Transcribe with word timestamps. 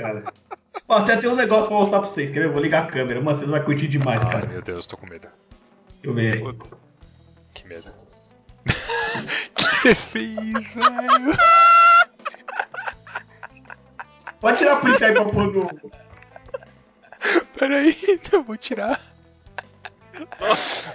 cara. 0.00 0.24
Ó, 0.88 0.96
até 0.96 1.16
tem 1.16 1.30
um 1.30 1.36
negócio 1.36 1.68
pra 1.68 1.76
mostrar 1.76 2.00
pra 2.00 2.08
vocês, 2.08 2.30
quer 2.30 2.40
ver? 2.40 2.46
Eu 2.46 2.52
vou 2.52 2.62
ligar 2.62 2.84
a 2.84 2.86
câmera, 2.90 3.20
mano, 3.20 3.36
vocês 3.38 3.50
vão 3.50 3.62
curtir 3.62 3.88
demais, 3.88 4.24
Ai, 4.24 4.32
cara. 4.32 4.46
meu 4.46 4.62
Deus, 4.62 4.86
tô 4.86 4.96
com 4.96 5.06
medo. 5.06 5.28
Deixa 5.88 6.06
eu 6.06 6.14
ver 6.14 6.32
aí. 6.32 6.40
Putz. 6.40 6.70
Que 7.54 7.66
medo. 7.68 7.88
O 7.88 9.54
que 9.54 9.76
você 9.76 9.94
fez, 9.94 10.74
velho? 10.74 11.36
Pode 14.40 14.58
tirar 14.58 14.72
a 14.74 14.76
print 14.80 15.04
aí 15.04 15.12
pra 15.12 15.24
pôr 15.24 15.52
no. 15.52 15.90
Pera 17.58 17.76
aí, 17.76 18.20
eu 18.32 18.42
vou 18.42 18.56
tirar. 18.56 19.00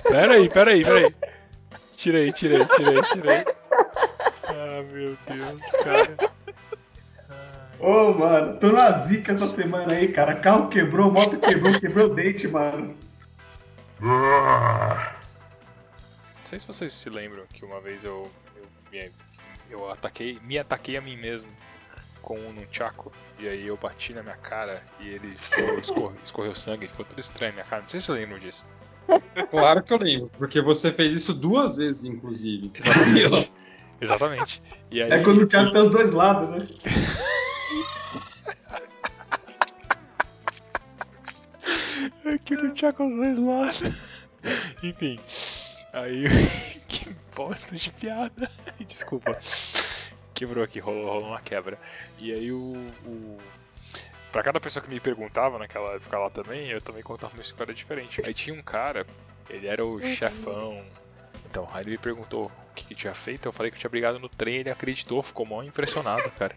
Pera 0.10 0.34
aí, 0.34 0.50
pera 0.50 0.72
aí, 0.72 0.84
pera 0.84 1.00
aí. 1.00 1.16
Tirei, 1.96 2.32
tirei, 2.32 2.66
tirei, 2.66 3.02
tirei. 3.04 3.46
Ah, 4.44 4.84
meu 4.92 5.18
Deus, 5.28 5.62
cara. 5.84 6.35
Ô, 7.80 8.14
mano, 8.14 8.58
tô 8.60 8.72
na 8.72 8.92
zica 8.92 9.34
essa 9.34 9.48
semana 9.48 9.94
aí, 9.94 10.12
cara. 10.12 10.36
Carro 10.36 10.70
quebrou, 10.70 11.12
moto 11.12 11.40
quebrou, 11.40 11.80
quebrou 11.80 12.06
o 12.08 12.16
dente, 12.16 12.48
mano. 12.48 12.96
Não 14.00 14.98
sei 16.46 16.60
se 16.60 16.68
vocês 16.68 16.94
se 16.94 17.10
lembram 17.10 17.44
que 17.52 17.66
uma 17.66 17.82
vez 17.82 18.04
eu 18.04 18.30
eu, 18.56 18.66
me, 18.92 19.12
eu 19.70 19.90
ataquei, 19.90 20.40
me 20.44 20.58
ataquei 20.58 20.98
a 20.98 21.02
mim 21.02 21.18
mesmo 21.18 21.50
com 22.22 22.40
um 22.40 22.54
nunchaku 22.54 23.12
e 23.38 23.48
aí 23.48 23.68
eu 23.68 23.78
bati 23.78 24.14
na 24.14 24.24
minha 24.24 24.38
cara 24.38 24.82
e 25.00 25.10
ele 25.10 25.36
ficou, 25.38 25.80
escorreu, 25.80 26.18
escorreu 26.24 26.56
sangue, 26.56 26.88
ficou 26.88 27.06
tudo 27.06 27.20
estranho 27.20 27.52
na 27.52 27.56
minha 27.58 27.66
cara. 27.66 27.82
Não 27.82 27.90
sei 27.90 28.00
se 28.00 28.08
vocês 28.08 28.20
lembram 28.20 28.40
disso. 28.40 28.66
Claro 29.52 29.84
que 29.84 29.94
eu 29.94 30.00
lembro, 30.00 30.32
porque 30.38 30.62
você 30.62 30.92
fez 30.92 31.14
isso 31.14 31.34
duas 31.34 31.78
vezes, 31.78 32.06
inclusive. 32.06 32.72
Exatamente. 32.74 33.52
Exatamente. 34.02 34.64
E 34.92 35.02
aí, 35.02 35.12
É 35.12 35.24
quando 35.24 35.44
o 35.44 35.48
Thiago 35.48 35.72
tem 35.72 35.82
os 35.82 35.90
dois 35.90 36.12
lados, 36.12 36.50
né? 36.50 36.68
Aqui 42.34 42.56
no 42.56 42.74
Tchaco 42.74 43.04
aos 43.04 43.16
dois 43.16 43.38
lados. 43.38 43.82
Enfim. 44.84 45.20
Aí. 45.94 46.26
que 46.88 47.16
bosta 47.36 47.76
de 47.76 47.92
piada. 47.92 48.52
Desculpa. 48.80 49.40
Quebrou 50.34 50.64
aqui, 50.64 50.80
rolou, 50.80 51.06
rolou 51.06 51.30
uma 51.30 51.42
quebra. 51.42 51.80
E 52.20 52.34
aí 52.34 52.52
o. 52.52 52.74
o... 53.06 53.38
Pra 54.32 54.44
cada 54.44 54.60
pessoa 54.60 54.84
que 54.84 54.90
me 54.90 55.00
perguntava 55.00 55.58
naquela 55.58 55.94
época 55.94 56.18
lá 56.18 56.30
também, 56.30 56.68
eu 56.68 56.82
também 56.82 57.02
contava 57.02 57.34
uma 57.34 57.42
história 57.42 57.74
diferente. 57.74 58.22
Aí 58.26 58.34
tinha 58.34 58.54
um 58.54 58.62
cara, 58.62 59.08
ele 59.50 59.66
era 59.68 59.86
o 59.86 60.02
chefão. 60.02 60.84
Então, 61.46 61.70
aí 61.72 61.84
ele 61.84 61.92
me 61.92 61.98
perguntou 61.98 62.48
o 62.48 62.74
que, 62.76 62.84
que 62.84 62.96
tinha 62.96 63.16
feito, 63.16 63.48
eu 63.48 63.54
falei 63.54 63.72
que 63.72 63.78
eu 63.78 63.80
tinha 63.80 63.90
brigado 63.90 64.20
no 64.20 64.28
trem, 64.28 64.58
ele 64.58 64.70
acreditou, 64.70 65.24
ficou 65.24 65.46
mó 65.46 65.64
impressionado, 65.64 66.30
cara. 66.32 66.54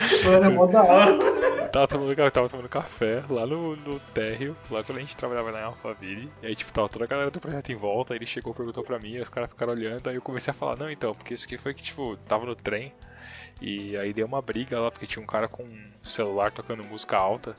É 0.00 1.68
tava 1.68 1.88
tomando, 1.88 2.30
tava 2.30 2.48
tomando 2.48 2.68
café 2.68 3.22
lá 3.28 3.46
no, 3.46 3.76
no 3.76 4.00
térreo, 4.14 4.56
lá 4.70 4.82
quando 4.82 4.98
a 4.98 5.00
gente 5.00 5.16
trabalhava 5.16 5.52
na 5.52 5.64
Alphaville. 5.64 6.30
E 6.42 6.46
aí, 6.46 6.56
tipo, 6.56 6.72
tava 6.72 6.88
toda 6.88 7.04
a 7.04 7.08
galera 7.08 7.30
do 7.30 7.40
projeto 7.40 7.70
em 7.70 7.76
volta. 7.76 8.14
Aí 8.14 8.18
ele 8.18 8.26
chegou, 8.26 8.54
perguntou 8.54 8.84
pra 8.84 8.98
mim, 8.98 9.18
os 9.18 9.28
caras 9.28 9.50
ficaram 9.50 9.72
olhando. 9.72 10.08
Aí 10.08 10.16
eu 10.16 10.22
comecei 10.22 10.50
a 10.50 10.54
falar: 10.54 10.78
Não, 10.78 10.90
então, 10.90 11.12
porque 11.12 11.34
isso 11.34 11.46
aqui 11.46 11.58
foi 11.58 11.74
que, 11.74 11.82
tipo, 11.82 12.16
tava 12.28 12.46
no 12.46 12.54
trem. 12.54 12.92
E 13.60 13.96
aí 13.96 14.12
deu 14.12 14.26
uma 14.26 14.40
briga 14.40 14.78
lá, 14.78 14.90
porque 14.90 15.06
tinha 15.06 15.22
um 15.22 15.26
cara 15.26 15.48
com 15.48 15.64
um 15.64 15.90
celular 16.02 16.52
tocando 16.52 16.84
música 16.84 17.16
alta. 17.16 17.56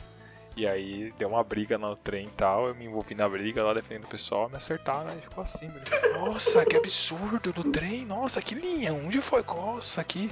E 0.60 0.68
aí 0.68 1.14
deu 1.18 1.30
uma 1.30 1.42
briga 1.42 1.78
no 1.78 1.96
trem 1.96 2.26
e 2.26 2.32
tal. 2.32 2.68
Eu 2.68 2.76
me 2.76 2.84
envolvi 2.84 3.16
na 3.16 3.30
briga 3.30 3.64
lá 3.64 3.74
defendendo 3.74 4.04
o 4.04 4.10
pessoal, 4.10 4.50
me 4.50 4.58
acertaram 4.58 5.18
e 5.18 5.22
ficou 5.22 5.42
assim, 5.42 5.70
mano. 5.70 5.80
Nossa, 6.20 6.66
que 6.66 6.76
absurdo 6.76 7.54
no 7.56 7.72
trem. 7.72 8.06
Nossa, 8.06 8.42
que 8.42 8.56
linha. 8.56 8.94
Onde 8.94 9.22
foi? 9.22 9.42
Nossa, 9.42 10.04
que. 10.04 10.30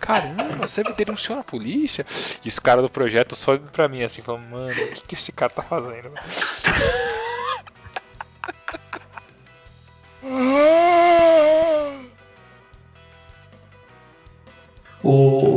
Caramba, 0.00 0.66
você 0.66 0.82
denunciou 0.82 1.38
na 1.38 1.44
polícia? 1.44 2.04
E 2.44 2.48
os 2.48 2.58
caras 2.58 2.82
do 2.82 2.90
projeto 2.90 3.36
só 3.36 3.56
pra 3.56 3.86
mim 3.86 4.02
assim, 4.02 4.20
falando, 4.20 4.50
mano, 4.50 4.72
o 4.72 4.92
que, 4.94 5.02
que 5.02 5.14
esse 5.14 5.30
cara 5.30 5.52
tá 5.52 5.62
fazendo? 5.62 6.10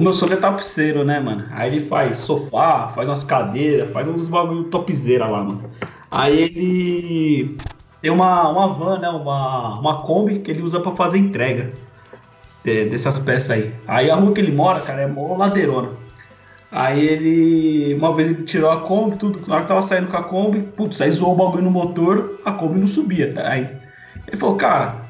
O, 0.02 0.04
meu 0.04 0.14
sogro 0.14 0.36
é 0.36 0.38
tapiceiro, 0.40 1.04
né, 1.04 1.20
mano? 1.20 1.46
Aí 1.52 1.76
ele 1.76 1.86
faz 1.88 2.18
sofá, 2.18 2.88
faz 2.90 3.08
umas 3.08 3.24
cadeiras, 3.24 3.92
faz 3.94 4.08
uns 4.08 4.28
bagulho 4.28 4.64
topzera 4.66 5.28
lá, 5.28 5.44
mano. 5.44 5.70
Aí 6.10 6.42
ele 6.42 7.58
tem 8.02 8.10
uma, 8.12 8.50
uma 8.50 8.68
van, 8.74 8.98
né? 9.00 9.10
Uma, 9.10 9.80
uma 9.80 10.02
Kombi 10.02 10.40
que 10.40 10.50
ele 10.50 10.64
usa 10.64 10.80
pra 10.80 10.96
fazer 10.96 11.20
entrega 11.20 11.72
de- 12.64 12.90
dessas 12.90 13.20
peças 13.20 13.52
aí. 13.52 13.74
Aí 13.88 14.10
a 14.10 14.16
rua 14.16 14.34
que 14.34 14.42
ele 14.42 14.52
mora, 14.52 14.82
cara, 14.82 15.02
é 15.04 15.08
mó 15.08 15.38
ladeirona. 15.38 15.92
Aí 16.72 17.06
ele. 17.06 17.94
Uma 17.96 18.14
vez 18.16 18.30
ele 18.30 18.44
tirou 18.44 18.72
a 18.72 18.82
Kombi, 18.82 19.18
tudo. 19.18 19.42
Na 19.48 19.56
hora 19.56 19.64
que 19.64 19.70
tava 19.70 19.82
saindo 19.84 20.08
com 20.08 20.18
a 20.18 20.24
Kombi, 20.24 20.62
putz, 20.62 21.02
aí 21.02 21.12
zoou 21.12 21.34
o 21.34 21.38
bagulho 21.38 21.64
no 21.64 21.72
motor, 21.72 22.40
a 22.46 22.52
Kombi 22.54 22.80
não 22.80 22.88
subia. 22.88 23.34
Aí 23.46 23.70
ele 24.28 24.38
falou, 24.38 24.56
cara, 24.56 25.01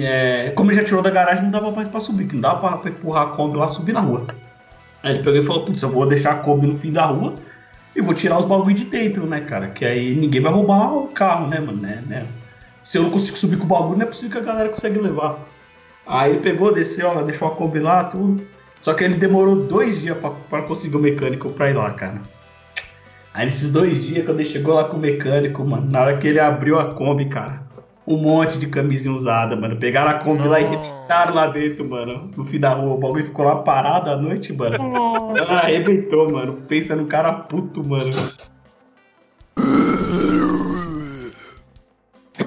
é, 0.00 0.52
como 0.56 0.70
ele 0.70 0.80
já 0.80 0.84
tirou 0.84 1.02
da 1.02 1.10
garagem, 1.10 1.44
não 1.44 1.50
dava 1.50 1.70
mais 1.70 1.88
pra 1.88 2.00
subir, 2.00 2.26
que 2.26 2.34
não 2.34 2.42
dava 2.42 2.78
pra, 2.78 2.90
empurrar 2.90 3.28
a 3.28 3.30
Kombi 3.30 3.56
lá 3.56 3.68
subir 3.68 3.92
na 3.92 4.00
rua. 4.00 4.26
Aí 5.02 5.14
ele 5.14 5.22
pegou 5.22 5.40
e 5.40 5.46
falou, 5.46 5.64
putz, 5.64 5.80
eu 5.82 5.90
vou 5.90 6.06
deixar 6.06 6.32
a 6.32 6.36
Kombi 6.36 6.66
no 6.66 6.78
fim 6.78 6.92
da 6.92 7.06
rua 7.06 7.34
e 7.94 8.00
vou 8.00 8.14
tirar 8.14 8.38
os 8.38 8.44
bagulho 8.44 8.74
de 8.74 8.84
dentro, 8.84 9.26
né, 9.26 9.40
cara? 9.40 9.68
Que 9.68 9.84
aí 9.84 10.14
ninguém 10.14 10.40
vai 10.40 10.52
roubar 10.52 10.92
o 10.92 11.08
carro, 11.08 11.48
né, 11.48 11.60
mano? 11.60 11.80
Né, 11.80 12.02
né? 12.06 12.26
Se 12.82 12.98
eu 12.98 13.04
não 13.04 13.10
consigo 13.10 13.36
subir 13.36 13.58
com 13.58 13.64
o 13.64 13.68
bagulho, 13.68 13.98
não 13.98 14.06
é 14.06 14.08
possível 14.08 14.30
que 14.30 14.38
a 14.38 14.52
galera 14.52 14.68
consegue 14.68 14.98
levar. 14.98 15.38
Aí 16.06 16.32
ele 16.32 16.40
pegou, 16.40 16.74
desceu, 16.74 17.08
ó, 17.08 17.22
deixou 17.22 17.48
a 17.48 17.52
Kombi 17.52 17.78
lá, 17.78 18.04
tudo. 18.04 18.46
Só 18.80 18.94
que 18.94 19.04
ele 19.04 19.14
demorou 19.14 19.56
dois 19.66 20.00
dias 20.00 20.16
pra 20.48 20.62
conseguir 20.62 20.96
o 20.96 21.00
mecânico 21.00 21.50
pra 21.50 21.70
ir 21.70 21.74
lá, 21.74 21.90
cara. 21.92 22.20
Aí 23.32 23.44
nesses 23.44 23.70
dois 23.70 24.04
dias, 24.04 24.24
quando 24.24 24.40
ele 24.40 24.48
chegou 24.48 24.74
lá 24.74 24.84
com 24.84 24.96
o 24.96 25.00
mecânico, 25.00 25.64
mano, 25.64 25.88
na 25.88 26.00
hora 26.00 26.16
que 26.16 26.26
ele 26.26 26.40
abriu 26.40 26.78
a 26.78 26.94
Kombi, 26.94 27.26
cara, 27.26 27.62
um 28.10 28.16
monte 28.16 28.58
de 28.58 28.66
camisinha 28.66 29.14
usada, 29.14 29.54
mano. 29.54 29.76
Pegaram 29.76 30.10
a 30.10 30.14
Kombi 30.14 30.46
lá 30.48 30.60
e 30.60 30.64
arrebentaram 30.64 31.32
lá 31.32 31.46
dentro, 31.46 31.88
mano. 31.88 32.28
No 32.36 32.44
fim 32.44 32.58
da 32.58 32.70
rua, 32.70 32.94
o 32.94 32.98
bagulho 32.98 33.24
ficou 33.24 33.44
lá 33.44 33.56
parado 33.62 34.10
à 34.10 34.16
noite, 34.16 34.52
mano. 34.52 34.74
Ela 35.36 35.60
arrebentou, 35.60 36.30
mano. 36.30 36.62
Pensa 36.66 36.96
no 36.96 37.06
cara 37.06 37.32
puto, 37.32 37.86
mano. 37.86 38.10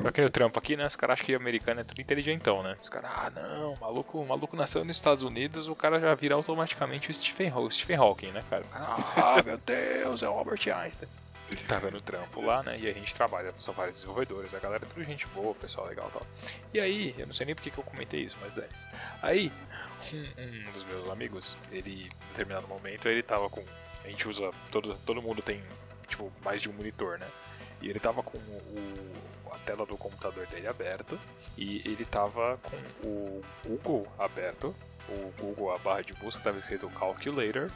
Pra 0.01 0.11
quem 0.11 0.25
eu 0.25 0.29
trampo 0.29 0.59
aqui, 0.59 0.75
né? 0.75 0.85
Os 0.85 0.97
caras 0.97 1.13
acham 1.13 1.27
que 1.27 1.33
americano 1.33 1.79
é 1.79 1.83
tudo 1.85 2.01
inteligentão, 2.01 2.61
né? 2.61 2.75
Os 2.83 2.89
caras, 2.89 3.09
ah 3.09 3.31
não, 3.33 3.77
maluco, 3.79 4.19
o 4.19 4.27
maluco 4.27 4.57
nasceu 4.57 4.83
nos 4.83 4.97
Estados 4.97 5.23
Unidos, 5.23 5.69
o 5.69 5.75
cara 5.75 5.97
já 5.97 6.13
vira 6.13 6.35
automaticamente 6.35 7.09
o 7.09 7.13
Stephen, 7.13 7.53
Stephen 7.69 7.95
Hawking, 7.95 8.31
né, 8.31 8.43
cara, 8.49 8.65
Ah, 8.73 9.41
meu 9.45 9.57
Deus, 9.57 10.21
é 10.21 10.27
o 10.27 10.33
Albert 10.33 10.67
Einstein. 10.67 11.07
Tá 11.67 11.79
vendo 11.79 11.97
o 11.97 12.01
trampo 12.01 12.41
lá, 12.41 12.63
né? 12.63 12.77
E 12.79 12.87
a 12.87 12.93
gente 12.93 13.13
trabalha, 13.13 13.53
são 13.59 13.73
vários 13.73 13.97
desenvolvedores, 13.97 14.53
a 14.53 14.59
galera 14.59 14.85
é 14.85 14.87
tudo 14.87 15.03
gente 15.03 15.27
boa, 15.27 15.53
pessoal 15.55 15.87
legal 15.87 16.09
e 16.09 16.11
tal. 16.11 16.27
E 16.73 16.79
aí, 16.79 17.15
eu 17.17 17.25
não 17.25 17.33
sei 17.33 17.45
nem 17.45 17.55
porque 17.55 17.71
que 17.71 17.77
eu 17.77 17.83
comentei 17.83 18.21
isso, 18.21 18.37
mas 18.41 18.57
é 18.57 18.67
isso. 18.73 18.87
Aí, 19.21 19.51
um, 20.13 20.67
um 20.67 20.71
dos 20.71 20.85
meus 20.85 21.09
amigos, 21.09 21.57
ele, 21.71 22.05
em 22.05 22.27
determinado 22.29 22.67
momento, 22.67 23.07
ele 23.07 23.23
tava 23.23 23.49
com. 23.49 23.63
A 24.03 24.07
gente 24.09 24.27
usa. 24.27 24.51
Todo, 24.71 24.95
todo 25.05 25.21
mundo 25.21 25.41
tem, 25.41 25.63
tipo, 26.07 26.31
mais 26.43 26.61
de 26.61 26.69
um 26.69 26.73
monitor, 26.73 27.17
né? 27.17 27.27
E 27.81 27.89
ele 27.89 27.99
tava 27.99 28.23
com 28.23 28.37
o, 28.37 29.51
a 29.51 29.57
tela 29.59 29.85
do 29.85 29.97
computador 29.97 30.47
dele 30.47 30.67
aberta 30.67 31.19
e 31.57 31.81
ele 31.85 32.05
tava 32.05 32.57
com 32.63 33.07
o 33.07 33.41
Google 33.65 34.07
aberto. 34.17 34.75
O 35.09 35.33
Google, 35.37 35.73
a 35.75 35.77
barra 35.77 36.01
de 36.01 36.13
busca, 36.13 36.41
tava 36.41 36.59
escrito 36.59 36.89
Calculator, 36.89 37.69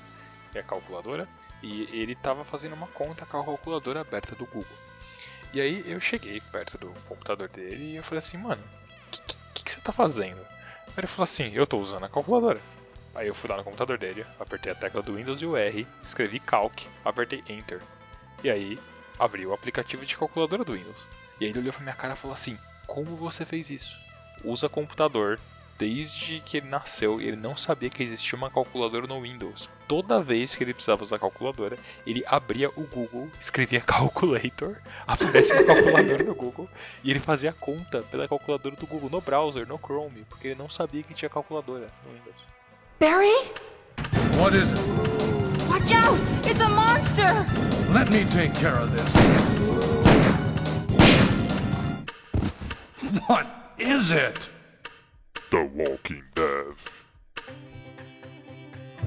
que 0.47 0.57
é 0.57 0.63
calculadora, 0.63 1.27
e 1.61 1.83
ele 1.91 2.15
tava 2.15 2.43
fazendo 2.43 2.73
uma 2.73 2.87
conta 2.87 3.25
com 3.25 3.39
a 3.39 3.45
calculadora 3.45 4.01
aberta 4.01 4.35
do 4.35 4.45
Google. 4.45 4.77
E 5.53 5.61
aí 5.61 5.83
eu 5.89 5.99
cheguei 5.99 6.41
perto 6.51 6.77
do 6.77 6.93
computador 7.07 7.47
dele 7.47 7.93
e 7.93 7.95
eu 7.95 8.03
falei 8.03 8.19
assim, 8.19 8.37
mano, 8.37 8.61
o 8.61 9.11
que, 9.11 9.21
que, 9.53 9.63
que 9.63 9.71
você 9.71 9.81
tá 9.81 9.91
fazendo? 9.91 10.39
Aí 10.87 10.93
ele 10.99 11.07
falou 11.07 11.23
assim, 11.23 11.51
eu 11.53 11.65
tô 11.65 11.79
usando 11.79 12.03
a 12.03 12.09
calculadora. 12.09 12.61
Aí 13.15 13.27
eu 13.27 13.33
fui 13.33 13.49
lá 13.49 13.57
no 13.57 13.63
computador 13.63 13.97
dele, 13.97 14.25
apertei 14.39 14.71
a 14.71 14.75
tecla 14.75 15.01
do 15.01 15.15
Windows 15.15 15.41
e 15.41 15.45
o 15.45 15.55
R, 15.55 15.87
escrevi 16.03 16.39
Calc, 16.39 16.85
apertei 17.03 17.43
Enter. 17.49 17.81
E 18.43 18.49
aí 18.49 18.77
abri 19.17 19.45
o 19.45 19.53
aplicativo 19.53 20.05
de 20.05 20.17
calculadora 20.17 20.63
do 20.63 20.73
Windows. 20.73 21.09
E 21.39 21.45
aí 21.45 21.51
ele 21.51 21.59
olhou 21.59 21.73
pra 21.73 21.81
minha 21.81 21.95
cara 21.95 22.13
e 22.13 22.17
falou 22.17 22.35
assim: 22.35 22.57
Como 22.85 23.15
você 23.15 23.45
fez 23.45 23.69
isso? 23.69 23.97
Usa 24.43 24.69
computador 24.69 25.39
desde 25.77 26.39
que 26.41 26.57
ele 26.57 26.67
nasceu 26.67 27.21
ele 27.21 27.35
não 27.35 27.55
sabia 27.55 27.89
que 27.89 28.03
existia 28.03 28.37
uma 28.37 28.49
calculadora 28.49 29.07
no 29.07 29.21
Windows. 29.21 29.69
Toda 29.87 30.21
vez 30.21 30.55
que 30.55 30.63
ele 30.63 30.73
precisava 30.73 31.03
usar 31.03 31.17
a 31.17 31.19
calculadora, 31.19 31.77
ele 32.05 32.23
abria 32.25 32.69
o 32.69 32.83
Google, 32.83 33.29
escrevia 33.39 33.79
calculator, 33.85 34.77
aparece 35.05 35.53
uma 35.53 35.63
calculadora 35.63 36.23
no 36.23 36.35
Google 36.35 36.69
e 37.03 37.11
ele 37.11 37.19
fazia 37.19 37.51
a 37.51 37.53
conta 37.53 38.01
pela 38.03 38.27
calculadora 38.27 38.75
do 38.75 38.87
Google 38.87 39.09
no 39.09 39.21
browser, 39.21 39.67
no 39.67 39.77
Chrome, 39.77 40.25
porque 40.29 40.49
ele 40.49 40.55
não 40.55 40.69
sabia 40.69 41.03
que 41.03 41.13
tinha 41.13 41.29
calculadora 41.29 41.89
no 42.05 42.13
Windows. 42.13 42.35
Barry? 42.99 43.51
What 44.39 44.55
is 44.55 44.73
it? 44.73 44.81
Watch 45.69 45.93
out! 45.93 46.19
It's 46.45 46.61
a 46.61 46.69
monster! 46.69 47.67
Let 47.93 48.09
me 48.11 48.25
take 48.25 48.53
care 48.59 48.75
of 48.75 48.91
this. 48.91 49.15
What 53.27 53.47
is 53.77 54.11
it? 54.11 54.56
The 55.49 55.57
Walking 55.57 56.23
Dead. 56.35 56.75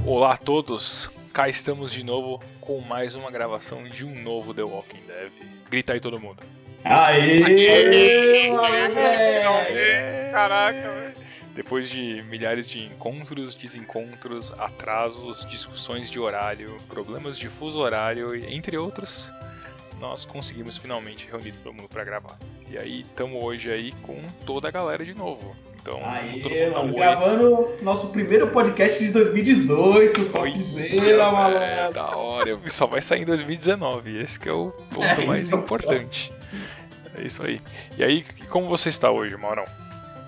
Olá 0.07 0.33
a 0.33 0.37
todos, 0.39 1.11
cá 1.35 1.51
estamos 1.51 1.93
de 1.93 2.03
novo 2.03 2.43
com 2.63 2.81
mais 2.81 3.15
uma 3.15 3.31
gravação 3.31 3.85
de 3.85 4.07
um 4.07 4.23
novo 4.23 4.55
The 4.55 4.63
Walking 4.63 5.03
Dead. 5.07 5.33
Grita 5.69 5.93
aí 5.93 6.01
todo 6.01 6.19
mundo. 6.19 6.43
Aê! 6.83 7.43
É. 9.69 10.31
Caraca, 10.33 10.91
velho. 10.91 11.15
Depois 11.55 11.91
de 11.91 12.23
milhares 12.23 12.67
de 12.67 12.87
encontros, 12.87 13.55
desencontros, 13.55 14.51
atrasos, 14.59 15.45
discussões 15.45 16.11
de 16.11 16.19
horário, 16.19 16.75
problemas 16.89 17.37
de 17.37 17.51
fuso 17.51 17.81
horário 17.81 18.35
e 18.35 18.55
entre 18.55 18.79
outros, 18.79 19.31
nós 20.01 20.25
conseguimos 20.25 20.77
finalmente 20.79 21.29
reunir 21.31 21.53
todo 21.63 21.75
mundo 21.75 21.89
pra 21.89 22.03
gravar. 22.03 22.39
E 22.71 22.79
aí 22.79 23.03
estamos 23.03 23.43
hoje 23.43 23.71
aí 23.71 23.93
com 24.03 24.17
toda 24.47 24.69
a 24.69 24.71
galera 24.71 25.05
de 25.05 25.13
novo. 25.15 25.55
Então, 25.81 25.95
todo 25.95 26.05
Aê, 26.53 26.67
mundo 26.67 26.75
dá 26.75 26.81
um 26.81 26.83
mano, 26.85 26.95
gravando 26.95 27.73
nosso 27.83 28.07
primeiro 28.09 28.49
podcast 28.49 28.99
de 28.99 29.11
2018, 29.11 30.21
Oi, 30.39 30.53
topzera, 30.53 31.23
é, 31.23 31.33
malandro. 31.33 31.95
da 31.95 32.17
hora. 32.17 32.59
Só 32.67 32.87
vai 32.87 33.03
sair 33.03 33.23
em 33.23 33.27
2019. 33.27 34.19
Esse 34.19 34.39
que 34.41 34.49
é 34.49 34.53
o 34.53 34.71
ponto 34.93 35.05
É, 35.07 35.25
mais 35.27 35.51
é 35.53 35.55
importante. 35.55 36.33
É 37.19 37.27
isso 37.27 37.45
aí. 37.45 37.61
E 37.99 38.05
aí, 38.05 38.25
como 38.49 38.69
você 38.69 38.89
está 38.89 39.11
hoje, 39.11 39.37
Maurão? 39.37 39.65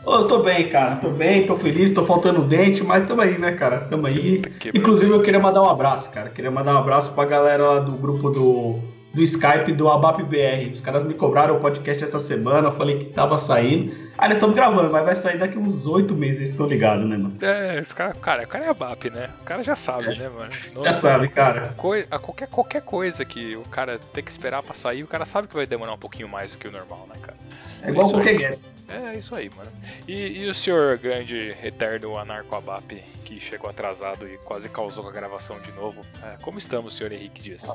Ô, 0.04 0.14
eu 0.16 0.26
tô 0.26 0.42
bem, 0.42 0.68
cara, 0.68 0.96
tô 0.96 1.10
bem, 1.10 1.46
tô 1.46 1.56
feliz, 1.56 1.92
tô 1.92 2.04
faltando 2.04 2.42
dente, 2.42 2.82
mas 2.82 3.06
tamo 3.06 3.20
aí, 3.20 3.38
né, 3.38 3.52
cara, 3.52 3.82
tamo 3.82 4.06
aí. 4.06 4.42
Inclusive, 4.74 5.08
eu 5.12 5.22
queria 5.22 5.38
mandar 5.38 5.62
um 5.62 5.70
abraço, 5.70 6.10
cara, 6.10 6.28
queria 6.28 6.50
mandar 6.50 6.74
um 6.74 6.78
abraço 6.78 7.12
pra 7.12 7.24
galera 7.24 7.64
lá 7.64 7.78
do 7.78 7.92
grupo 7.92 8.28
do, 8.30 8.80
do 9.14 9.22
Skype 9.22 9.72
do 9.72 9.88
ABAP 9.88 10.22
BR. 10.22 10.72
Os 10.72 10.80
caras 10.80 11.04
me 11.04 11.14
cobraram 11.14 11.56
o 11.56 11.60
podcast 11.60 12.02
essa 12.04 12.18
semana, 12.18 12.68
eu 12.68 12.76
falei 12.76 12.98
que 13.04 13.04
tava 13.12 13.36
saindo. 13.38 14.10
Ah, 14.16 14.26
eles 14.26 14.36
estão 14.38 14.52
gravando, 14.52 14.90
mas 14.92 15.04
vai 15.04 15.14
sair 15.16 15.38
daqui 15.38 15.58
uns 15.58 15.84
oito 15.86 16.14
meses, 16.14 16.50
estão 16.50 16.66
ligados, 16.66 17.08
né, 17.08 17.16
mano? 17.16 17.34
É, 17.40 17.78
esse 17.78 17.94
cara, 17.94 18.12
cara, 18.14 18.42
o 18.44 18.46
cara 18.46 18.64
é 18.66 18.68
a 18.68 18.74
BAP, 18.74 19.04
né? 19.10 19.30
O 19.40 19.44
cara 19.44 19.62
já 19.64 19.74
sabe, 19.74 20.16
né, 20.16 20.28
mano? 20.28 20.50
Não- 20.74 20.84
Já 20.84 20.92
sabe, 20.92 21.28
cara. 21.28 21.74
coi- 21.76 22.06
a 22.10 22.18
qualquer, 22.18 22.46
qualquer 22.48 22.82
coisa 22.82 23.24
que 23.24 23.56
o 23.56 23.62
cara 23.62 23.98
tem 24.12 24.22
que 24.22 24.30
esperar 24.30 24.62
pra 24.62 24.74
sair, 24.74 25.02
o 25.02 25.06
cara 25.08 25.24
sabe 25.24 25.48
que 25.48 25.54
vai 25.54 25.66
demorar 25.66 25.92
um 25.94 25.98
pouquinho 25.98 26.28
mais 26.28 26.52
do 26.52 26.58
que 26.58 26.68
o 26.68 26.72
normal, 26.72 27.06
né, 27.08 27.16
cara? 27.20 27.36
É 27.82 27.90
igual 27.90 28.06
Isso 28.06 28.16
o 28.16 28.18
aí. 28.20 28.24
Pokéguer. 28.24 28.58
É 28.88 29.14
isso 29.18 29.34
aí, 29.34 29.50
mano. 29.56 29.70
E, 30.06 30.42
e 30.44 30.48
o 30.48 30.54
senhor 30.54 30.98
grande 30.98 31.54
eterno 31.64 32.16
anarco-abap, 32.18 33.02
que 33.24 33.40
chegou 33.40 33.70
atrasado 33.70 34.28
e 34.28 34.36
quase 34.38 34.68
causou 34.68 35.02
com 35.02 35.08
a 35.08 35.12
gravação 35.12 35.58
de 35.60 35.72
novo. 35.72 36.02
É, 36.22 36.36
como 36.42 36.58
estamos, 36.58 36.94
senhor 36.94 37.10
Henrique 37.12 37.40
Dias? 37.42 37.66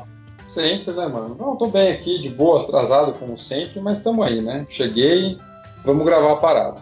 Sempre, 0.48 0.94
né, 0.94 1.08
mano? 1.08 1.36
Não, 1.36 1.56
tô 1.56 1.68
bem 1.68 1.92
aqui, 1.92 2.20
de 2.20 2.30
boa, 2.30 2.62
atrasado 2.64 3.14
como 3.14 3.38
sempre, 3.38 3.80
mas 3.82 4.02
tamo 4.02 4.24
aí, 4.24 4.42
né? 4.42 4.66
Cheguei, 4.70 5.38
vamos 5.84 6.06
gravar 6.06 6.32
a 6.32 6.36
parada. 6.38 6.82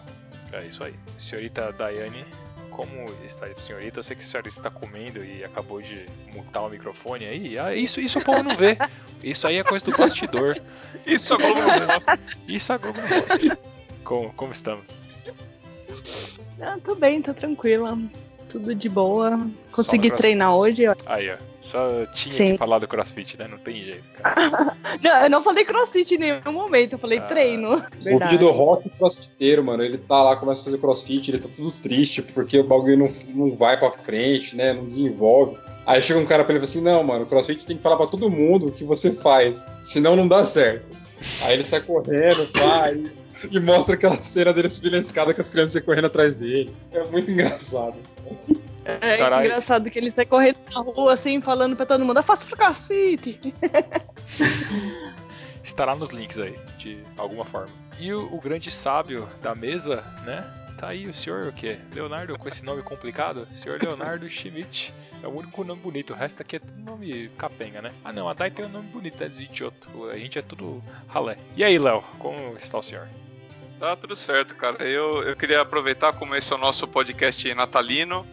É 0.53 0.63
isso 0.65 0.83
aí. 0.83 0.93
Senhorita 1.17 1.73
Daiane, 1.73 2.25
como 2.69 3.05
está 3.25 3.47
a 3.47 3.55
senhorita? 3.55 3.99
Eu 3.99 4.03
sei 4.03 4.15
que 4.15 4.23
a 4.23 4.25
senhora 4.25 4.47
está 4.47 4.69
comendo 4.69 5.23
e 5.25 5.43
acabou 5.43 5.81
de 5.81 6.05
mutar 6.33 6.63
o 6.63 6.69
microfone 6.69 7.25
aí. 7.25 7.57
Ah, 7.57 7.73
isso, 7.73 7.99
isso 7.99 8.19
o 8.19 8.23
povo 8.23 8.43
não 8.43 8.55
vê. 8.55 8.77
Isso 9.23 9.47
aí 9.47 9.57
é 9.57 9.63
coisa 9.63 9.83
do 9.83 9.97
bastidor. 9.97 10.57
Isso 11.05 11.33
a 11.33 11.37
Globo 11.37 11.61
não 11.61 11.87
mostra. 11.87 12.19
Isso 12.47 12.73
a 12.73 12.77
Globo 12.77 12.99
não 13.01 13.07
mostra. 13.07 13.59
Como, 14.03 14.33
como 14.33 14.51
estamos? 14.51 15.01
Ah, 16.61 16.77
tô 16.83 16.95
bem, 16.95 17.21
tô 17.21 17.33
tranquila. 17.33 17.97
Tudo 18.49 18.75
de 18.75 18.87
boa. 18.87 19.39
Consegui 19.71 20.11
treinar 20.11 20.55
hoje. 20.55 20.87
ó. 20.87 20.95
Aí, 21.05 21.31
ó. 21.31 21.37
Só 21.65 22.05
tinha 22.13 22.33
Sim. 22.33 22.51
que 22.51 22.57
falar 22.57 22.77
do 22.79 22.87
crossfit, 22.87 23.37
né? 23.39 23.47
Não 23.47 23.57
tem 23.57 23.83
jeito, 23.83 24.03
cara. 24.21 24.77
Não, 25.03 25.23
eu 25.23 25.29
não 25.29 25.43
falei 25.43 25.65
crossfit 25.65 26.13
em 26.13 26.17
nenhum 26.19 26.51
momento, 26.51 26.93
eu 26.93 26.99
falei 26.99 27.17
Ah. 27.17 27.23
treino. 27.23 27.73
O 27.73 28.17
vídeo 28.19 28.37
do 28.39 28.51
Rock 28.51 28.89
crossfiteiro, 28.91 29.63
mano, 29.63 29.83
ele 29.83 29.97
tá 29.97 30.21
lá, 30.21 30.35
começa 30.35 30.61
a 30.61 30.65
fazer 30.65 30.77
crossfit, 30.77 31.31
ele 31.31 31.39
tá 31.39 31.49
tudo 31.53 31.71
triste, 31.71 32.21
porque 32.21 32.59
o 32.59 32.63
bagulho 32.63 32.97
não, 32.97 33.07
não 33.33 33.55
vai 33.55 33.77
pra 33.77 33.89
frente, 33.91 34.55
né? 34.55 34.73
Não 34.73 34.85
desenvolve. 34.85 35.57
Aí 35.85 36.01
chega 36.01 36.19
um 36.19 36.25
cara 36.25 36.43
pra 36.43 36.53
ele 36.55 36.63
e 36.63 36.67
fala 36.67 36.71
assim: 36.71 36.83
Não, 36.83 37.03
mano, 37.03 37.25
crossfit 37.25 37.59
você 37.61 37.67
tem 37.67 37.77
que 37.77 37.83
falar 37.83 37.97
pra 37.97 38.07
todo 38.07 38.29
mundo 38.29 38.67
o 38.67 38.71
que 38.71 38.83
você 38.83 39.11
faz, 39.11 39.65
senão 39.83 40.15
não 40.15 40.27
dá 40.27 40.45
certo. 40.45 40.91
Aí 41.41 41.53
ele 41.53 41.65
sai 41.65 41.81
correndo, 41.81 42.47
vai, 42.55 43.03
e 43.51 43.59
mostra 43.59 43.95
aquela 43.95 44.17
cena 44.17 44.53
dele 44.53 44.69
subindo 44.69 44.95
a 44.95 44.99
escada 44.99 45.33
com 45.33 45.41
as 45.41 45.49
crianças 45.49 45.81
correndo 45.83 46.05
atrás 46.05 46.35
dele. 46.35 46.71
É 46.91 47.03
muito 47.05 47.29
engraçado. 47.31 47.97
É 48.85 49.13
Estará- 49.13 49.39
engraçado 49.41 49.89
que 49.89 49.97
ele 49.97 50.11
sai 50.11 50.25
correndo 50.25 50.59
na 50.73 50.79
rua 50.81 51.13
assim, 51.13 51.41
falando 51.41 51.75
pra 51.75 51.85
todo 51.85 52.05
mundo, 52.05 52.17
eu 52.19 52.23
faço 52.23 52.47
crossfit. 52.55 53.39
Estará 55.63 55.95
nos 55.95 56.09
links 56.11 56.37
aí, 56.37 56.55
de 56.77 56.99
alguma 57.17 57.43
forma. 57.45 57.69
E 57.99 58.13
o, 58.13 58.31
o 58.33 58.39
grande 58.39 58.69
sábio 58.69 59.27
da 59.41 59.55
mesa, 59.55 60.03
né? 60.23 60.45
Tá 60.77 60.89
aí 60.89 61.07
o 61.07 61.13
senhor 61.13 61.47
o 61.47 61.53
quê? 61.53 61.77
Leonardo 61.93 62.37
com 62.37 62.47
esse 62.47 62.63
nome 62.63 62.83
complicado? 62.83 63.47
Senhor 63.51 63.81
Leonardo 63.81 64.27
Schmidt. 64.29 64.93
É 65.23 65.27
o 65.27 65.31
único 65.31 65.63
nome 65.63 65.81
bonito, 65.81 66.13
o 66.13 66.15
resto 66.15 66.41
aqui 66.41 66.57
é 66.57 66.59
tudo 66.59 66.77
nome 66.79 67.29
capenga, 67.37 67.81
né? 67.81 67.91
Ah 68.03 68.13
não, 68.13 68.29
a 68.29 68.33
Dai 68.33 68.51
tem 68.51 68.65
um 68.65 68.69
nome 68.69 68.87
bonito, 68.89 69.23
é 69.23 69.27
idiota. 69.27 69.87
A 70.11 70.17
gente 70.17 70.37
é 70.37 70.41
tudo 70.41 70.83
ralé. 71.07 71.37
E 71.55 71.63
aí, 71.63 71.79
Léo, 71.79 72.03
como 72.19 72.55
está 72.57 72.77
o 72.77 72.83
senhor? 72.83 73.07
Tá 73.79 73.95
tudo 73.95 74.15
certo, 74.15 74.53
cara. 74.55 74.83
Eu, 74.83 75.23
eu 75.23 75.35
queria 75.35 75.61
aproveitar, 75.61 76.13
como 76.13 76.35
esse 76.35 76.51
é 76.53 76.55
o 76.55 76.59
nosso 76.59 76.87
podcast 76.87 77.51
natalino, 77.55 78.25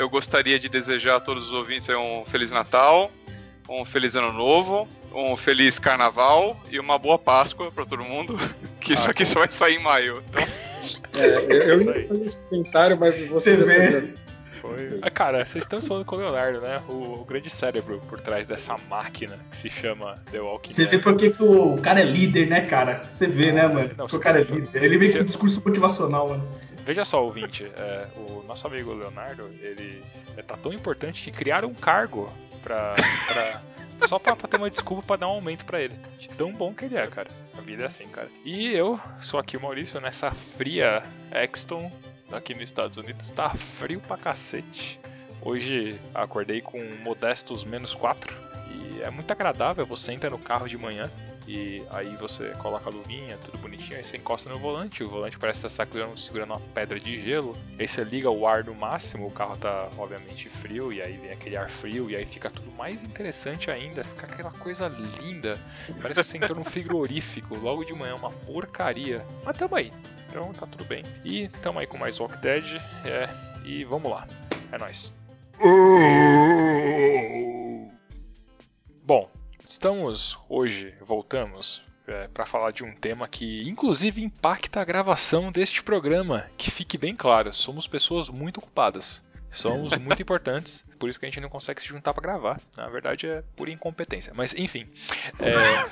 eu 0.00 0.08
gostaria 0.08 0.58
de 0.58 0.68
desejar 0.68 1.16
a 1.16 1.20
todos 1.20 1.46
os 1.48 1.52
ouvintes 1.54 1.88
um 1.90 2.24
Feliz 2.26 2.50
Natal, 2.50 3.10
um 3.68 3.84
Feliz 3.84 4.16
Ano 4.16 4.32
Novo, 4.32 4.88
um 5.14 5.36
Feliz 5.36 5.78
Carnaval 5.78 6.60
e 6.70 6.78
uma 6.80 6.98
boa 6.98 7.18
Páscoa 7.18 7.70
pra 7.70 7.84
todo 7.84 8.02
mundo. 8.02 8.36
Que 8.80 8.94
isso 8.94 9.08
Ah, 9.08 9.10
aqui 9.10 9.26
só 9.26 9.40
vai 9.40 9.50
sair 9.50 9.76
em 9.76 9.82
maio. 9.82 10.22
Então, 10.30 11.22
É, 11.22 11.70
eu, 11.70 11.76
Isso 11.76 11.90
ia 11.90 12.08
fazer 12.08 12.24
esse 12.24 12.44
comentário, 12.44 12.98
mas 12.98 13.26
você 13.26 13.56
já 13.58 13.64
vê. 13.64 14.14
Foi. 14.60 14.98
Ah, 15.02 15.10
cara, 15.10 15.44
vocês 15.44 15.64
estão 15.64 15.80
falando 15.80 16.04
com 16.04 16.16
o 16.16 16.18
Leonardo, 16.18 16.60
né? 16.60 16.80
O, 16.88 17.20
o 17.20 17.24
grande 17.26 17.48
cérebro 17.50 18.00
por 18.08 18.20
trás 18.20 18.46
dessa 18.46 18.76
máquina 18.90 19.38
que 19.50 19.56
se 19.56 19.70
chama 19.70 20.16
The 20.30 20.40
Walking 20.40 20.72
Você 20.72 20.84
vê 20.84 20.90
Dead. 20.92 21.02
por 21.02 21.16
que 21.16 21.34
o 21.42 21.76
cara 21.82 22.00
é 22.00 22.04
líder, 22.04 22.46
né, 22.48 22.62
cara? 22.62 23.04
Você 23.12 23.26
vê, 23.26 23.52
né, 23.52 23.66
mano? 23.68 23.88
Não, 23.96 24.06
Porque 24.06 24.16
o 24.16 24.20
cara 24.20 24.40
é 24.40 24.44
você- 24.44 24.54
líder. 24.54 24.82
Ele 24.84 24.98
vem 24.98 25.08
você- 25.10 25.18
com 25.18 25.24
um 25.24 25.26
discurso 25.26 25.62
motivacional, 25.64 26.28
mano. 26.28 26.48
Veja 26.90 27.04
só, 27.04 27.24
ouvinte, 27.24 27.64
é, 27.76 28.08
o 28.16 28.42
nosso 28.48 28.66
amigo 28.66 28.92
Leonardo, 28.92 29.48
ele 29.62 30.02
é, 30.36 30.42
tá 30.42 30.56
tão 30.56 30.72
importante 30.72 31.22
que 31.22 31.30
criaram 31.30 31.68
um 31.68 31.74
cargo 31.74 32.28
pra. 32.64 32.96
pra- 33.28 33.62
só 34.08 34.18
pra, 34.18 34.34
pra 34.34 34.48
ter 34.48 34.56
uma 34.56 34.68
desculpa 34.68 35.00
pra 35.06 35.14
dar 35.14 35.28
um 35.28 35.34
aumento 35.34 35.64
pra 35.64 35.80
ele. 35.80 35.94
De 36.18 36.28
tão 36.30 36.52
bom 36.52 36.74
que 36.74 36.86
ele 36.86 36.96
é, 36.96 37.06
cara. 37.06 37.30
A 37.56 37.60
vida 37.60 37.84
é 37.84 37.86
assim, 37.86 38.08
cara. 38.08 38.28
E 38.44 38.72
eu 38.74 38.98
sou 39.20 39.38
aqui 39.38 39.56
o 39.56 39.60
Maurício, 39.60 40.00
nessa 40.00 40.32
fria 40.32 41.04
Exton, 41.30 41.92
aqui 42.32 42.54
nos 42.54 42.64
Estados 42.64 42.96
Unidos. 42.96 43.30
Tá 43.30 43.50
frio 43.50 44.00
pra 44.00 44.16
cacete. 44.16 44.98
Hoje 45.42 45.96
acordei 46.12 46.60
com 46.60 46.82
modestos 47.04 47.62
menos 47.64 47.94
4. 47.94 48.34
E 48.68 49.00
é 49.02 49.10
muito 49.10 49.30
agradável, 49.30 49.86
você 49.86 50.10
entra 50.10 50.28
no 50.28 50.40
carro 50.40 50.68
de 50.68 50.76
manhã 50.76 51.08
e 51.50 51.84
aí 51.90 52.14
você 52.14 52.50
coloca 52.58 52.88
a 52.88 52.92
luvinha, 52.92 53.36
tudo 53.38 53.58
bonitinho, 53.58 53.96
aí 53.96 54.04
você 54.04 54.16
encosta 54.16 54.48
no 54.48 54.56
volante, 54.56 55.02
o 55.02 55.08
volante 55.08 55.36
parece 55.36 55.66
estar 55.66 55.84
segurando, 55.84 56.16
segurando 56.16 56.52
uma 56.52 56.60
pedra 56.72 57.00
de 57.00 57.20
gelo, 57.20 57.56
aí 57.76 57.88
você 57.88 58.04
liga 58.04 58.30
o 58.30 58.46
ar 58.46 58.62
no 58.62 58.72
máximo, 58.72 59.26
o 59.26 59.32
carro 59.32 59.56
tá 59.56 59.88
obviamente 59.98 60.48
frio, 60.48 60.92
e 60.92 61.02
aí 61.02 61.16
vem 61.16 61.32
aquele 61.32 61.56
ar 61.56 61.68
frio, 61.68 62.08
e 62.08 62.14
aí 62.14 62.24
fica 62.24 62.48
tudo 62.48 62.70
mais 62.78 63.02
interessante 63.02 63.68
ainda, 63.68 64.04
fica 64.04 64.26
aquela 64.26 64.52
coisa 64.52 64.86
linda, 64.86 65.58
parece 66.00 66.20
que 66.20 66.26
você 66.26 66.36
entrou 66.36 66.56
num 66.56 66.64
frigorífico 66.64 67.56
logo 67.56 67.82
de 67.82 67.94
manhã, 67.94 68.14
uma 68.14 68.30
porcaria, 68.30 69.26
mas 69.44 69.58
tamo 69.58 69.74
aí, 69.74 69.92
então 70.28 70.52
tá 70.52 70.68
tudo 70.68 70.84
bem. 70.84 71.02
E 71.24 71.48
tamo 71.62 71.80
aí 71.80 71.86
com 71.88 71.98
mais 71.98 72.20
Walk 72.20 72.36
Dead, 72.36 72.64
é, 73.04 73.28
e 73.64 73.82
vamos 73.82 74.08
lá, 74.08 74.24
é 74.70 74.78
nóis. 74.78 75.12
Bom, 79.02 79.28
estamos 79.70 80.36
hoje, 80.48 80.92
voltamos 81.00 81.80
para 82.34 82.44
falar 82.44 82.72
de 82.72 82.82
um 82.82 82.92
tema 82.92 83.28
que 83.28 83.68
inclusive 83.68 84.20
impacta 84.20 84.80
a 84.80 84.84
gravação 84.84 85.52
deste 85.52 85.80
programa. 85.80 86.50
Que 86.58 86.72
fique 86.72 86.98
bem 86.98 87.14
claro, 87.14 87.54
somos 87.54 87.86
pessoas 87.86 88.28
muito 88.28 88.58
ocupadas. 88.58 89.22
Somos 89.52 89.96
muito 89.98 90.22
importantes, 90.22 90.84
por 90.98 91.08
isso 91.08 91.18
que 91.18 91.26
a 91.26 91.28
gente 91.28 91.40
não 91.40 91.48
consegue 91.48 91.80
se 91.80 91.88
juntar 91.88 92.14
para 92.14 92.22
gravar. 92.22 92.60
Na 92.76 92.88
verdade 92.88 93.26
é 93.26 93.42
por 93.56 93.68
incompetência. 93.68 94.32
Mas 94.34 94.54
enfim, 94.54 94.86
é, 95.38 95.84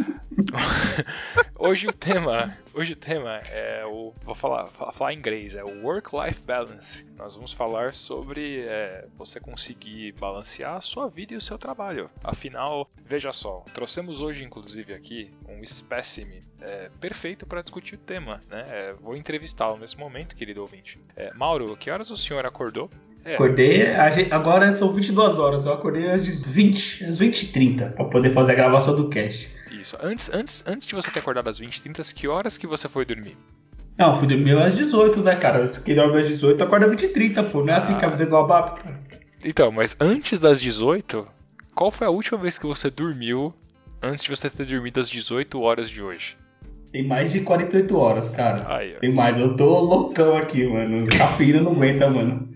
hoje 1.59 1.87
o 1.87 1.93
tema, 1.93 2.57
hoje 2.73 2.93
o 2.93 2.97
tema 2.97 3.37
é 3.49 3.85
o, 3.85 4.13
vou 4.23 4.35
falar, 4.35 4.69
falar, 4.69 5.13
em 5.13 5.19
inglês, 5.19 5.55
é 5.55 5.65
o 5.65 5.83
work-life 5.83 6.43
balance. 6.45 7.05
Nós 7.17 7.35
vamos 7.35 7.53
falar 7.53 7.95
sobre 7.95 8.61
é, 8.61 9.07
você 9.17 9.41
conseguir 9.41 10.13
balancear 10.13 10.77
a 10.77 10.81
sua 10.81 11.09
vida 11.09 11.35
e 11.35 11.37
o 11.37 11.41
seu 11.41 11.59
trabalho. 11.59 12.11
Afinal, 12.23 12.89
veja 13.05 13.33
só, 13.33 13.65
trouxemos 13.75 14.21
hoje 14.21 14.45
inclusive 14.45 14.95
aqui 14.95 15.31
um 15.49 15.63
espécime 15.63 16.41
é, 16.61 16.89
perfeito 17.01 17.47
para 17.47 17.63
discutir 17.63 17.97
o 17.97 17.99
tema. 17.99 18.41
Né? 18.49 18.67
É, 18.69 18.93
vou 18.93 19.17
entrevistá-lo 19.17 19.79
nesse 19.79 19.97
momento, 19.97 20.37
querido 20.37 20.61
ouvinte. 20.61 20.99
É, 21.17 21.33
Mauro, 21.35 21.77
que 21.77 21.91
horas 21.91 22.11
o 22.11 22.17
senhor 22.17 22.47
acordou? 22.47 22.89
É, 23.25 23.35
Acordei, 23.35 23.87
agora 24.31 24.75
são 24.75 24.93
22 24.93 25.39
horas, 25.39 25.65
eu 25.65 25.73
acordei 25.73 26.09
às 26.11 26.43
20, 26.45 27.05
às 27.05 27.19
20 27.19 27.43
e 27.43 27.47
30 27.49 27.87
pra 27.89 28.05
poder 28.07 28.33
fazer 28.33 28.53
a 28.53 28.55
gravação 28.55 28.95
do 28.95 29.09
cast. 29.09 29.49
Isso. 29.71 29.97
Antes, 30.03 30.33
antes, 30.33 30.65
antes 30.67 30.87
de 30.87 30.95
você 30.95 31.11
ter 31.11 31.21
acordado 31.21 31.49
às 31.49 31.61
20h30, 31.61 32.15
que 32.15 32.27
horas 32.27 32.57
que 32.57 32.67
você 32.67 32.89
foi 32.89 33.05
dormir? 33.05 33.37
Não, 33.99 34.19
fui 34.19 34.29
dormir 34.29 34.57
às 34.57 34.77
18, 34.77 35.23
né, 35.23 35.37
cara? 35.37 35.71
Se 35.73 35.81
quem 35.81 35.95
dorme 35.95 36.21
às 36.21 36.29
18, 36.29 36.63
acorda 36.63 36.87
às 36.87 36.91
20 36.93 37.03
e 37.03 37.09
30, 37.09 37.43
pô. 37.45 37.65
Não 37.65 37.75
é 37.75 37.77
assim 37.77 37.95
que 37.97 38.05
a 38.05 38.09
vida 38.09 38.27
do 38.27 38.37
Abap, 38.37 38.81
cara. 38.81 39.01
Então, 39.45 39.73
mas 39.73 39.97
antes 40.01 40.41
das 40.41 40.61
18, 40.61 41.27
qual 41.75 41.91
foi 41.91 42.07
a 42.07 42.11
última 42.11 42.39
vez 42.39 42.59
que 42.59 42.67
você 42.67 42.91
dormiu 42.91 43.53
antes 44.03 44.25
de 44.25 44.31
você 44.31 44.49
ter 44.49 44.65
dormido 44.65 45.01
às 45.01 45.11
18 45.11 45.61
horas 45.61 45.91
de 45.91 46.03
hoje? 46.03 46.37
Tem 46.93 47.07
mais 47.07 47.33
de 47.33 47.41
48 47.41 47.97
horas, 47.97 48.29
cara. 48.29 48.67
Ó. 48.69 49.01
Tem 49.01 49.13
mais, 49.13 49.37
eu 49.37 49.57
tô 49.57 49.79
loucão 49.81 50.37
aqui, 50.37 50.67
mano. 50.67 51.07
Cafeína 51.07 51.61
não 51.61 51.73
aguenta, 51.73 52.09
mano. 52.09 52.49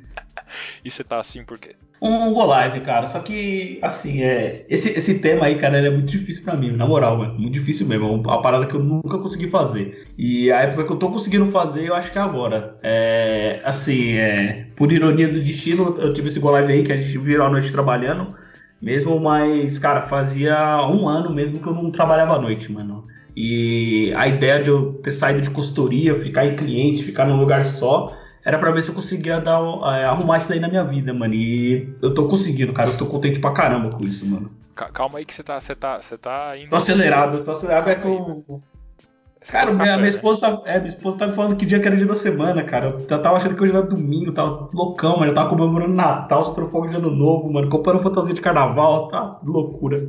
E 0.85 0.91
você 0.91 1.03
tá 1.05 1.19
assim 1.19 1.45
por 1.45 1.59
quê? 1.59 1.75
Um 2.01 2.33
Go 2.33 2.45
Live, 2.45 2.81
cara. 2.81 3.07
Só 3.07 3.21
que, 3.21 3.79
assim, 3.81 4.23
é. 4.23 4.67
Esse, 4.69 4.91
esse 4.91 5.21
tema 5.21 5.47
aí, 5.47 5.55
cara, 5.55 5.79
ele 5.79 5.87
é 5.87 5.91
muito 5.91 6.11
difícil 6.11 6.43
pra 6.43 6.57
mim, 6.57 6.73
na 6.73 6.87
moral, 6.87 7.17
mano. 7.17 7.39
Muito 7.39 7.55
difícil 7.55 7.87
mesmo. 7.87 8.07
É 8.07 8.09
uma 8.09 8.43
parada 8.43 8.67
que 8.67 8.75
eu 8.75 8.83
nunca 8.83 9.19
consegui 9.19 9.49
fazer. 9.49 10.05
E 10.19 10.51
a 10.51 10.63
época 10.63 10.85
que 10.85 10.93
eu 10.93 10.97
tô 10.97 11.11
conseguindo 11.11 11.51
fazer, 11.53 11.87
eu 11.87 11.95
acho 11.95 12.11
que 12.11 12.19
é 12.19 12.21
agora. 12.21 12.77
É. 12.83 13.61
Assim, 13.65 14.15
é. 14.15 14.67
Por 14.77 14.91
ironia 14.91 15.29
do 15.29 15.41
destino, 15.41 15.97
eu 15.99 16.13
tive 16.13 16.29
esse 16.29 16.41
Go 16.41 16.51
Live 16.51 16.73
aí 16.73 16.85
que 16.85 16.93
a 16.93 16.97
gente 16.97 17.17
virou 17.19 17.47
a 17.47 17.51
noite 17.51 17.71
trabalhando. 17.71 18.37
Mesmo, 18.83 19.21
mas, 19.21 19.79
cara, 19.79 20.03
fazia 20.03 20.85
um 20.89 21.09
ano 21.09 21.33
mesmo 21.33 21.61
que 21.61 21.67
eu 21.69 21.73
não 21.73 21.93
trabalhava 21.93 22.35
à 22.35 22.41
noite, 22.41 22.71
mano. 22.73 23.07
E 23.37 24.13
a 24.17 24.27
ideia 24.27 24.63
de 24.63 24.71
eu 24.71 24.93
ter 24.95 25.13
saído 25.13 25.41
de 25.41 25.51
consultoria, 25.51 26.21
ficar 26.21 26.47
em 26.47 26.57
cliente, 26.57 27.05
ficar 27.05 27.27
num 27.27 27.39
lugar 27.39 27.65
só, 27.65 28.13
era 28.45 28.59
pra 28.59 28.71
ver 28.71 28.83
se 28.83 28.91
eu 28.91 28.95
conseguia 28.95 29.41
dar, 29.41 29.61
é, 29.97 30.05
arrumar 30.05 30.39
isso 30.39 30.53
aí 30.53 30.59
na 30.61 30.69
minha 30.69 30.85
vida, 30.85 31.13
mano. 31.15 31.35
E 31.35 31.95
eu 32.03 32.13
tô 32.15 32.29
conseguindo, 32.29 32.73
cara. 32.73 32.91
Eu 32.91 32.97
tô 32.99 33.07
contente 33.07 33.39
pra 33.41 33.53
caramba 33.53 33.91
com 33.91 34.05
isso, 34.05 34.27
mano. 34.27 34.51
Ca- 34.75 34.91
Calma 34.91 35.19
aí 35.19 35.25
que 35.25 35.35
você 35.35 35.43
tá, 35.43 35.61
você 35.61 35.75
tá, 35.75 36.01
você 36.01 36.17
tá 36.19 36.57
indo. 36.59 36.71
Tô 36.71 36.77
acelerado, 36.77 37.45
tô 37.45 37.51
acelerado. 37.51 37.89
É 37.91 37.95
que 37.95 38.07
eu. 38.07 38.61
Cara, 39.51 39.67
minha, 39.73 39.79
café, 39.79 39.91
minha 39.97 40.03
né? 40.03 40.09
esposa, 40.09 40.41
tá- 40.41 40.63
é, 40.71 40.79
minha 40.79 40.89
esposa 40.89 41.19
tá 41.19 41.27
me 41.27 41.35
falando 41.35 41.57
que 41.57 41.67
dia 41.67 41.81
que 41.81 41.87
era 41.89 41.97
dia 41.97 42.07
da 42.07 42.15
semana, 42.15 42.63
cara. 42.63 42.97
Eu 42.97 43.07
tava 43.23 43.37
achando 43.37 43.57
que 43.57 43.63
hoje 43.63 43.73
era 43.73 43.83
domingo, 43.83 44.33
tava 44.33 44.69
loucão, 44.73 45.19
mano. 45.19 45.31
Eu 45.31 45.35
tava 45.35 45.49
comemorando 45.49 45.93
Natal, 45.95 46.45
soltando 46.45 46.71
fogo 46.71 46.87
de 46.87 46.95
ano 46.97 47.11
novo, 47.11 47.53
mano. 47.53 47.69
Comprando 47.69 48.03
fantasia 48.03 48.35
de 48.35 48.41
carnaval, 48.41 49.09
tá 49.09 49.41
loucura. 49.45 50.09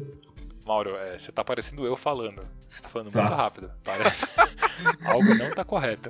Mauro, 0.65 0.95
é, 0.95 1.17
você 1.19 1.31
tá 1.31 1.43
parecendo 1.43 1.85
eu 1.85 1.95
falando. 1.97 2.41
Você 2.69 2.81
tá 2.81 2.89
falando 2.89 3.11
Tá. 3.11 3.21
muito 3.21 3.33
rápido. 3.35 3.71
Parece. 3.83 4.25
Algo 5.03 5.33
não 5.35 5.51
tá 5.51 5.63
correto. 5.65 6.09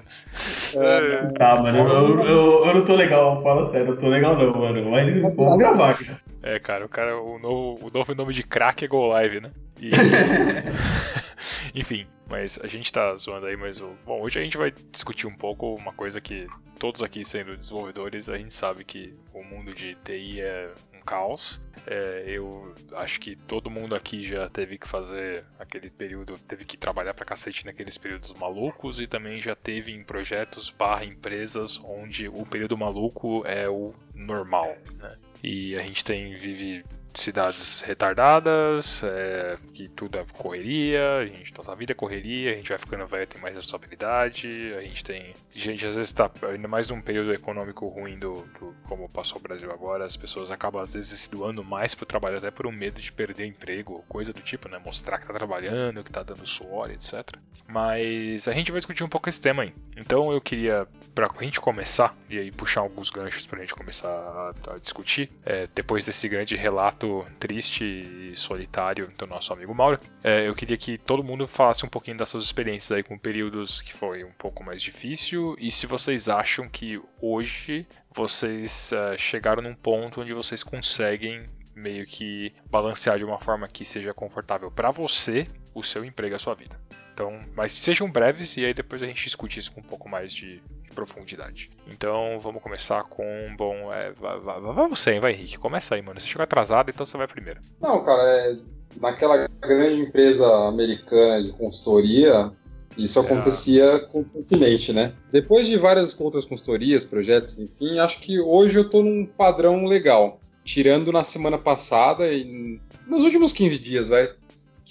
É, 0.75 1.27
Tá, 1.37 1.55
mano, 1.61 1.77
eu, 1.79 2.23
eu, 2.23 2.65
eu- 2.67 2.73
não 2.75 2.85
tô 2.85 2.95
legal, 2.95 3.41
fala 3.41 3.69
sério, 3.71 3.89
eu 3.93 3.99
tô 3.99 4.07
legal 4.07 4.37
não, 4.37 4.51
mano. 4.51 4.89
Mas 4.91 5.17
vamos 5.35 5.57
gravar, 5.57 5.97
cara. 5.97 6.21
É, 6.43 6.59
cara, 6.59 6.85
o 6.85 6.89
cara, 6.89 7.17
o 7.19 7.39
novo, 7.39 7.87
o 7.87 7.91
novo 7.91 8.13
nome 8.13 8.33
de 8.33 8.43
crack 8.43 8.83
é 8.85 8.87
Go 8.87 9.07
Live, 9.07 9.39
né? 9.41 9.51
E- 9.81 9.89
Enfim, 11.75 12.05
mas 12.29 12.59
a 12.63 12.67
gente 12.67 12.91
tá 12.91 13.15
zoando 13.15 13.45
aí, 13.45 13.55
mas 13.57 13.81
o... 13.81 13.95
bom, 14.05 14.21
hoje 14.21 14.39
a 14.39 14.43
gente 14.43 14.57
vai 14.57 14.71
discutir 14.91 15.27
um 15.27 15.35
pouco 15.35 15.73
uma 15.75 15.93
coisa 15.93 16.21
que 16.21 16.47
todos 16.79 17.01
aqui 17.01 17.25
sendo 17.25 17.57
desenvolvedores, 17.57 18.29
a 18.29 18.37
gente 18.37 18.53
sabe 18.53 18.83
que 18.83 19.13
o 19.33 19.43
mundo 19.43 19.73
de 19.73 19.95
TI 19.95 20.41
é 20.41 20.69
caos. 21.03 21.61
É, 21.85 22.23
eu 22.27 22.73
acho 22.93 23.19
que 23.19 23.35
todo 23.35 23.69
mundo 23.69 23.93
aqui 23.93 24.25
já 24.25 24.49
teve 24.49 24.77
que 24.77 24.87
fazer 24.87 25.45
aquele 25.59 25.89
período, 25.89 26.37
teve 26.47 26.65
que 26.65 26.77
trabalhar 26.77 27.13
pra 27.13 27.25
cacete 27.25 27.65
naqueles 27.65 27.97
períodos 27.97 28.33
malucos 28.33 28.99
e 28.99 29.07
também 29.07 29.41
já 29.41 29.55
teve 29.55 29.91
em 29.91 30.03
projetos 30.03 30.69
barra 30.69 31.03
empresas 31.03 31.79
onde 31.83 32.27
o 32.27 32.45
período 32.45 32.77
maluco 32.77 33.43
é 33.45 33.67
o 33.67 33.93
normal, 34.15 34.75
né? 34.93 35.17
E 35.43 35.75
a 35.75 35.81
gente 35.81 36.05
tem 36.05 36.33
vive 36.35 36.83
cidades 37.13 37.81
retardadas, 37.81 39.01
é, 39.03 39.57
que 39.73 39.87
tudo 39.89 40.17
é 40.17 40.25
correria, 40.33 41.17
a 41.17 41.25
gente, 41.25 41.53
nossa 41.57 41.75
vida 41.75 41.91
é 41.91 41.95
correria, 41.95 42.51
a 42.51 42.55
gente 42.55 42.69
vai 42.69 42.77
ficando 42.77 43.05
velho, 43.07 43.27
tem 43.27 43.41
mais 43.41 43.55
responsabilidade, 43.55 44.73
a 44.77 44.81
gente 44.81 45.03
tem. 45.03 45.33
Gente, 45.53 45.85
às 45.85 45.95
vezes 45.95 46.11
tá 46.11 46.29
ainda 46.49 46.67
mais 46.67 46.87
num 46.87 47.01
período 47.01 47.33
econômico 47.33 47.87
ruim 47.87 48.17
do, 48.17 48.45
do- 48.59 48.75
como 48.87 49.07
passou 49.09 49.37
o 49.37 49.41
Brasil 49.41 49.69
agora, 49.71 50.05
as 50.05 50.17
pessoas 50.17 50.51
acabam 50.51 50.81
às 50.81 50.93
vezes 50.93 51.19
se 51.19 51.29
doando 51.29 51.63
mais 51.63 51.93
pro 51.95 52.05
trabalho, 52.05 52.37
até 52.37 52.49
por 52.51 52.65
um 52.67 52.71
medo 52.71 53.01
de 53.01 53.11
perder 53.11 53.45
emprego, 53.45 54.03
coisa 54.07 54.33
do 54.33 54.41
tipo, 54.41 54.67
né? 54.69 54.79
Mostrar 54.83 55.17
que 55.19 55.27
tá 55.27 55.33
trabalhando, 55.33 56.03
que 56.03 56.11
tá 56.11 56.23
dando 56.23 56.45
suor, 56.45 56.89
etc. 56.91 57.23
Mas 57.67 58.47
a 58.47 58.51
gente 58.51 58.71
vai 58.71 58.79
discutir 58.79 59.03
um 59.03 59.09
pouco 59.09 59.29
esse 59.29 59.39
tema 59.39 59.63
aí. 59.63 59.73
Então 59.97 60.31
eu 60.31 60.41
queria, 60.41 60.87
pra 61.15 61.29
gente 61.41 61.59
começar, 61.59 62.15
e 62.29 62.37
aí 62.37 62.51
puxar 62.51 62.81
alguns 62.81 63.09
ganchos 63.09 63.47
pra 63.47 63.59
gente 63.61 63.73
começar 63.73 64.07
a, 64.09 64.53
a 64.73 64.77
discutir, 64.79 65.29
é, 65.45 65.67
depois 65.73 66.03
desse 66.05 66.27
grande 66.27 66.55
relato 66.55 67.02
triste 67.39 67.83
e 67.83 68.35
solitário 68.35 69.11
do 69.17 69.27
nosso 69.27 69.51
amigo 69.53 69.73
Mauro, 69.73 69.99
é, 70.23 70.47
eu 70.47 70.55
queria 70.55 70.77
que 70.77 70.97
todo 70.97 71.23
mundo 71.23 71.47
falasse 71.47 71.85
um 71.85 71.89
pouquinho 71.89 72.17
das 72.17 72.29
suas 72.29 72.45
experiências 72.45 72.91
aí 72.91 73.03
com 73.03 73.17
períodos 73.17 73.81
que 73.81 73.93
foi 73.93 74.23
um 74.23 74.31
pouco 74.31 74.63
mais 74.63 74.81
difícil 74.81 75.55
e 75.59 75.71
se 75.71 75.85
vocês 75.85 76.29
acham 76.29 76.67
que 76.69 77.01
hoje 77.21 77.85
vocês 78.15 78.91
é, 78.91 79.17
chegaram 79.17 79.61
num 79.61 79.75
ponto 79.75 80.21
onde 80.21 80.33
vocês 80.33 80.63
conseguem 80.63 81.41
meio 81.75 82.05
que 82.05 82.51
balancear 82.69 83.17
de 83.17 83.25
uma 83.25 83.39
forma 83.39 83.67
que 83.67 83.83
seja 83.83 84.13
confortável 84.13 84.71
pra 84.71 84.91
você, 84.91 85.47
o 85.73 85.83
seu 85.83 86.05
emprego 86.05 86.35
e 86.35 86.37
a 86.37 86.39
sua 86.39 86.53
vida. 86.53 86.79
Então, 87.13 87.39
mas 87.55 87.71
sejam 87.73 88.09
breves 88.09 88.57
e 88.57 88.65
aí 88.65 88.73
depois 88.73 89.01
a 89.01 89.05
gente 89.05 89.23
discute 89.23 89.59
isso 89.59 89.71
com 89.71 89.81
um 89.81 89.83
pouco 89.83 90.09
mais 90.09 90.33
de, 90.33 90.55
de 90.55 90.89
profundidade. 90.95 91.69
Então, 91.87 92.39
vamos 92.41 92.61
começar 92.61 93.03
com, 93.03 93.25
bom, 93.55 93.93
é, 93.93 94.11
vai, 94.13 94.39
vai, 94.39 94.59
vai 94.59 94.89
você, 94.89 95.13
hein, 95.13 95.19
vai 95.19 95.33
Henrique, 95.33 95.57
começa 95.59 95.93
aí, 95.93 96.01
mano. 96.01 96.19
Você 96.19 96.27
chegou 96.27 96.43
atrasado, 96.43 96.89
então 96.89 97.05
você 97.05 97.15
vai 97.15 97.27
primeiro. 97.27 97.61
Não, 97.79 98.03
cara, 98.03 98.23
é, 98.23 98.57
naquela 98.99 99.47
grande 99.61 100.01
empresa 100.01 100.47
americana 100.67 101.43
de 101.43 101.51
consultoria, 101.51 102.51
isso 102.97 103.19
É. 103.19 103.21
acontecia 103.21 103.99
continuamente, 104.11 104.91
né? 104.93 105.13
Depois 105.31 105.67
de 105.67 105.77
várias 105.77 106.19
outras 106.19 106.45
consultorias, 106.45 107.05
projetos, 107.05 107.59
enfim, 107.59 107.99
acho 107.99 108.19
que 108.21 108.39
hoje 108.39 108.77
eu 108.79 108.89
tô 108.89 109.03
num 109.03 109.25
padrão 109.25 109.85
legal. 109.85 110.39
Tirando 110.63 111.11
na 111.11 111.23
semana 111.23 111.57
passada 111.57 112.31
e 112.31 112.79
nos 113.05 113.23
últimos 113.23 113.51
15 113.51 113.77
dias, 113.79 114.07
vai. 114.09 114.29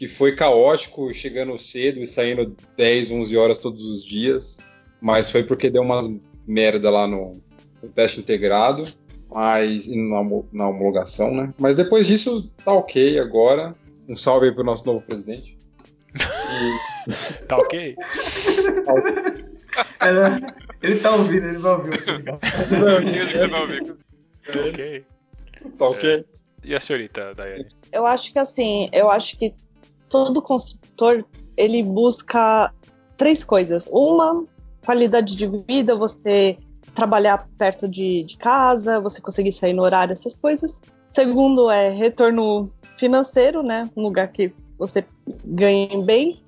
Que 0.02 0.08
foi 0.08 0.34
caótico, 0.34 1.14
chegando 1.14 1.56
cedo 1.56 2.00
e 2.00 2.08
saindo 2.08 2.56
10, 2.76 3.12
11 3.12 3.36
horas 3.36 3.58
todos 3.58 3.84
os 3.84 4.04
dias. 4.04 4.58
Mas 5.00 5.30
foi 5.30 5.44
porque 5.44 5.70
deu 5.70 5.82
umas 5.82 6.08
merda 6.44 6.90
lá 6.90 7.06
no, 7.06 7.40
no 7.80 7.88
teste 7.88 8.18
integrado 8.18 8.84
mas 9.32 9.86
e 9.86 9.96
na, 9.96 10.20
na 10.52 10.68
homologação, 10.70 11.32
né? 11.32 11.54
Mas 11.56 11.76
depois 11.76 12.08
disso 12.08 12.52
tá 12.64 12.72
ok 12.72 13.16
agora. 13.20 13.76
Um 14.08 14.16
salve 14.16 14.46
aí 14.46 14.52
pro 14.52 14.64
nosso 14.64 14.84
novo 14.84 15.06
presidente. 15.06 15.56
E, 16.16 17.12
Tá 17.46 17.58
ok? 17.58 17.94
É, 20.00 20.86
ele 20.86 20.98
tá 20.98 21.14
ouvindo, 21.14 21.46
ele 21.46 21.58
vai 21.58 21.72
ouvir. 21.74 22.04
tá 22.04 22.12
ligado? 22.12 22.40
Mesmo 23.04 23.32
que 23.32 23.46
não 23.46 23.68
vi. 23.68 23.84
Tá 24.44 24.58
ok. 24.68 25.04
tá 25.78 25.84
ok? 25.86 26.24
E 26.64 26.74
a 26.74 26.80
senhorita, 26.80 27.32
Daiane? 27.34 27.68
Eu 27.92 28.04
acho 28.04 28.32
que 28.32 28.38
assim, 28.40 28.90
eu 28.92 29.08
acho 29.08 29.38
que 29.38 29.54
todo 30.12 30.42
consultor 30.42 31.24
ele 31.56 31.82
busca 31.82 32.70
três 33.16 33.42
coisas. 33.42 33.88
Uma, 33.90 34.44
qualidade 34.84 35.34
de 35.34 35.48
vida, 35.66 35.96
você 35.96 36.58
trabalhar 36.94 37.46
perto 37.56 37.88
de, 37.88 38.22
de 38.24 38.36
casa, 38.36 39.00
você 39.00 39.22
conseguir 39.22 39.52
sair 39.52 39.72
no 39.72 39.82
horário, 39.82 40.12
essas 40.12 40.36
coisas. 40.36 40.82
Segundo 41.10 41.70
é 41.70 41.90
retorno 41.90 42.70
financeiro, 42.98 43.62
né? 43.62 43.88
Um 43.96 44.02
lugar 44.02 44.28
que 44.28 44.52
você 44.78 45.02
ganhe 45.44 46.04
bem. 46.04 46.38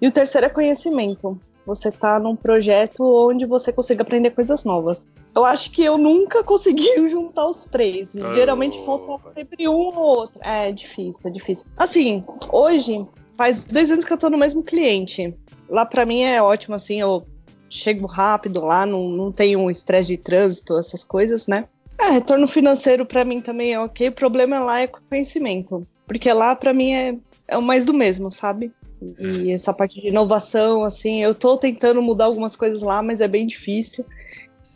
E 0.00 0.08
o 0.08 0.12
terceiro 0.12 0.46
é 0.46 0.50
conhecimento. 0.50 1.38
Você 1.66 1.90
tá 1.90 2.18
num 2.18 2.34
projeto 2.34 3.02
onde 3.02 3.44
você 3.46 3.72
consiga 3.72 4.02
aprender 4.02 4.30
coisas 4.30 4.64
novas. 4.64 5.06
Eu 5.34 5.44
acho 5.44 5.70
que 5.70 5.82
eu 5.82 5.98
nunca 5.98 6.42
consegui 6.44 7.08
juntar 7.08 7.46
os 7.46 7.66
três. 7.66 8.14
Oh, 8.14 8.34
Geralmente 8.34 8.82
falta 8.84 9.32
sempre 9.34 9.68
um 9.68 9.72
ou 9.72 9.94
outro. 9.94 10.40
É 10.42 10.72
difícil, 10.72 11.20
é 11.24 11.30
difícil. 11.30 11.66
Assim, 11.76 12.22
hoje 12.50 13.06
faz 13.36 13.64
dois 13.64 13.90
anos 13.90 14.04
que 14.04 14.12
eu 14.12 14.18
tô 14.18 14.28
no 14.28 14.38
mesmo 14.38 14.62
cliente. 14.62 15.34
Lá 15.68 15.86
pra 15.86 16.04
mim 16.04 16.22
é 16.22 16.42
ótimo, 16.42 16.74
assim, 16.74 17.00
eu 17.00 17.22
chego 17.68 18.06
rápido 18.06 18.64
lá, 18.64 18.84
não, 18.84 19.08
não 19.08 19.30
tenho 19.30 19.60
um 19.60 19.70
estresse 19.70 20.08
de 20.08 20.16
trânsito, 20.16 20.76
essas 20.76 21.04
coisas, 21.04 21.46
né? 21.46 21.68
É, 21.96 22.10
retorno 22.10 22.48
financeiro 22.48 23.04
pra 23.04 23.24
mim 23.24 23.40
também 23.40 23.74
é 23.74 23.80
ok. 23.80 24.08
O 24.08 24.12
problema 24.12 24.58
lá 24.58 24.80
é 24.80 24.86
conhecimento. 24.86 25.86
Porque 26.06 26.32
lá 26.32 26.56
pra 26.56 26.72
mim 26.72 26.92
é, 26.92 27.16
é 27.46 27.58
o 27.58 27.62
mais 27.62 27.84
do 27.84 27.92
mesmo, 27.92 28.30
sabe? 28.30 28.72
E 29.18 29.52
essa 29.52 29.72
parte 29.72 30.00
de 30.00 30.08
inovação, 30.08 30.84
assim, 30.84 31.22
eu 31.22 31.34
tô 31.34 31.56
tentando 31.56 32.02
mudar 32.02 32.26
algumas 32.26 32.54
coisas 32.54 32.82
lá, 32.82 33.02
mas 33.02 33.20
é 33.20 33.28
bem 33.28 33.46
difícil. 33.46 34.04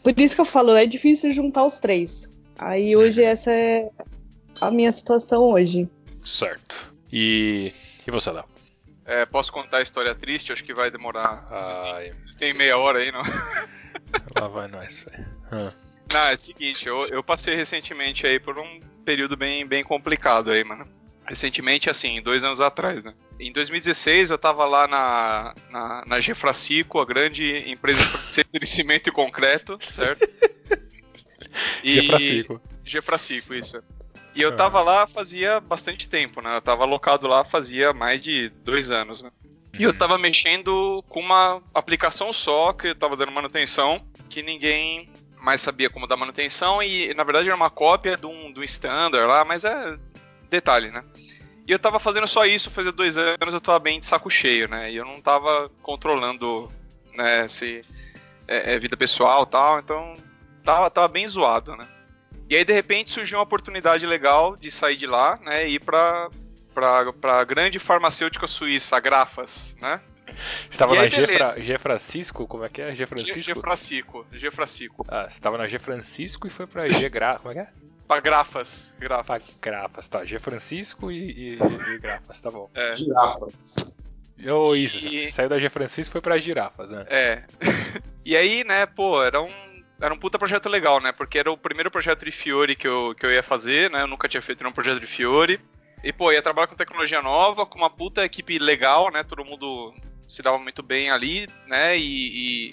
Por 0.03 0.19
isso 0.19 0.35
que 0.35 0.41
eu 0.41 0.47
falo, 0.47 0.75
é 0.75 0.87
difícil 0.87 1.33
juntar 1.33 1.65
os 1.65 1.79
três. 1.79 2.29
Aí 2.59 2.97
hoje 2.97 3.23
essa 3.23 3.51
é 3.53 3.91
a 4.61 4.71
minha 4.71 4.91
situação 4.93 5.43
hoje. 5.43 5.89
Certo. 6.25 6.93
E, 7.13 7.73
e 8.07 8.11
você, 8.11 8.31
Léo? 8.31 8.45
É, 9.05 9.27
posso 9.27 9.53
contar 9.53 9.79
a 9.79 9.83
história 9.83 10.15
triste? 10.15 10.53
Acho 10.53 10.65
que 10.65 10.73
vai 10.73 10.91
demorar. 10.91 11.47
Vocês 11.49 11.77
têm, 11.77 11.93
Ai, 11.93 12.13
vocês 12.21 12.35
têm 12.37 12.55
meia 12.55 12.79
hora 12.79 13.01
aí, 13.01 13.13
não? 13.13 13.23
lá 14.41 14.49
vai 14.49 14.69
nós, 14.69 15.01
velho. 15.01 15.27
Ah, 15.53 15.73
Não, 16.13 16.23
é 16.23 16.35
o 16.35 16.39
seguinte, 16.39 16.89
eu, 16.89 17.07
eu 17.09 17.23
passei 17.23 17.55
recentemente 17.55 18.27
aí 18.27 18.41
por 18.41 18.59
um 18.59 18.81
período 19.05 19.37
bem, 19.37 19.67
bem 19.67 19.85
complicado 19.85 20.51
aí, 20.51 20.65
mano. 20.65 20.87
Recentemente, 21.27 21.89
assim, 21.89 22.21
dois 22.21 22.45
anos 22.45 22.61
atrás, 22.61 23.03
né? 23.03 23.15
Em 23.41 23.51
2016 23.53 24.31
eu 24.31 24.39
tava 24.39 24.67
lá 24.67 24.87
na, 24.87 25.55
na, 25.71 26.05
na 26.07 26.21
Gefracico, 26.21 27.01
a 27.01 27.05
grande 27.05 27.65
empresa 27.71 28.03
de 28.53 28.67
cimento 28.67 29.09
e 29.09 29.13
concreto, 29.13 29.79
certo? 29.81 30.29
E 31.85 32.09
pra 32.09 32.19
cinco. 32.19 32.61
Gefracico, 32.85 33.55
isso. 33.55 33.77
E 34.35 34.43
eu 34.43 34.49
Ah. 34.51 34.57
tava 34.57 34.81
lá 34.83 35.07
fazia 35.07 35.61
bastante 35.61 36.09
tempo, 36.09 36.41
né? 36.43 36.57
Eu 36.57 36.61
tava 36.61 36.83
alocado 36.83 37.29
lá 37.29 37.45
fazia 37.45 37.93
mais 37.93 38.23
de 38.23 38.49
dois 38.65 38.91
anos, 38.91 39.23
né? 39.23 39.31
E 39.79 39.83
eu 39.83 39.97
tava 39.97 40.19
mexendo 40.19 41.05
com 41.09 41.21
uma 41.21 41.63
aplicação 41.73 42.33
só, 42.33 42.73
que 42.73 42.89
eu 42.89 42.95
tava 42.95 43.17
dando 43.17 43.31
manutenção, 43.33 44.05
que 44.29 44.43
ninguém 44.43 45.09
mais 45.41 45.61
sabia 45.61 45.91
como 45.91 46.07
dar 46.07 46.17
manutenção, 46.17 46.83
e 46.83 47.13
na 47.15 47.23
verdade 47.23 47.47
era 47.49 47.57
uma 47.57 47.71
cópia 47.71 48.17
de 48.17 48.27
um, 48.27 48.53
de 48.53 48.59
um 48.61 48.65
standard 48.65 49.27
lá, 49.27 49.45
mas 49.45 49.65
é 49.65 49.97
detalhe, 50.55 50.91
né? 50.91 51.05
E 51.67 51.73
eu 51.73 51.79
tava 51.79 51.99
fazendo 51.99 52.27
só 52.27 52.45
isso, 52.45 52.71
fazia 52.71 52.93
dois 52.93 53.17
anos 53.17 53.55
eu 53.55 53.61
tava 53.61 53.79
bem 53.79 53.99
de 53.99 54.07
saco 54.07 54.31
cheio, 54.31 54.69
né? 54.69 54.91
E 54.91 54.97
eu 54.97 55.05
não 55.05 55.21
tava 55.21 55.71
controlando, 55.83 56.71
né, 57.15 57.49
se 57.49 57.83
é, 58.47 58.75
é 58.75 58.79
vida 58.79 58.97
pessoal 58.97 59.45
e 59.45 59.47
tal, 59.47 59.79
então 59.79 60.15
tava, 60.63 60.91
tava 60.91 61.09
bem 61.09 61.27
zoado, 61.27 61.75
né? 61.75 61.89
E 62.51 62.57
aí 62.57 62.65
de 62.65 62.73
repente 62.73 63.11
surgiu 63.11 63.39
uma 63.39 63.45
oportunidade 63.45 64.05
legal 64.05 64.55
de 64.57 64.71
sair 64.71 64.97
de 64.97 65.07
lá, 65.07 65.39
né, 65.43 65.67
e 65.67 65.77
ir 65.77 65.81
pra, 65.81 66.29
pra, 66.75 67.13
pra 67.15 67.45
grande 67.45 67.79
farmacêutica 67.79 68.47
suíça, 68.47 68.97
a 68.97 69.01
Grafas, 69.01 69.75
né? 69.81 70.03
Você 70.69 70.79
tava 70.79 70.95
E 70.97 70.99
na 70.99 71.09
G. 71.09 71.27
Fra... 71.27 71.61
G 71.61 71.79
Francisco? 71.79 72.47
Como 72.47 72.65
é 72.65 72.69
que 72.69 72.83
é? 72.83 72.95
G 72.95 73.07
Francisco? 73.07 73.41
G 73.41 73.55
Francisco, 73.55 74.27
G 74.33 74.51
Francisco. 74.51 75.07
Ah, 75.09 75.29
você 75.31 75.41
tava 75.41 75.57
na 75.57 75.67
G 75.67 75.79
Francisco 75.79 76.47
e 76.47 76.51
foi 76.51 76.67
pra 76.67 76.89
G 76.91 77.09
Gra... 77.09 77.39
Como 77.39 77.53
é 77.53 77.55
que 77.55 77.61
é? 77.61 77.94
Pra 78.07 78.21
Grafas, 78.21 78.95
Pra 78.99 79.09
Grafas. 79.63 80.09
Tá. 80.09 80.25
G 80.25 80.39
Francisco 80.39 81.11
e, 81.11 81.31
e, 81.33 81.59
e 81.59 81.99
Grafas, 81.99 82.41
tá 82.41 82.51
bom. 82.51 82.71
É, 82.75 82.97
Girafa. 82.97 83.47
Oh, 84.53 84.75
isso, 84.75 85.07
E- 85.07 85.31
saiu 85.31 85.49
da 85.49 85.59
G 85.59 85.69
Francisco 85.71 86.11
e 86.11 86.13
foi 86.13 86.21
pra 86.21 86.37
girafas, 86.39 86.91
né? 86.91 87.07
é. 87.09 87.43
e 88.25 88.37
aí, 88.37 88.65
né, 88.65 88.85
pô, 88.85 89.23
era 89.23 89.41
um 89.41 89.49
era 90.01 90.13
um 90.13 90.19
puta 90.19 90.39
projeto 90.39 90.69
legal, 90.69 91.01
né? 91.01 91.13
Porque 91.13 91.39
era 91.39 91.51
o 91.51 91.57
primeiro 91.57 91.91
projeto 91.91 92.25
de 92.25 92.31
Fiore 92.33 92.75
que 92.75 92.87
eu, 92.87 93.15
que 93.19 93.25
eu 93.25 93.33
ia 93.33 93.43
fazer, 93.45 93.91
né? 93.91 94.03
Eu 94.03 94.07
nunca 94.09 94.29
tinha 94.29 94.43
feito 94.43 94.63
nenhum 94.63 94.75
projeto 94.75 95.01
de 95.01 95.07
Fiore. 95.07 95.61
E, 96.03 96.13
pô, 96.13 96.31
ia 96.33 96.43
trabalhar 96.43 96.67
com 96.67 96.75
tecnologia 96.75 97.23
nova, 97.23 97.65
com 97.65 97.79
uma 97.79 97.89
puta 97.89 98.25
equipe 98.25 98.59
legal, 98.59 99.11
né? 99.11 99.23
Todo 99.23 99.45
mundo 99.45 99.95
se 100.29 100.43
dava 100.43 100.59
muito 100.59 100.83
bem 100.83 101.11
ali, 101.11 101.47
né? 101.67 101.97
E, 101.97 102.03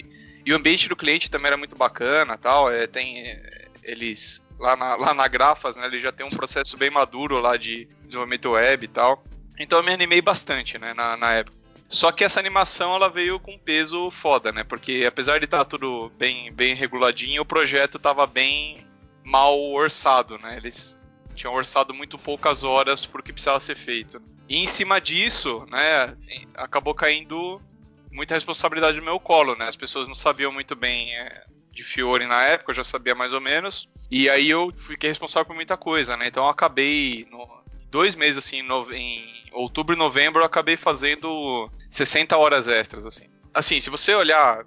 e, 0.00 0.04
e 0.44 0.52
o 0.52 0.56
ambiente 0.56 0.88
do 0.88 0.96
cliente 0.96 1.30
também 1.30 1.46
era 1.46 1.56
muito 1.56 1.76
bacana 1.76 2.36
tal. 2.36 2.70
É, 2.70 2.86
tem. 2.86 3.20
é, 3.22 3.68
eles. 3.84 4.44
Lá 4.62 4.76
na, 4.76 4.94
lá 4.94 5.12
na 5.12 5.26
Grafas, 5.26 5.76
né? 5.76 5.86
Eles 5.86 6.00
já 6.00 6.12
tem 6.12 6.24
um 6.24 6.30
processo 6.30 6.76
bem 6.76 6.88
maduro 6.88 7.40
lá 7.40 7.56
de 7.56 7.88
desenvolvimento 8.04 8.50
web 8.50 8.84
e 8.84 8.88
tal. 8.88 9.24
Então 9.58 9.80
eu 9.80 9.84
me 9.84 9.92
animei 9.92 10.22
bastante, 10.22 10.78
né? 10.78 10.94
Na, 10.94 11.16
na 11.16 11.32
época. 11.32 11.56
Só 11.88 12.12
que 12.12 12.22
essa 12.22 12.38
animação 12.38 12.94
ela 12.94 13.08
veio 13.08 13.40
com 13.40 13.58
peso 13.58 14.08
foda, 14.12 14.52
né? 14.52 14.62
Porque 14.62 15.04
apesar 15.06 15.38
de 15.38 15.46
estar 15.46 15.64
tudo 15.64 16.12
bem, 16.16 16.52
bem 16.52 16.74
reguladinho, 16.74 17.42
o 17.42 17.46
projeto 17.46 17.98
tava 17.98 18.24
bem 18.24 18.86
mal 19.24 19.60
orçado, 19.60 20.38
né? 20.38 20.56
Eles 20.58 20.96
tinham 21.34 21.52
orçado 21.52 21.92
muito 21.92 22.16
poucas 22.16 22.62
horas 22.62 23.04
pro 23.04 23.22
que 23.22 23.32
precisava 23.32 23.58
ser 23.58 23.76
feito. 23.76 24.22
E 24.48 24.58
em 24.58 24.66
cima 24.66 25.00
disso, 25.00 25.66
né, 25.70 26.16
acabou 26.54 26.94
caindo 26.94 27.60
muita 28.12 28.34
responsabilidade 28.34 28.98
no 28.98 29.04
meu 29.04 29.18
colo, 29.18 29.56
né? 29.56 29.66
As 29.66 29.76
pessoas 29.76 30.06
não 30.06 30.14
sabiam 30.14 30.52
muito 30.52 30.76
bem 30.76 31.14
é, 31.16 31.42
de 31.72 31.82
Fiore 31.82 32.26
na 32.26 32.42
época, 32.44 32.70
eu 32.70 32.76
já 32.76 32.84
sabia 32.84 33.14
mais 33.14 33.32
ou 33.32 33.40
menos. 33.40 33.88
E 34.10 34.28
aí 34.28 34.48
eu 34.50 34.70
fiquei 34.76 35.08
responsável 35.10 35.46
por 35.46 35.54
muita 35.56 35.76
coisa, 35.76 36.16
né? 36.16 36.28
Então 36.28 36.44
eu 36.44 36.50
acabei 36.50 37.26
no, 37.30 37.48
dois 37.90 38.14
meses 38.14 38.44
assim, 38.44 38.58
em 38.58 38.62
nove- 38.62 38.96
em 38.96 39.42
outubro 39.52 39.94
e 39.94 39.98
novembro, 39.98 40.40
eu 40.42 40.46
acabei 40.46 40.76
fazendo 40.76 41.68
60 41.90 42.36
horas 42.36 42.68
extras, 42.68 43.04
assim. 43.06 43.26
Assim, 43.54 43.80
se 43.80 43.90
você 43.90 44.14
olhar 44.14 44.64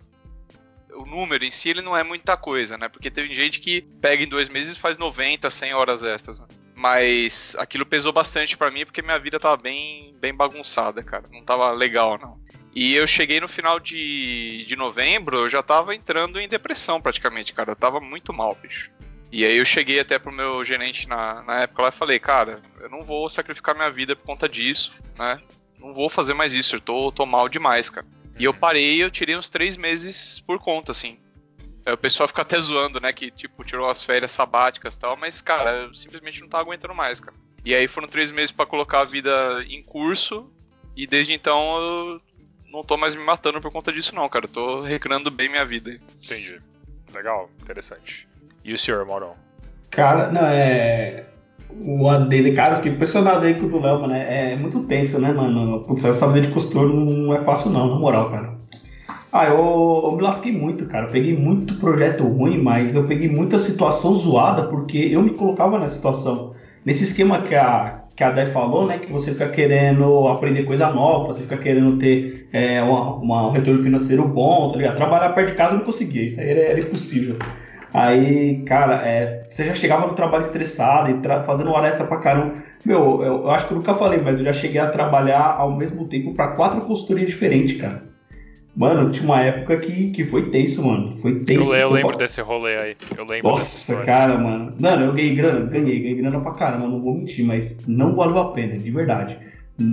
o 0.94 1.06
número 1.06 1.44
em 1.44 1.52
si, 1.52 1.70
ele 1.70 1.82
não 1.82 1.96
é 1.98 2.04
muita 2.04 2.38
coisa, 2.38 2.78
né? 2.78 2.88
Porque 2.88 3.12
teve 3.12 3.34
gente 3.36 3.60
que 3.60 3.82
pega 4.02 4.24
em 4.24 4.28
dois 4.28 4.48
meses 4.50 4.78
e 4.78 4.80
faz 4.80 4.98
90, 4.98 5.50
100 5.50 5.74
horas 5.74 6.04
extras, 6.04 6.40
né? 6.40 6.48
Mas 6.76 7.56
aquilo 7.58 7.86
pesou 7.86 8.12
bastante 8.12 8.58
pra 8.58 8.70
mim 8.70 8.86
porque 8.86 9.02
minha 9.02 9.18
vida 9.18 9.40
tava 9.40 9.58
bem, 9.58 10.12
bem 10.20 10.34
bagunçada, 10.34 11.02
cara. 11.04 11.24
Não 11.32 11.44
tava 11.44 11.72
legal, 11.72 12.18
não. 12.18 12.38
E 12.76 12.94
eu 12.94 13.08
cheguei 13.08 13.40
no 13.40 13.48
final 13.48 13.80
de, 13.80 14.66
de 14.68 14.76
novembro, 14.76 15.38
eu 15.38 15.50
já 15.50 15.64
tava 15.64 15.96
entrando 15.96 16.42
em 16.42 16.48
depressão 16.48 17.02
praticamente, 17.02 17.54
cara. 17.54 17.72
Eu 17.72 17.76
tava 17.76 18.02
muito 18.02 18.34
mal, 18.34 18.54
bicho. 18.62 18.92
E 19.32 19.46
aí 19.46 19.58
eu 19.58 19.66
cheguei 19.66 19.98
até 20.00 20.20
pro 20.20 20.32
meu 20.32 20.64
gerente 20.66 21.08
na, 21.08 21.42
na 21.44 21.62
época 21.62 21.84
lá 21.84 21.90
e 21.90 21.98
falei, 21.98 22.20
cara, 22.20 22.62
eu 22.82 22.90
não 22.90 23.02
vou 23.02 23.30
sacrificar 23.30 23.76
minha 23.76 23.90
vida 23.90 24.14
por 24.14 24.26
conta 24.26 24.50
disso, 24.50 24.92
né? 25.18 25.40
Não 25.80 25.94
vou 25.94 26.10
fazer 26.10 26.34
mais 26.34 26.52
isso, 26.52 26.76
eu 26.76 26.82
tô, 26.82 27.12
tô 27.14 27.26
mal 27.26 27.48
demais, 27.48 27.90
cara. 27.90 28.06
E 28.38 28.44
eu 28.44 28.54
parei, 28.54 29.02
eu 29.02 29.10
tirei 29.10 29.38
uns 29.38 29.48
três 29.48 29.78
meses 29.78 30.42
por 30.42 30.60
conta, 30.60 30.92
assim. 30.92 31.18
Aí 31.86 31.94
o 31.94 31.98
pessoal 31.98 32.28
fica 32.28 32.42
até 32.42 32.60
zoando, 32.60 33.00
né? 33.00 33.14
Que, 33.14 33.32
tipo, 33.32 33.64
tirou 33.64 33.90
as 33.90 34.04
férias 34.04 34.32
sabáticas 34.32 34.96
e 34.96 35.00
tal, 35.00 35.16
mas, 35.16 35.42
cara, 35.42 35.84
eu 35.84 35.96
simplesmente 35.96 36.42
não 36.42 36.48
tava 36.48 36.64
aguentando 36.64 36.94
mais, 36.94 37.22
cara. 37.22 37.38
E 37.64 37.74
aí 37.74 37.88
foram 37.88 38.08
três 38.08 38.32
meses 38.32 38.52
pra 38.52 38.66
colocar 38.66 39.02
a 39.02 39.06
vida 39.06 39.64
em 39.70 39.82
curso, 39.82 40.44
e 40.96 41.08
desde 41.08 41.34
então 41.34 41.78
eu 41.78 42.22
não 42.76 42.84
tô 42.84 42.98
mais 42.98 43.16
me 43.16 43.24
matando 43.24 43.62
por 43.62 43.72
conta 43.72 43.92
disso, 43.92 44.14
não, 44.14 44.28
cara. 44.28 44.46
Eu 44.46 44.50
tô 44.50 44.82
recriando 44.82 45.32
bem 45.32 45.50
minha 45.50 45.66
vida. 45.66 45.98
Entendi. 46.24 46.60
Legal, 47.14 47.50
interessante. 47.62 48.28
E 48.64 48.74
o 48.74 48.78
senhor, 48.78 49.06
Maurão? 49.06 49.32
Cara, 49.90 50.32
não, 50.32 50.46
é. 50.46 51.26
O 51.70 52.18
dele, 52.26 52.54
cara, 52.54 52.74
eu 52.74 52.78
fiquei 52.78 52.92
impressionado 52.92 53.46
aí 53.46 53.56
com 53.56 53.66
o 53.66 53.70
do 53.70 53.80
Léo, 53.80 54.02
mano. 54.02 54.14
É, 54.14 54.54
é 54.54 54.56
muito 54.56 54.84
tenso, 54.84 55.20
né, 55.20 55.32
mano? 55.32 55.84
Putz, 55.84 56.04
essa 56.04 56.28
vida 56.28 56.48
de 56.48 56.54
costura 56.54 56.88
não 56.88 57.34
é 57.34 57.44
fácil, 57.44 57.70
não, 57.70 57.88
na 57.90 57.96
moral, 57.96 58.30
cara. 58.30 58.56
Ah, 59.34 59.46
eu, 59.48 60.02
eu 60.06 60.12
me 60.16 60.22
lasquei 60.22 60.52
muito, 60.52 60.88
cara. 60.88 61.08
Eu 61.08 61.12
peguei 61.12 61.38
muito 61.38 61.76
projeto 61.76 62.24
ruim, 62.26 62.62
mas 62.62 62.96
eu 62.96 63.06
peguei 63.06 63.28
muita 63.30 63.60
situação 63.60 64.16
zoada 64.16 64.68
porque 64.68 64.98
eu 64.98 65.22
me 65.22 65.32
colocava 65.32 65.80
nessa 65.80 65.96
situação. 65.96 66.56
Nesse 66.86 67.04
esquema 67.04 67.42
que 67.42 67.56
a, 67.56 68.05
que 68.16 68.24
a 68.24 68.32
Dai 68.32 68.48
falou, 68.52 68.86
né? 68.88 68.98
Que 69.00 69.12
você 69.12 69.32
fica 69.32 69.50
querendo 69.50 70.28
aprender 70.28 70.64
coisa 70.66 70.88
nova, 70.90 71.28
você 71.34 71.44
fica 71.44 71.58
querendo 71.58 71.98
ter 71.98 72.48
é, 72.52 72.82
uma, 72.82 73.16
uma- 73.16 73.48
um 73.48 73.52
retorno 73.52 73.84
financeiro 73.84 74.26
bom, 74.26 74.72
tá 74.72 74.78
ligado? 74.78 74.96
Trabalhar 74.96 75.30
perto 75.30 75.50
de 75.50 75.56
casa 75.56 75.74
eu 75.74 75.78
não 75.80 75.86
conseguia, 75.86 76.24
isso 76.26 76.40
aí 76.40 76.50
era, 76.50 76.60
era 76.62 76.80
impossível. 76.80 77.38
Aí, 77.94 78.64
cara, 78.66 78.96
é, 79.08 79.40
você 79.50 79.66
já 79.66 79.74
chegava 79.74 80.06
no 80.06 80.14
trabalho 80.16 80.42
estressado 80.44 81.10
e 81.10 81.18
fazendo 81.46 81.72
hora 81.72 81.88
extra 81.88 82.06
pra 82.06 82.18
caramba. 82.20 82.54
Meu, 82.84 83.22
eu, 83.22 83.44
eu 83.44 83.50
acho 83.52 83.68
que 83.68 83.74
eu 83.74 83.78
nunca 83.78 83.94
falei, 83.96 84.20
mas 84.20 84.38
eu 84.38 84.44
já 84.44 84.52
cheguei 84.54 84.80
a 84.80 84.88
trabalhar 84.88 85.56
ao 85.58 85.76
mesmo 85.78 86.08
tempo 86.08 86.34
pra 86.34 86.48
quatro 86.50 86.82
consultorias 86.82 87.30
diferentes, 87.30 87.78
cara. 87.78 88.02
Mano, 88.76 89.10
tinha 89.10 89.24
uma 89.24 89.42
época 89.42 89.78
que, 89.78 90.10
que 90.10 90.26
foi 90.26 90.50
tenso, 90.50 90.84
mano. 90.84 91.16
Foi 91.22 91.40
tenso. 91.40 91.74
Eu, 91.74 91.80
eu 91.80 91.92
lembro 91.92 92.12
Pô, 92.12 92.18
desse 92.18 92.42
rolê 92.42 92.78
aí. 92.78 92.96
Eu 93.18 93.26
lembro 93.26 93.52
Nossa, 93.52 93.96
cara, 94.04 94.38
mano. 94.38 94.74
Mano, 94.78 95.06
eu 95.06 95.14
ganhei 95.14 95.34
grana, 95.34 95.66
ganhei, 95.66 96.00
ganhei 96.00 96.16
grana 96.16 96.42
pra 96.42 96.52
caramba, 96.52 96.88
não 96.88 97.02
vou 97.02 97.16
mentir, 97.16 97.46
mas 97.46 97.78
não 97.88 98.16
valeu 98.16 98.38
a 98.38 98.52
pena, 98.52 98.78
de 98.78 98.92
verdade. 98.92 99.38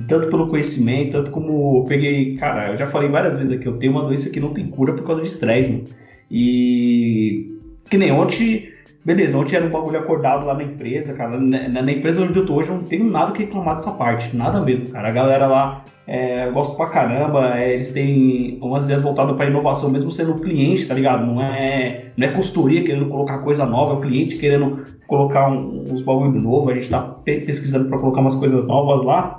Tanto 0.08 0.28
pelo 0.28 0.48
conhecimento, 0.48 1.12
tanto 1.12 1.30
como 1.30 1.78
eu 1.78 1.84
peguei. 1.84 2.36
Cara, 2.36 2.72
eu 2.72 2.78
já 2.78 2.88
falei 2.88 3.08
várias 3.08 3.36
vezes 3.36 3.52
aqui, 3.52 3.66
eu 3.66 3.78
tenho 3.78 3.92
uma 3.92 4.02
doença 4.02 4.30
que 4.30 4.40
não 4.40 4.52
tem 4.52 4.66
cura 4.66 4.94
por 4.94 5.06
causa 5.06 5.22
de 5.22 5.28
estresse, 5.28 5.68
mano. 5.68 5.84
E. 6.28 7.56
Que 7.88 7.96
nem 7.96 8.10
ontem. 8.10 8.72
Beleza, 9.04 9.36
ontem 9.36 9.56
era 9.56 9.64
um 9.64 9.70
bagulho 9.70 9.98
acordado 9.98 10.46
lá 10.46 10.54
na 10.54 10.62
empresa, 10.62 11.12
cara. 11.12 11.36
Na, 11.36 11.82
na 11.82 11.92
empresa 11.92 12.22
onde 12.22 12.38
eu 12.38 12.46
tô 12.46 12.54
hoje, 12.54 12.68
eu 12.68 12.76
não 12.76 12.84
tenho 12.84 13.04
nada 13.04 13.32
que 13.32 13.42
reclamar 13.42 13.74
dessa 13.74 13.90
parte. 13.90 14.34
Nada 14.34 14.60
mesmo, 14.60 14.88
cara. 14.88 15.08
A 15.08 15.10
galera 15.10 15.46
lá 15.48 15.82
é, 16.06 16.44
eu 16.44 16.52
gosto 16.52 16.76
pra 16.76 16.86
caramba. 16.86 17.58
é, 17.58 17.72
eles 17.72 17.90
têm 17.90 18.56
umas 18.62 18.84
ideias 18.84 19.02
voltadas 19.02 19.34
pra 19.34 19.46
inovação, 19.46 19.88
mesmo 19.90 20.10
sendo 20.10 20.36
cliente, 20.36 20.86
tá 20.86 20.94
ligado? 20.94 21.26
Não 21.26 21.42
é, 21.42 21.98
não 22.16 22.26
é 22.26 22.30
consultoria 22.30 22.84
querendo 22.84 23.06
colocar 23.06 23.38
coisa 23.38 23.66
nova, 23.66 23.92
é 23.92 23.96
o 23.96 24.00
cliente 24.00 24.36
querendo 24.36 24.78
colocar 25.08 25.46
um- 25.46 25.84
uns 25.90 26.00
bagulho 26.02 26.38
novo. 26.40 26.70
A 26.70 26.74
gente 26.74 26.88
tá 26.88 27.00
pe- 27.24 27.40
pesquisando 27.40 27.86
pra 27.88 27.98
colocar 27.98 28.20
umas 28.20 28.36
coisas 28.36 28.64
novas 28.64 29.04
lá. 29.04 29.36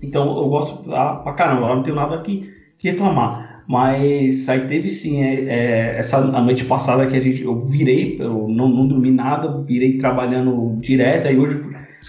Então 0.00 0.26
eu 0.36 0.46
gosto 0.48 0.88
lá 0.88 1.14
pra 1.14 1.32
caramba, 1.32 1.66
lá 1.66 1.74
não 1.74 1.82
tenho 1.82 1.96
nada 1.96 2.16
que, 2.18 2.40
que 2.78 2.88
reclamar. 2.90 3.51
Mas 3.72 4.46
aí 4.50 4.68
teve 4.68 4.90
sim, 4.90 5.22
é, 5.22 5.44
é, 5.44 5.98
essa 5.98 6.18
a 6.18 6.42
noite 6.42 6.62
passada 6.66 7.06
que 7.06 7.16
a 7.16 7.20
gente, 7.20 7.42
eu 7.42 7.58
virei, 7.62 8.18
eu 8.20 8.46
não, 8.46 8.68
não 8.68 8.86
dormi 8.86 9.10
nada, 9.10 9.62
virei 9.62 9.96
trabalhando 9.96 10.76
direto, 10.78 11.26
aí 11.26 11.38
hoje, 11.38 11.56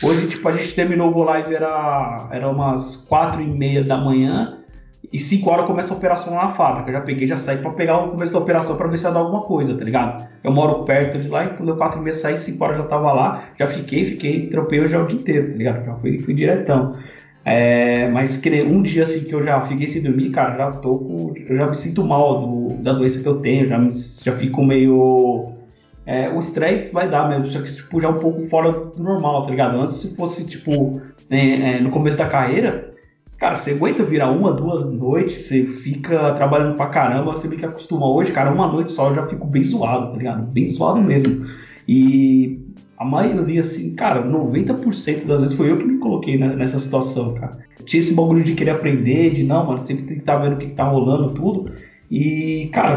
hoje 0.04 0.28
tipo, 0.28 0.46
a 0.50 0.52
gente 0.52 0.76
terminou 0.76 1.16
o 1.16 1.24
Live, 1.24 1.56
era, 1.56 2.28
era 2.34 2.50
umas 2.50 2.98
quatro 2.98 3.42
e 3.42 3.48
meia 3.48 3.82
da 3.82 3.96
manhã, 3.96 4.58
e 5.10 5.18
5 5.18 5.50
horas 5.50 5.66
começa 5.66 5.94
a 5.94 5.98
operação 5.98 6.34
lá 6.34 6.48
na 6.48 6.54
fábrica. 6.54 6.90
Eu 6.90 6.96
já 6.96 7.02
peguei, 7.02 7.28
já 7.28 7.38
saí 7.38 7.60
pra 7.60 7.72
pegar 7.72 7.98
o 7.98 8.10
começo 8.10 8.34
da 8.34 8.40
operação 8.40 8.76
pra 8.76 8.88
ver 8.88 8.98
se 8.98 9.06
ia 9.06 9.12
dar 9.12 9.22
alguma 9.22 9.44
coisa, 9.44 9.78
tá 9.78 9.86
ligado? 9.86 10.28
Eu 10.44 10.52
moro 10.52 10.84
perto 10.84 11.18
de 11.18 11.30
lá, 11.30 11.46
então 11.46 11.66
deu 11.66 11.78
4 11.78 11.98
e 11.98 12.04
meia 12.04 12.14
saí, 12.14 12.36
5 12.36 12.62
horas 12.62 12.78
já 12.78 12.84
tava 12.84 13.14
lá, 13.14 13.44
já 13.58 13.68
fiquei, 13.68 14.04
fiquei, 14.04 14.50
tropei 14.50 14.82
hoje 14.82 14.98
o 14.98 15.06
dia 15.06 15.18
inteiro, 15.18 15.52
tá 15.52 15.56
ligado? 15.56 15.86
Já 15.86 15.96
fui, 15.96 16.20
fui 16.20 16.34
diretão. 16.34 16.92
É, 17.46 18.08
mas 18.10 18.38
que 18.38 18.62
um 18.64 18.82
dia 18.82 19.04
assim 19.04 19.26
que 19.26 19.34
eu 19.36 19.44
já 19.44 19.62
fiquei 19.68 19.88
sem 19.88 20.02
dormir, 20.02 20.30
cara, 20.32 20.56
já 20.58 20.72
tô 20.72 20.98
com, 21.00 21.34
eu 21.36 21.56
já 21.58 21.68
me 21.70 21.76
sinto 21.76 22.04
mal 22.06 22.42
do- 22.42 22.82
da 22.82 22.94
doença 22.94 23.20
que 23.22 23.28
eu 23.28 23.40
tenho, 23.42 23.68
já, 23.68 23.78
me- 23.78 23.92
já 24.24 24.38
fico 24.38 24.64
meio. 24.64 25.52
é, 26.06 26.30
o 26.30 26.40
estresse 26.40 26.92
vai 26.94 27.10
dar 27.10 27.30
mesmo, 27.30 27.52
só 27.52 27.62
que 27.62 27.74
tipo, 27.76 28.02
já 28.02 28.10
um 28.10 28.20
pouco 28.20 28.44
fora 28.50 28.72
do 28.72 29.04
normal, 29.04 29.44
tá 29.46 29.52
ligado? 29.52 29.80
Antes, 29.82 29.98
se 29.98 30.16
fosse 30.16 30.46
tipo 30.46 31.02
né, 31.30 31.78
é, 31.78 31.80
no 31.82 31.90
começo 31.92 32.18
da 32.18 32.28
carreira, 32.28 32.94
cara, 33.38 33.56
você 33.58 33.72
aguenta 33.72 34.04
virar 34.04 34.30
uma, 34.32 34.52
duas 34.54 34.86
noites, 34.86 35.48
você 35.48 35.66
fica 35.66 36.34
trabalhando 36.34 36.76
pra 36.78 36.88
caramba, 36.88 37.32
você 37.34 37.48
meio 37.48 37.60
que 37.60 37.66
acostuma. 37.66 38.08
Hoje, 38.10 38.32
cara, 38.34 38.52
uma 38.52 38.68
noite 38.68 38.94
só 38.94 39.10
eu 39.10 39.16
já 39.16 39.28
fico 39.28 39.46
bem 39.48 39.64
zoado, 39.64 40.12
tá 40.12 40.18
ligado? 40.18 40.44
Bem 40.46 40.68
zoado 40.70 41.02
mesmo. 41.02 41.46
E 41.88 42.63
A 42.98 43.06
maioria, 43.06 43.62
assim, 43.62 43.94
cara, 43.96 44.24
90% 44.24 45.26
das 45.26 45.42
vezes 45.42 45.56
foi 45.56 45.72
eu 45.72 45.78
que 45.78 45.86
me 45.86 45.98
coloquei 45.98 46.38
né, 46.38 46.56
nessa 46.56 46.80
situação, 46.80 47.34
cara. 47.34 47.58
Tinha 47.86 48.00
esse 48.00 48.14
bagulho 48.14 48.44
de 48.44 48.54
querer 48.54 48.72
aprender, 48.72 49.32
de 49.32 49.44
não, 49.44 49.66
mano, 49.66 49.86
sempre 49.86 50.06
tem 50.06 50.16
que 50.16 50.22
estar 50.22 50.38
tá 50.38 50.44
vendo 50.44 50.54
o 50.54 50.58
que, 50.58 50.68
tá 50.68 50.84
rolando, 50.84 51.34
tudo. 51.34 51.72
E, 52.10 52.70
cara, 52.72 52.96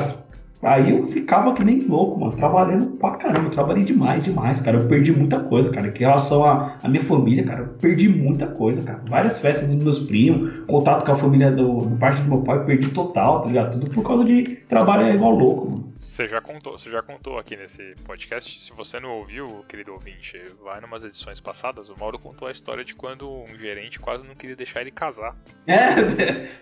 Aí 0.63 0.91
eu 0.91 1.01
ficava 1.01 1.53
que 1.53 1.63
nem 1.63 1.81
louco, 1.81 2.19
mano, 2.19 2.33
trabalhando 2.33 2.87
pra 2.97 3.11
caramba. 3.13 3.47
Eu 3.47 3.51
trabalhei 3.51 3.85
demais, 3.85 4.25
demais, 4.25 4.61
cara. 4.61 4.79
Eu 4.79 4.89
perdi 4.89 5.13
muita 5.13 5.39
coisa, 5.39 5.71
cara. 5.71 5.89
Em 5.89 5.99
relação 5.99 6.45
à 6.45 6.89
minha 6.89 7.03
família, 7.03 7.45
cara, 7.45 7.61
eu 7.61 7.67
perdi 7.67 8.09
muita 8.09 8.47
coisa, 8.47 8.83
cara. 8.83 9.01
Várias 9.09 9.39
festas 9.39 9.69
dos 9.73 9.83
meus 9.83 9.99
primos, 10.01 10.61
contato 10.67 11.05
com 11.05 11.13
a 11.13 11.17
família 11.17 11.53
do, 11.53 11.83
do 11.83 11.97
parte 11.97 12.23
do 12.23 12.29
meu 12.29 12.41
pai, 12.41 12.59
eu 12.59 12.65
perdi 12.65 12.89
total, 12.89 13.43
tá 13.43 13.49
ligado? 13.49 13.73
Tudo 13.73 13.91
por 13.91 14.03
causa 14.03 14.25
de 14.25 14.59
trabalhar 14.69 15.15
igual 15.15 15.33
louco, 15.33 15.71
mano. 15.71 15.86
Você 15.99 16.29
já 16.29 16.41
contou, 16.41 16.79
você 16.79 16.91
já 16.91 17.03
contou 17.03 17.39
aqui 17.39 17.57
nesse 17.57 17.95
podcast. 18.05 18.61
Se 18.61 18.73
você 18.73 19.01
não 19.01 19.17
ouviu, 19.17 19.65
querido 19.69 19.93
ouvinte, 19.93 20.39
vai 20.63 20.81
numas 20.81 21.03
edições 21.03 21.41
passadas. 21.41 21.89
O 21.89 21.99
Mauro 21.99 22.19
contou 22.19 22.49
a 22.49 22.53
história 22.53 22.85
de 22.85 22.95
quando 22.95 23.31
um 23.31 23.59
gerente 23.59 23.99
quase 23.99 24.27
não 24.27 24.35
queria 24.35 24.57
deixar 24.57 24.81
ele 24.81 24.91
casar. 24.91 25.37
É, 25.67 25.95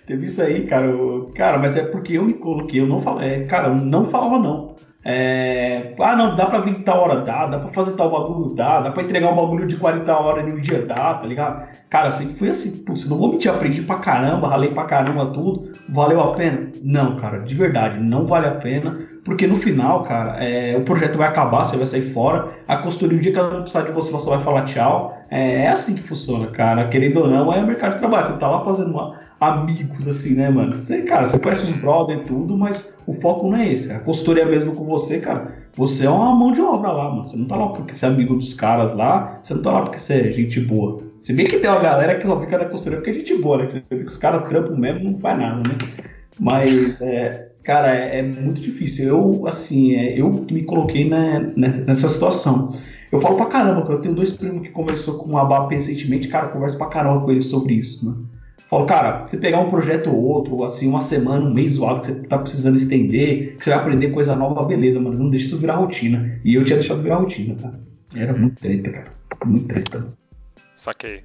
teve 0.06 0.26
isso 0.26 0.42
aí, 0.42 0.66
cara. 0.66 0.88
Cara, 1.34 1.58
mas 1.58 1.76
é 1.76 1.84
porque 1.84 2.14
eu 2.14 2.24
me 2.24 2.34
coloquei, 2.34 2.80
eu 2.80 2.86
não 2.86 3.00
falei, 3.00 3.30
é, 3.30 3.44
cara, 3.44 3.68
eu 3.68 3.74
não 3.74 4.10
falava 4.10 4.38
não. 4.38 4.76
É, 5.06 5.94
ah, 6.00 6.16
não, 6.16 6.34
dá 6.34 6.46
pra 6.46 6.60
vir 6.60 6.82
tal 6.82 7.00
hora, 7.00 7.20
dá, 7.20 7.46
dá 7.46 7.58
pra 7.58 7.70
fazer 7.72 7.92
tal 7.92 8.10
bagulho, 8.10 8.54
dá, 8.54 8.80
dá 8.80 8.90
pra 8.90 9.02
entregar 9.02 9.28
um 9.30 9.34
bagulho 9.34 9.66
de 9.66 9.76
40 9.76 10.16
horas 10.16 10.46
em 10.46 10.52
um 10.52 10.60
dia, 10.60 10.86
dá, 10.86 11.14
tá 11.14 11.26
ligado? 11.26 11.68
Cara, 11.90 12.10
sempre 12.10 12.38
foi 12.38 12.48
assim, 12.48 12.82
putz, 12.84 13.04
não 13.06 13.18
vou 13.18 13.30
mentir, 13.30 13.50
aprendi 13.50 13.82
pra 13.82 13.96
caramba, 13.98 14.48
ralei 14.48 14.70
pra 14.72 14.86
caramba 14.86 15.30
tudo, 15.30 15.70
valeu 15.90 16.22
a 16.22 16.32
pena? 16.32 16.70
Não, 16.82 17.16
cara, 17.16 17.40
de 17.40 17.54
verdade, 17.54 18.02
não 18.02 18.26
vale 18.26 18.46
a 18.46 18.54
pena, 18.54 18.96
porque 19.24 19.46
no 19.46 19.56
final, 19.56 20.02
cara, 20.04 20.42
é, 20.42 20.74
o 20.76 20.82
projeto 20.82 21.18
vai 21.18 21.28
acabar, 21.28 21.66
você 21.66 21.76
vai 21.76 21.86
sair 21.86 22.10
fora, 22.12 22.48
a 22.66 22.78
consultoria, 22.78 23.18
o 23.18 23.20
dia 23.20 23.32
que 23.32 23.38
ela 23.38 23.50
não 23.50 23.60
precisar 23.62 23.82
de 23.82 23.92
você, 23.92 24.10
você 24.10 24.28
vai 24.28 24.40
falar 24.40 24.64
tchau, 24.64 25.14
é, 25.30 25.64
é 25.64 25.68
assim 25.68 25.94
que 25.94 26.02
funciona, 26.02 26.46
cara, 26.46 26.88
querendo 26.88 27.18
ou 27.20 27.28
não, 27.28 27.52
é 27.52 27.62
mercado 27.62 27.92
de 27.92 27.98
trabalho, 27.98 28.26
você 28.26 28.38
tá 28.38 28.48
lá 28.48 28.64
fazendo 28.64 28.90
uma 28.90 29.23
amigos, 29.48 30.06
assim, 30.06 30.34
né, 30.34 30.48
mano? 30.50 30.76
Você, 30.76 31.02
cara, 31.02 31.26
você 31.26 31.38
conhece 31.38 31.70
os 31.70 31.76
brother 31.78 32.18
e 32.18 32.24
tudo, 32.24 32.56
mas 32.56 32.92
o 33.06 33.12
foco 33.14 33.48
não 33.48 33.56
é 33.56 33.72
esse. 33.72 33.90
A 33.92 34.00
consultoria 34.00 34.46
mesmo 34.46 34.74
com 34.74 34.84
você, 34.84 35.18
cara, 35.18 35.64
você 35.74 36.06
é 36.06 36.10
uma 36.10 36.34
mão 36.34 36.52
de 36.52 36.60
obra 36.60 36.90
lá, 36.90 37.10
mano. 37.10 37.28
Você 37.28 37.36
não 37.36 37.46
tá 37.46 37.56
lá 37.56 37.68
porque 37.68 37.94
você 37.94 38.06
é 38.06 38.08
amigo 38.08 38.34
dos 38.36 38.54
caras 38.54 38.96
lá, 38.96 39.40
você 39.42 39.54
não 39.54 39.62
tá 39.62 39.72
lá 39.72 39.82
porque 39.82 39.98
você 39.98 40.14
é 40.14 40.32
gente 40.32 40.60
boa. 40.60 40.98
Se 41.22 41.32
bem 41.32 41.46
que 41.46 41.58
tem 41.58 41.70
uma 41.70 41.80
galera 41.80 42.16
que 42.18 42.26
só 42.26 42.38
fica 42.40 42.58
na 42.58 42.66
consultoria 42.66 42.98
porque 42.98 43.10
é 43.10 43.14
gente 43.14 43.36
boa, 43.38 43.58
né? 43.58 43.68
Você 43.68 43.82
vê 43.90 44.00
que 44.00 44.10
os 44.10 44.16
caras 44.16 44.46
trampam 44.46 44.76
mesmo 44.76 45.10
não 45.10 45.18
faz 45.18 45.38
nada, 45.38 45.68
né? 45.68 45.78
Mas, 46.38 47.00
é, 47.00 47.48
cara, 47.62 47.94
é, 47.94 48.18
é, 48.18 48.22
muito 48.22 48.60
difícil. 48.60 49.06
Eu, 49.06 49.46
assim, 49.46 49.94
é, 49.94 50.20
eu 50.20 50.30
me 50.50 50.62
coloquei 50.64 51.08
né, 51.08 51.52
nessa 51.56 52.08
situação. 52.08 52.72
Eu 53.10 53.20
falo 53.20 53.36
pra 53.36 53.46
caramba, 53.46 53.90
eu 53.90 54.00
tenho 54.00 54.14
dois 54.14 54.32
primos 54.32 54.62
que 54.62 54.70
conversou 54.70 55.18
com 55.18 55.38
a 55.38 55.44
BAP 55.44 55.72
recentemente, 55.72 56.28
cara, 56.28 56.46
eu 56.46 56.50
converso 56.50 56.76
pra 56.76 56.88
caramba 56.88 57.24
com 57.24 57.30
eles 57.30 57.46
sobre 57.46 57.74
isso, 57.74 58.04
né? 58.04 58.16
Falo, 58.68 58.86
cara, 58.86 59.26
você 59.26 59.36
pegar 59.36 59.60
um 59.60 59.70
projeto 59.70 60.10
ou 60.10 60.16
outro, 60.16 60.64
assim, 60.64 60.88
uma 60.88 61.00
semana, 61.00 61.44
um 61.44 61.52
mês 61.52 61.72
zoado, 61.72 62.00
que 62.00 62.06
você 62.06 62.26
tá 62.26 62.38
precisando 62.38 62.76
estender, 62.76 63.56
que 63.56 63.64
você 63.64 63.70
vai 63.70 63.78
aprender 63.78 64.10
coisa 64.10 64.34
nova, 64.34 64.64
beleza, 64.64 64.98
mano. 64.98 65.18
Não 65.18 65.30
deixa 65.30 65.46
isso 65.46 65.58
virar 65.58 65.76
rotina. 65.76 66.40
E 66.44 66.54
eu 66.54 66.64
tinha 66.64 66.78
deixado 66.78 67.02
virar 67.02 67.16
rotina, 67.16 67.54
cara. 67.54 67.80
Era 68.16 68.32
muito 68.32 68.60
treta, 68.60 68.90
cara. 68.90 69.14
Muito 69.44 69.68
treta. 69.68 70.06
Saquei. 70.74 71.22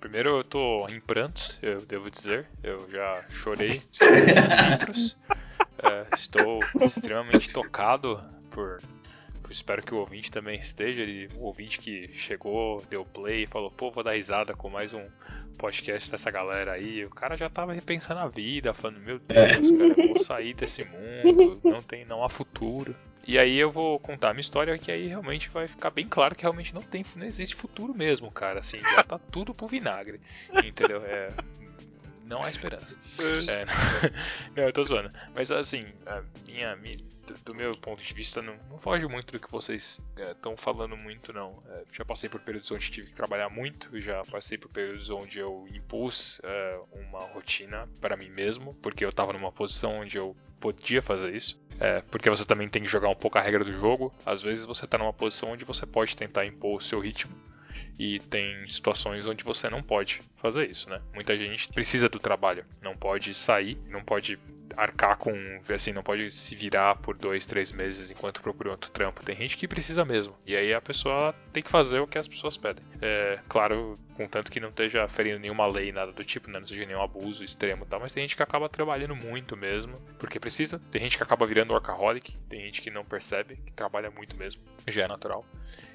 Primeiro 0.00 0.36
eu 0.36 0.44
tô 0.44 0.88
em 0.88 1.00
prantos, 1.00 1.58
eu 1.62 1.80
devo 1.80 2.10
dizer. 2.10 2.46
Eu 2.62 2.88
já 2.90 3.22
chorei 3.30 3.82
litros. 4.70 5.18
É, 5.82 6.06
estou 6.14 6.60
extremamente 6.80 7.50
tocado 7.52 8.20
por 8.50 8.80
espero 9.50 9.82
que 9.82 9.94
o 9.94 9.98
ouvinte 9.98 10.30
também 10.30 10.58
esteja. 10.58 11.02
Ele, 11.02 11.28
o 11.36 11.44
ouvinte 11.44 11.78
que 11.78 12.10
chegou, 12.14 12.84
deu 12.88 13.04
play 13.04 13.44
e 13.44 13.46
falou: 13.46 13.70
pô, 13.70 13.90
vou 13.90 14.02
dar 14.02 14.12
risada 14.12 14.54
com 14.54 14.68
mais 14.68 14.92
um 14.92 15.02
podcast 15.56 16.10
dessa 16.10 16.30
galera 16.30 16.72
aí. 16.72 17.04
O 17.04 17.10
cara 17.10 17.36
já 17.36 17.48
tava 17.48 17.72
repensando 17.72 18.20
a 18.20 18.28
vida, 18.28 18.74
falando: 18.74 19.00
meu 19.00 19.18
Deus, 19.18 19.38
é. 19.38 19.94
cara, 19.94 20.08
vou 20.08 20.20
sair 20.20 20.54
desse 20.54 20.84
mundo, 20.86 21.60
não, 21.64 21.82
tem, 21.82 22.04
não 22.04 22.24
há 22.24 22.28
futuro. 22.28 22.94
E 23.26 23.38
aí 23.38 23.58
eu 23.58 23.72
vou 23.72 23.98
contar 23.98 24.30
a 24.30 24.32
minha 24.32 24.40
história 24.40 24.78
que 24.78 24.92
aí 24.92 25.08
realmente 25.08 25.48
vai 25.48 25.66
ficar 25.66 25.90
bem 25.90 26.06
claro 26.06 26.34
que 26.36 26.42
realmente 26.42 26.72
não 26.72 26.82
tem, 26.82 27.04
não 27.16 27.26
existe 27.26 27.56
futuro 27.56 27.92
mesmo, 27.92 28.30
cara. 28.30 28.60
Assim, 28.60 28.78
já 28.78 29.02
tá 29.02 29.18
tudo 29.18 29.52
pro 29.52 29.66
vinagre. 29.66 30.20
Entendeu? 30.64 31.02
É, 31.04 31.32
não 32.24 32.42
há 32.42 32.50
esperança. 32.50 32.96
É, 33.48 33.64
não, 34.54 34.64
eu 34.64 34.72
tô 34.72 34.84
zoando. 34.84 35.08
Mas 35.34 35.50
assim, 35.50 35.84
a 36.06 36.22
minha, 36.46 36.76
minha 36.76 36.96
do 37.44 37.54
meu 37.54 37.72
ponto 37.72 38.02
de 38.02 38.14
vista, 38.14 38.40
não, 38.42 38.56
não 38.68 38.78
foge 38.78 39.06
muito 39.06 39.32
do 39.32 39.40
que 39.40 39.50
vocês 39.50 40.00
estão 40.30 40.52
é, 40.52 40.56
falando 40.56 40.96
muito, 40.96 41.32
não. 41.32 41.58
É, 41.68 41.84
já 41.92 42.04
passei 42.04 42.28
por 42.28 42.40
períodos 42.40 42.70
onde 42.70 42.90
tive 42.90 43.08
que 43.08 43.14
trabalhar 43.14 43.48
muito, 43.48 44.00
já 44.00 44.24
passei 44.24 44.58
por 44.58 44.68
períodos 44.68 45.10
onde 45.10 45.38
eu 45.38 45.66
impus 45.72 46.40
é, 46.44 46.80
uma 46.92 47.20
rotina 47.26 47.88
para 48.00 48.16
mim 48.16 48.28
mesmo, 48.30 48.74
porque 48.76 49.04
eu 49.04 49.10
estava 49.10 49.32
numa 49.32 49.52
posição 49.52 49.94
onde 49.94 50.16
eu 50.16 50.36
podia 50.60 51.02
fazer 51.02 51.34
isso. 51.34 51.60
É, 51.78 52.00
porque 52.02 52.30
você 52.30 52.44
também 52.44 52.68
tem 52.68 52.82
que 52.82 52.88
jogar 52.88 53.08
um 53.08 53.14
pouco 53.14 53.36
a 53.36 53.40
regra 53.42 53.62
do 53.62 53.72
jogo. 53.72 54.14
Às 54.24 54.40
vezes 54.42 54.64
você 54.64 54.86
está 54.86 54.96
numa 54.96 55.12
posição 55.12 55.50
onde 55.50 55.64
você 55.64 55.84
pode 55.84 56.16
tentar 56.16 56.46
impor 56.46 56.78
o 56.78 56.82
seu 56.82 57.00
ritmo 57.00 57.34
e 57.98 58.18
tem 58.18 58.68
situações 58.68 59.26
onde 59.26 59.44
você 59.44 59.70
não 59.70 59.82
pode 59.82 60.20
fazer 60.36 60.68
isso, 60.68 60.88
né? 60.90 61.00
Muita 61.14 61.34
gente 61.34 61.68
precisa 61.68 62.08
do 62.08 62.18
trabalho, 62.18 62.64
não 62.82 62.96
pode 62.96 63.32
sair, 63.34 63.78
não 63.88 64.02
pode 64.02 64.38
arcar 64.76 65.16
com, 65.16 65.32
assim, 65.72 65.92
não 65.92 66.02
pode 66.02 66.30
se 66.30 66.54
virar 66.54 66.96
por 66.96 67.16
dois, 67.16 67.46
três 67.46 67.72
meses 67.72 68.10
enquanto 68.10 68.42
procura 68.42 68.70
outro 68.70 68.90
trampo. 68.90 69.24
Tem 69.24 69.34
gente 69.34 69.56
que 69.56 69.66
precisa 69.66 70.04
mesmo, 70.04 70.36
e 70.46 70.54
aí 70.54 70.74
a 70.74 70.80
pessoa 70.80 71.34
tem 71.52 71.62
que 71.62 71.70
fazer 71.70 71.98
o 72.00 72.06
que 72.06 72.18
as 72.18 72.28
pessoas 72.28 72.56
pedem. 72.56 72.84
É, 73.00 73.40
claro, 73.48 73.94
contanto 74.14 74.50
que 74.50 74.60
não 74.60 74.68
esteja 74.68 75.08
ferindo 75.08 75.38
nenhuma 75.38 75.66
lei, 75.66 75.90
nada 75.92 76.12
do 76.12 76.24
tipo, 76.24 76.50
né? 76.50 76.60
Não 76.60 76.66
seja 76.66 76.84
nenhum 76.84 77.02
abuso 77.02 77.42
extremo 77.42 77.84
e 77.84 77.86
tal, 77.86 78.00
mas 78.00 78.12
tem 78.12 78.22
gente 78.22 78.36
que 78.36 78.42
acaba 78.42 78.68
trabalhando 78.68 79.16
muito 79.16 79.56
mesmo, 79.56 79.94
porque 80.18 80.38
precisa. 80.38 80.78
Tem 80.90 81.00
gente 81.00 81.16
que 81.16 81.22
acaba 81.22 81.46
virando 81.46 81.72
workaholic, 81.72 82.36
tem 82.48 82.60
gente 82.60 82.82
que 82.82 82.90
não 82.90 83.02
percebe, 83.02 83.56
que 83.56 83.72
trabalha 83.72 84.10
muito 84.10 84.36
mesmo, 84.36 84.62
já 84.86 85.04
é 85.04 85.08
natural. 85.08 85.44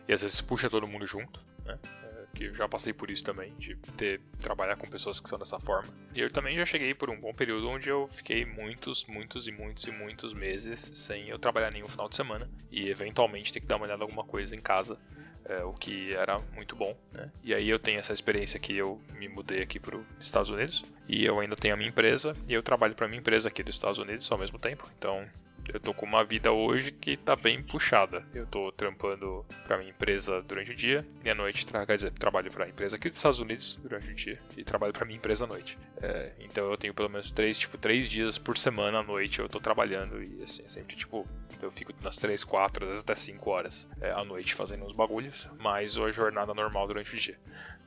E 0.08 0.14
às 0.14 0.22
vezes 0.22 0.42
puxa 0.42 0.70
todo 0.70 0.88
mundo 0.88 1.06
junto, 1.06 1.40
né? 1.66 1.78
É, 2.04 2.26
que 2.34 2.54
já 2.54 2.68
passei 2.68 2.94
por 2.94 3.10
isso 3.10 3.24
também, 3.24 3.54
de 3.56 3.76
ter 3.98 4.22
trabalhar 4.42 4.76
com 4.76 4.88
pessoas 4.88 5.20
que 5.20 5.30
são 5.30 5.38
dessa 5.38 5.60
forma. 5.60 5.94
E 6.14 6.20
eu 6.20 6.30
também 6.30 6.58
já 6.58 6.66
cheguei 6.66 6.94
por 6.94 7.10
um 7.10 7.20
bom 7.20 7.34
período 7.34 7.70
onde 7.70 7.90
eu 7.90 8.08
fiquei 8.08 8.46
muitos, 8.46 9.06
muitos 9.06 9.48
e 9.48 9.52
muitos 9.52 9.84
e 9.86 9.92
muitos 9.92 10.34
meses 10.34 10.80
sem 10.80 11.30
eu 11.30 11.40
trabalhar 11.40 11.72
nenhum 11.72 11.88
final 11.88 12.08
de 12.10 12.16
semana 12.16 12.50
e 12.72 12.90
eventualmente 12.90 13.54
ter 13.54 13.60
que 13.60 13.68
dar 13.68 13.78
uma 13.78 13.86
olhada 13.86 14.02
em 14.02 14.06
alguma 14.06 14.24
coisa 14.24 14.56
em 14.56 14.62
casa. 14.62 15.00
É, 15.44 15.64
o 15.64 15.74
que 15.74 16.14
era 16.14 16.38
muito 16.54 16.76
bom, 16.76 16.96
né? 17.12 17.32
E 17.44 17.52
aí 17.52 17.68
eu 17.68 17.80
tenho 17.80 18.00
essa 18.00 18.14
experiência 18.14 18.60
que 18.60 18.78
eu 18.78 19.02
me 19.16 19.28
mudei 19.28 19.64
aqui 19.64 19.80
para 19.80 19.98
os 19.98 20.06
Estados 20.20 20.52
Unidos 20.52 20.86
e 21.10 21.26
eu 21.26 21.40
ainda 21.40 21.56
tenho 21.56 21.74
a 21.74 21.78
minha 21.78 21.90
empresa 21.90 22.34
e 22.48 22.54
eu 22.54 22.62
trabalho 22.62 22.94
para 22.94 23.08
minha 23.08 23.20
empresa 23.20 23.48
aqui 23.48 23.64
dos 23.64 23.76
Estados 23.76 23.98
Unidos 23.98 24.32
ao 24.32 24.38
mesmo 24.38 24.60
tempo. 24.60 24.88
Então 24.98 25.28
eu 25.68 25.80
tô 25.80 25.94
com 25.94 26.06
uma 26.06 26.24
vida 26.24 26.52
hoje 26.52 26.92
que 26.92 27.18
tá 27.18 27.36
bem 27.36 27.62
puxada. 27.62 28.26
Eu 28.34 28.46
tô 28.46 28.72
trampando 28.72 29.46
pra 29.66 29.78
minha 29.78 29.90
empresa 29.90 30.42
durante 30.42 30.72
o 30.72 30.76
dia 30.76 31.06
e 31.24 31.30
à 31.30 31.36
noite, 31.36 31.66
tra 31.66 31.86
quer 31.86 31.96
dizer, 31.96 32.12
trabalho 32.12 32.52
pra 32.52 32.68
empresa 32.68 32.96
aqui 32.96 33.10
dos 33.10 33.18
Estados 33.18 33.40
Unidos 33.40 33.80
durante 33.82 34.10
o 34.10 34.16
dia 34.16 34.40
e 34.58 34.64
trabalho 34.64 34.94
pra 34.94 35.06
minha 35.06 35.18
empresa 35.18 35.46
à 35.46 35.48
noite. 35.48 35.78
É, 36.02 36.32
então 36.40 36.70
eu 36.70 36.78
tenho 36.78 36.94
pelo 36.94 37.10
menos 37.10 37.32
três, 37.32 37.58
tipo, 37.58 37.78
três 37.78 38.10
dias 38.10 38.38
por 38.38 38.58
semana 38.58 39.00
à 39.00 39.04
noite 39.04 39.40
eu 39.40 39.50
tô 39.50 39.60
trabalhando 39.60 40.22
e 40.22 40.44
assim, 40.44 40.68
sempre 40.68 40.96
tipo, 40.96 41.28
eu 41.62 41.72
fico 41.72 41.94
nas 42.04 42.18
três, 42.18 42.44
quatro, 42.44 42.86
às 42.86 42.92
vezes 42.92 43.04
até 43.04 43.16
cinco 43.16 43.50
horas 43.52 43.88
é, 44.02 44.12
à 44.12 44.24
noite 44.24 44.56
fazendo 44.56 44.86
uns 44.86 44.96
bagulhos, 44.96 45.48
mais 45.60 45.98
a 45.98 46.10
jornada 46.12 46.54
normal 46.54 46.88
durante 46.88 47.16
o 47.16 47.20
dia. 47.20 47.38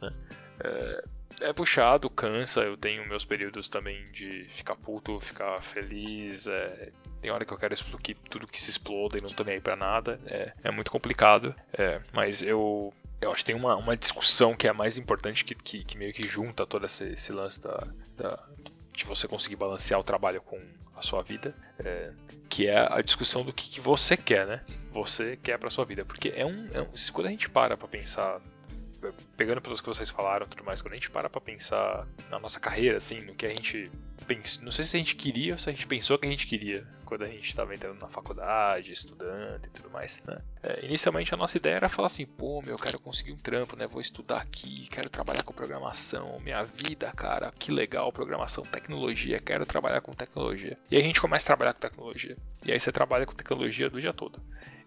Né? 0.00 0.12
É, 0.60 1.04
é 1.40 1.52
puxado, 1.52 2.08
cansa. 2.10 2.60
Eu 2.60 2.76
tenho 2.76 3.06
meus 3.08 3.24
períodos 3.24 3.68
também 3.68 4.04
de 4.12 4.44
ficar 4.50 4.76
puto, 4.76 5.20
ficar 5.20 5.62
feliz. 5.62 6.46
É, 6.46 6.90
tem 7.20 7.30
hora 7.30 7.44
que 7.44 7.52
eu 7.52 7.58
quero 7.58 7.74
explodir 7.74 8.16
tudo 8.28 8.46
que 8.46 8.60
se 8.60 8.70
exploda 8.70 9.18
e 9.18 9.20
não 9.20 9.30
tô 9.30 9.44
nem 9.44 9.54
aí 9.54 9.60
pra 9.60 9.76
nada. 9.76 10.20
É, 10.26 10.52
é 10.64 10.70
muito 10.70 10.90
complicado. 10.90 11.54
É, 11.72 12.00
mas 12.12 12.42
eu. 12.42 12.92
Eu 13.20 13.30
acho 13.30 13.38
que 13.38 13.46
tem 13.46 13.54
uma, 13.54 13.74
uma 13.76 13.96
discussão 13.96 14.54
que 14.54 14.66
é 14.66 14.70
a 14.70 14.74
mais 14.74 14.98
importante, 14.98 15.46
que, 15.46 15.54
que, 15.54 15.82
que 15.82 15.96
meio 15.96 16.12
que 16.12 16.28
junta 16.28 16.66
todo 16.66 16.84
esse, 16.84 17.04
esse 17.04 17.32
lance 17.32 17.58
da, 17.58 17.88
da, 18.18 18.48
de 18.92 19.04
você 19.06 19.26
conseguir 19.26 19.56
balancear 19.56 19.98
o 19.98 20.04
trabalho 20.04 20.42
com 20.42 20.60
a 20.94 21.00
sua 21.00 21.22
vida, 21.22 21.54
é, 21.78 22.12
que 22.50 22.66
é 22.66 22.86
a 22.90 23.00
discussão 23.00 23.42
do 23.42 23.52
que, 23.52 23.70
que, 23.70 23.80
você 23.80 24.14
quer, 24.14 24.46
né? 24.46 24.62
Você 24.92 25.36
quer 25.36 25.58
para 25.58 25.70
sua 25.70 25.86
vida, 25.86 26.04
porque 26.04 26.34
é 26.36 26.44
um, 26.44 26.68
é 26.74 26.82
um, 26.82 26.88
quando 27.12 27.28
a 27.28 27.30
gente 27.30 27.48
para 27.48 27.78
para 27.78 27.88
pensar 27.88 28.42
pegando 29.36 29.60
pelos 29.60 29.80
que 29.80 29.86
vocês 29.86 30.10
falaram 30.10 30.46
tudo 30.46 30.64
mais, 30.64 30.80
quando 30.80 30.92
a 30.92 30.96
gente 30.96 31.10
para 31.10 31.28
pra 31.28 31.40
pensar 31.40 32.06
na 32.30 32.38
nossa 32.38 32.60
carreira, 32.60 32.98
assim, 32.98 33.20
no 33.20 33.34
que 33.34 33.46
a 33.46 33.50
gente 33.50 33.90
pensa, 34.26 34.60
não 34.62 34.72
sei 34.72 34.84
se 34.84 34.96
a 34.96 34.98
gente 34.98 35.16
queria 35.16 35.52
ou 35.52 35.58
se 35.58 35.68
a 35.68 35.72
gente 35.72 35.86
pensou 35.86 36.18
que 36.18 36.26
a 36.26 36.30
gente 36.30 36.46
queria 36.46 36.86
quando 37.04 37.22
a 37.22 37.28
gente 37.28 37.48
estava 37.48 37.74
entrando 37.74 38.00
na 38.00 38.08
faculdade, 38.08 38.92
estudando 38.92 39.64
e 39.66 39.68
tudo 39.68 39.90
mais, 39.90 40.20
né? 40.26 40.38
É, 40.62 40.84
inicialmente 40.84 41.34
a 41.34 41.36
nossa 41.36 41.56
ideia 41.56 41.76
era 41.76 41.88
falar 41.88 42.06
assim, 42.06 42.26
pô, 42.26 42.62
meu, 42.62 42.72
eu 42.72 42.78
quero 42.78 43.00
conseguir 43.00 43.32
um 43.32 43.36
trampo, 43.36 43.76
né? 43.76 43.86
Vou 43.86 44.00
estudar 44.00 44.38
aqui, 44.38 44.88
quero 44.88 45.10
trabalhar 45.10 45.42
com 45.42 45.52
programação, 45.52 46.40
minha 46.40 46.62
vida, 46.64 47.12
cara, 47.12 47.52
que 47.58 47.70
legal, 47.70 48.10
programação, 48.12 48.64
tecnologia, 48.64 49.38
quero 49.38 49.66
trabalhar 49.66 50.00
com 50.00 50.12
tecnologia. 50.12 50.78
E 50.90 50.96
aí 50.96 51.02
a 51.02 51.04
gente 51.04 51.20
começa 51.20 51.44
a 51.44 51.48
trabalhar 51.48 51.74
com 51.74 51.80
tecnologia. 51.80 52.36
E 52.64 52.72
aí 52.72 52.80
você 52.80 52.90
trabalha 52.90 53.26
com 53.26 53.34
tecnologia 53.34 53.90
do 53.90 54.00
dia 54.00 54.12
todo. 54.12 54.40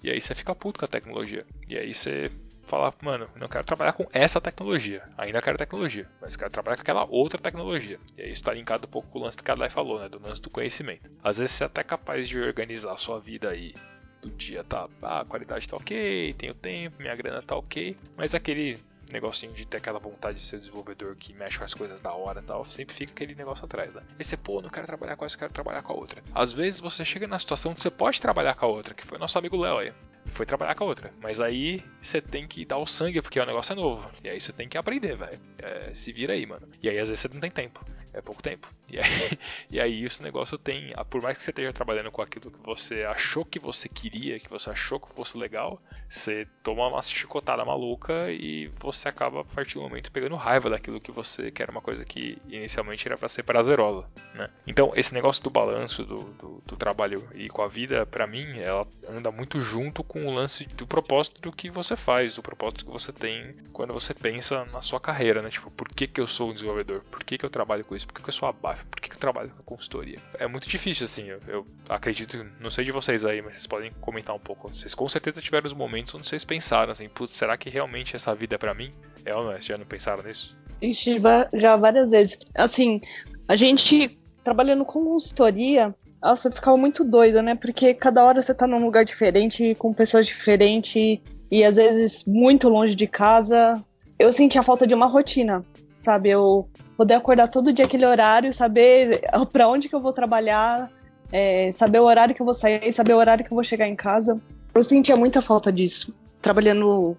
E 0.04 0.10
aí 0.10 0.20
você 0.20 0.34
fica 0.34 0.56
puto 0.56 0.80
com 0.80 0.86
a 0.86 0.88
tecnologia. 0.88 1.46
E 1.68 1.78
aí 1.78 1.94
você 1.94 2.32
falar, 2.68 2.94
mano, 3.02 3.28
não 3.36 3.48
quero 3.48 3.66
trabalhar 3.66 3.94
com 3.94 4.06
essa 4.12 4.40
tecnologia. 4.40 5.02
Ainda 5.18 5.42
quero 5.42 5.58
tecnologia, 5.58 6.08
mas 6.22 6.36
quero 6.36 6.52
trabalhar 6.52 6.76
com 6.76 6.82
aquela 6.82 7.06
outra 7.06 7.40
tecnologia. 7.40 7.98
E 8.18 8.22
aí 8.22 8.32
isso 8.32 8.44
tá 8.44 8.54
linkado 8.54 8.88
um 8.88 8.90
pouco 8.90 9.08
com 9.10 9.20
o 9.20 9.24
lance 9.24 9.38
que 9.38 9.44
o 9.44 9.46
Kadlai 9.46 9.70
falou, 9.70 10.00
né? 10.00 10.10
Do 10.10 10.22
lance 10.22 10.42
do 10.42 10.50
conhecimento. 10.50 11.10
Às 11.24 11.38
vezes 11.38 11.54
você 11.54 11.64
é 11.64 11.68
até 11.68 11.84
capaz 11.84 12.28
de 12.28 12.40
organizar 12.40 12.94
a 12.94 12.98
sua 12.98 13.20
vida 13.20 13.50
aí. 13.50 13.74
Do 14.22 14.32
dia 14.32 14.64
tá, 14.64 14.90
ah, 15.02 15.22
a 15.22 15.26
qualidade 15.26 15.70
tá 15.70 15.78
ok, 15.78 16.34
tenho 16.34 16.54
tempo, 16.54 16.98
minha 17.00 17.16
grana 17.16 17.42
tá 17.42 17.56
ok, 17.56 17.96
mas 18.18 18.34
aquele 18.34 18.80
negocinho 19.12 19.54
de 19.54 19.66
ter 19.66 19.78
aquela 19.78 20.00
vontade 20.00 20.40
de 20.40 20.44
ser 20.44 20.60
desenvolvedor 20.60 21.16
que 21.16 21.34
mexe 21.34 21.58
com 21.58 21.64
as 21.64 21.74
coisas 21.74 22.02
da 22.02 22.14
hora 22.14 22.40
e 22.40 22.44
tal, 22.44 22.66
sempre 22.66 22.96
fica 22.96 23.12
aquele 23.14 23.36
negócio 23.36 23.66
atrás, 23.66 23.94
né? 23.94 24.02
E 24.20 24.24
você, 24.24 24.36
pô, 24.36 24.62
não 24.62 24.70
quero 24.70 24.88
trabalhar 24.88 25.16
com 25.16 25.26
essa, 25.26 25.38
quero 25.38 25.54
trabalhar 25.54 25.82
com 25.82 25.94
a 25.94 25.96
outra. 25.96 26.22
Às 26.34 26.52
vezes 26.52 26.80
você 26.80 27.06
chega 27.06 27.28
na 27.28 27.40
situação 27.40 27.74
que 27.74 27.82
você 27.82 27.90
pode 27.90 28.22
trabalhar 28.22 28.56
com 28.56 28.66
a 28.66 28.70
outra, 28.70 28.94
que 28.94 29.06
foi 29.06 29.18
nosso 29.18 29.38
amigo 29.38 29.58
Léo 29.58 29.78
aí. 29.78 29.94
Foi 30.32 30.46
trabalhar 30.46 30.76
com 30.76 30.84
a 30.84 30.88
outra. 30.88 31.12
Mas 31.22 31.40
aí 31.40 31.84
você 32.02 32.22
tem 32.22 32.48
que 32.48 32.66
dar 32.66 32.78
o 32.78 32.86
sangue, 32.86 33.22
porque 33.22 33.40
o 33.40 33.46
negócio 33.46 33.74
é 33.74 33.76
novo. 33.76 34.10
E 34.24 34.30
aí 34.30 34.40
você 34.40 34.54
tem 34.54 34.68
que 34.68 34.78
aprender, 34.78 35.16
velho. 35.16 35.40
É, 35.60 35.94
se 35.94 36.12
vira 36.12 36.34
aí, 36.34 36.46
mano. 36.46 36.68
E 36.82 36.90
aí 36.90 37.00
às 37.00 37.10
vezes 37.10 37.22
você 37.22 37.28
não 37.34 37.40
tem 37.40 37.52
tempo. 37.52 37.84
É 38.14 38.22
pouco 38.22 38.42
tempo. 38.42 38.68
E 38.90 39.00
aí, 39.00 39.04
e 39.70 39.80
aí 39.80 40.06
esse 40.06 40.24
negócio 40.24 40.58
tem. 40.58 40.94
Por 41.10 41.22
mais 41.22 41.38
que 41.38 41.44
você 41.44 41.52
esteja 41.52 41.74
trabalhando 41.74 42.12
com 42.12 42.22
aquilo 42.22 42.52
que 42.52 42.64
você 42.64 43.04
achou 43.04 43.44
que 43.44 43.60
você 43.60 43.90
queria, 43.90 44.40
que 44.40 44.50
você 44.50 44.70
achou 44.70 45.00
que 45.00 45.14
fosse 45.14 45.38
legal, 45.38 45.80
você 46.10 46.48
toma 46.64 46.88
uma 46.88 47.02
chicotada 47.02 47.64
maluca 47.66 48.32
e 48.32 48.72
você 48.80 49.10
acaba, 49.10 49.42
a 49.42 49.44
partir 49.44 49.76
do 49.76 49.82
momento, 49.82 50.12
pegando 50.12 50.36
raiva 50.36 50.70
daquilo 50.70 51.02
que 51.02 51.12
você 51.12 51.52
quer, 51.52 51.70
uma 51.70 51.82
coisa 51.82 52.06
que 52.06 52.38
inicialmente 52.48 53.08
era 53.08 53.18
para 53.18 53.28
ser 53.28 53.44
prazerosa. 53.44 54.08
Né? 54.34 54.50
Então, 54.66 54.92
esse 54.96 55.14
negócio 55.14 55.44
do 55.44 55.50
balanço 55.50 56.06
do, 56.06 56.24
do, 56.34 56.64
do 56.66 56.78
trabalho 56.78 57.28
e 57.36 57.50
com 57.50 57.62
a 57.62 57.68
vida, 57.68 58.06
para 58.06 58.26
mim, 58.26 58.58
ela 58.60 58.88
anda 59.08 59.32
muito 59.32 59.60
junto 59.60 60.04
com 60.04 60.26
o 60.26 60.34
lance 60.34 60.66
do 60.66 60.88
propósito 60.88 61.42
do 61.42 61.52
que 61.52 61.70
você 61.70 61.96
faz, 61.96 62.36
do 62.36 62.42
propósito 62.42 62.86
que 62.86 62.92
você 62.92 63.12
tem 63.12 63.54
quando 63.74 63.94
você 63.94 64.14
pensa 64.14 64.66
na 64.72 64.82
sua 64.82 65.00
carreira, 65.00 65.42
né? 65.42 65.50
Tipo, 65.50 65.70
por 65.72 65.90
que, 65.90 66.08
que 66.08 66.22
eu 66.22 66.28
sou 66.28 66.50
um 66.50 66.54
desenvolvedor? 66.54 67.02
Por 67.12 67.24
que, 67.24 67.38
que 67.38 67.46
eu 67.46 67.50
trabalho 67.50 67.84
com 67.84 67.96
isso? 67.98 68.08
Por 68.08 68.14
que, 68.14 68.24
que 68.24 68.30
eu 68.30 68.34
sou 68.34 68.48
abaixo? 68.48 68.86
Por 68.86 69.02
que, 69.02 69.10
que 69.10 69.16
eu 69.16 69.20
trabalho 69.20 69.50
com 69.50 69.64
consultoria? 69.64 70.18
É 70.40 70.48
muito 70.48 70.70
difícil, 70.70 71.06
assim. 71.06 71.26
Eu, 71.26 71.40
eu 71.48 71.68
acredito, 71.90 72.38
não 72.60 72.72
sei 72.72 72.86
de 72.86 72.92
vocês 72.92 73.26
aí, 73.26 73.42
mas 73.42 73.54
vocês 73.54 73.68
podem 73.68 73.92
comentar 74.00 74.36
um 74.36 74.40
pouco. 74.40 74.74
Vocês 74.74 74.94
com 74.94 75.10
certeza 75.10 75.42
tiveram 75.42 75.68
os 75.68 75.74
momentos 75.74 76.16
onde 76.16 76.28
vocês 76.28 76.46
pensaram 76.46 76.92
assim, 76.92 77.10
putz, 77.10 77.36
será 77.36 77.58
que 77.58 77.70
realmente 77.70 78.16
essa 78.16 78.34
vida 78.34 78.56
é 78.56 78.58
pra 78.58 78.74
mim? 78.74 78.90
É 79.26 79.36
ou 79.36 79.44
não 79.44 79.52
é? 79.52 79.56
Vocês 79.56 79.66
já 79.66 79.78
não 79.78 79.86
pensaram 79.86 80.24
nisso? 80.24 80.58
Ixi, 80.82 81.20
já 81.54 81.76
várias 81.76 82.12
vezes. 82.12 82.38
Assim, 82.56 83.02
a 83.48 83.56
gente 83.56 84.18
trabalhando 84.44 84.86
com 84.86 85.04
consultoria, 85.04 85.94
nossa, 86.22 86.48
eu 86.48 86.52
ficava 86.52 86.78
muito 86.78 87.04
doida, 87.04 87.42
né? 87.42 87.56
Porque 87.56 87.94
cada 87.94 88.24
hora 88.24 88.42
você 88.42 88.54
tá 88.54 88.66
num 88.66 88.84
lugar 88.84 89.04
diferente, 89.04 89.76
com 89.76 89.94
pessoas 89.94 90.26
diferentes, 90.26 91.20
e 91.50 91.64
às 91.64 91.76
vezes 91.76 92.24
muito 92.26 92.70
longe 92.70 92.96
de 92.96 93.08
casa. 93.08 93.84
Eu 94.18 94.34
sentia 94.34 94.64
falta 94.64 94.88
de 94.88 94.96
uma 94.96 95.06
rotina, 95.06 95.64
sabe? 95.98 96.30
Eu 96.30 96.68
poder 96.98 97.14
acordar 97.14 97.48
todo 97.48 97.72
dia 97.72 97.86
aquele 97.86 98.06
horário, 98.06 98.52
saber 98.52 99.22
para 99.54 99.70
onde 99.70 99.88
que 99.88 99.96
eu 99.96 100.00
vou 100.00 100.12
trabalhar, 100.12 100.92
é, 101.32 101.72
saber 101.72 102.00
o 102.00 102.06
horário 102.06 102.34
que 102.34 102.42
eu 102.42 102.46
vou 102.46 102.56
sair, 102.56 102.92
saber 102.92 103.14
o 103.14 103.18
horário 103.18 103.46
que 103.46 103.52
eu 103.52 103.56
vou 103.56 103.64
chegar 103.64 103.88
em 103.88 103.96
casa. 103.96 104.42
Eu 104.74 104.84
sentia 104.84 105.16
muita 105.16 105.42
falta 105.42 105.72
disso, 105.72 106.12
trabalhando 106.42 107.16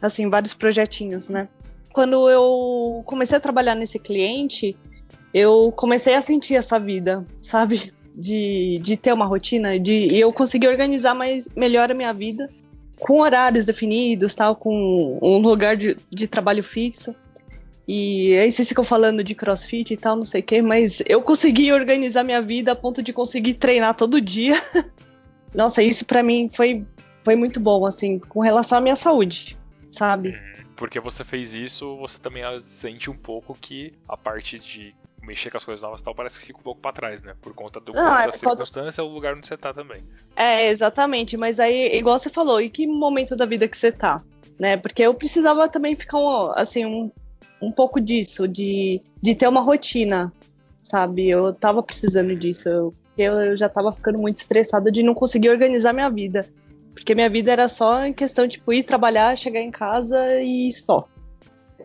assim 0.00 0.28
vários 0.28 0.52
projetinhos, 0.52 1.28
né? 1.28 1.48
Quando 1.92 2.28
eu 2.28 3.02
comecei 3.06 3.36
a 3.36 3.40
trabalhar 3.40 3.74
nesse 3.74 3.98
cliente, 3.98 4.76
eu 5.32 5.72
comecei 5.74 6.14
a 6.14 6.22
sentir 6.22 6.54
essa 6.54 6.78
vida, 6.78 7.24
sabe? 7.40 7.92
De, 8.14 8.78
de 8.82 8.96
ter 8.98 9.12
uma 9.12 9.24
rotina, 9.24 9.78
de 9.78 10.06
eu 10.10 10.30
consegui 10.32 10.68
organizar 10.68 11.14
mais 11.14 11.48
melhor 11.56 11.90
a 11.90 11.94
minha 11.94 12.12
vida 12.12 12.48
com 13.00 13.20
horários 13.20 13.64
definidos, 13.66 14.34
tal, 14.34 14.54
com 14.54 15.18
um 15.20 15.38
lugar 15.38 15.76
de, 15.76 15.96
de 16.10 16.28
trabalho 16.28 16.62
fixo. 16.62 17.14
E 17.86 18.36
aí 18.38 18.50
vocês 18.50 18.68
ficam 18.68 18.84
falando 18.84 19.24
de 19.24 19.34
crossfit 19.34 19.92
e 19.92 19.96
tal, 19.96 20.16
não 20.16 20.24
sei 20.24 20.40
o 20.40 20.44
que, 20.44 20.62
mas 20.62 21.02
eu 21.06 21.20
consegui 21.20 21.72
organizar 21.72 22.22
minha 22.22 22.40
vida 22.40 22.72
a 22.72 22.76
ponto 22.76 23.02
de 23.02 23.12
conseguir 23.12 23.54
treinar 23.54 23.94
todo 23.94 24.20
dia. 24.20 24.54
Nossa, 25.54 25.82
isso 25.82 26.04
para 26.04 26.22
mim 26.22 26.48
foi, 26.52 26.86
foi 27.22 27.34
muito 27.34 27.58
bom, 27.58 27.84
assim, 27.84 28.18
com 28.18 28.40
relação 28.40 28.78
à 28.78 28.80
minha 28.80 28.96
saúde, 28.96 29.56
sabe? 29.90 30.30
Uhum. 30.30 30.52
Porque 30.76 30.98
você 30.98 31.22
fez 31.24 31.54
isso, 31.54 31.96
você 31.96 32.18
também 32.18 32.42
sente 32.62 33.10
um 33.10 33.16
pouco 33.16 33.56
que 33.60 33.92
a 34.08 34.16
parte 34.16 34.58
de 34.58 34.94
mexer 35.22 35.50
com 35.50 35.56
as 35.56 35.64
coisas 35.64 35.80
novas 35.82 36.00
e 36.00 36.04
tal 36.04 36.14
parece 36.14 36.40
que 36.40 36.46
fica 36.46 36.58
um 36.58 36.62
pouco 36.62 36.80
para 36.80 36.92
trás, 36.92 37.22
né? 37.22 37.34
Por 37.40 37.54
conta 37.54 37.78
do, 37.78 37.96
ah, 37.96 38.22
da 38.22 38.28
é 38.28 38.32
circunstância, 38.32 39.00
é 39.00 39.04
o 39.04 39.08
lugar 39.08 39.36
onde 39.36 39.46
você 39.46 39.56
tá 39.56 39.72
também. 39.72 40.02
É, 40.34 40.68
exatamente. 40.68 41.36
Mas 41.36 41.60
aí, 41.60 41.96
igual 41.96 42.18
você 42.18 42.28
falou, 42.28 42.60
e 42.60 42.68
que 42.68 42.86
momento 42.86 43.36
da 43.36 43.46
vida 43.46 43.68
que 43.68 43.76
você 43.76 43.92
tá? 43.92 44.20
Né? 44.58 44.76
Porque 44.76 45.02
eu 45.02 45.14
precisava 45.14 45.68
também 45.68 45.94
ficar 45.94 46.18
um, 46.18 46.52
assim, 46.52 46.84
um, 46.84 47.10
um 47.62 47.70
pouco 47.70 48.00
disso, 48.00 48.48
de, 48.48 49.00
de 49.22 49.34
ter 49.34 49.46
uma 49.46 49.60
rotina, 49.60 50.32
sabe? 50.82 51.30
Eu 51.30 51.54
tava 51.54 51.82
precisando 51.82 52.34
disso. 52.34 52.68
Eu, 52.68 52.92
eu 53.16 53.56
já 53.56 53.68
tava 53.68 53.92
ficando 53.92 54.18
muito 54.18 54.38
estressada 54.38 54.90
de 54.90 55.02
não 55.02 55.14
conseguir 55.14 55.48
organizar 55.48 55.92
minha 55.92 56.10
vida. 56.10 56.48
Porque 56.92 57.14
minha 57.14 57.30
vida 57.30 57.52
era 57.52 57.68
só 57.68 58.04
em 58.04 58.12
questão, 58.12 58.46
tipo, 58.48 58.72
ir 58.72 58.82
trabalhar, 58.82 59.38
chegar 59.38 59.60
em 59.60 59.70
casa 59.70 60.40
e 60.42 60.70
só. 60.72 61.08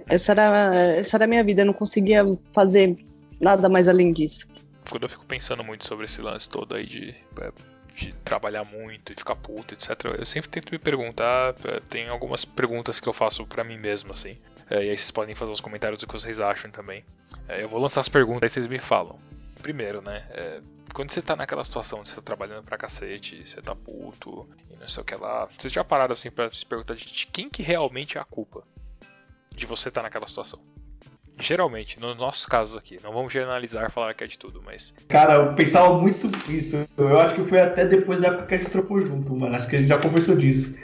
Essa 0.09 0.31
era, 0.31 0.75
essa 0.75 1.17
era 1.17 1.25
a 1.25 1.27
minha 1.27 1.43
vida, 1.43 1.61
eu 1.61 1.65
não 1.65 1.73
conseguia 1.73 2.23
fazer 2.53 2.97
nada 3.39 3.69
mais 3.69 3.87
além 3.87 4.11
disso. 4.11 4.47
Quando 4.89 5.03
eu 5.03 5.09
fico 5.09 5.25
pensando 5.25 5.63
muito 5.63 5.85
sobre 5.85 6.05
esse 6.05 6.21
lance 6.21 6.49
todo 6.49 6.75
aí 6.75 6.85
de, 6.85 7.13
é, 7.41 7.51
de 7.95 8.13
trabalhar 8.23 8.63
muito 8.63 9.11
e 9.11 9.15
ficar 9.15 9.35
puto, 9.35 9.73
etc., 9.73 10.15
eu 10.17 10.25
sempre 10.25 10.49
tento 10.49 10.71
me 10.71 10.79
perguntar, 10.79 11.55
é, 11.65 11.79
tem 11.89 12.07
algumas 12.07 12.45
perguntas 12.45 12.99
que 12.99 13.07
eu 13.07 13.13
faço 13.13 13.45
para 13.45 13.63
mim 13.63 13.77
mesmo, 13.77 14.13
assim. 14.13 14.37
É, 14.69 14.86
e 14.86 14.89
aí 14.89 14.97
vocês 14.97 15.12
podem 15.12 15.36
fazer 15.36 15.51
os 15.51 15.62
comentários 15.62 15.99
do 15.99 16.08
que 16.08 16.13
vocês 16.13 16.39
acham 16.39 16.69
também. 16.69 17.03
eu 17.47 17.69
vou 17.69 17.80
lançar 17.80 18.01
as 18.01 18.10
perguntas, 18.10 18.43
aí 18.43 18.49
vocês 18.49 18.67
me 18.67 18.80
falam. 18.80 19.17
Primeiro, 19.62 20.01
né? 20.01 20.23
É, 20.32 20.62
quando 20.93 21.12
você 21.12 21.21
tá 21.21 21.36
naquela 21.36 21.63
situação 21.63 22.03
de 22.03 22.10
você 22.10 22.15
tá 22.15 22.21
trabalhando 22.21 22.63
pra 22.63 22.77
cacete, 22.77 23.45
você 23.45 23.62
tá 23.62 23.75
puto 23.75 24.47
e 24.71 24.80
não 24.80 24.88
sei 24.88 25.01
o 25.01 25.06
que 25.06 25.15
lá, 25.15 25.47
vocês 25.58 25.71
já 25.71 25.84
pararam 25.84 26.13
assim 26.13 26.30
pra 26.30 26.51
se 26.51 26.65
perguntar 26.65 26.95
de 26.95 27.27
quem 27.27 27.49
que 27.49 27.63
realmente 27.63 28.17
é 28.17 28.21
a 28.21 28.25
culpa 28.25 28.63
de 29.56 29.65
você 29.65 29.89
estar 29.89 30.01
tá 30.01 30.08
naquela 30.08 30.27
situação? 30.27 30.60
Geralmente, 31.39 31.99
nos 31.99 32.17
nossos 32.17 32.45
casos 32.45 32.75
aqui, 32.75 32.99
não 33.03 33.13
vamos 33.13 33.32
generalizar 33.32 33.91
falar 33.91 34.13
que 34.15 34.23
é 34.23 34.27
de 34.27 34.39
tudo, 34.39 34.60
mas. 34.65 34.93
Cara, 35.08 35.36
eu 35.36 35.53
pensava 35.53 35.95
muito 35.99 36.32
isso. 36.51 36.88
Eu 36.97 37.19
acho 37.19 37.36
que 37.36 37.43
foi 37.43 37.62
até 37.62 37.86
depois 37.86 38.19
da 38.19 38.30
época 38.30 38.47
que 38.47 38.56
a 38.56 38.58
gente 38.58 38.71
trocou 38.71 38.99
junto, 38.99 39.36
mano. 39.36 39.56
Acho 39.56 39.67
que 39.67 39.75
a 39.75 39.80
gente 39.80 39.88
já 39.88 39.99
conversou 39.99 40.36
disso. 40.36 40.75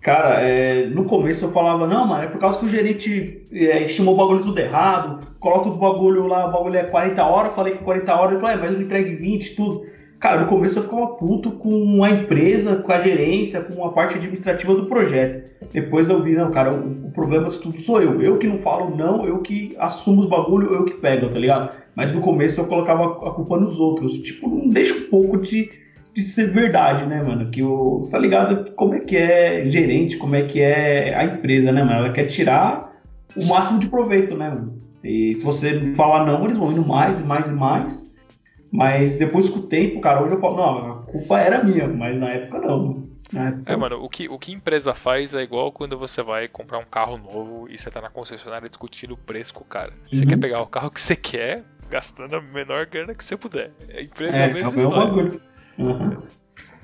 Cara, 0.00 0.40
é, 0.40 0.86
no 0.86 1.04
começo 1.04 1.44
eu 1.44 1.52
falava, 1.52 1.86
não, 1.86 2.06
mano, 2.06 2.24
é 2.24 2.26
por 2.26 2.40
causa 2.40 2.58
que 2.58 2.64
o 2.64 2.68
gerente 2.70 3.44
é, 3.52 3.82
estimou 3.82 4.14
o 4.14 4.16
bagulho 4.16 4.42
tudo 4.42 4.58
errado, 4.58 5.26
coloca 5.38 5.68
o 5.68 5.76
bagulho 5.76 6.26
lá, 6.26 6.46
o 6.46 6.52
bagulho 6.52 6.78
é 6.78 6.84
40 6.84 7.22
horas, 7.22 7.54
falei 7.54 7.74
que 7.74 7.84
40 7.84 8.14
horas, 8.14 8.40
falou, 8.40 8.50
é, 8.50 8.56
mas 8.56 8.72
eu 8.72 8.80
entregue 8.80 9.14
20, 9.16 9.54
tudo. 9.54 9.82
Cara, 10.18 10.40
no 10.42 10.46
começo 10.46 10.78
eu 10.78 10.82
ficava 10.82 11.06
puto 11.06 11.52
com 11.52 12.02
a 12.02 12.10
empresa, 12.10 12.76
com 12.76 12.92
a 12.92 13.00
gerência, 13.00 13.62
com 13.62 13.84
a 13.84 13.92
parte 13.92 14.16
administrativa 14.16 14.74
do 14.74 14.86
projeto. 14.86 15.50
Depois 15.72 16.08
eu 16.08 16.22
vi, 16.22 16.34
não, 16.34 16.50
cara, 16.50 16.74
o, 16.74 17.08
o 17.08 17.10
problema 17.10 17.48
disso 17.48 17.62
tudo 17.62 17.80
sou 17.80 18.02
eu. 18.02 18.20
Eu 18.22 18.38
que 18.38 18.46
não 18.46 18.58
falo 18.58 18.94
não, 18.94 19.26
eu 19.26 19.38
que 19.38 19.74
assumo 19.78 20.20
os 20.20 20.28
bagulho, 20.28 20.72
eu 20.72 20.84
que 20.84 21.00
pego, 21.00 21.28
tá 21.28 21.38
ligado? 21.38 21.74
Mas 21.94 22.12
no 22.12 22.20
começo 22.20 22.60
eu 22.60 22.66
colocava 22.66 23.04
a 23.04 23.30
culpa 23.32 23.58
nos 23.58 23.80
outros. 23.80 24.12
Tipo, 24.18 24.48
não 24.48 24.68
deixa 24.68 24.94
um 24.94 25.08
pouco 25.08 25.38
de 25.38 25.70
de 26.14 26.22
ser 26.22 26.52
verdade, 26.52 27.06
né, 27.06 27.22
mano? 27.22 27.50
Que 27.50 27.62
o. 27.62 27.98
Você 27.98 28.10
tá 28.10 28.18
ligado 28.18 28.72
como 28.72 28.94
é 28.94 29.00
que 29.00 29.16
é 29.16 29.68
gerente, 29.70 30.16
como 30.16 30.36
é 30.36 30.42
que 30.42 30.60
é 30.60 31.14
a 31.14 31.24
empresa, 31.24 31.72
né, 31.72 31.82
mano? 31.82 32.04
Ela 32.04 32.12
quer 32.12 32.26
tirar 32.26 32.90
o 33.36 33.48
máximo 33.48 33.78
de 33.78 33.88
proveito, 33.88 34.36
né, 34.36 34.50
mano? 34.50 34.80
E 35.02 35.34
se 35.34 35.44
você 35.44 35.94
falar 35.94 36.26
não, 36.26 36.44
eles 36.44 36.56
vão 36.56 36.72
indo 36.72 36.86
mais 36.86 37.18
e 37.20 37.22
mais 37.22 37.48
e 37.48 37.52
mais. 37.52 38.10
Mas 38.72 39.18
depois 39.18 39.48
com 39.48 39.60
o 39.60 39.62
tempo, 39.62 40.00
cara, 40.00 40.22
hoje 40.22 40.34
eu 40.34 40.40
falo, 40.40 40.56
não, 40.56 40.90
a 40.92 41.02
culpa 41.02 41.40
era 41.40 41.64
minha, 41.64 41.88
mas 41.88 42.16
na 42.16 42.28
época 42.28 42.58
não. 42.60 43.02
Na 43.32 43.48
época... 43.48 43.72
É, 43.72 43.76
mano, 43.76 44.02
o 44.02 44.08
que, 44.08 44.28
o 44.28 44.38
que 44.38 44.52
empresa 44.52 44.94
faz 44.94 45.34
é 45.34 45.42
igual 45.42 45.72
quando 45.72 45.98
você 45.98 46.22
vai 46.22 46.46
comprar 46.46 46.78
um 46.78 46.84
carro 46.84 47.16
novo 47.16 47.68
e 47.68 47.76
você 47.76 47.90
tá 47.90 48.00
na 48.00 48.10
concessionária 48.10 48.68
discutindo 48.68 49.14
o 49.14 49.16
preço 49.16 49.52
com 49.54 49.62
o 49.62 49.66
cara. 49.66 49.92
Você 50.10 50.20
uhum. 50.20 50.28
quer 50.28 50.36
pegar 50.38 50.60
o 50.60 50.66
carro 50.66 50.90
que 50.90 51.00
você 51.00 51.16
quer, 51.16 51.64
gastando 51.88 52.36
a 52.36 52.40
menor 52.40 52.86
grana 52.86 53.14
que 53.14 53.24
você 53.24 53.36
puder. 53.36 53.72
A 53.92 54.00
empresa 54.00 54.36
é, 54.36 54.40
é 54.40 54.44
a 54.44 54.54
mesma 54.54 54.72
é 54.72 54.76
história. 54.76 55.40
Uhum. 55.80 56.22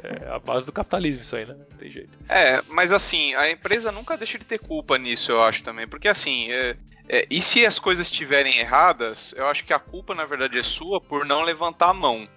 É 0.03 0.29
a 0.29 0.39
base 0.39 0.67
do 0.67 0.73
capitalismo 0.73 1.23
isso 1.23 1.35
aí, 1.37 1.47
né? 1.47 1.55
Não 1.55 1.79
tem 1.79 1.91
jeito. 1.91 2.13
É, 2.29 2.63
mas 2.69 2.93
assim, 2.93 3.35
a 3.35 3.51
empresa 3.51 3.91
nunca 3.91 4.17
deixa 4.17 4.39
de 4.39 4.45
ter 4.45 4.59
culpa 4.59 4.99
nisso, 4.99 5.33
eu 5.33 5.43
acho 5.43 5.63
também. 5.63 5.89
Porque 5.89 6.07
assim, 6.07 6.51
é, 6.51 6.77
é, 7.09 7.27
e 7.31 7.41
se 7.41 7.65
as 7.65 7.79
coisas 7.79 8.07
estiverem 8.07 8.59
erradas, 8.59 9.35
eu 9.37 9.47
acho 9.47 9.65
que 9.65 9.73
a 9.73 9.79
culpa, 9.79 10.15
na 10.15 10.25
verdade, 10.25 10.59
é 10.59 10.63
sua 10.63 11.01
por 11.01 11.25
não 11.25 11.43
levantar 11.43 11.91
a 11.91 11.95
mão. 11.95 12.29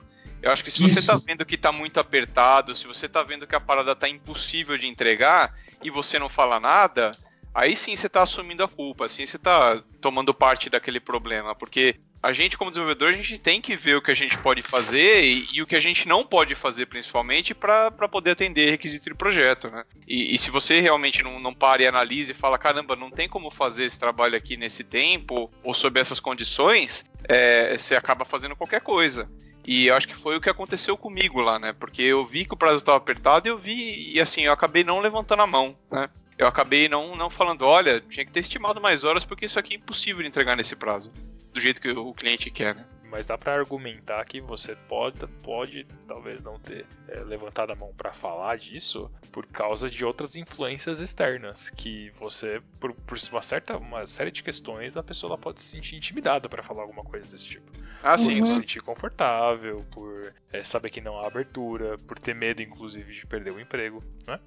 Eu 0.42 0.52
acho 0.52 0.64
que 0.64 0.72
se 0.72 0.82
você 0.82 1.00
está 1.00 1.18
vendo 1.18 1.46
que 1.46 1.56
está 1.56 1.72
muito 1.72 2.00
apertado, 2.00 2.76
se 2.76 2.88
você 2.88 3.08
está 3.08 3.22
vendo 3.24 3.46
que 3.46 3.56
a 3.56 3.60
parada 3.60 3.92
está 3.92 4.08
impossível 4.08 4.78
de 4.78 4.88
entregar 4.88 5.54
e 5.84 5.92
você 5.92 6.18
não 6.18 6.30
fala 6.30 6.62
nada, 6.62 7.12
aí 7.54 7.76
sim 7.76 7.94
você 7.94 8.08
está 8.08 8.24
assumindo 8.24 8.64
a 8.64 8.68
culpa, 8.68 9.06
assim 9.06 9.26
você 9.26 9.36
está 9.36 9.84
tomando 10.00 10.34
parte 10.34 10.70
daquele 10.70 11.02
problema, 11.02 11.54
porque 11.54 12.00
a 12.22 12.34
gente 12.34 12.58
como 12.58 12.70
desenvolvedor, 12.70 13.10
a 13.10 13.14
gente 13.14 13.38
tem 13.38 13.62
que 13.62 13.76
ver 13.76 13.96
o 13.96 14.02
que 14.02 14.12
a 14.12 14.16
gente 14.16 14.38
pode 14.40 14.62
fazer 14.62 15.24
e, 15.24 15.48
e 15.54 15.62
o 15.62 15.68
que 15.68 15.76
a 15.76 15.80
gente 15.80 16.08
não 16.08 16.26
pode 16.26 16.54
fazer, 16.54 16.86
principalmente, 16.86 17.54
para 17.54 17.92
poder 18.10 18.32
atender 18.32 18.72
requisito 18.72 19.10
de 19.10 19.16
projeto, 19.16 19.70
né? 19.70 19.84
E, 20.08 20.36
e 20.36 20.38
se 20.38 20.52
você 20.52 20.82
realmente 20.82 21.24
não, 21.24 21.40
não 21.40 21.54
para 21.54 21.82
e 21.82 21.88
analisa 21.88 22.32
e 22.32 22.36
fala, 22.36 22.58
caramba, 22.58 22.96
não 22.96 23.10
tem 23.10 23.30
como 23.30 23.50
fazer 23.50 23.86
esse 23.86 23.98
trabalho 23.98 24.36
aqui 24.36 24.58
nesse 24.58 24.84
tempo 24.84 25.50
ou 25.64 25.74
sob 25.74 26.00
essas 26.00 26.20
condições, 26.20 27.06
é, 27.24 27.78
você 27.78 27.96
acaba 27.96 28.26
fazendo 28.26 28.56
qualquer 28.56 28.82
coisa. 28.82 29.28
E 29.66 29.88
eu 29.88 29.96
acho 29.96 30.08
que 30.08 30.16
foi 30.16 30.36
o 30.36 30.42
que 30.42 30.50
aconteceu 30.50 30.98
comigo 30.98 31.42
lá, 31.42 31.60
né? 31.60 31.74
Porque 31.74 32.02
eu 32.02 32.26
vi 32.26 32.44
que 32.44 32.54
o 32.54 32.58
prazo 32.58 32.78
estava 32.78 32.98
apertado 32.98 33.48
e 33.48 33.52
eu 33.52 33.58
vi, 33.58 34.14
e 34.14 34.20
assim, 34.20 34.42
eu 34.42 34.52
acabei 34.52 34.84
não 34.84 35.00
levantando 35.00 35.42
a 35.42 35.48
mão, 35.48 35.78
né? 35.92 36.10
Eu 36.38 36.48
acabei 36.48 36.88
não, 36.88 37.16
não 37.16 37.30
falando, 37.30 37.64
olha, 37.64 38.00
tinha 38.00 38.26
que 38.26 38.32
ter 38.32 38.40
estimado 38.40 38.82
mais 38.82 39.04
horas 39.04 39.26
porque 39.26 39.46
isso 39.46 39.60
aqui 39.60 39.74
é 39.74 39.78
impossível 39.78 40.22
de 40.22 40.30
entregar 40.30 40.56
nesse 40.56 40.76
prazo. 40.76 41.12
Do 41.54 41.60
jeito 41.60 41.82
que 41.82 41.90
o 41.90 42.14
cliente 42.14 42.50
quer, 42.52 42.76
né? 42.76 42.86
Mas 43.12 43.26
dá 43.26 43.36
para 43.38 43.54
argumentar 43.54 44.24
que 44.26 44.40
você 44.40 44.76
pode, 44.88 45.26
pode 45.44 45.84
talvez 46.08 46.44
não 46.44 46.60
ter 46.60 46.86
é, 47.08 47.22
levantado 47.22 47.72
a 47.72 47.76
mão 47.76 47.92
para 47.98 48.14
falar 48.14 48.56
disso 48.58 49.10
por 49.32 49.48
causa 49.48 49.90
de 49.90 50.06
outras 50.06 50.36
influências 50.36 51.00
externas 51.00 51.72
que 51.72 52.12
você, 52.20 52.60
por, 52.80 52.94
por 52.94 53.18
uma 53.32 53.42
certa 53.42 53.78
uma 53.78 54.06
série 54.06 54.30
de 54.30 54.44
questões, 54.44 54.96
a 54.96 55.02
pessoa 55.02 55.40
pode 55.40 55.64
se 55.64 55.70
sentir 55.70 55.96
intimidada 55.96 56.48
para 56.48 56.62
falar 56.62 56.84
alguma 56.84 57.04
coisa 57.04 57.32
desse 57.32 57.48
tipo. 57.48 57.72
Ah, 58.04 58.16
sim. 58.16 58.40
Por 58.40 58.48
se 58.48 58.56
sentir 58.56 58.82
confortável, 58.84 59.84
por 59.92 60.32
é, 60.54 60.64
saber 60.64 60.92
que 60.92 61.02
não 61.02 61.20
há 61.20 61.26
abertura, 61.26 61.98
por 62.08 62.20
ter 62.20 62.36
medo, 62.36 62.62
inclusive, 62.62 63.12
de 63.12 63.26
perder 63.26 63.54
o 63.54 63.60
emprego, 63.60 64.04
né? 64.28 64.40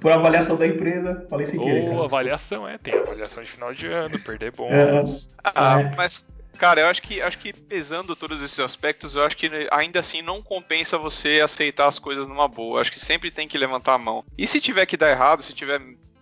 Por 0.00 0.10
avaliação 0.12 0.56
da 0.56 0.66
empresa, 0.66 1.26
falei 1.28 1.46
sem 1.46 1.60
querer. 1.60 1.82
Ou 1.82 1.90
cara. 1.90 2.04
avaliação, 2.04 2.66
é, 2.66 2.78
tem 2.78 2.94
avaliação 2.94 3.42
de 3.42 3.50
final 3.50 3.74
de 3.74 3.86
ano, 3.86 4.18
perder 4.18 4.52
bônus. 4.52 5.28
Ah, 5.42 5.80
É. 5.80 5.94
mas, 5.94 6.24
cara, 6.58 6.80
eu 6.82 6.86
acho 6.88 7.02
que 7.02 7.20
acho 7.20 7.38
que 7.38 7.52
pesando 7.52 8.14
todos 8.16 8.40
esses 8.42 8.58
aspectos, 8.60 9.14
eu 9.14 9.24
acho 9.24 9.36
que 9.36 9.50
ainda 9.70 10.00
assim 10.00 10.22
não 10.22 10.42
compensa 10.42 10.96
você 10.98 11.40
aceitar 11.42 11.86
as 11.86 11.98
coisas 11.98 12.26
numa 12.26 12.48
boa. 12.48 12.76
Eu 12.76 12.80
acho 12.80 12.92
que 12.92 13.00
sempre 13.00 13.30
tem 13.30 13.46
que 13.48 13.58
levantar 13.58 13.94
a 13.94 13.98
mão. 13.98 14.24
E 14.36 14.46
se 14.46 14.60
tiver 14.60 14.86
que 14.86 14.96
dar 14.96 15.10
errado, 15.10 15.42
se 15.42 15.52
tiver 15.52 15.80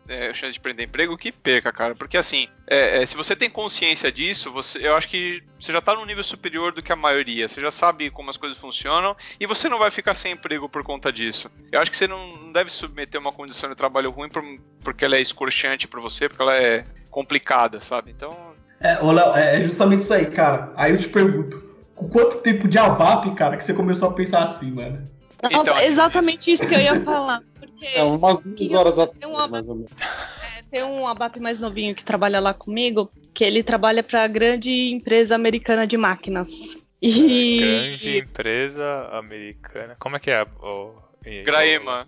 é, 0.08 0.34
chance 0.34 0.52
de 0.54 0.60
perder 0.60 0.84
emprego, 0.84 1.16
que 1.16 1.30
perca, 1.30 1.72
cara. 1.72 1.94
Porque 1.94 2.16
assim, 2.16 2.48
é, 2.66 3.02
é, 3.02 3.06
se 3.06 3.16
você 3.16 3.36
tem 3.36 3.48
consciência 3.48 4.10
disso, 4.10 4.50
você, 4.50 4.86
eu 4.86 4.96
acho 4.96 5.08
que 5.08 5.42
você 5.58 5.72
já 5.72 5.80
tá 5.80 5.94
num 5.94 6.04
nível 6.04 6.24
superior 6.24 6.72
do 6.72 6.82
que 6.82 6.92
a 6.92 6.96
maioria. 6.96 7.48
Você 7.48 7.60
já 7.60 7.70
sabe 7.70 8.10
como 8.10 8.28
as 8.30 8.36
coisas 8.36 8.58
funcionam 8.58 9.16
e 9.38 9.46
você 9.46 9.68
não 9.68 9.78
vai 9.78 9.90
ficar 9.90 10.14
sem 10.14 10.32
emprego 10.32 10.68
por 10.68 10.82
conta 10.82 11.12
disso. 11.12 11.50
Eu 11.70 11.80
acho 11.80 11.90
que 11.90 11.96
você 11.96 12.08
não 12.08 12.52
deve 12.52 12.68
submeter 12.70 13.20
uma 13.20 13.32
condição 13.32 13.68
de 13.70 13.76
trabalho 13.76 14.10
ruim 14.10 14.28
por- 14.28 14.42
porque 14.82 15.04
ela 15.04 15.16
é 15.16 15.20
escorchante 15.20 15.86
pra 15.86 16.00
você, 16.00 16.28
porque 16.28 16.42
ela 16.42 16.56
é 16.56 16.84
complicada, 17.10 17.78
sabe? 17.80 18.10
Então, 18.10 18.52
É, 18.82 19.02
ô, 19.02 19.12
Léo, 19.12 19.34
é 19.36 19.56
é 19.58 19.62
justamente 19.62 20.00
isso 20.00 20.12
aí, 20.12 20.26
cara. 20.26 20.72
Aí 20.76 20.92
eu 20.92 20.98
te 20.98 21.08
pergunto, 21.08 21.62
com 21.94 22.08
quanto 22.08 22.38
tempo 22.38 22.66
de 22.66 22.78
ABAP, 22.78 23.34
cara, 23.34 23.56
que 23.56 23.64
você 23.64 23.72
começou 23.72 24.08
a 24.08 24.12
pensar 24.12 24.42
assim, 24.44 24.70
mano? 24.70 25.02
Nossa, 25.42 25.56
Então, 25.70 25.80
exatamente 25.80 26.50
isso 26.50 26.66
que 26.66 26.74
eu 26.74 26.80
ia 26.80 27.00
falar. 27.00 27.42
Porque 27.58 27.86
É, 27.94 28.02
umas 28.02 28.38
duas 28.38 28.72
horas 28.74 29.12
tem 29.12 29.30
atrás, 29.30 29.50
mais 29.50 29.68
ou 29.68 29.74
menos. 29.74 29.90
é, 30.00 30.62
tem 30.70 30.84
um 30.84 31.06
ABAP 31.06 31.40
mais 31.40 31.60
novinho 31.60 31.94
que 31.94 32.04
trabalha 32.04 32.38
lá 32.40 32.54
comigo, 32.54 33.10
que 33.34 33.44
ele 33.44 33.62
trabalha 33.62 34.02
para 34.02 34.26
grande 34.28 34.70
empresa 34.92 35.34
americana 35.34 35.86
de 35.86 35.96
máquinas. 35.96 36.76
E 37.00 37.58
Grande 37.60 38.18
empresa 38.18 39.08
americana. 39.12 39.96
Como 39.98 40.14
é 40.16 40.20
que 40.20 40.30
é? 40.30 40.42
O, 40.62 40.92
e- 41.26 41.42
Graema. 41.42 42.06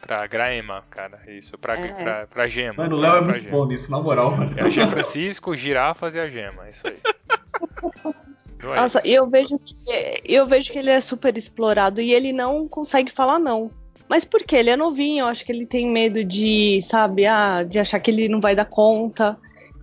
Pra 0.00 0.26
Graema, 0.26 0.84
cara. 0.90 1.18
Isso. 1.28 1.56
Pra, 1.58 1.76
É. 1.78 1.88
pra, 2.02 2.26
pra 2.26 2.48
Gema. 2.48 2.74
Mano, 2.76 2.96
o 2.96 3.00
Léo 3.00 3.12
é 3.16 3.18
pra 3.18 3.22
muito 3.32 3.40
Gema. 3.44 3.56
bom 3.56 3.66
nisso, 3.66 3.90
na 3.90 4.00
moral, 4.00 4.36
mano. 4.36 4.54
É 4.56 4.62
a 4.62 4.70
G 4.70 4.86
Francisco, 4.86 5.56
girafas 5.56 6.14
e 6.14 6.20
a 6.20 6.28
gema. 6.28 6.68
Isso 6.68 6.86
aí. 6.86 6.96
Então 8.58 8.72
é 8.72 8.76
Nossa, 8.76 9.02
eu 9.04 9.28
vejo 9.28 9.56
que 9.58 10.22
eu 10.24 10.46
vejo 10.46 10.72
que 10.72 10.78
ele 10.78 10.88
é 10.90 10.98
super 10.98 11.36
explorado 11.36 12.00
e 12.00 12.12
ele 12.14 12.32
não 12.32 12.66
consegue 12.66 13.12
falar 13.12 13.38
não. 13.38 13.70
Mas 14.08 14.24
por 14.24 14.42
quê? 14.44 14.56
Ele 14.56 14.70
é 14.70 14.76
novinho, 14.76 15.24
eu 15.24 15.26
acho 15.26 15.44
que 15.44 15.52
ele 15.52 15.66
tem 15.66 15.86
medo 15.90 16.24
de, 16.24 16.80
sabe, 16.80 17.26
ah, 17.26 17.62
de 17.64 17.78
achar 17.78 18.00
que 18.00 18.10
ele 18.10 18.28
não 18.30 18.40
vai 18.40 18.54
dar 18.56 18.64
conta, 18.64 19.36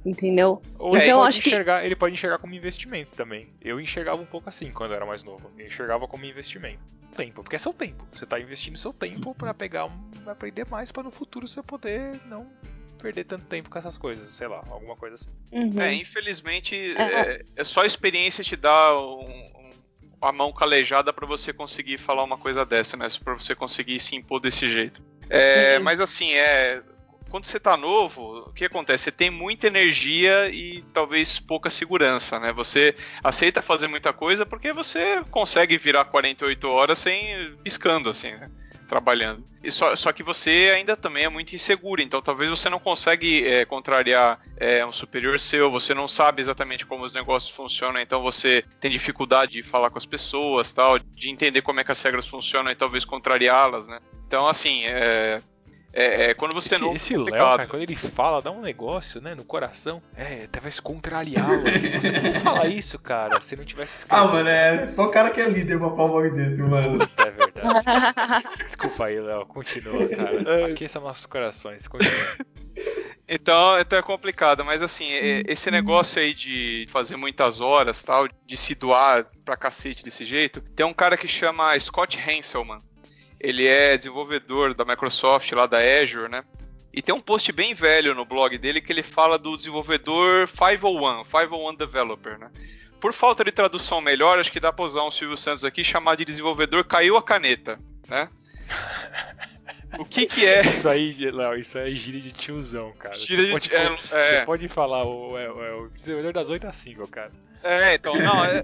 entendeu? 0.06 0.62
Ou 0.78 0.96
ele, 0.96 1.06
Então, 1.06 1.20
pode 1.20 1.30
acho 1.30 1.42
que- 1.42 1.50
enxergar, 1.50 1.86
ele 1.86 1.96
pode 1.96 2.14
enxergar 2.14 2.38
como 2.40 2.54
investimento 2.54 3.12
também. 3.12 3.48
Eu 3.62 3.80
enxergava 3.80 4.22
um 4.22 4.26
pouco 4.26 4.50
assim 4.50 4.72
quando 4.72 4.92
eu 4.92 4.98
era 4.98 5.06
mais 5.06 5.24
novo. 5.24 5.48
Eu 5.58 5.66
enxergava 5.68 6.08
como 6.08 6.26
investimento. 6.26 6.82
Tempo, 7.16 7.44
porque 7.44 7.56
é 7.56 7.60
seu 7.60 7.72
tempo. 7.74 8.08
Você 8.12 8.26
tá 8.26 8.40
investindo 8.40 8.78
seu 8.78 8.92
tempo 8.92 9.36
pra 9.36 9.54
pegar 9.54 9.86
um, 9.86 9.92
aprender 10.26 10.66
mais 10.68 10.92
pra 10.92 11.04
no 11.04 11.12
futuro 11.12 11.48
você 11.48 11.62
poder 11.62 12.20
não 12.26 12.48
perder 13.00 13.26
tanto 13.26 13.46
tempo 13.46 13.70
com 13.70 13.78
essas 13.78 13.98
coisas, 13.98 14.32
sei 14.34 14.48
lá, 14.48 14.64
alguma 14.70 14.96
coisa 14.96 15.16
assim. 15.16 15.30
Uhum. 15.52 15.80
É, 15.82 15.94
infelizmente, 15.94 16.76
É. 16.98 17.02
é, 17.02 17.42
é 17.58 17.64
só 17.64 17.82
a 17.82 17.86
experiência 17.86 18.44
te 18.44 18.56
dá 18.56 18.98
um- 19.00 19.20
um- 19.28 19.70
a 20.22 20.32
mão 20.32 20.54
calejada 20.54 21.12
pra 21.12 21.28
você 21.28 21.52
conseguir 21.52 21.98
falar 21.98 22.24
uma 22.24 22.38
coisa 22.38 22.66
dessa, 22.66 22.96
né? 22.96 23.08
Pra 23.24 23.34
você 23.34 23.54
conseguir 23.54 24.00
se 24.00 24.16
impor 24.16 24.40
desse 24.40 24.72
jeito. 24.72 25.04
É, 25.30 25.78
Sim. 25.78 25.84
mas 25.84 26.00
assim, 26.00 26.32
é. 26.34 26.82
Quando 27.34 27.46
você 27.46 27.60
tá 27.60 27.76
novo, 27.76 28.42
o 28.48 28.54
que 28.54 28.64
acontece? 28.64 29.06
Você 29.06 29.12
tem 29.12 29.32
muita 29.32 29.66
energia 29.66 30.50
e 30.50 30.84
talvez 30.94 31.40
pouca 31.40 31.68
segurança, 31.68 32.40
né? 32.40 32.54
Você 32.54 32.94
aceita 33.24 33.60
fazer 33.60 33.88
muita 33.88 34.14
coisa 34.14 34.46
porque 34.46 34.72
você 34.72 35.20
consegue 35.32 35.76
virar 35.80 36.06
48 36.06 36.70
horas 36.70 37.00
sem 37.00 37.58
piscando, 37.64 38.12
assim, 38.12 38.34
né? 38.34 38.52
Trabalhando. 38.88 39.44
E 39.64 39.72
só, 39.72 39.96
só 39.96 40.12
que 40.12 40.22
você 40.22 40.72
ainda 40.76 40.96
também 40.96 41.24
é 41.24 41.30
muito 41.30 41.56
inseguro, 41.56 42.04
então 42.04 42.22
talvez 42.22 42.52
você 42.52 42.70
não 42.70 42.78
consegue 42.78 43.48
é, 43.48 43.66
contrariar 43.66 44.40
é, 44.56 44.86
um 44.86 44.92
superior 44.92 45.40
seu, 45.40 45.72
você 45.72 45.92
não 45.96 46.08
sabe 46.08 46.40
exatamente 46.40 46.86
como 46.86 47.04
os 47.04 47.16
negócios 47.16 47.52
funcionam, 47.52 48.00
então 48.00 48.22
você 48.22 48.64
tem 48.80 48.92
dificuldade 48.92 49.54
de 49.54 49.64
falar 49.64 49.90
com 49.90 49.98
as 49.98 50.06
pessoas, 50.06 50.72
tal, 50.72 51.00
de 51.00 51.32
entender 51.32 51.64
como 51.64 51.80
é 51.80 51.84
que 51.84 51.92
as 51.92 52.02
regras 52.04 52.28
funcionam 52.28 52.70
e 52.70 52.76
talvez 52.76 53.04
contrariá-las, 53.04 53.88
né? 53.88 53.98
Então, 54.28 54.48
assim, 54.48 54.84
é, 54.86 55.42
é, 55.94 56.32
é, 56.32 56.34
quando 56.34 56.54
você 56.54 56.74
Esse, 56.76 56.84
não 56.84 56.96
esse 56.96 57.16
Léo, 57.16 57.32
cara, 57.32 57.68
quando 57.68 57.84
ele 57.84 57.96
fala, 57.96 58.42
dá 58.42 58.50
um 58.52 58.62
negócio, 58.62 59.22
né, 59.22 59.36
no 59.36 59.46
coração. 59.46 60.02
É, 60.16 60.48
talvez 60.52 60.80
contrariá-lo. 60.80 61.64
assim. 61.68 61.92
Você 62.02 62.12
não 62.12 62.34
fala 62.42 62.68
isso, 62.68 62.98
cara, 62.98 63.40
se 63.40 63.56
não 63.56 63.64
tivesse 63.64 63.98
escrito. 63.98 64.14
Ah, 64.14 64.26
mano, 64.28 64.50
é 64.50 64.86
só 64.88 65.06
o 65.06 65.10
cara 65.10 65.30
que 65.30 65.40
é 65.40 65.48
líder 65.48 65.78
pra 65.78 65.90
falar 65.92 66.06
um 66.06 66.08
bagulho 66.08 66.36
desse, 66.36 66.62
mano. 66.62 67.04
É 67.18 67.30
verdade. 67.32 68.48
Desculpa 68.66 69.06
aí, 69.06 69.20
Léo. 69.20 69.46
Continua, 69.46 70.08
cara. 70.10 70.66
Aqueça 70.68 71.00
nossos 71.00 71.26
corações. 71.26 71.88
Continua. 71.88 72.38
Então, 73.28 73.80
então 73.80 73.98
é 73.98 74.02
complicado, 74.02 74.66
mas 74.66 74.82
assim, 74.82 75.10
é- 75.12 75.44
esse 75.48 75.72
negócio 75.72 76.22
aí 76.22 76.34
de 76.34 76.88
fazer 76.92 77.16
muitas 77.16 77.62
horas, 77.62 78.02
tal, 78.04 78.28
de 78.46 78.58
se 78.58 78.76
doar 78.76 79.26
pra 79.46 79.56
cacete 79.56 80.04
desse 80.04 80.26
jeito, 80.26 80.60
tem 80.76 80.86
um 80.86 80.94
cara 80.94 81.16
que 81.16 81.28
chama 81.28 81.80
Scott 81.80 82.18
Hanselman. 82.20 82.80
Ele 83.44 83.68
é 83.68 83.98
desenvolvedor 83.98 84.74
da 84.74 84.86
Microsoft 84.86 85.52
lá 85.52 85.68
da 85.68 85.78
Azure, 85.78 86.32
né? 86.32 86.46
E 86.94 87.02
tem 87.02 87.14
um 87.14 87.20
post 87.20 87.52
bem 87.52 87.74
velho 87.74 88.16
no 88.16 88.24
blog 88.24 88.58
dele 88.58 88.80
que 88.80 88.94
ele 88.94 89.04
fala 89.04 89.38
do 89.38 89.58
desenvolvedor 89.58 90.48
501, 90.48 91.26
501 91.26 91.76
Developer, 91.76 92.40
né? 92.40 92.50
Por 93.02 93.12
falta 93.12 93.44
de 93.44 93.52
tradução 93.52 94.00
melhor, 94.00 94.40
acho 94.40 94.52
que 94.52 94.62
dá 94.62 94.72
pra 94.72 94.86
usar 94.86 95.04
um 95.04 95.12
Silvio 95.12 95.36
Santos 95.36 95.66
aqui 95.66 95.84
chamar 95.84 96.16
de 96.16 96.24
desenvolvedor 96.24 96.86
caiu 96.86 97.18
a 97.18 97.22
caneta, 97.22 97.78
né? 98.08 98.30
O 100.00 100.06
que 100.06 100.26
que 100.26 100.46
é 100.46 100.62
Isso 100.62 100.88
aí, 100.90 101.14
Léo, 101.32 101.56
isso 101.56 101.78
aí 101.78 101.94
é 101.94 101.96
gíria 101.96 102.22
de 102.22 102.32
tiozão, 102.32 102.92
cara. 102.94 103.16
Gíria 103.16 103.46
você, 103.46 103.60
de- 103.60 103.70
pode, 103.70 103.76
é, 103.76 103.84
é. 103.86 104.40
você 104.40 104.46
pode 104.46 104.68
falar 104.68 105.06
o, 105.06 105.38
é, 105.38 105.46
é, 105.46 105.74
o 105.74 105.90
desenvolvedor 105.90 106.34
das 106.34 106.50
8 106.50 106.68
às 106.68 106.76
5, 106.78 107.08
cara. 107.08 107.32
É, 107.64 107.96
então, 107.96 108.14
não, 108.18 108.44
é. 108.44 108.62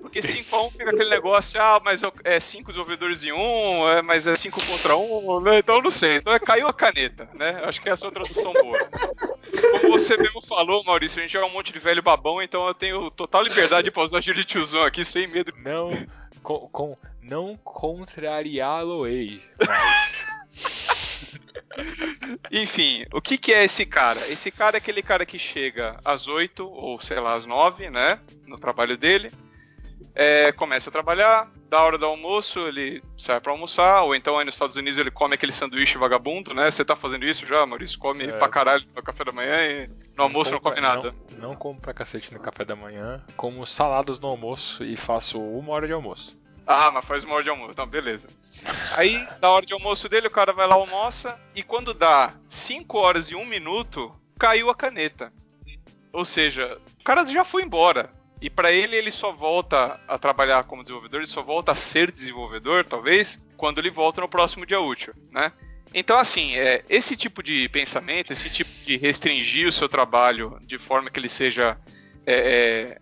Porque 0.00 0.22
5 0.22 0.54
a 0.54 0.62
1 0.66 0.70
fica 0.70 0.90
aquele 0.90 1.10
negócio, 1.10 1.60
ah, 1.60 1.80
mas 1.84 2.00
é 2.22 2.38
5 2.38 2.68
desenvolvedores 2.70 3.24
em 3.24 3.32
um, 3.32 3.88
é, 3.88 4.02
mas 4.02 4.26
é 4.28 4.36
5 4.36 4.64
contra 4.64 4.96
1, 4.96 5.40
né? 5.40 5.58
Então 5.58 5.76
eu 5.76 5.82
não 5.82 5.90
sei. 5.90 6.16
Então 6.18 6.32
é 6.32 6.38
caiu 6.38 6.68
a 6.68 6.72
caneta, 6.72 7.28
né? 7.34 7.60
Acho 7.64 7.80
que 7.80 7.88
essa 7.88 8.04
é 8.04 8.06
uma 8.06 8.12
tradução 8.14 8.52
boa. 8.52 8.78
Como 9.72 9.98
você 9.98 10.16
mesmo 10.16 10.40
falou, 10.42 10.84
Maurício, 10.84 11.18
a 11.18 11.22
gente 11.22 11.36
é 11.36 11.44
um 11.44 11.50
monte 11.50 11.72
de 11.72 11.78
velho 11.80 12.02
babão, 12.02 12.40
então 12.40 12.68
eu 12.68 12.74
tenho 12.74 13.10
total 13.10 13.42
liberdade 13.42 13.90
pra 13.90 14.04
usar 14.04 14.20
gíria 14.20 14.42
de 14.42 14.46
tiozão 14.46 14.84
aqui 14.84 15.04
sem 15.04 15.26
medo. 15.26 15.52
Não, 15.64 15.90
com, 16.40 16.68
com, 16.68 16.96
não 17.20 17.56
contrariá-lo-ei, 17.56 19.42
mas... 19.58 20.05
Enfim, 22.50 23.04
o 23.12 23.20
que, 23.20 23.36
que 23.38 23.52
é 23.52 23.64
esse 23.64 23.84
cara? 23.84 24.20
Esse 24.28 24.50
cara 24.50 24.76
é 24.76 24.78
aquele 24.78 25.02
cara 25.02 25.26
que 25.26 25.38
chega 25.38 25.98
às 26.04 26.28
8 26.28 26.64
ou 26.64 27.00
sei 27.00 27.20
lá, 27.20 27.34
às 27.34 27.46
9, 27.46 27.90
né? 27.90 28.18
No 28.46 28.58
trabalho 28.58 28.96
dele. 28.96 29.30
É, 30.18 30.50
começa 30.52 30.88
a 30.88 30.92
trabalhar, 30.92 31.50
da 31.68 31.82
hora 31.82 31.98
do 31.98 32.06
almoço 32.06 32.60
ele 32.66 33.02
sai 33.18 33.38
pra 33.38 33.52
almoçar, 33.52 34.02
ou 34.02 34.14
então 34.14 34.38
aí 34.38 34.46
nos 34.46 34.54
Estados 34.54 34.74
Unidos 34.74 34.98
ele 34.98 35.10
come 35.10 35.34
aquele 35.34 35.52
sanduíche 35.52 35.98
vagabundo, 35.98 36.54
né? 36.54 36.70
Você 36.70 36.86
tá 36.86 36.96
fazendo 36.96 37.26
isso 37.26 37.46
já, 37.46 37.66
Maurício? 37.66 37.98
Come 37.98 38.24
É. 38.24 38.32
pra 38.32 38.48
caralho 38.48 38.82
no 38.94 39.02
café 39.02 39.24
da 39.24 39.32
manhã 39.32 39.56
e 39.66 39.88
no 40.16 40.22
almoço 40.22 40.52
não, 40.52 40.60
come 40.60 40.80
nada. 40.80 41.14
Não, 41.32 41.50
não 41.50 41.54
como 41.54 41.78
pra 41.78 41.92
cacete 41.92 42.32
no 42.32 42.40
café 42.40 42.64
da 42.64 42.74
manhã, 42.74 43.22
como 43.36 43.66
saladas 43.66 44.18
no 44.18 44.28
almoço 44.28 44.82
e 44.82 44.96
faço 44.96 45.38
uma 45.38 45.72
hora 45.72 45.86
de 45.86 45.92
almoço. 45.92 46.34
Ah, 46.66 46.90
mas 46.90 47.04
faz 47.04 47.22
uma 47.22 47.34
hora 47.34 47.44
de 47.44 47.50
almoço. 47.50 47.74
Não, 47.76 47.86
beleza. 47.86 48.28
Aí, 48.92 49.24
da 49.40 49.50
hora 49.50 49.64
de 49.64 49.72
almoço 49.72 50.08
dele, 50.08 50.26
o 50.26 50.30
cara 50.30 50.52
vai 50.52 50.66
lá, 50.66 50.74
almoça, 50.74 51.40
e 51.54 51.62
quando 51.62 51.94
dá 51.94 52.34
5 52.48 52.98
horas 52.98 53.30
e 53.30 53.36
1 53.36 53.44
minuto, 53.46 54.10
caiu 54.38 54.68
a 54.68 54.74
caneta. 54.74 55.32
Ou 56.12 56.24
seja, 56.24 56.78
o 57.00 57.04
cara 57.04 57.24
já 57.26 57.44
foi 57.44 57.62
embora. 57.62 58.10
E 58.40 58.50
para 58.50 58.72
ele, 58.72 58.96
ele 58.96 59.10
só 59.10 59.32
volta 59.32 60.00
a 60.06 60.18
trabalhar 60.18 60.64
como 60.64 60.82
desenvolvedor, 60.82 61.20
ele 61.20 61.28
só 61.28 61.42
volta 61.42 61.72
a 61.72 61.74
ser 61.74 62.10
desenvolvedor, 62.10 62.84
talvez, 62.84 63.40
quando 63.56 63.78
ele 63.78 63.88
volta 63.88 64.20
no 64.20 64.28
próximo 64.28 64.66
dia 64.66 64.80
útil, 64.80 65.12
né? 65.30 65.50
Então, 65.94 66.18
assim, 66.18 66.54
é, 66.56 66.84
esse 66.90 67.16
tipo 67.16 67.42
de 67.42 67.68
pensamento, 67.70 68.32
esse 68.32 68.50
tipo 68.50 68.70
de 68.84 68.98
restringir 68.98 69.66
o 69.66 69.72
seu 69.72 69.88
trabalho 69.88 70.58
de 70.66 70.78
forma 70.78 71.10
que 71.10 71.18
ele 71.18 71.28
seja 71.28 71.78
é, 72.26 72.34
é, 72.34 72.98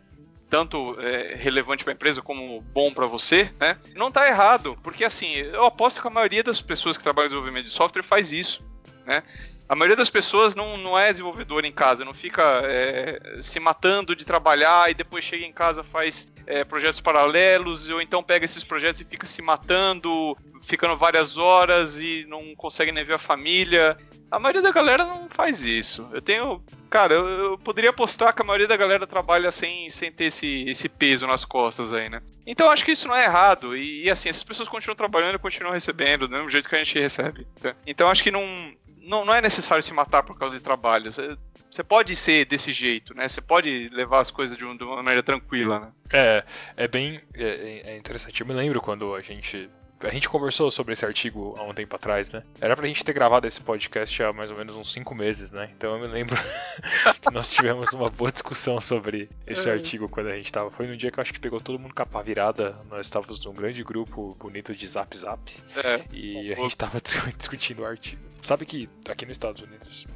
tanto 0.54 0.96
é, 1.00 1.34
relevante 1.34 1.82
para 1.82 1.92
a 1.92 1.96
empresa 1.96 2.22
como 2.22 2.60
bom 2.60 2.94
para 2.94 3.08
você, 3.08 3.50
né? 3.58 3.76
Não 3.96 4.06
está 4.06 4.28
errado, 4.28 4.78
porque 4.84 5.04
assim, 5.04 5.34
eu 5.34 5.64
aposto 5.64 6.00
que 6.00 6.06
a 6.06 6.10
maioria 6.10 6.44
das 6.44 6.60
pessoas 6.60 6.96
que 6.96 7.02
trabalham 7.02 7.26
em 7.26 7.30
desenvolvimento 7.30 7.64
de 7.64 7.72
software 7.72 8.04
faz 8.04 8.32
isso, 8.32 8.64
né? 9.04 9.24
A 9.68 9.74
maioria 9.74 9.96
das 9.96 10.10
pessoas 10.10 10.54
não, 10.54 10.76
não 10.76 10.98
é 10.98 11.10
desenvolvedor 11.10 11.64
em 11.64 11.72
casa, 11.72 12.04
não 12.04 12.12
fica 12.12 12.42
é, 12.64 13.38
se 13.40 13.58
matando 13.58 14.14
de 14.14 14.24
trabalhar 14.24 14.90
e 14.90 14.94
depois 14.94 15.24
chega 15.24 15.44
em 15.44 15.52
casa 15.52 15.82
faz 15.82 16.28
é, 16.46 16.64
projetos 16.64 17.00
paralelos, 17.00 17.88
ou 17.88 18.00
então 18.00 18.22
pega 18.22 18.44
esses 18.44 18.62
projetos 18.62 19.00
e 19.00 19.04
fica 19.04 19.26
se 19.26 19.40
matando, 19.40 20.36
ficando 20.62 20.96
várias 20.96 21.38
horas 21.38 21.98
e 21.98 22.26
não 22.28 22.54
consegue 22.54 22.92
nem 22.92 23.04
ver 23.04 23.14
a 23.14 23.18
família. 23.18 23.96
A 24.30 24.38
maioria 24.38 24.62
da 24.62 24.72
galera 24.72 25.04
não 25.04 25.28
faz 25.30 25.64
isso. 25.64 26.08
Eu 26.12 26.20
tenho. 26.20 26.60
Cara, 26.90 27.14
eu, 27.14 27.26
eu 27.26 27.58
poderia 27.58 27.90
apostar 27.90 28.34
que 28.34 28.42
a 28.42 28.44
maioria 28.44 28.66
da 28.66 28.76
galera 28.76 29.06
trabalha 29.06 29.50
sem, 29.52 29.88
sem 29.90 30.10
ter 30.10 30.24
esse, 30.24 30.64
esse 30.68 30.88
peso 30.88 31.26
nas 31.26 31.44
costas 31.44 31.92
aí, 31.92 32.08
né? 32.08 32.20
Então 32.44 32.70
acho 32.70 32.84
que 32.84 32.92
isso 32.92 33.06
não 33.06 33.14
é 33.14 33.24
errado. 33.24 33.76
E, 33.76 34.04
e 34.04 34.10
assim, 34.10 34.28
essas 34.28 34.42
pessoas 34.42 34.68
continuam 34.68 34.96
trabalhando 34.96 35.36
e 35.36 35.38
continuam 35.38 35.72
recebendo 35.72 36.26
do 36.26 36.34
mesmo 36.34 36.50
jeito 36.50 36.68
que 36.68 36.74
a 36.74 36.78
gente 36.82 36.98
recebe. 36.98 37.46
Tá? 37.62 37.76
Então 37.86 38.08
acho 38.08 38.24
que 38.24 38.30
não, 38.30 38.72
não, 39.04 39.24
não 39.24 39.34
é 39.34 39.40
necessário 39.40 39.82
se 39.82 39.92
matar 39.92 40.22
por 40.22 40.38
causa 40.38 40.56
de 40.56 40.62
trabalho. 40.62 41.12
Você, 41.12 41.36
você 41.70 41.82
pode 41.82 42.16
ser 42.16 42.46
desse 42.46 42.72
jeito, 42.72 43.14
né? 43.14 43.28
Você 43.28 43.40
pode 43.40 43.88
levar 43.90 44.20
as 44.20 44.30
coisas 44.30 44.56
de, 44.56 44.64
um, 44.64 44.76
de 44.76 44.84
uma 44.84 44.96
maneira 44.96 45.22
tranquila, 45.22 45.80
né? 45.80 45.92
É, 46.12 46.44
é 46.76 46.88
bem 46.88 47.20
é, 47.34 47.82
é 47.92 47.96
interessante. 47.96 48.40
Eu 48.40 48.46
me 48.46 48.54
lembro 48.54 48.80
quando 48.80 49.14
a 49.14 49.20
gente 49.20 49.68
a 50.06 50.10
gente 50.10 50.28
conversou 50.28 50.70
sobre 50.70 50.92
esse 50.92 51.04
artigo 51.04 51.54
há 51.58 51.62
um 51.62 51.74
tempo 51.74 51.94
atrás, 51.96 52.32
né? 52.32 52.42
Era 52.60 52.76
pra 52.76 52.86
gente 52.86 53.04
ter 53.04 53.12
gravado 53.12 53.46
esse 53.46 53.60
podcast 53.60 54.22
há 54.22 54.32
mais 54.32 54.50
ou 54.50 54.56
menos 54.56 54.76
uns 54.76 54.92
5 54.92 55.14
meses, 55.14 55.50
né? 55.50 55.70
Então 55.76 55.94
eu 55.94 56.00
me 56.00 56.06
lembro 56.06 56.36
que 57.22 57.30
nós 57.32 57.52
tivemos 57.52 57.92
uma 57.92 58.08
boa 58.10 58.30
discussão 58.32 58.80
sobre 58.80 59.28
esse 59.46 59.68
É. 59.68 59.72
artigo 59.72 60.08
quando 60.08 60.28
a 60.28 60.36
gente 60.36 60.52
tava. 60.52 60.70
Foi 60.70 60.86
no 60.86 60.96
dia 60.96 61.10
que 61.10 61.18
eu 61.18 61.22
acho 61.22 61.32
que 61.32 61.40
pegou 61.40 61.60
todo 61.60 61.78
mundo 61.78 61.94
capa 61.94 62.22
virada. 62.22 62.76
Nós 62.90 63.06
estávamos 63.06 63.44
num 63.44 63.52
grande 63.54 63.82
grupo 63.82 64.34
bonito 64.38 64.74
de 64.74 64.86
zap 64.88 65.16
zap. 65.16 65.52
É. 65.76 66.02
E 66.12 66.52
a 66.52 66.56
gente 66.56 66.76
tava 66.76 67.00
dis- 67.00 67.14
discutindo 67.38 67.80
o 67.82 67.86
artigo. 67.86 68.22
Sabe 68.42 68.66
que 68.66 68.88
aqui 69.08 69.24
nos 69.24 69.32
Estados 69.34 69.62
Unidos 69.62 70.06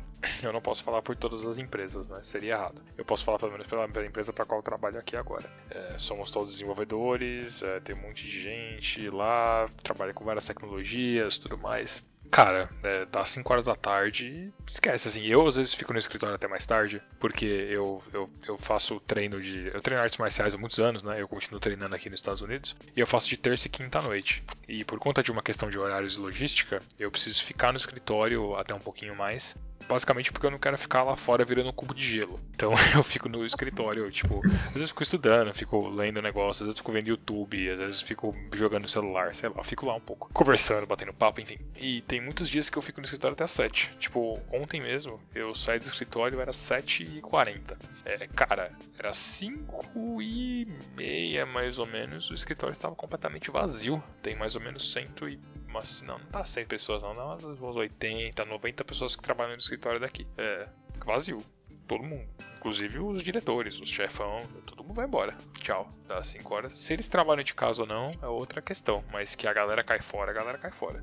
eu 0.43 0.53
não 0.53 0.61
posso 0.61 0.83
falar 0.83 1.03
por 1.03 1.17
todas 1.17 1.45
as 1.45 1.59
empresas, 1.59 2.09
né? 2.09 2.21
Seria 2.23 2.55
errado. 2.55 2.83
Eu 2.97 3.05
posso 3.05 3.25
falar 3.25 3.39
pelo 3.39 3.53
menos 3.53 3.67
pela, 3.67 3.87
empresa 4.07 4.33
para 4.33 4.45
qual 4.45 4.61
eu 4.61 4.65
trabalho 4.65 4.99
aqui 4.99 5.17
agora. 5.17 5.51
É, 5.71 5.97
somos 5.99 6.31
todos 6.31 6.53
desenvolvedores, 6.53 7.63
é, 7.63 7.81
tem 7.81 7.95
um 7.95 8.01
monte 8.01 8.27
de 8.27 8.41
gente 8.41 9.09
lá, 9.11 9.69
trabalha 9.83 10.13
com 10.13 10.25
várias 10.25 10.47
tecnologias, 10.47 11.39
tudo 11.39 11.59
mais. 11.59 12.03
Cara, 12.31 12.69
é, 12.83 13.07
dá 13.07 13.25
5 13.25 13.51
horas 13.51 13.65
da 13.65 13.75
tarde, 13.75 14.53
esquece, 14.69 15.09
assim, 15.09 15.25
eu 15.25 15.47
às 15.47 15.57
vezes 15.57 15.73
fico 15.73 15.95
no 15.95 15.99
escritório 15.99 16.35
até 16.35 16.47
mais 16.47 16.67
tarde, 16.67 17.01
porque 17.19 17.47
eu, 17.47 18.03
eu, 18.13 18.29
eu 18.47 18.59
faço 18.59 19.01
treino 19.01 19.41
de. 19.41 19.69
Eu 19.69 19.81
treino 19.81 20.03
artes 20.03 20.19
marciais 20.19 20.55
há 20.55 20.59
muitos 20.59 20.79
anos, 20.79 21.03
né? 21.03 21.21
Eu 21.21 21.27
continuo 21.27 21.59
treinando 21.59 21.95
aqui 21.95 22.11
nos 22.11 22.21
Estados 22.21 22.43
Unidos, 22.43 22.77
e 22.95 23.01
eu 23.01 23.07
faço 23.07 23.29
de 23.29 23.37
terça 23.37 23.67
e 23.67 23.71
quinta 23.71 23.99
à 23.99 24.03
noite. 24.03 24.43
E 24.69 24.85
por 24.85 24.99
conta 24.99 25.23
de 25.23 25.33
uma 25.33 25.43
questão 25.43 25.71
de 25.71 25.79
horários 25.79 26.17
e 26.17 26.21
logística, 26.21 26.83
eu 26.99 27.11
preciso 27.11 27.43
ficar 27.45 27.73
no 27.73 27.79
escritório 27.79 28.55
até 28.57 28.75
um 28.75 28.81
pouquinho 28.81 29.17
mais. 29.17 29.57
Basicamente 29.89 30.31
porque 30.31 30.47
eu 30.47 30.51
não 30.51 30.59
quero 30.59 30.77
ficar 30.77 31.03
lá 31.03 31.17
fora 31.17 31.45
virando 31.45 31.71
um 31.71 31.73
cubo 31.73 31.95
de 31.95 32.05
gelo. 32.05 32.39
Então 32.55 32.73
eu 32.95 33.03
fico 33.03 33.29
no 33.29 33.45
escritório, 33.45 34.11
tipo, 34.11 34.41
às 34.67 34.73
vezes 34.73 34.89
fico 34.91 35.03
estudando, 35.03 35.55
fico 35.55 35.89
lendo 35.89 36.21
negócio, 36.21 36.63
às 36.63 36.69
vezes 36.69 36.79
fico 36.79 36.93
vendo 36.93 37.09
YouTube, 37.09 37.71
às 37.71 37.79
vezes 37.79 38.01
fico 38.01 38.35
jogando 38.55 38.89
celular, 38.89 39.35
sei 39.35 39.49
lá, 39.49 39.65
fico 39.65 39.87
lá 39.87 39.95
um 39.95 40.01
pouco, 40.01 40.31
conversando, 40.33 40.87
batendo 40.87 41.13
papo, 41.13 41.41
enfim. 41.41 41.59
E 41.77 42.03
tem 42.03 42.21
muitos 42.21 42.49
dias 42.49 42.69
que 42.69 42.77
eu 42.77 42.83
fico 42.83 43.01
no 43.01 43.05
escritório 43.05 43.35
até 43.35 43.45
às 43.45 43.53
7. 43.53 43.97
Tipo, 43.99 44.41
ontem 44.53 44.81
mesmo, 44.81 45.17
eu 45.35 45.55
saí 45.55 45.79
do 45.79 45.89
escritório, 45.89 46.41
era 46.41 46.53
7h40. 46.53 47.77
É, 48.05 48.27
cara, 48.29 48.73
era 48.99 49.13
5 49.13 50.23
e 50.23 50.67
meia 50.97 51.47
mais 51.47 51.79
ou 51.79 51.87
menos, 51.87 52.31
o 52.31 52.35
escritório 52.35 52.73
estava 52.73 52.95
completamente 52.95 53.51
vazio. 53.51 54.03
Tem 54.23 54.37
mais 54.37 54.55
ou 54.55 54.61
menos 54.61 54.93
100 54.93 55.05
e. 55.29 55.39
Mas, 55.69 56.03
não, 56.03 56.19
não 56.19 56.27
tá 56.27 56.45
100 56.45 56.67
pessoas, 56.67 57.03
não, 57.03 57.13
dá 57.13 57.25
umas 57.25 57.45
umas 57.45 57.77
80, 57.77 58.45
90 58.45 58.85
pessoas 58.85 59.15
que 59.15 59.23
trabalham 59.23 59.53
no 59.53 59.59
escritório 59.59 60.01
daqui. 60.01 60.27
É, 60.37 60.69
vazio. 61.05 61.43
Todo 61.87 62.05
mundo. 62.05 62.29
Inclusive 62.59 62.99
os 62.99 63.23
diretores, 63.23 63.81
os 63.81 63.89
chefão, 63.89 64.47
todo 64.67 64.83
mundo 64.83 64.95
vai 64.95 65.07
embora. 65.07 65.37
Tchau. 65.55 65.91
Dá 66.07 66.23
5 66.23 66.55
horas. 66.55 66.79
Se 66.79 66.93
eles 66.93 67.09
trabalham 67.09 67.43
de 67.43 67.55
casa 67.55 67.83
ou 67.83 67.89
não, 67.89 68.13
é 68.21 68.27
outra 68.27 68.61
questão. 68.61 69.03
Mas 69.13 69.35
que 69.35 69.47
a 69.47 69.53
galera 69.53 69.83
cai 69.83 70.01
fora, 70.01 70.31
a 70.31 70.35
galera 70.35 70.59
cai 70.59 70.71
fora. 70.71 71.01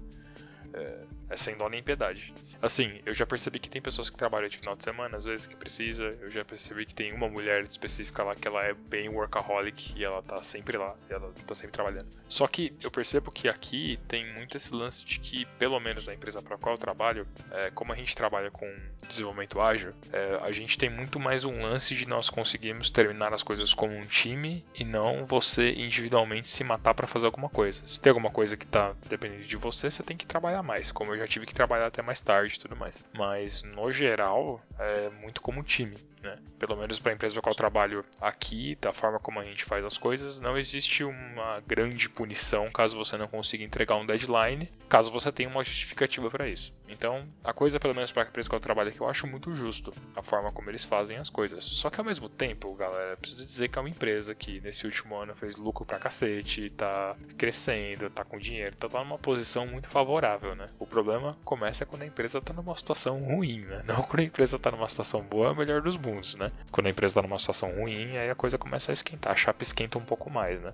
É, 0.76 1.06
é 1.30 1.38
sem 1.38 1.56
dó 1.56 1.68
nem 1.70 1.82
piedade. 1.82 2.34
Assim, 2.62 3.00
eu 3.06 3.14
já 3.14 3.26
percebi 3.26 3.60
que 3.60 3.70
tem 3.70 3.82
pessoas 3.82 4.10
que 4.10 4.18
trabalham 4.18 4.48
de 4.50 4.58
final 4.58 4.76
de 4.76 4.84
semana, 4.84 5.18
às 5.18 5.26
vezes 5.26 5.46
que 5.46 5.56
precisa. 5.56 6.04
Eu 6.22 6.30
já 6.32 6.44
percebi 6.44 6.86
que 6.86 6.94
tem 6.94 7.14
uma 7.14 7.28
mulher 7.28 7.64
específica 7.64 8.24
lá 8.24 8.36
que 8.36 8.48
ela 8.48 8.64
é 8.64 8.74
bem 8.74 9.10
workaholic 9.10 9.94
e 9.96 10.04
ela 10.04 10.22
tá 10.22 10.42
sempre 10.42 10.78
lá, 10.78 10.96
ela 11.10 11.32
tá 11.46 11.56
sempre 11.56 11.74
trabalhando. 11.74 12.08
Só 12.28 12.48
que 12.48 12.72
eu 12.82 12.92
percebo 12.92 13.32
que 13.32 13.48
aqui 13.48 14.00
tem 14.08 14.32
muito 14.34 14.58
esse 14.58 14.74
lance 14.74 15.06
de 15.06 15.20
que, 15.20 15.46
pelo 15.60 15.80
menos 15.80 16.06
na 16.06 16.14
empresa 16.14 16.42
para 16.42 16.58
qual 16.58 16.76
eu 16.76 16.80
trabalho, 16.80 17.28
é, 17.52 17.72
como 17.72 17.94
a 17.94 17.96
gente 17.96 18.16
trabalha 18.16 18.50
com 18.52 18.66
desenvolvimento 19.08 19.62
ágil, 19.62 19.94
é, 20.12 20.40
a 20.42 20.52
gente 20.52 20.78
tem 20.78 20.90
muito 20.90 21.20
mais 21.20 21.44
um 21.44 21.62
lance 21.62 21.96
de 21.96 22.08
nós 22.08 22.30
conseguirmos 22.30 22.90
terminar 22.90 23.34
as 23.34 23.44
coisas 23.44 23.74
como 23.74 23.94
um 23.94 24.06
time 24.06 24.64
e 24.74 24.84
não 24.84 25.26
você 25.26 25.72
individualmente 25.74 26.48
se 26.48 26.64
matar 26.64 26.94
para 26.94 27.08
fazer 27.08 27.26
alguma 27.26 27.50
coisa. 27.50 27.82
Se 27.88 28.00
tem 28.00 28.10
alguma 28.10 28.30
coisa 28.30 28.58
que 28.58 28.66
tá 28.66 28.96
dependendo 29.08 29.44
de 29.44 29.56
você, 29.56 29.90
você 29.92 30.04
tem 30.04 30.18
que 30.18 30.26
trabalhar 30.26 30.64
mais. 30.66 30.92
Como 30.92 31.14
eu 31.14 31.18
já 31.18 31.28
tive 31.28 31.46
que 31.46 31.54
trabalhar 31.54 31.88
até 31.88 32.02
mais 32.02 32.20
tarde 32.20 32.56
e 32.56 32.60
tudo 32.60 32.76
mais. 32.76 33.04
Mas 33.14 33.64
no 33.64 33.92
geral, 33.92 34.60
é 34.80 35.10
muito 35.22 35.42
como 35.42 35.64
time. 35.64 35.96
Né? 36.26 36.40
Pelo 36.60 36.76
menos 36.76 37.00
para 37.00 37.12
a 37.12 37.16
empresa 37.16 37.34
para 37.34 37.42
qual 37.44 37.52
eu 37.52 37.58
trabalho 37.58 38.06
aqui, 38.20 38.76
da 38.82 38.92
forma 38.92 39.20
como 39.20 39.40
a 39.40 39.44
gente 39.44 39.64
faz 39.64 39.86
as 39.86 39.98
coisas, 39.98 40.40
não 40.40 40.58
existe 40.58 41.04
uma 41.04 41.62
grande 41.68 42.10
punição 42.10 42.70
caso 42.72 42.98
você 42.98 43.16
não 43.16 43.28
consiga 43.28 43.64
entregar 43.64 43.96
um 43.96 44.06
deadline, 44.06 44.68
caso 44.90 45.12
você 45.12 45.32
tenha 45.32 45.48
uma 45.48 45.64
justificativa 45.64 46.30
para 46.32 46.48
isso. 46.48 46.74
Então, 46.88 47.26
a 47.44 47.54
coisa, 47.54 47.80
pelo 47.80 47.96
menos 47.96 48.12
para 48.12 48.24
a 48.24 48.28
empresa 48.28 48.50
que 48.50 48.56
eu 48.56 48.60
trabalho 48.60 48.90
aqui, 48.90 49.00
eu 49.00 49.10
acho 49.10 49.28
muito 49.28 49.54
justo 49.54 49.94
a 50.16 50.22
forma 50.22 50.52
como 50.52 50.70
eles 50.70 50.84
fazem 50.84 51.18
as 51.18 51.30
coisas. 51.30 51.66
Só 51.66 51.90
que 51.90 52.00
ao 52.00 52.06
mesmo 52.06 52.30
tempo, 52.30 52.74
galera, 52.76 53.18
precisa 53.18 53.46
dizer 53.46 53.70
que 53.70 53.78
é 53.78 53.82
uma 53.82 53.90
empresa 53.90 54.36
que 54.36 54.60
nesse 54.62 54.86
último 54.86 55.16
ano 55.16 55.36
fez 55.36 55.58
lucro 55.58 55.86
pra 55.86 56.00
cacete, 56.00 56.70
tá 56.70 57.16
crescendo, 57.38 58.10
tá 58.10 58.24
com 58.24 58.38
dinheiro, 58.38 58.76
tá 58.76 58.88
numa 58.88 59.18
posição 59.18 59.68
muito 59.68 59.88
favorável, 59.90 60.56
né? 60.56 60.68
O 60.80 60.86
problema 60.86 61.38
começa 61.44 61.86
quando 61.86 62.04
a 62.04 62.08
empresa 62.08 62.42
tá 62.42 62.54
numa 62.54 62.78
situação 62.78 63.18
ruim, 63.18 63.62
né? 63.62 63.84
Não 63.86 64.02
quando 64.04 64.22
a 64.22 64.24
empresa 64.24 64.60
tá 64.60 64.72
numa 64.72 64.88
situação 64.88 65.22
boa, 65.22 65.52
é 65.52 65.56
melhor 65.56 65.82
dos 65.82 65.98
mundos, 65.98 66.15
né? 66.38 66.52
Quando 66.72 66.88
a 66.88 66.90
empresa 66.90 67.16
tá 67.16 67.22
numa 67.22 67.40
situação 67.40 67.72
ruim, 67.72 68.18
aí 68.18 68.30
a 68.30 68.36
coisa 68.36 68.58
começa 68.58 68.92
a 68.92 68.94
esquentar, 68.94 69.34
a 69.34 69.36
chapa 69.36 69.64
esquenta 69.64 69.98
um 69.98 70.06
pouco 70.06 70.30
mais, 70.30 70.60
né? 70.62 70.74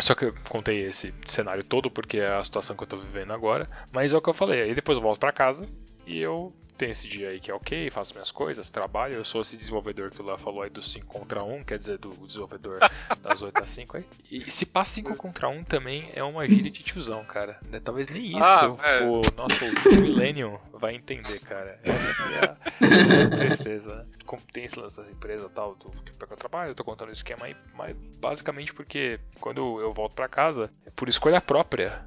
Só 0.00 0.14
que 0.14 0.26
eu 0.26 0.34
contei 0.48 0.84
esse 0.84 1.14
cenário 1.26 1.64
todo 1.64 1.90
porque 1.90 2.18
é 2.18 2.34
a 2.34 2.44
situação 2.44 2.76
que 2.76 2.82
eu 2.82 2.86
tô 2.86 2.98
vivendo 2.98 3.32
agora. 3.32 3.68
Mas 3.92 4.12
é 4.12 4.16
o 4.16 4.20
que 4.20 4.28
eu 4.28 4.34
falei. 4.34 4.62
Aí 4.62 4.74
depois 4.74 4.96
eu 4.96 5.02
volto 5.02 5.18
pra 5.18 5.32
casa 5.32 5.66
e 6.06 6.18
eu 6.18 6.52
tenho 6.76 6.90
esse 6.92 7.08
dia 7.08 7.30
aí 7.30 7.40
que 7.40 7.50
é 7.50 7.54
ok, 7.54 7.90
faço 7.90 8.14
minhas 8.14 8.30
coisas, 8.30 8.70
trabalho. 8.70 9.14
Eu 9.14 9.24
sou 9.24 9.42
esse 9.42 9.56
desenvolvedor 9.56 10.10
que 10.10 10.20
o 10.20 10.24
Léo 10.24 10.38
falou 10.38 10.62
aí 10.62 10.70
do 10.70 10.82
5 10.82 11.06
contra 11.06 11.44
1, 11.44 11.62
quer 11.64 11.78
dizer, 11.78 11.98
do 11.98 12.10
desenvolvedor 12.26 12.78
das 13.22 13.42
8 13.42 13.62
às 13.62 13.70
5 13.70 13.96
aí. 13.96 14.04
E 14.30 14.50
se 14.50 14.66
passa 14.66 14.92
5 14.92 15.16
contra 15.16 15.48
1 15.48 15.64
também 15.64 16.10
é 16.14 16.22
uma 16.22 16.46
gíria 16.46 16.70
de 16.70 16.82
tiozão, 16.82 17.24
cara. 17.24 17.58
né? 17.70 17.80
Talvez 17.80 18.08
nem 18.08 18.26
isso 18.30 18.42
Ah, 18.42 18.72
é. 18.84 19.04
o 19.04 19.20
nosso 19.36 19.64
Millennium 20.00 20.58
vai 20.72 20.94
entender, 20.94 21.40
cara. 21.40 21.78
Essa 21.82 22.10
aqui 22.10 22.34
é 22.34 23.24
a, 23.24 23.28
tristeza. 23.30 24.06
Como 24.24 24.42
tem 24.52 24.64
esse 24.64 24.78
lance 24.78 24.96
das 24.96 25.10
empresas 25.10 25.50
e 25.50 25.54
tal, 25.54 25.74
do 25.74 25.90
que 25.90 26.32
eu 26.32 26.36
trabalho, 26.36 26.70
eu 26.70 26.74
tô 26.74 26.84
contando 26.84 27.10
esse 27.10 27.18
esquema 27.20 27.46
aí, 27.46 27.56
mas 27.74 27.96
basicamente 28.18 28.72
porque 28.72 29.18
quando 29.40 29.80
eu 29.80 29.92
volto 29.92 30.14
pra 30.14 30.28
casa, 30.28 30.70
é 30.84 30.90
por 30.90 31.08
escolha 31.08 31.40
própria. 31.40 32.04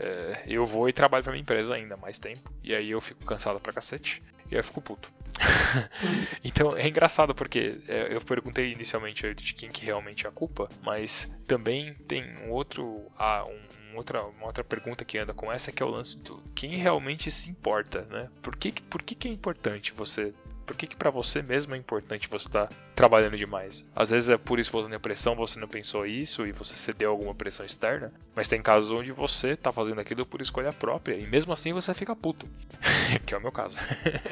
É, 0.00 0.42
eu 0.46 0.64
vou 0.66 0.88
e 0.88 0.92
trabalho 0.92 1.22
pra 1.22 1.32
minha 1.32 1.42
empresa 1.42 1.74
ainda 1.74 1.96
mais 1.96 2.18
tempo. 2.18 2.50
E 2.64 2.74
aí 2.74 2.90
eu 2.90 3.00
fico 3.00 3.24
cansado 3.24 3.60
pra 3.60 3.72
cacete. 3.72 4.22
E 4.50 4.54
aí 4.54 4.60
eu 4.60 4.64
fico 4.64 4.80
puto. 4.80 5.12
então 6.42 6.76
é 6.76 6.88
engraçado 6.88 7.34
porque 7.34 7.80
é, 7.86 8.14
eu 8.14 8.20
perguntei 8.20 8.72
inicialmente 8.72 9.32
de 9.34 9.54
quem 9.54 9.70
que 9.70 9.84
realmente 9.84 10.26
é 10.26 10.28
a 10.28 10.32
culpa, 10.32 10.68
mas 10.82 11.28
também 11.46 11.94
tem 12.08 12.24
um 12.38 12.50
outro, 12.50 13.10
ah, 13.16 13.44
um, 13.46 13.96
outra, 13.96 14.24
uma 14.24 14.46
outra 14.46 14.64
pergunta 14.64 15.04
que 15.04 15.18
anda 15.18 15.32
com 15.32 15.52
essa 15.52 15.70
que 15.70 15.82
é 15.82 15.86
o 15.86 15.90
lance 15.90 16.18
do 16.18 16.42
quem 16.54 16.70
realmente 16.70 17.30
se 17.30 17.50
importa, 17.50 18.06
né? 18.10 18.28
Por 18.42 18.56
que, 18.56 18.72
por 18.72 19.02
que, 19.02 19.14
que 19.14 19.28
é 19.28 19.30
importante 19.30 19.92
você 19.92 20.32
por 20.70 20.76
que, 20.76 20.86
que 20.86 20.94
para 20.94 21.10
você 21.10 21.42
mesmo 21.42 21.74
é 21.74 21.76
importante 21.76 22.28
você 22.28 22.46
estar 22.46 22.68
tá 22.68 22.74
trabalhando 22.94 23.36
demais? 23.36 23.84
Às 23.92 24.10
vezes 24.10 24.28
é 24.28 24.38
por 24.38 24.60
espontânea 24.60 25.00
pressão, 25.00 25.34
você 25.34 25.58
não 25.58 25.66
pensou 25.66 26.06
isso 26.06 26.46
e 26.46 26.52
você 26.52 26.76
cedeu 26.76 27.10
alguma 27.10 27.34
pressão 27.34 27.66
externa, 27.66 28.12
mas 28.36 28.46
tem 28.46 28.62
casos 28.62 28.92
onde 28.92 29.10
você 29.10 29.56
tá 29.56 29.72
fazendo 29.72 30.00
aquilo 30.00 30.24
por 30.24 30.40
escolha 30.40 30.72
própria 30.72 31.16
e 31.16 31.26
mesmo 31.26 31.52
assim 31.52 31.72
você 31.72 31.92
fica 31.92 32.14
puto, 32.14 32.46
que 33.26 33.34
é 33.34 33.36
o 33.36 33.40
meu 33.40 33.50
caso. 33.50 33.76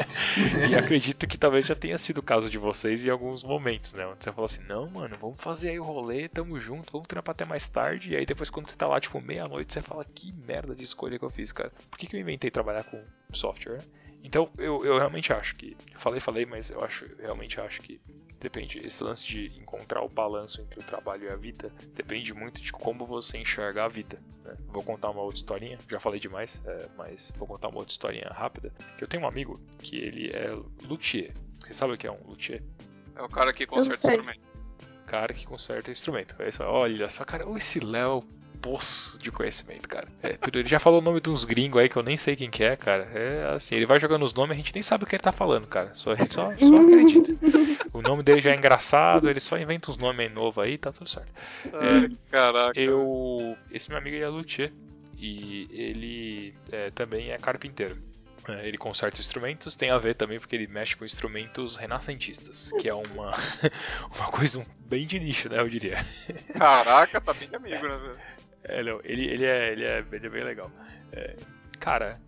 e 0.70 0.76
acredito 0.76 1.26
que 1.26 1.36
talvez 1.36 1.66
já 1.66 1.74
tenha 1.74 1.99
sido 1.99 2.18
o 2.18 2.22
caso 2.22 2.49
de 2.49 2.57
vocês 2.57 3.05
em 3.05 3.11
alguns 3.11 3.43
momentos, 3.43 3.95
né? 3.95 4.07
Onde 4.07 4.22
você 4.22 4.30
falou 4.30 4.47
assim: 4.47 4.62
não, 4.68 4.89
mano, 4.89 5.16
vamos 5.20 5.43
fazer 5.43 5.70
aí 5.70 5.80
o 5.80 5.84
rolê, 5.84 6.28
tamo 6.28 6.57
junto, 6.57 6.93
vamos 6.93 7.09
trampar 7.09 7.32
até 7.32 7.45
mais 7.45 7.68
tarde. 7.68 8.12
E 8.12 8.16
aí 8.16 8.24
depois, 8.24 8.49
quando 8.49 8.68
você 8.68 8.76
tá 8.76 8.86
lá, 8.86 9.01
tipo, 9.01 9.20
meia-noite, 9.20 9.72
você 9.72 9.82
fala: 9.82 10.05
que 10.05 10.32
merda 10.47 10.72
de 10.72 10.84
escolha 10.84 11.18
que 11.18 11.24
eu 11.24 11.30
fiz, 11.30 11.51
cara. 11.51 11.72
Por 11.91 11.99
que, 11.99 12.07
que 12.07 12.14
eu 12.14 12.20
inventei 12.20 12.49
trabalhar 12.49 12.84
com 12.84 13.03
software? 13.32 13.82
Então, 14.23 14.51
eu, 14.59 14.85
eu 14.85 14.99
realmente 14.99 15.33
acho 15.33 15.55
que. 15.55 15.77
Falei, 15.97 16.21
falei, 16.21 16.45
mas 16.45 16.71
eu 16.71 16.83
acho, 16.83 17.05
eu 17.05 17.16
realmente 17.19 17.61
acho 17.61 17.81
que 17.81 18.01
depende. 18.41 18.79
Esse 18.79 19.03
lance 19.03 19.27
de 19.27 19.47
encontrar 19.61 20.03
o 20.03 20.09
balanço 20.09 20.61
entre 20.61 20.81
o 20.81 20.83
trabalho 20.83 21.25
e 21.25 21.29
a 21.29 21.37
vida 21.37 21.73
depende 21.95 22.33
muito 22.33 22.61
de 22.61 22.73
como 22.73 23.05
você 23.05 23.39
enxerga 23.39 23.85
a 23.85 23.89
vida. 23.89 24.19
Né? 24.45 24.57
Vou 24.69 24.83
contar 24.83 25.11
uma 25.11 25.23
outra 25.23 25.39
historinha, 25.39 25.79
já 25.89 26.01
falei 26.01 26.21
demais, 26.21 26.61
é, 26.64 26.89
mas 26.97 27.33
vou 27.37 27.47
contar 27.47 27.69
uma 27.69 27.79
outra 27.79 27.93
historinha 27.93 28.29
rápida. 28.31 28.73
Que 28.97 29.05
eu 29.05 29.09
tenho 29.09 29.23
um 29.23 29.27
amigo 29.27 29.61
que 29.81 29.97
ele 29.97 30.31
é 30.31 30.51
luthier. 30.87 31.33
Você 31.61 31.75
sabe 31.75 31.95
o 31.95 31.99
que 31.99 32.07
é 32.07 32.12
um 32.12 32.27
luthier? 32.27 32.62
É 33.16 33.23
o 33.23 33.29
cara 33.29 33.53
que 33.53 33.66
conserta 33.66 34.09
instrumento. 34.09 34.49
Cara 35.07 35.35
que 35.35 35.47
conserta 35.47 35.91
instrumento. 35.91 36.35
É 36.41 36.49
isso, 36.49 36.62
olha 36.62 37.11
só, 37.11 37.25
cara, 37.25 37.45
esse 37.57 37.81
Léo 37.81 38.23
poço 38.61 39.19
de 39.19 39.31
conhecimento, 39.31 39.89
cara. 39.89 40.09
É, 40.23 40.35
tudo, 40.35 40.59
ele 40.59 40.69
já 40.69 40.79
falou 40.79 41.01
o 41.01 41.03
nome 41.03 41.21
de 41.21 41.31
uns 41.31 41.45
gringos 41.45 41.81
aí 41.81 41.89
que 41.89 41.97
eu 41.97 42.03
nem 42.03 42.17
sei 42.17 42.37
quem 42.37 42.51
que 42.51 42.63
é, 42.63 42.77
cara. 42.77 43.05
É 43.15 43.55
assim, 43.55 43.75
ele 43.75 43.87
vai 43.87 43.99
jogando 43.99 44.25
os 44.25 44.35
nomes, 44.35 44.53
a 44.53 44.57
gente 44.57 44.75
nem 44.75 44.83
sabe 44.83 45.05
o 45.05 45.07
que 45.07 45.17
ele 45.17 45.23
tá 45.23 45.33
falando, 45.33 45.67
cara. 45.67 45.93
Só, 45.95 46.13
a 46.13 46.15
gente 46.15 46.35
só, 46.35 46.55
só 46.57 46.77
acredita. 46.77 47.33
O 47.93 48.03
nome 48.03 48.23
dele 48.23 48.41
já 48.41 48.53
é 48.53 48.57
engraçado, 48.57 49.31
ele 49.31 49.41
só 49.41 49.59
inventa 49.59 49.91
uns 49.91 49.97
nomes 49.97 50.29
aí 50.29 50.35
novos 50.35 50.65
aí, 50.65 50.79
tá 50.79 50.93
tudo 50.93 51.09
certo. 51.09 51.33
É, 51.67 52.31
caraca. 52.31 52.79
Eu. 52.79 53.57
Esse 53.71 53.89
meu 53.89 53.99
amigo 53.99 54.17
ele 54.17 54.25
é 54.25 54.29
luthier. 54.29 54.73
E 55.21 55.69
ele 55.73 56.55
é, 56.71 56.91
também 56.91 57.33
é 57.33 57.39
carpinteiro. 57.39 57.97
É, 58.49 58.67
ele 58.67 58.79
conserta 58.79 59.21
instrumentos, 59.21 59.75
tem 59.75 59.91
a 59.91 59.99
ver 59.99 60.15
também 60.15 60.39
porque 60.39 60.57
ele 60.57 60.67
mexe 60.67 60.97
com 60.97 61.05
instrumentos 61.05 61.77
renascentistas, 61.77 62.71
que 62.81 62.89
é 62.89 62.95
uma, 62.95 63.33
uma 64.17 64.31
coisa 64.31 64.65
bem 64.87 65.07
de 65.07 65.19
nicho, 65.19 65.51
né, 65.51 65.59
eu 65.59 65.69
diria. 65.69 65.97
Caraca, 66.57 67.21
tá 67.21 67.35
bem 67.35 67.49
amigo, 67.53 67.87
né, 67.87 67.97
velho? 67.99 68.38
É, 68.65 68.79
ele, 68.79 68.91
ele, 69.05 69.45
é, 69.45 69.73
ele, 69.73 69.85
é, 69.85 70.05
ele 70.13 70.27
é 70.27 70.31
bem 70.31 70.45
legal. 70.45 70.71
É, 71.13 71.37
cara, 71.79 72.21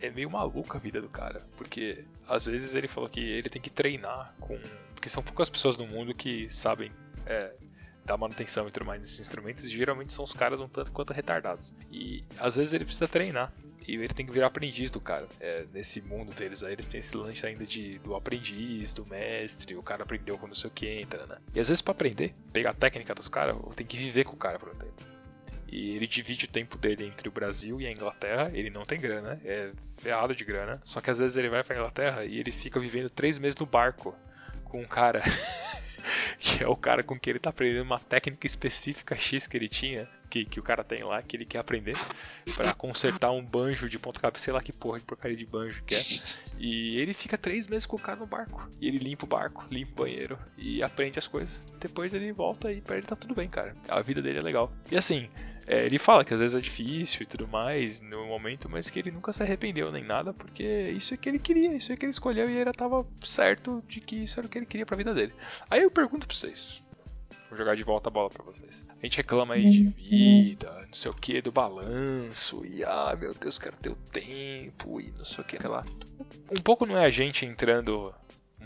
é 0.00 0.10
meio 0.10 0.30
maluco 0.30 0.76
a 0.76 0.80
vida 0.80 1.00
do 1.00 1.08
cara, 1.08 1.40
porque 1.56 2.04
às 2.28 2.46
vezes 2.46 2.74
ele 2.74 2.88
falou 2.88 3.08
que 3.08 3.20
ele 3.20 3.48
tem 3.48 3.60
que 3.60 3.70
treinar 3.70 4.34
com. 4.40 4.58
Porque 4.94 5.08
são 5.08 5.22
poucas 5.22 5.50
pessoas 5.50 5.76
no 5.76 5.86
mundo 5.86 6.14
que 6.14 6.48
sabem 6.50 6.90
é, 7.26 7.52
dar 8.04 8.16
manutenção 8.16 8.68
e 8.68 8.70
tudo 8.70 8.84
mais 8.84 9.00
nesses 9.00 9.20
instrumentos, 9.20 9.68
geralmente 9.70 10.12
são 10.12 10.24
os 10.24 10.32
caras 10.32 10.60
um 10.60 10.68
tanto 10.68 10.92
quanto 10.92 11.12
retardados. 11.12 11.74
E 11.90 12.24
às 12.38 12.56
vezes 12.56 12.74
ele 12.74 12.84
precisa 12.84 13.08
treinar. 13.08 13.52
E 13.86 13.96
ele 13.96 14.08
tem 14.08 14.24
que 14.24 14.32
virar 14.32 14.46
aprendiz 14.46 14.90
do 14.90 14.98
cara. 14.98 15.28
É, 15.38 15.66
nesse 15.74 16.00
mundo 16.00 16.34
deles 16.34 16.62
aí, 16.62 16.72
eles 16.72 16.86
têm 16.86 17.00
esse 17.00 17.14
lance 17.14 17.44
ainda 17.46 17.66
de, 17.66 17.98
do 17.98 18.14
aprendiz, 18.14 18.94
do 18.94 19.06
mestre, 19.06 19.76
o 19.76 19.82
cara 19.82 20.04
aprendeu 20.04 20.38
com 20.38 20.46
não 20.46 20.54
sei 20.54 20.70
o 20.70 20.72
que 20.72 20.88
entra, 20.88 21.26
né? 21.26 21.36
E 21.54 21.60
às 21.60 21.68
vezes 21.68 21.82
para 21.82 21.92
aprender, 21.92 22.32
pegar 22.50 22.70
a 22.70 22.74
técnica 22.74 23.14
dos 23.14 23.28
caras, 23.28 23.56
tem 23.76 23.86
que 23.86 23.98
viver 23.98 24.24
com 24.24 24.34
o 24.34 24.38
cara 24.38 24.58
por 24.58 24.70
um 24.70 24.74
tempo. 24.74 25.04
E 25.74 25.96
ele 25.96 26.06
divide 26.06 26.44
o 26.44 26.48
tempo 26.48 26.78
dele 26.78 27.04
entre 27.04 27.28
o 27.28 27.32
Brasil 27.32 27.80
e 27.80 27.86
a 27.86 27.90
Inglaterra. 27.90 28.48
Ele 28.54 28.70
não 28.70 28.86
tem 28.86 29.00
grana, 29.00 29.36
é 29.44 29.72
ferrado 29.96 30.32
de 30.32 30.44
grana. 30.44 30.80
Só 30.84 31.00
que 31.00 31.10
às 31.10 31.18
vezes 31.18 31.36
ele 31.36 31.48
vai 31.48 31.64
pra 31.64 31.74
Inglaterra 31.74 32.24
e 32.24 32.38
ele 32.38 32.52
fica 32.52 32.78
vivendo 32.78 33.10
três 33.10 33.38
meses 33.40 33.58
no 33.58 33.66
barco 33.66 34.14
com 34.62 34.80
um 34.80 34.86
cara 34.86 35.20
que 36.38 36.62
é 36.62 36.68
o 36.68 36.76
cara 36.76 37.02
com 37.02 37.18
quem 37.18 37.32
ele 37.32 37.40
tá 37.40 37.50
aprendendo 37.50 37.82
uma 37.82 37.98
técnica 37.98 38.46
específica 38.46 39.16
X 39.16 39.48
que 39.48 39.56
ele 39.56 39.68
tinha, 39.68 40.08
que, 40.34 40.44
que 40.44 40.58
o 40.58 40.62
cara 40.64 40.82
tem 40.82 41.04
lá, 41.04 41.22
que 41.22 41.36
ele 41.36 41.44
quer 41.44 41.60
aprender, 41.60 41.96
para 42.56 42.74
consertar 42.74 43.30
um 43.30 43.44
banjo 43.44 43.88
de 43.88 44.00
ponto 44.00 44.20
cabeça, 44.20 44.46
sei 44.46 44.52
lá 44.52 44.60
que 44.60 44.72
porra 44.72 44.98
de 44.98 45.04
porcaria 45.04 45.36
de 45.36 45.46
banjo 45.46 45.84
que 45.84 45.94
é. 45.94 46.04
E 46.58 46.98
ele 46.98 47.14
fica 47.14 47.38
três 47.38 47.68
meses 47.68 47.86
com 47.86 47.96
o 47.96 48.00
cara 48.00 48.18
no 48.18 48.26
barco. 48.26 48.68
E 48.80 48.88
ele 48.88 48.98
limpa 48.98 49.24
o 49.24 49.28
barco, 49.28 49.64
limpa 49.70 49.92
o 49.92 50.04
banheiro 50.04 50.36
e 50.58 50.82
aprende 50.82 51.20
as 51.20 51.28
coisas. 51.28 51.64
Depois 51.78 52.12
ele 52.14 52.32
volta 52.32 52.72
e 52.72 52.80
pra 52.80 52.96
ele 52.96 53.06
tá 53.06 53.14
tudo 53.14 53.32
bem, 53.32 53.48
cara. 53.48 53.76
A 53.88 54.02
vida 54.02 54.20
dele 54.20 54.38
é 54.38 54.42
legal. 54.42 54.72
E 54.90 54.96
assim, 54.96 55.28
é, 55.68 55.86
ele 55.86 55.98
fala 55.98 56.24
que 56.24 56.34
às 56.34 56.40
vezes 56.40 56.56
é 56.56 56.60
difícil 56.60 57.22
e 57.22 57.26
tudo 57.26 57.46
mais 57.46 58.00
no 58.02 58.26
momento, 58.26 58.68
mas 58.68 58.90
que 58.90 58.98
ele 58.98 59.12
nunca 59.12 59.32
se 59.32 59.42
arrependeu 59.42 59.92
nem 59.92 60.04
nada, 60.04 60.34
porque 60.34 60.64
isso 60.96 61.14
é 61.14 61.16
que 61.16 61.28
ele 61.28 61.38
queria, 61.38 61.74
isso 61.74 61.92
é 61.92 61.96
que 61.96 62.04
ele 62.04 62.12
escolheu 62.12 62.50
e 62.50 62.56
ele 62.56 62.72
tava 62.72 63.06
certo 63.22 63.82
de 63.88 64.00
que 64.00 64.24
isso 64.24 64.38
era 64.38 64.46
o 64.46 64.50
que 64.50 64.58
ele 64.58 64.66
queria 64.66 64.84
pra 64.84 64.96
vida 64.96 65.14
dele. 65.14 65.32
Aí 65.70 65.82
eu 65.82 65.90
pergunto 65.90 66.26
pra 66.26 66.36
vocês. 66.36 66.82
Vou 67.54 67.58
jogar 67.60 67.76
de 67.76 67.84
volta 67.84 68.08
a 68.08 68.12
bola 68.12 68.28
pra 68.28 68.42
vocês. 68.42 68.84
A 69.00 69.06
gente 69.06 69.16
reclama 69.16 69.54
aí 69.54 69.64
de 69.64 69.82
vida, 69.84 70.66
não 70.66 70.92
sei 70.92 71.08
o 71.08 71.14
que, 71.14 71.40
do 71.40 71.52
balanço, 71.52 72.66
e 72.66 72.82
ah, 72.82 73.16
meu 73.16 73.32
Deus, 73.32 73.58
quero 73.58 73.76
ter 73.76 73.90
o 73.90 73.94
tempo, 73.94 75.00
e 75.00 75.12
não 75.12 75.24
sei 75.24 75.44
o 75.44 75.46
que 75.46 75.64
lá. 75.64 75.84
Um 76.50 76.60
pouco 76.60 76.84
não 76.84 76.98
é 76.98 77.06
a 77.06 77.10
gente 77.10 77.46
entrando 77.46 78.12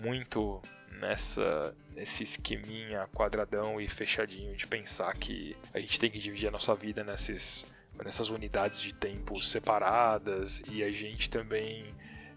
muito 0.03 0.62
nessa 0.99 1.76
nesse 1.95 2.22
esqueminha 2.22 3.07
quadradão 3.09 3.78
e 3.78 3.86
fechadinho 3.86 4.57
de 4.57 4.66
pensar 4.66 5.12
que 5.18 5.55
a 5.74 5.78
gente 5.80 6.01
tem 6.01 6.11
que 6.11 6.18
dividir 6.18 6.49
a 6.49 6.51
nossa 6.51 6.74
vida 6.74 7.05
nesses, 7.05 7.66
nessas 8.03 8.30
unidades 8.30 8.80
de 8.80 8.95
tempo 8.95 9.39
separadas 9.39 10.62
e 10.70 10.82
a 10.82 10.91
gente 10.91 11.28
também 11.28 11.84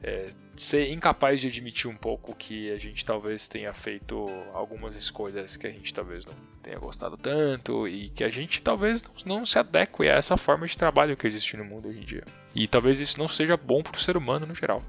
é, 0.03 0.29
ser 0.57 0.91
incapaz 0.91 1.39
de 1.39 1.47
admitir 1.47 1.89
um 1.89 1.95
pouco 1.95 2.35
que 2.35 2.71
a 2.71 2.77
gente 2.77 3.05
talvez 3.05 3.47
tenha 3.47 3.73
feito 3.73 4.27
algumas 4.53 4.95
escolhas 4.95 5.55
que 5.55 5.67
a 5.67 5.71
gente 5.71 5.93
talvez 5.93 6.25
não 6.25 6.33
tenha 6.61 6.77
gostado 6.77 7.17
tanto 7.17 7.87
e 7.87 8.09
que 8.09 8.23
a 8.23 8.29
gente 8.29 8.61
talvez 8.61 9.03
não 9.25 9.45
se 9.45 9.57
adeque 9.57 10.07
a 10.07 10.13
essa 10.13 10.37
forma 10.37 10.67
de 10.67 10.77
trabalho 10.77 11.17
que 11.17 11.27
existe 11.27 11.57
no 11.57 11.65
mundo 11.65 11.87
hoje 11.87 11.99
em 11.99 12.05
dia. 12.05 12.23
E 12.55 12.67
talvez 12.67 12.99
isso 12.99 13.19
não 13.19 13.27
seja 13.27 13.55
bom 13.57 13.81
para 13.81 13.95
o 13.95 13.99
ser 13.99 14.17
humano 14.17 14.45
no 14.45 14.55
geral. 14.55 14.83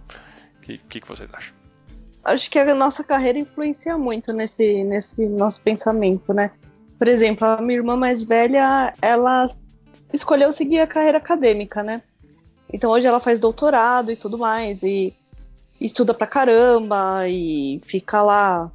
O 0.58 0.60
que, 0.62 0.78
que, 0.78 1.00
que 1.00 1.08
vocês 1.08 1.28
acham? 1.32 1.62
acho 2.24 2.50
que 2.50 2.58
a 2.58 2.74
nossa 2.74 3.02
carreira 3.02 3.38
influencia 3.38 3.98
muito 3.98 4.32
nesse, 4.32 4.84
nesse 4.84 5.26
nosso 5.26 5.60
pensamento, 5.60 6.32
né? 6.32 6.50
Por 6.98 7.08
exemplo, 7.08 7.46
a 7.46 7.60
minha 7.60 7.78
irmã 7.78 7.96
mais 7.96 8.24
velha, 8.24 8.94
ela 9.02 9.50
escolheu 10.12 10.52
seguir 10.52 10.80
a 10.80 10.86
carreira 10.86 11.18
acadêmica, 11.18 11.82
né? 11.82 12.02
Então 12.72 12.90
hoje 12.90 13.06
ela 13.06 13.20
faz 13.20 13.38
doutorado 13.38 14.10
e 14.10 14.16
tudo 14.16 14.38
mais, 14.38 14.82
e 14.82 15.12
estuda 15.80 16.14
pra 16.14 16.26
caramba, 16.26 17.28
e 17.28 17.80
fica 17.84 18.22
lá 18.22 18.70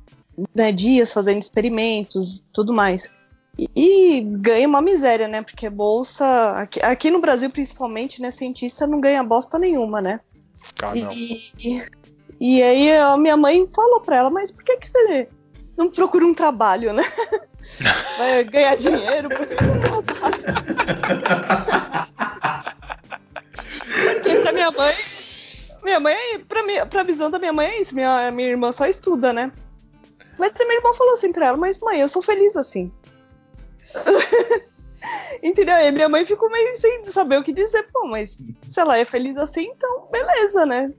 né, 0.53 0.71
dias 0.71 1.11
fazendo 1.11 1.41
experimentos 1.41 2.43
tudo 2.53 2.73
mais. 2.73 3.09
E, 3.57 3.69
e, 3.75 4.21
ganha 4.21 4.67
uma 4.67 4.81
miséria, 4.81 5.27
né? 5.27 5.41
Porque 5.41 5.67
bolsa. 5.67 6.51
Aqui, 6.51 6.79
aqui, 6.79 7.09
no 7.09 7.19
Brasil, 7.19 7.49
principalmente, 7.49 8.21
né? 8.21 8.29
Cientista 8.29 8.85
não 8.85 9.01
ganha 9.01 9.23
bosta 9.23 9.57
nenhuma, 9.57 9.99
né? 9.99 10.19
Ah, 10.83 10.93
e, 10.95 11.51
e, 11.59 11.83
e 12.39 12.61
aí 12.61 12.95
a 12.95 13.17
minha 13.17 13.35
mãe 13.35 13.65
falou 13.73 13.99
pra 14.01 14.17
ela, 14.17 14.29
mas 14.29 14.51
por 14.51 14.63
que, 14.63 14.77
que 14.77 14.87
você 14.87 15.27
não 15.75 15.89
procura 15.89 16.23
um 16.25 16.35
trabalho, 16.35 16.93
né? 16.93 17.01
Vai 18.17 18.43
ganhar 18.43 18.75
dinheiro, 18.77 19.27
procura 19.27 19.73
um 19.97 20.03
trabalho. 20.03 20.43
Pra 24.47 24.53
minha 24.53 24.71
mãe. 24.71 24.95
Minha 25.83 25.99
mãe, 25.99 26.15
pra, 26.47 26.63
minha, 26.63 26.85
pra 26.85 27.03
visão 27.03 27.29
da 27.29 27.37
minha 27.37 27.53
mãe 27.53 27.67
é 27.67 27.81
isso, 27.81 27.93
minha, 27.93 28.31
minha 28.31 28.49
irmã 28.49 28.71
só 28.71 28.87
estuda, 28.87 29.33
né? 29.33 29.51
Mas 30.37 30.53
a 30.59 30.63
minha 30.63 30.77
irmã 30.77 30.93
falou 30.93 31.13
assim 31.13 31.31
pra 31.31 31.47
ela, 31.47 31.57
mas 31.57 31.79
mãe, 31.79 31.99
eu 31.99 32.07
sou 32.07 32.21
feliz 32.21 32.55
assim. 32.55 32.91
Entendeu? 35.43 35.75
E 35.77 35.91
minha 35.91 36.09
mãe 36.09 36.25
ficou 36.25 36.49
meio 36.49 36.75
sem 36.75 37.05
saber 37.05 37.39
o 37.39 37.43
que 37.43 37.53
dizer, 37.53 37.87
pô, 37.91 38.07
mas 38.07 38.41
se 38.63 38.79
ela 38.79 38.97
é 38.97 39.05
feliz 39.05 39.37
assim, 39.37 39.65
então 39.65 40.07
beleza, 40.11 40.65
né? 40.65 40.93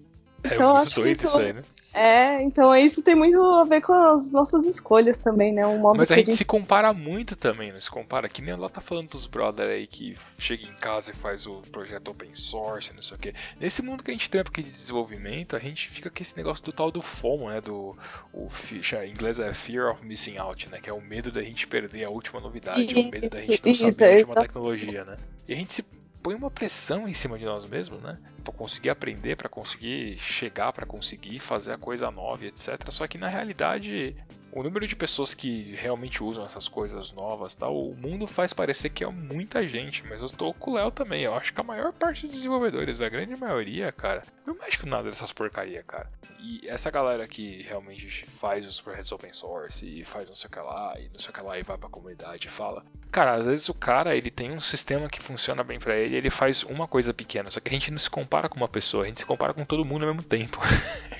É 0.44 0.54
então, 0.54 0.76
muito 0.76 0.94
doido 0.94 1.10
isso, 1.10 1.26
isso 1.26 1.38
aí, 1.38 1.52
né? 1.52 1.62
É, 1.98 2.40
então 2.44 2.76
isso 2.76 3.02
tem 3.02 3.16
muito 3.16 3.42
a 3.42 3.64
ver 3.64 3.80
com 3.80 3.92
as 3.92 4.30
nossas 4.30 4.64
escolhas 4.66 5.18
também, 5.18 5.52
né? 5.52 5.66
Um 5.66 5.78
modo 5.78 5.96
Mas 5.96 6.12
a 6.12 6.14
gente, 6.14 6.28
a 6.28 6.30
gente, 6.30 6.38
se 6.38 6.44
compara 6.44 6.92
muito 6.92 7.34
também, 7.34 7.72
não 7.72 7.80
se 7.80 7.90
compara? 7.90 8.28
Que 8.28 8.40
nem 8.40 8.54
ela 8.54 8.70
tá 8.70 8.80
falando 8.80 9.08
dos 9.08 9.26
brother 9.26 9.68
aí 9.68 9.84
que 9.84 10.16
chega 10.38 10.62
em 10.62 10.74
casa 10.74 11.10
e 11.10 11.14
faz 11.14 11.44
o 11.44 11.60
projeto 11.72 12.12
open 12.12 12.30
source, 12.34 12.92
não 12.94 13.02
sei 13.02 13.16
o 13.16 13.20
que. 13.20 13.34
Nesse 13.58 13.82
mundo 13.82 14.04
que 14.04 14.12
a 14.12 14.14
gente 14.14 14.30
trampa 14.30 14.48
aqui 14.48 14.62
de 14.62 14.70
desenvolvimento, 14.70 15.56
a 15.56 15.58
gente 15.58 15.88
fica 15.88 16.08
com 16.08 16.22
esse 16.22 16.36
negócio 16.36 16.64
do 16.64 16.72
tal 16.72 16.92
do 16.92 17.02
FOMO, 17.02 17.50
né? 17.50 17.60
Do. 17.60 17.98
O, 18.32 18.48
em 18.70 19.10
inglês 19.10 19.40
é 19.40 19.52
Fear 19.52 19.90
of 19.90 20.06
Missing 20.06 20.36
Out, 20.36 20.68
né? 20.68 20.78
Que 20.80 20.88
é 20.88 20.92
o 20.92 21.00
medo 21.00 21.32
da 21.32 21.42
gente 21.42 21.66
perder 21.66 22.04
a 22.04 22.10
última 22.10 22.38
novidade, 22.38 22.96
é 22.96 23.00
o 23.00 23.10
medo 23.10 23.28
da 23.28 23.38
gente 23.40 23.60
não 23.64 23.90
saber 23.90 24.04
a 24.04 24.16
última 24.18 24.34
tecnologia, 24.36 25.04
né? 25.04 25.16
E 25.48 25.52
a 25.52 25.56
gente 25.56 25.72
se 25.72 25.84
põe 26.22 26.34
uma 26.34 26.50
pressão 26.50 27.08
em 27.08 27.12
cima 27.12 27.38
de 27.38 27.44
nós 27.44 27.64
mesmos, 27.66 28.02
né? 28.02 28.18
Para 28.42 28.52
conseguir 28.52 28.90
aprender, 28.90 29.36
para 29.36 29.48
conseguir 29.48 30.18
chegar, 30.18 30.72
para 30.72 30.86
conseguir 30.86 31.38
fazer 31.38 31.72
a 31.72 31.78
coisa 31.78 32.10
nova, 32.10 32.44
etc. 32.44 32.90
Só 32.90 33.06
que 33.06 33.18
na 33.18 33.28
realidade 33.28 34.16
o 34.52 34.62
número 34.62 34.86
de 34.86 34.96
pessoas 34.96 35.34
que 35.34 35.74
realmente 35.74 36.22
usam 36.22 36.44
essas 36.44 36.68
coisas 36.68 37.12
novas, 37.12 37.54
tal, 37.54 37.76
o 37.76 37.96
mundo 37.96 38.26
faz 38.26 38.52
parecer 38.52 38.88
que 38.90 39.04
é 39.04 39.08
muita 39.08 39.66
gente, 39.66 40.04
mas 40.06 40.22
eu 40.22 40.28
tô 40.28 40.52
com 40.54 40.70
o 40.70 40.74
Léo 40.74 40.90
também. 40.90 41.22
Eu 41.22 41.34
acho 41.34 41.52
que 41.52 41.60
a 41.60 41.64
maior 41.64 41.92
parte 41.92 42.26
dos 42.26 42.36
desenvolvedores, 42.36 43.00
a 43.00 43.08
grande 43.08 43.36
maioria, 43.36 43.92
cara, 43.92 44.22
não 44.46 44.54
mexe 44.54 44.78
com 44.78 44.86
nada 44.86 45.08
dessas 45.08 45.32
porcaria, 45.32 45.82
cara. 45.82 46.10
E 46.40 46.66
essa 46.66 46.90
galera 46.90 47.26
que 47.26 47.62
realmente 47.62 48.26
faz 48.40 48.66
os 48.66 48.80
projetos 48.80 49.12
open 49.12 49.32
source 49.32 49.84
e 49.84 50.04
faz 50.04 50.28
não 50.28 50.36
sei 50.36 50.48
o 50.48 50.50
que 50.50 50.60
lá, 50.60 50.94
e 50.98 51.08
não 51.12 51.20
sei 51.20 51.30
o 51.30 51.32
que 51.34 51.40
lá, 51.40 51.58
e 51.58 51.62
vai 51.62 51.76
pra 51.76 51.88
comunidade 51.88 52.46
e 52.46 52.50
fala. 52.50 52.82
Cara, 53.10 53.34
às 53.34 53.46
vezes 53.46 53.68
o 53.68 53.74
cara, 53.74 54.16
ele 54.16 54.30
tem 54.30 54.50
um 54.50 54.60
sistema 54.60 55.08
que 55.08 55.20
funciona 55.20 55.64
bem 55.64 55.78
para 55.78 55.96
ele, 55.96 56.16
ele 56.16 56.30
faz 56.30 56.62
uma 56.62 56.86
coisa 56.86 57.12
pequena, 57.12 57.50
só 57.50 57.60
que 57.60 57.68
a 57.68 57.72
gente 57.72 57.90
não 57.90 57.98
se 57.98 58.08
compara 58.08 58.48
com 58.48 58.56
uma 58.56 58.68
pessoa, 58.68 59.04
a 59.04 59.06
gente 59.06 59.20
se 59.20 59.26
compara 59.26 59.54
com 59.54 59.64
todo 59.64 59.84
mundo 59.84 60.04
ao 60.04 60.14
mesmo 60.14 60.28
tempo. 60.28 60.58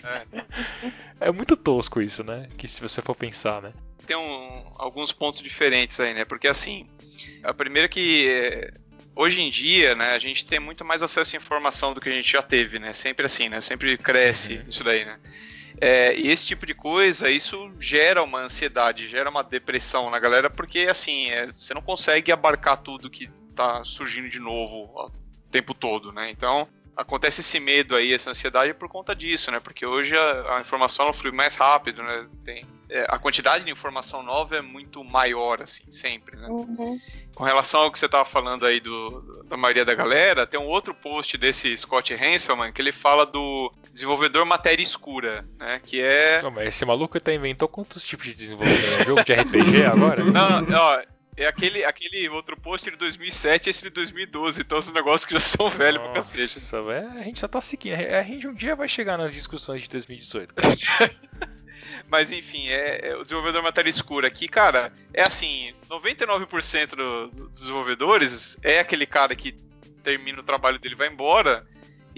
É, 0.05 0.23
é 1.21 1.31
muito 1.31 1.57
tosco 1.57 2.01
isso, 2.01 2.23
né? 2.23 2.49
Que 2.57 2.69
se 2.69 2.81
você 2.81 3.03
for 3.03 3.15
pensar, 3.15 3.63
né? 3.63 3.73
Tem 4.07 4.17
um, 4.17 4.65
alguns 4.77 5.13
pontos 5.13 5.41
diferentes 5.41 5.99
aí, 6.01 6.15
né? 6.15 6.25
Porque 6.25 6.49
assim, 6.49 6.89
a 7.43 7.53
primeira 7.53 7.89
que 7.89 8.29
é, 8.29 8.73
hoje 9.15 9.41
em 9.41 9.51
dia, 9.51 9.95
né, 9.95 10.11
a 10.11 10.19
gente 10.19 10.47
tem 10.47 10.61
muito 10.61 10.85
mais 10.85 11.03
acesso 11.03 11.35
à 11.35 11.39
informação 11.39 11.93
do 11.93 12.01
que 12.01 12.09
a 12.09 12.13
gente 12.13 12.31
já 12.31 12.43
teve, 12.43 12.79
né? 12.79 12.93
Sempre 12.93 13.27
assim, 13.27 13.49
né? 13.49 13.61
Sempre 13.61 13.99
cresce 13.99 14.55
uhum. 14.55 14.65
isso 14.69 14.85
daí, 14.85 15.05
né? 15.05 15.19
É, 15.81 16.17
e 16.19 16.29
esse 16.29 16.45
tipo 16.47 16.67
de 16.67 16.75
coisa, 16.75 17.31
isso 17.31 17.73
gera 17.79 18.23
uma 18.23 18.41
ansiedade, 18.41 19.09
gera 19.09 19.31
uma 19.31 19.43
depressão 19.43 20.11
na 20.11 20.19
galera, 20.19 20.51
porque 20.51 20.81
assim, 20.81 21.29
é, 21.31 21.47
você 21.53 21.73
não 21.73 21.83
consegue 21.83 22.33
abarcar 22.33 22.79
tudo 22.79 23.11
que 23.11 23.29
tá 23.55 23.85
surgindo 23.85 24.29
de 24.29 24.41
novo 24.41 24.91
o 24.95 25.11
tempo 25.51 25.75
todo, 25.75 26.13
né? 26.13 26.31
Então, 26.31 26.69
acontece 26.99 27.43
esse 27.43 27.61
medo 27.61 27.95
aí, 27.95 28.13
essa 28.13 28.31
ansiedade 28.31 28.75
por 28.75 28.89
conta 28.89 29.15
disso, 29.15 29.53
né? 29.53 29.61
Porque 29.61 29.87
hoje 29.87 30.17
a, 30.17 30.57
a 30.57 30.61
informação 30.61 31.05
ela 31.05 31.15
flui 31.15 31.31
mais 31.31 31.55
rápido, 31.55 32.03
né? 32.03 32.27
Tem, 32.45 32.67
é, 32.91 33.07
a 33.09 33.17
quantidade 33.17 33.65
de 33.65 33.71
informação 33.71 34.21
nova 34.21 34.57
é 34.57 34.61
muito 34.61 35.05
maior, 35.05 35.63
assim, 35.63 35.85
sempre, 35.93 36.37
né? 36.37 36.49
Uhum. 36.49 36.99
Com 37.37 37.45
relação 37.45 37.83
ao 37.83 37.93
que 37.93 38.01
você 38.01 38.07
estava 38.07 38.25
falando 38.25 38.67
aí 38.67 38.81
do, 38.81 39.45
da 39.45 39.57
maioria 39.57 39.85
da 39.85 39.95
galera, 39.95 40.45
tem 40.45 40.59
um 40.59 40.67
outro 40.67 40.93
post 40.93 41.39
desse 41.39 41.77
Scott 41.79 42.13
Hanselman 42.13 42.73
que 42.73 42.83
ele 42.83 42.93
fala 42.93 43.25
do 43.25 43.73
desenvolvedor 43.93 44.45
matéria 44.45 44.83
escura, 44.83 45.45
né? 45.57 45.81
Que 45.85 46.03
é... 46.03 46.43
Não, 46.43 46.51
mas 46.51 46.69
esse 46.69 46.85
maluco 46.85 47.21
tá 47.21 47.33
inventou 47.33 47.69
quantos 47.69 48.03
tipos 48.03 48.27
de 48.27 48.35
desenvolvedor? 48.35 49.01
É 49.01 49.05
jogo 49.05 49.25
de 49.25 49.33
RPG 49.35 49.85
agora? 49.85 50.25
Não, 50.27 50.77
ó... 50.77 51.18
É 51.39 51.47
aquele, 51.47 51.85
aquele 51.85 52.29
outro 52.29 52.57
post 52.61 52.91
de 52.91 52.97
2007 52.97 53.69
e 53.69 53.71
esse 53.71 53.83
de 53.85 53.91
2012, 53.91 54.61
então 54.61 54.77
os 54.77 54.93
negócios 54.93 55.25
que 55.25 55.33
já 55.33 55.39
são 55.39 55.71
velhos 55.71 56.03
pra 56.03 56.15
cacete. 56.15 56.57
Nossa, 56.57 56.83
velho, 56.83 57.11
a 57.11 57.23
gente 57.23 57.41
já 57.41 57.47
tá 57.47 57.61
seguindo. 57.61 57.95
A 57.95 58.23
gente 58.25 58.49
um 58.49 58.55
dia 58.55 58.75
vai 58.75 58.89
chegar 58.89 59.17
nas 59.17 59.33
discussões 59.33 59.83
de 59.83 59.89
2018. 59.89 60.53
Mas 62.11 62.33
enfim, 62.33 62.67
é, 62.69 63.11
é, 63.11 63.17
o 63.17 63.23
desenvolvedor 63.23 63.63
matéria 63.63 63.89
escura 63.89 64.27
aqui, 64.27 64.49
cara, 64.49 64.93
é 65.15 65.23
assim, 65.23 65.73
99% 65.89 66.97
do, 66.97 67.29
dos 67.29 67.61
desenvolvedores 67.61 68.57
é 68.65 68.81
aquele 68.81 69.07
cara 69.07 69.37
que 69.37 69.55
termina 70.03 70.41
o 70.41 70.45
trabalho 70.45 70.81
dele 70.81 70.95
e 70.95 70.99
vai 70.99 71.09
embora 71.09 71.65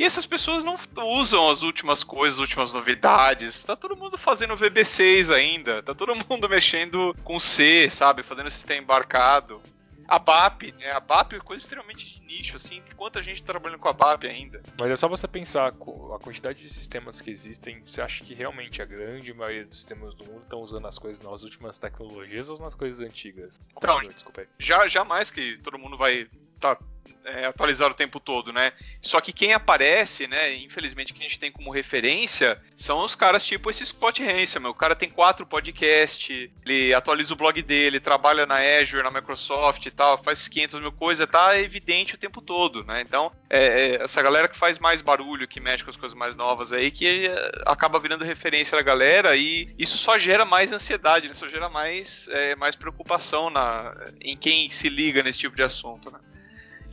e 0.00 0.04
essas 0.04 0.24
pessoas 0.24 0.64
não 0.64 0.78
usam 0.96 1.50
as 1.50 1.60
últimas 1.60 2.02
coisas, 2.02 2.38
as 2.38 2.40
últimas 2.40 2.72
novidades. 2.72 3.62
Tá 3.64 3.76
todo 3.76 3.94
mundo 3.94 4.16
fazendo 4.16 4.56
VB6 4.56 5.30
ainda. 5.30 5.82
Tá 5.82 5.94
todo 5.94 6.16
mundo 6.16 6.48
mexendo 6.48 7.14
com 7.22 7.38
C, 7.38 7.90
sabe? 7.90 8.22
Fazendo 8.22 8.50
sistema 8.50 8.82
embarcado. 8.82 9.60
A 10.08 10.18
BAP, 10.18 10.72
né? 10.78 10.90
A 10.90 11.00
BAP 11.00 11.34
é 11.34 11.38
coisa 11.38 11.62
extremamente 11.62 12.14
de 12.14 12.24
nicho, 12.24 12.56
assim. 12.56 12.82
Quanta 12.96 13.22
gente 13.22 13.44
trabalhando 13.44 13.78
com 13.78 13.88
a 13.88 13.92
BAP 13.92 14.24
ainda. 14.24 14.62
Mas 14.78 14.90
é 14.90 14.96
só 14.96 15.06
você 15.06 15.28
pensar, 15.28 15.68
a 15.68 16.18
quantidade 16.18 16.62
de 16.62 16.70
sistemas 16.70 17.20
que 17.20 17.30
existem, 17.30 17.82
você 17.82 18.00
acha 18.00 18.24
que 18.24 18.32
realmente 18.32 18.80
a 18.80 18.86
grande 18.86 19.34
maioria 19.34 19.66
dos 19.66 19.76
sistemas 19.76 20.14
do 20.14 20.24
mundo 20.24 20.44
estão 20.44 20.60
usando 20.60 20.88
as 20.88 20.98
coisas 20.98 21.22
nas 21.22 21.42
últimas 21.42 21.76
tecnologias 21.76 22.48
ou 22.48 22.58
nas 22.58 22.74
coisas 22.74 23.06
antigas? 23.06 23.60
Então, 23.76 24.00
Desculpa 24.00 24.40
aí. 24.40 24.48
Já, 24.58 24.88
jamais 24.88 25.30
que 25.30 25.58
todo 25.58 25.78
mundo 25.78 25.98
vai 25.98 26.26
tá 26.58 26.78
é, 27.24 27.46
atualizar 27.46 27.90
o 27.90 27.94
tempo 27.94 28.18
todo, 28.18 28.52
né? 28.52 28.72
Só 29.00 29.20
que 29.20 29.32
quem 29.32 29.52
aparece, 29.52 30.26
né? 30.26 30.54
Infelizmente, 30.54 31.12
que 31.12 31.20
a 31.20 31.22
gente 31.22 31.38
tem 31.38 31.52
como 31.52 31.70
referência 31.70 32.60
são 32.76 33.04
os 33.04 33.14
caras 33.14 33.44
tipo 33.44 33.70
esse 33.70 33.84
Scott 33.84 34.22
Hansen. 34.22 34.64
O 34.66 34.74
cara 34.74 34.96
tem 34.96 35.08
quatro 35.08 35.46
podcasts, 35.46 36.50
ele 36.64 36.94
atualiza 36.94 37.32
o 37.32 37.36
blog 37.36 37.60
dele, 37.62 38.00
trabalha 38.00 38.46
na 38.46 38.56
Azure, 38.56 39.02
na 39.02 39.10
Microsoft 39.10 39.84
e 39.86 39.90
tal, 39.90 40.22
faz 40.22 40.48
500 40.48 40.80
mil 40.80 40.92
coisas, 40.92 41.26
tá 41.28 41.58
evidente 41.58 42.14
o 42.14 42.18
tempo 42.18 42.40
todo, 42.40 42.84
né? 42.84 43.02
Então, 43.02 43.30
é, 43.48 43.64
é, 43.64 44.02
essa 44.02 44.22
galera 44.22 44.48
que 44.48 44.56
faz 44.56 44.78
mais 44.78 45.00
barulho, 45.00 45.48
que 45.48 45.60
mexe 45.60 45.84
com 45.84 45.90
as 45.90 45.96
coisas 45.96 46.16
mais 46.16 46.34
novas 46.36 46.72
aí, 46.72 46.90
que 46.90 47.26
é, 47.26 47.52
acaba 47.66 47.98
virando 47.98 48.24
referência 48.24 48.76
da 48.76 48.82
galera 48.82 49.36
e 49.36 49.68
isso 49.78 49.98
só 49.98 50.18
gera 50.18 50.44
mais 50.44 50.72
ansiedade, 50.72 51.28
né? 51.28 51.34
Só 51.34 51.48
gera 51.48 51.68
mais, 51.68 52.28
é, 52.28 52.54
mais 52.56 52.74
preocupação 52.76 53.50
na, 53.50 53.94
em 54.20 54.36
quem 54.36 54.68
se 54.70 54.88
liga 54.88 55.22
nesse 55.22 55.40
tipo 55.40 55.56
de 55.56 55.62
assunto, 55.62 56.10
né? 56.10 56.18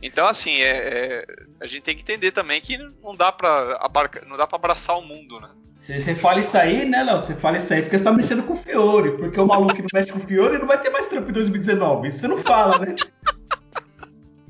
Então, 0.02 0.26
assim, 0.26 0.60
é, 0.60 0.68
é, 0.68 1.26
a 1.60 1.66
gente 1.66 1.82
tem 1.82 1.96
que 1.96 2.02
entender 2.02 2.30
também 2.30 2.60
que 2.60 2.78
não 3.02 3.14
dá 3.14 3.32
pra, 3.32 3.76
abarca, 3.80 4.24
não 4.26 4.36
dá 4.36 4.46
pra 4.46 4.56
abraçar 4.56 4.96
o 4.98 5.02
mundo, 5.02 5.40
né? 5.40 5.48
Você 5.76 6.14
fala 6.14 6.40
isso 6.40 6.56
aí, 6.58 6.84
né, 6.84 7.02
Léo? 7.02 7.20
Você 7.20 7.34
fala 7.34 7.56
isso 7.56 7.72
aí 7.72 7.80
porque 7.82 7.96
você 7.96 8.04
tá 8.04 8.12
mexendo 8.12 8.42
com 8.42 8.52
o 8.52 8.56
Fiore. 8.56 9.12
Porque 9.12 9.40
o 9.40 9.46
maluco 9.46 9.74
que 9.74 9.80
não 9.80 9.88
mexe 9.94 10.12
com 10.12 10.18
o 10.18 10.22
Fiore 10.22 10.58
não 10.58 10.66
vai 10.66 10.78
ter 10.78 10.90
mais 10.90 11.06
trampo 11.06 11.30
em 11.30 11.32
2019. 11.32 12.08
Isso 12.08 12.18
você 12.18 12.28
não 12.28 12.38
fala, 12.38 12.78
né? 12.78 12.94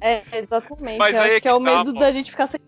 É, 0.01 0.22
exatamente. 0.32 0.96
Mas 0.96 1.16
Eu 1.16 1.22
acho 1.22 1.32
é 1.32 1.34
que, 1.34 1.40
que 1.40 1.49
é 1.49 1.53
o 1.53 1.62
tá, 1.62 1.78
medo 1.78 1.92
pô. 1.92 1.99
da 1.99 2.12
gente 2.12 2.30
ficar 2.30 2.46
sem 2.46 2.61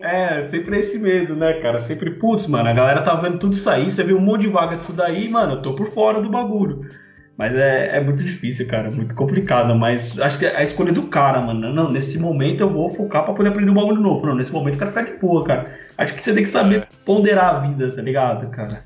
É, 0.00 0.46
sempre 0.48 0.80
esse 0.80 0.98
medo, 0.98 1.36
né, 1.36 1.60
cara? 1.60 1.80
Sempre, 1.80 2.18
putz, 2.18 2.48
mano, 2.48 2.68
a 2.68 2.72
galera 2.72 3.02
tá 3.02 3.14
vendo 3.14 3.38
tudo 3.38 3.52
isso 3.52 3.70
aí, 3.70 3.88
você 3.88 4.02
viu 4.02 4.16
um 4.16 4.20
monte 4.20 4.40
de 4.42 4.48
vaga 4.48 4.74
disso 4.74 4.92
daí, 4.92 5.28
mano, 5.28 5.54
eu 5.54 5.62
tô 5.62 5.74
por 5.74 5.92
fora 5.92 6.20
do 6.20 6.28
bagulho. 6.28 6.90
Mas 7.36 7.54
é, 7.54 7.96
é 7.96 8.00
muito 8.00 8.22
difícil, 8.22 8.66
cara, 8.66 8.90
muito 8.90 9.14
complicado. 9.14 9.74
Mas 9.74 10.18
acho 10.18 10.38
que 10.38 10.46
é 10.46 10.56
a 10.56 10.62
escolha 10.62 10.92
do 10.92 11.04
cara, 11.08 11.40
mano. 11.40 11.72
Não, 11.72 11.90
nesse 11.92 12.18
momento 12.18 12.60
eu 12.60 12.70
vou 12.70 12.90
focar 12.90 13.24
pra 13.24 13.34
poder 13.34 13.50
aprender 13.50 13.70
um 13.70 13.74
bagulho 13.74 14.00
novo. 14.00 14.26
Não, 14.26 14.34
nesse 14.34 14.52
momento 14.52 14.76
o 14.76 14.78
cara 14.78 14.90
fica 14.90 15.12
de 15.12 15.20
boa, 15.20 15.44
cara. 15.44 15.70
Acho 15.98 16.14
que 16.14 16.22
você 16.22 16.32
tem 16.32 16.44
que 16.44 16.48
saber 16.48 16.80
é. 16.80 16.86
ponderar 17.04 17.56
a 17.56 17.58
vida, 17.60 17.94
tá 17.94 18.00
ligado, 18.00 18.50
cara? 18.50 18.84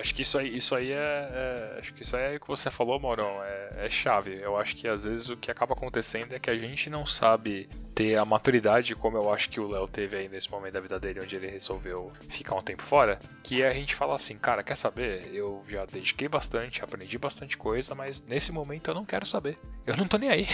Acho 0.00 0.14
que 0.14 0.22
isso 0.22 0.38
aí, 0.38 0.56
isso 0.56 0.74
aí 0.74 0.92
é, 0.92 0.96
é, 0.96 1.76
Acho 1.78 1.92
que 1.92 2.02
isso 2.02 2.16
aí 2.16 2.34
é 2.34 2.36
o 2.36 2.40
que 2.40 2.48
você 2.48 2.70
falou, 2.70 2.98
Maurão. 2.98 3.42
É, 3.44 3.86
é, 3.86 3.90
chave. 3.90 4.40
Eu 4.40 4.56
acho 4.56 4.74
que 4.74 4.88
às 4.88 5.04
vezes 5.04 5.28
o 5.28 5.36
que 5.36 5.50
acaba 5.50 5.74
acontecendo 5.74 6.32
é 6.32 6.38
que 6.38 6.48
a 6.48 6.56
gente 6.56 6.88
não 6.88 7.04
sabe 7.04 7.68
ter 7.94 8.16
a 8.16 8.24
maturidade, 8.24 8.94
como 8.94 9.18
eu 9.18 9.32
acho 9.32 9.50
que 9.50 9.60
o 9.60 9.68
Léo 9.68 9.86
teve 9.86 10.16
aí 10.16 10.28
nesse 10.28 10.50
momento 10.50 10.72
da 10.72 10.80
vida 10.80 10.98
dele, 10.98 11.20
onde 11.20 11.36
ele 11.36 11.48
resolveu 11.48 12.10
ficar 12.30 12.54
um 12.54 12.62
tempo 12.62 12.82
fora. 12.82 13.18
Que 13.42 13.62
é 13.62 13.68
a 13.68 13.74
gente 13.74 13.94
falar 13.94 14.14
assim, 14.14 14.38
cara, 14.38 14.62
quer 14.62 14.76
saber? 14.76 15.30
Eu 15.34 15.62
já 15.68 15.84
dediquei 15.84 16.28
bastante, 16.28 16.82
aprendi 16.82 17.18
bastante 17.18 17.58
coisa, 17.58 17.94
mas 17.94 18.22
nesse 18.22 18.52
momento 18.52 18.90
eu 18.90 18.94
não 18.94 19.04
quero 19.04 19.26
saber. 19.26 19.58
Eu 19.86 19.96
não 19.98 20.08
tô 20.08 20.16
nem 20.16 20.30
aí. 20.30 20.46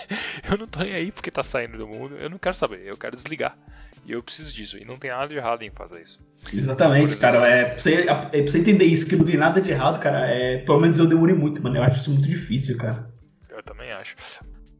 eu 0.50 0.56
não 0.56 0.66
tô 0.66 0.80
nem 0.80 0.94
aí 0.94 1.12
porque 1.12 1.30
tá 1.30 1.44
saindo 1.44 1.76
do 1.76 1.86
mundo. 1.86 2.16
Eu 2.16 2.30
não 2.30 2.38
quero 2.38 2.54
saber. 2.54 2.80
Eu 2.86 2.96
quero 2.96 3.16
desligar. 3.16 3.54
E 4.06 4.12
eu 4.12 4.22
preciso 4.22 4.52
disso. 4.52 4.76
E 4.76 4.84
não 4.84 4.96
tem 4.96 5.10
nada 5.10 5.28
de 5.28 5.36
errado 5.36 5.62
em 5.62 5.70
fazer 5.70 6.02
isso. 6.02 6.18
Exatamente, 6.52 7.16
cara. 7.16 7.46
É 7.48 7.64
pra, 7.64 7.78
você, 7.78 7.94
é 7.94 8.04
pra 8.04 8.42
você 8.42 8.58
entender 8.58 8.84
isso, 8.84 9.06
que 9.06 9.16
não 9.16 9.24
tem 9.24 9.36
nada 9.36 9.60
de 9.60 9.70
errado, 9.70 10.00
cara. 10.00 10.26
É, 10.26 10.58
pelo 10.58 10.80
menos 10.80 10.98
eu 10.98 11.06
demorei 11.06 11.34
muito, 11.34 11.62
mano. 11.62 11.76
Eu 11.76 11.82
acho 11.82 12.00
isso 12.00 12.10
muito 12.10 12.28
difícil, 12.28 12.76
cara. 12.76 13.08
Eu 13.48 13.62
também 13.62 13.90
acho. 13.92 14.14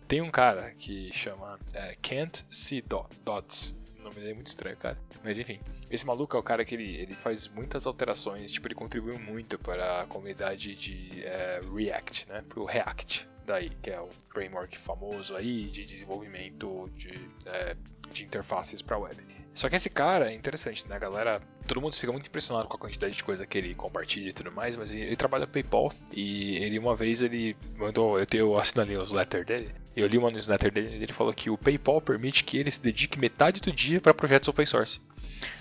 Tem 0.07 0.21
um 0.21 0.31
cara 0.31 0.71
que 0.73 1.11
chama 1.13 1.59
é, 1.73 1.97
Kent 2.03 2.43
C. 2.53 2.83
Dodds. 3.25 3.75
O 3.99 4.03
nome 4.03 4.17
dele 4.17 4.33
é 4.33 4.35
muito 4.35 4.49
estranho, 4.49 4.77
cara. 4.77 4.99
Mas 5.23 5.39
enfim, 5.39 5.59
esse 5.91 6.05
maluco 6.05 6.37
é 6.37 6.41
o 6.41 6.43
cara 6.43 6.65
que 6.65 6.75
ele, 6.75 6.97
ele 6.97 7.15
faz 7.15 7.49
muitas 7.49 7.87
alterações. 7.87 8.53
Tipo, 8.53 8.69
ele 8.69 8.75
contribuiu 8.75 9.19
muito 9.19 9.59
para 9.59 10.03
a 10.03 10.07
comunidade 10.07 10.77
de 10.77 11.25
é, 11.25 11.61
React, 11.75 12.29
né? 12.29 12.45
Pro 12.47 12.67
React 12.67 13.27
daí, 13.47 13.71
que 13.83 13.91
é 13.91 14.01
o 14.01 14.09
framework 14.33 14.77
famoso 14.79 15.35
aí 15.37 15.69
de 15.69 15.85
desenvolvimento 15.85 16.91
de, 16.97 17.13
é, 17.47 17.77
de 18.15 18.25
interfaces 18.25 18.81
para 18.81 18.99
web. 18.99 19.17
Só 19.55 19.69
que 19.69 19.77
esse 19.77 19.89
cara 19.89 20.33
é 20.33 20.35
interessante, 20.35 20.87
né, 20.89 20.99
galera? 20.99 21.41
Todo 21.67 21.81
mundo 21.81 21.95
fica 21.95 22.11
muito 22.11 22.27
impressionado 22.27 22.67
com 22.67 22.77
a 22.77 22.79
quantidade 22.79 23.15
de 23.15 23.23
coisa 23.23 23.47
que 23.47 23.57
ele 23.57 23.75
compartilha 23.75 24.29
e 24.29 24.33
tudo 24.33 24.51
mais, 24.51 24.77
mas 24.77 24.93
ele, 24.93 25.15
trabalha 25.15 25.47
no 25.47 25.53
PayPal 25.53 25.93
e 26.13 26.57
ele 26.57 26.79
uma 26.79 26.97
vez 26.97 27.23
ele 27.23 27.57
mandou, 27.77 28.19
eu, 28.19 28.27
tenho, 28.27 28.49
eu 28.49 28.59
assinalei 28.59 28.97
os 28.97 29.13
letters 29.13 29.47
dele, 29.47 29.71
eu 29.95 30.09
li 30.09 30.19
uma 30.19 30.31
newsletter 30.31 30.73
dele 30.73 30.97
e 30.97 31.03
ele 31.03 31.13
falou 31.13 31.33
que 31.33 31.51
o 31.51 31.57
PayPal 31.57 32.01
permite 32.01 32.43
que 32.43 32.59
ele 32.59 32.71
se 32.71 32.81
dedique 32.81 33.19
metade 33.19 33.61
do 33.61 33.71
dia 33.71 34.01
para 34.01 34.13
projetos 34.13 34.49
open 34.49 34.67
source. 34.67 35.01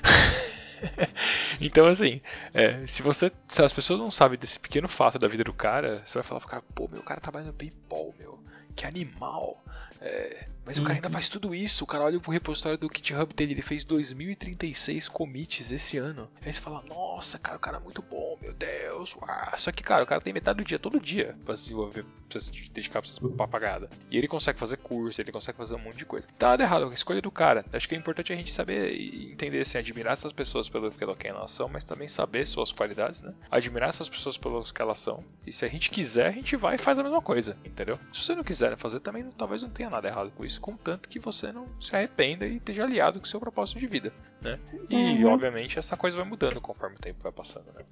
então, 1.61 1.87
assim, 1.87 2.19
é, 2.53 2.85
se 2.87 3.03
você. 3.03 3.31
Se 3.47 3.61
as 3.61 3.71
pessoas 3.71 3.99
não 3.99 4.09
sabem 4.09 4.39
desse 4.39 4.59
pequeno 4.59 4.87
fato 4.87 5.19
da 5.19 5.27
vida 5.27 5.43
do 5.43 5.53
cara, 5.53 6.01
você 6.03 6.17
vai 6.17 6.23
falar 6.23 6.39
pro 6.39 6.49
cara, 6.49 6.63
pô, 6.73 6.87
meu 6.87 7.03
cara 7.03 7.21
trabalha 7.21 7.45
no 7.45 7.53
PayPal, 7.53 8.13
meu. 8.17 8.43
que 8.75 8.85
animal. 8.85 9.63
É, 10.03 10.47
mas 10.65 10.77
o 10.77 10.83
cara 10.83 10.95
ainda 10.95 11.09
faz 11.09 11.29
tudo 11.29 11.55
isso. 11.55 11.83
O 11.83 11.87
cara 11.87 12.03
olha 12.03 12.19
pro 12.19 12.31
repositório 12.31 12.77
do 12.77 12.89
GitHub 12.93 13.33
dele, 13.33 13.53
ele 13.53 13.61
fez 13.61 13.83
2036 13.83 15.07
commits 15.09 15.71
esse 15.71 15.97
ano. 15.97 16.29
Aí 16.45 16.53
você 16.53 16.61
fala, 16.61 16.83
nossa, 16.87 17.37
cara, 17.37 17.57
o 17.57 17.59
cara 17.59 17.77
é 17.77 17.79
muito 17.79 18.01
bom, 18.01 18.37
meu 18.41 18.53
Deus. 18.53 19.15
Uau. 19.15 19.57
Só 19.57 19.71
que, 19.71 19.83
cara, 19.83 20.03
o 20.03 20.07
cara 20.07 20.21
tem 20.21 20.33
metade 20.33 20.57
do 20.57 20.63
dia, 20.63 20.79
todo 20.79 20.99
dia, 20.99 21.35
pra 21.45 21.55
se 21.55 21.63
desenvolver, 21.63 22.05
pra 22.29 22.39
se 22.39 22.51
dedicar 22.69 23.01
pra 23.01 23.11
essas 23.11 23.31
papagadas. 23.33 23.89
E 24.09 24.17
ele 24.17 24.27
consegue 24.27 24.59
fazer 24.59 24.77
curso, 24.77 25.19
ele 25.21 25.31
consegue 25.31 25.57
fazer 25.57 25.75
um 25.75 25.79
monte 25.79 25.97
de 25.97 26.05
coisa. 26.05 26.27
Tá 26.37 26.55
errado, 26.59 26.89
a 26.89 26.93
escolha 26.93 27.21
do 27.21 27.31
cara. 27.31 27.65
Acho 27.71 27.87
que 27.87 27.95
é 27.95 27.97
importante 27.97 28.31
a 28.31 28.35
gente 28.35 28.51
saber 28.51 28.93
e 28.93 29.31
entender, 29.31 29.61
assim, 29.61 29.77
admirar 29.77 30.13
essas 30.13 30.31
pessoas 30.31 30.69
pelo, 30.69 30.91
pelo 30.91 31.15
que 31.15 31.27
elas 31.27 31.51
são, 31.51 31.67
mas 31.67 31.83
também 31.83 32.07
saber 32.07 32.45
suas 32.45 32.71
qualidades, 32.71 33.21
né? 33.21 33.33
Admirar 33.49 33.89
essas 33.89 34.09
pessoas 34.09 34.37
pelos 34.37 34.71
que 34.71 34.81
elas 34.81 34.99
são. 34.99 35.23
E 35.45 35.51
se 35.51 35.65
a 35.65 35.67
gente 35.67 35.89
quiser, 35.89 36.27
a 36.27 36.31
gente 36.31 36.55
vai 36.55 36.75
e 36.75 36.77
faz 36.77 36.97
a 36.99 37.03
mesma 37.03 37.21
coisa, 37.21 37.57
entendeu? 37.65 37.99
Se 38.13 38.23
você 38.23 38.35
não 38.35 38.43
quiser 38.43 38.77
fazer, 38.77 38.99
também 38.99 39.29
talvez 39.31 39.61
não 39.61 39.69
tenha 39.69 39.89
nada 39.93 40.07
errado 40.07 40.31
com 40.35 40.43
isso, 40.43 40.59
contanto 40.59 41.07
que 41.07 41.19
você 41.19 41.51
não 41.51 41.65
se 41.79 41.95
arrependa 41.95 42.45
e 42.45 42.57
esteja 42.57 42.83
aliado 42.83 43.19
com 43.19 43.25
o 43.25 43.29
seu 43.29 43.39
propósito 43.39 43.79
de 43.79 43.87
vida, 43.87 44.11
né? 44.41 44.57
E, 44.89 45.23
Uhum. 45.23 45.33
obviamente, 45.33 45.79
essa 45.79 45.95
coisa 45.95 46.17
vai 46.17 46.25
mudando 46.25 46.59
conforme 46.59 46.95
o 46.95 46.99
tempo 46.99 47.19
vai 47.21 47.31
passando, 47.31 47.65
né? 47.75 47.83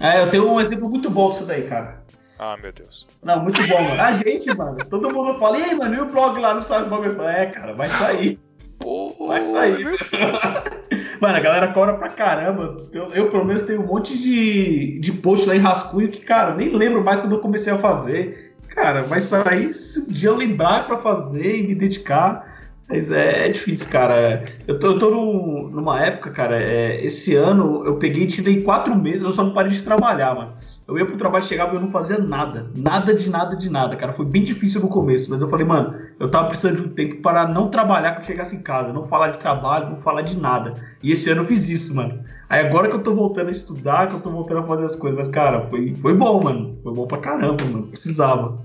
É, 0.00 0.22
eu 0.22 0.30
tenho 0.30 0.50
um 0.50 0.60
exemplo 0.60 0.88
muito 0.88 1.10
bom 1.10 1.30
disso 1.30 1.44
daí, 1.44 1.64
cara. 1.68 2.02
Ah, 2.38 2.56
meu 2.60 2.72
Deus. 2.72 3.06
Não, 3.22 3.42
muito 3.42 3.64
bom, 3.68 3.80
mano. 3.82 4.00
A 4.00 4.12
gente, 4.14 4.52
mano, 4.56 4.84
todo 4.88 5.12
mundo 5.12 5.38
fala, 5.38 5.58
e 5.58 5.62
aí, 5.62 5.74
mano, 5.76 5.94
e 5.94 6.00
o 6.00 6.06
blog 6.06 6.40
lá 6.40 6.54
não 6.54 6.62
sai 6.62 6.82
os 6.82 7.18
É, 7.20 7.46
cara, 7.46 7.74
vai 7.74 7.88
sair. 7.90 8.40
Pô, 8.78 9.28
Vai 9.28 9.42
sair. 9.44 9.86
Mano, 11.20 11.36
a 11.36 11.40
galera 11.40 11.72
cobra 11.72 11.94
pra 11.94 12.08
caramba. 12.08 12.82
Eu, 12.92 13.12
eu, 13.12 13.30
pelo 13.30 13.44
menos, 13.44 13.62
tenho 13.62 13.80
um 13.80 13.86
monte 13.86 14.18
de, 14.18 14.98
de 14.98 15.12
post 15.12 15.46
lá 15.46 15.54
em 15.54 15.60
rascunho 15.60 16.10
que, 16.10 16.18
cara, 16.18 16.56
nem 16.56 16.70
lembro 16.70 17.04
mais 17.04 17.20
quando 17.20 17.36
eu 17.36 17.40
comecei 17.40 17.72
a 17.72 17.78
fazer. 17.78 18.51
Cara, 18.74 19.02
vai 19.02 19.20
sair 19.20 19.72
se 19.72 20.00
um 20.00 20.06
dia 20.08 20.28
eu 20.30 20.36
lembrar 20.36 20.86
pra 20.86 20.98
fazer 20.98 21.56
e 21.58 21.66
me 21.68 21.74
dedicar. 21.74 22.50
Mas 22.88 23.10
é, 23.10 23.46
é 23.46 23.48
difícil, 23.50 23.88
cara. 23.88 24.44
Eu 24.66 24.78
tô, 24.78 24.88
eu 24.88 24.98
tô 24.98 25.10
num- 25.10 25.70
numa 25.70 26.00
época, 26.04 26.30
cara, 26.30 26.60
é, 26.60 27.04
esse 27.04 27.34
ano 27.34 27.84
eu 27.86 27.96
peguei 27.96 28.24
e 28.24 28.26
tirei 28.26 28.62
quatro 28.62 28.94
meses, 28.94 29.22
eu 29.22 29.32
só 29.32 29.42
não 29.44 29.52
parei 29.54 29.72
de 29.72 29.82
trabalhar, 29.82 30.34
mano. 30.34 30.52
Eu 30.86 30.98
ia 30.98 31.06
pro 31.06 31.16
trabalho, 31.16 31.44
chegava 31.44 31.72
e 31.72 31.76
eu 31.76 31.80
não 31.80 31.90
fazia 31.90 32.18
nada. 32.18 32.70
Nada 32.74 33.14
de 33.14 33.30
nada 33.30 33.56
de 33.56 33.70
nada, 33.70 33.96
cara. 33.96 34.12
Foi 34.12 34.26
bem 34.26 34.42
difícil 34.44 34.80
no 34.80 34.88
começo, 34.88 35.30
mas 35.30 35.40
eu 35.40 35.48
falei, 35.48 35.64
mano, 35.64 35.94
eu 36.22 36.30
tava 36.30 36.46
precisando 36.46 36.76
de 36.76 36.82
um 36.82 36.94
tempo 36.94 37.20
para 37.20 37.48
não 37.48 37.68
trabalhar 37.68 38.12
quando 38.12 38.26
chegasse 38.26 38.54
em 38.54 38.62
casa. 38.62 38.92
Não 38.92 39.08
falar 39.08 39.30
de 39.30 39.38
trabalho, 39.38 39.90
não 39.90 40.00
falar 40.00 40.22
de 40.22 40.36
nada. 40.36 40.74
E 41.02 41.10
esse 41.10 41.28
ano 41.28 41.42
eu 41.42 41.46
fiz 41.46 41.68
isso, 41.68 41.92
mano. 41.96 42.22
Aí 42.48 42.64
agora 42.64 42.88
que 42.88 42.94
eu 42.94 43.02
tô 43.02 43.12
voltando 43.12 43.48
a 43.48 43.50
estudar, 43.50 44.06
que 44.06 44.14
eu 44.14 44.20
tô 44.20 44.30
voltando 44.30 44.60
a 44.60 44.66
fazer 44.68 44.86
as 44.86 44.94
coisas. 44.94 45.18
Mas, 45.18 45.26
cara, 45.26 45.68
foi, 45.68 45.96
foi 45.96 46.14
bom, 46.14 46.40
mano. 46.40 46.78
Foi 46.80 46.94
bom 46.94 47.08
pra 47.08 47.18
caramba, 47.18 47.64
mano. 47.64 47.88
Precisava. 47.88 48.56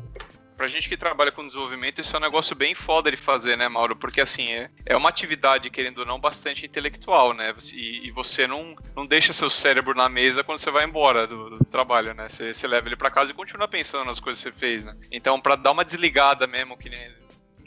Pra 0.55 0.67
gente 0.67 0.87
que 0.87 0.95
trabalha 0.95 1.31
com 1.31 1.47
desenvolvimento, 1.47 1.99
isso 1.99 2.15
é 2.15 2.19
um 2.19 2.21
negócio 2.21 2.55
bem 2.55 2.75
foda 2.75 3.09
de 3.09 3.17
fazer, 3.17 3.57
né, 3.57 3.67
Mauro? 3.67 3.95
Porque 3.95 4.21
assim, 4.21 4.51
é, 4.51 4.69
é 4.85 4.95
uma 4.95 5.09
atividade, 5.09 5.71
querendo 5.71 5.99
ou 5.99 6.05
não, 6.05 6.19
bastante 6.19 6.63
intelectual, 6.63 7.33
né? 7.33 7.51
E, 7.73 8.07
e 8.07 8.11
você 8.11 8.45
não, 8.45 8.75
não 8.95 9.03
deixa 9.03 9.33
seu 9.33 9.49
cérebro 9.49 9.95
na 9.95 10.07
mesa 10.07 10.43
quando 10.43 10.59
você 10.59 10.69
vai 10.69 10.85
embora 10.85 11.25
do, 11.25 11.49
do 11.49 11.65
trabalho, 11.65 12.13
né? 12.13 12.29
Você, 12.29 12.53
você 12.53 12.67
leva 12.67 12.87
ele 12.87 12.95
pra 12.95 13.09
casa 13.09 13.31
e 13.31 13.35
continua 13.35 13.67
pensando 13.67 14.05
nas 14.05 14.19
coisas 14.19 14.43
que 14.43 14.51
você 14.51 14.55
fez, 14.55 14.83
né? 14.83 14.95
Então, 15.11 15.39
pra 15.39 15.55
dar 15.55 15.71
uma 15.71 15.85
desligada 15.85 16.45
mesmo, 16.45 16.77
que 16.77 16.89
nem, 16.89 17.07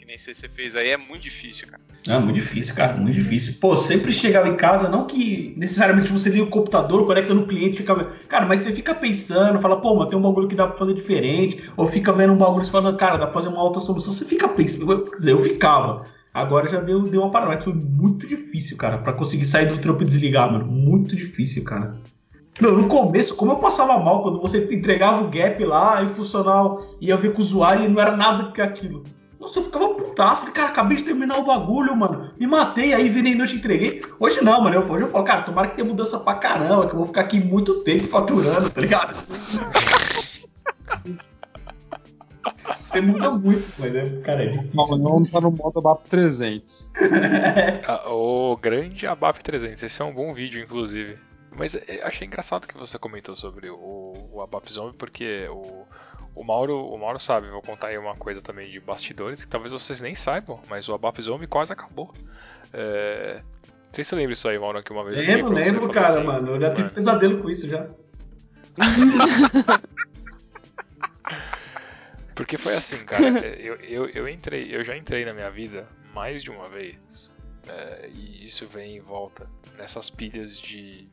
que 0.01 0.07
nem 0.07 0.17
você 0.17 0.33
você 0.33 0.49
fez 0.49 0.75
aí, 0.75 0.89
é 0.89 0.97
muito 0.97 1.21
difícil, 1.21 1.67
cara. 1.67 1.81
É 2.07 2.17
muito 2.17 2.33
difícil, 2.33 2.73
cara, 2.73 2.97
muito 2.97 3.13
difícil. 3.13 3.53
Pô, 3.61 3.77
sempre 3.77 4.11
chegava 4.11 4.47
em 4.47 4.55
casa, 4.55 4.89
não 4.89 5.05
que 5.05 5.53
necessariamente 5.55 6.11
você 6.11 6.29
liga 6.29 6.43
o 6.43 6.49
computador, 6.49 7.05
conecta 7.05 7.33
no 7.35 7.45
cliente, 7.45 7.77
fica. 7.77 7.95
Cara, 8.27 8.47
mas 8.47 8.61
você 8.61 8.73
fica 8.73 8.95
pensando, 8.95 9.61
fala, 9.61 9.79
pô, 9.79 9.95
mas 9.95 10.09
tem 10.09 10.17
um 10.17 10.21
bagulho 10.21 10.47
que 10.47 10.55
dá 10.55 10.67
pra 10.67 10.79
fazer 10.79 10.95
diferente, 10.95 11.63
ou 11.77 11.85
fica 11.85 12.11
vendo 12.11 12.33
um 12.33 12.37
bagulho 12.37 12.65
e 12.65 12.69
fala, 12.69 12.95
cara, 12.95 13.17
dá 13.17 13.27
pra 13.27 13.35
fazer 13.35 13.49
uma 13.49 13.63
outra 13.63 13.79
solução. 13.79 14.11
Você 14.11 14.25
fica 14.25 14.47
pensando, 14.49 15.05
quer 15.05 15.17
dizer, 15.17 15.31
eu 15.31 15.43
ficava. 15.43 16.05
Agora 16.33 16.67
já 16.67 16.79
deu, 16.79 17.03
deu 17.03 17.21
uma 17.21 17.29
parada, 17.29 17.51
mas 17.51 17.63
foi 17.63 17.73
muito 17.73 18.25
difícil, 18.25 18.77
cara, 18.77 18.97
pra 18.97 19.13
conseguir 19.13 19.45
sair 19.45 19.67
do 19.67 19.77
trampo 19.77 20.01
e 20.01 20.05
desligar, 20.05 20.51
mano. 20.51 20.65
Muito 20.65 21.15
difícil, 21.15 21.63
cara. 21.63 21.95
Meu, 22.59 22.75
no 22.75 22.87
começo, 22.87 23.35
como 23.35 23.51
eu 23.51 23.57
passava 23.57 23.99
mal 23.99 24.23
quando 24.23 24.41
você 24.41 24.67
entregava 24.73 25.23
o 25.23 25.29
gap 25.29 25.63
lá 25.63 26.01
e 26.01 26.07
o 26.07 26.15
funcional 26.15 26.95
ia 26.99 27.17
ver 27.17 27.33
com 27.33 27.39
o 27.39 27.45
usuário 27.45 27.85
e 27.85 27.87
não 27.87 28.01
era 28.01 28.15
nada 28.15 28.51
que 28.51 28.61
aquilo. 28.61 29.03
Nossa, 29.41 29.59
eu 29.59 29.63
ficava 29.65 29.89
putaço. 29.95 30.37
Falei, 30.41 30.53
cara, 30.53 30.69
acabei 30.69 30.97
de 30.97 31.03
terminar 31.03 31.37
o 31.39 31.43
bagulho, 31.43 31.95
mano. 31.97 32.29
Me 32.39 32.45
matei, 32.47 32.93
aí 32.93 33.09
virei 33.09 33.33
noite 33.35 33.55
e 33.55 33.57
entreguei. 33.57 34.01
Hoje 34.19 34.41
não, 34.43 34.61
mano. 34.61 34.75
Eu- 34.75 34.89
Hoje 34.91 35.03
eu 35.05 35.09
falo, 35.09 35.25
cara, 35.25 35.41
tomara 35.41 35.67
que 35.69 35.75
tenha 35.75 35.87
mudança 35.87 36.19
pra 36.19 36.35
caramba, 36.35 36.85
que 36.87 36.93
eu 36.93 36.97
vou 36.97 37.07
ficar 37.07 37.21
aqui 37.21 37.39
muito 37.39 37.83
tempo 37.83 38.07
faturando, 38.07 38.69
tá 38.69 38.79
ligado? 38.79 39.15
Você 42.79 42.99
muda 42.99 43.31
muito, 43.31 43.65
mas 43.77 43.95
é, 43.95 44.09
cara, 44.21 44.43
é 44.43 44.55
Não, 44.55 44.63
difícil. 44.63 44.97
não 44.97 45.23
tá 45.23 45.39
no 45.39 45.51
modo 45.51 45.79
ABAP 45.79 46.07
300. 46.09 46.91
Ah, 47.87 48.09
o 48.11 48.57
grande 48.57 49.07
ABAP 49.07 49.41
300, 49.43 49.81
esse 49.83 50.01
é 50.01 50.05
um 50.05 50.13
bom 50.13 50.33
vídeo, 50.33 50.61
inclusive. 50.61 51.17
Mas 51.55 51.73
eu 51.73 51.81
achei 52.03 52.27
engraçado 52.27 52.67
que 52.67 52.77
você 52.77 52.97
comentou 52.97 53.35
sobre 53.35 53.69
o, 53.69 54.13
o 54.33 54.41
ABAP 54.41 54.71
Zombie, 54.71 54.95
porque 54.97 55.47
o, 55.49 55.83
o, 56.35 56.43
Mauro, 56.43 56.85
o 56.85 56.97
Mauro 56.97 57.19
sabe, 57.19 57.49
vou 57.49 57.61
contar 57.61 57.87
aí 57.87 57.97
uma 57.97 58.15
coisa 58.15 58.41
também 58.41 58.69
de 58.69 58.79
bastidores, 58.79 59.43
que 59.43 59.49
talvez 59.49 59.71
vocês 59.71 60.01
nem 60.01 60.15
saibam, 60.15 60.59
mas 60.69 60.87
o 60.87 60.93
ABAP 60.93 61.21
Zombie 61.21 61.47
quase 61.47 61.73
acabou. 61.73 62.13
É, 62.73 63.41
Não 63.87 63.93
sei 63.93 64.03
se 64.03 64.09
você 64.09 64.15
lembra 64.15 64.33
isso 64.33 64.47
aí, 64.47 64.57
Mauro, 64.57 64.81
que 64.83 64.91
uma 64.91 65.03
vez 65.03 65.17
Lembro, 65.17 65.51
lembro, 65.53 65.89
cara, 65.89 66.19
assim, 66.19 66.23
mano. 66.27 66.55
Eu 66.55 66.61
já 66.61 66.69
tive 66.69 66.83
mano, 66.83 66.93
pesadelo 66.93 67.41
com 67.41 67.49
isso 67.49 67.67
já. 67.67 67.87
Porque 72.35 72.57
foi 72.57 72.73
assim, 72.75 73.05
cara. 73.05 73.23
eu, 73.59 73.75
eu, 73.75 74.07
eu 74.09 74.27
entrei, 74.27 74.73
eu 74.73 74.83
já 74.83 74.97
entrei 74.97 75.25
na 75.25 75.33
minha 75.33 75.51
vida 75.51 75.85
mais 76.13 76.41
de 76.41 76.49
uma 76.49 76.69
vez. 76.69 77.31
é, 77.67 78.09
e 78.13 78.47
isso 78.47 78.65
vem 78.65 78.97
em 78.97 78.99
volta 78.99 79.47
nessas 79.77 80.09
pilhas 80.09 80.57
de 80.59 81.07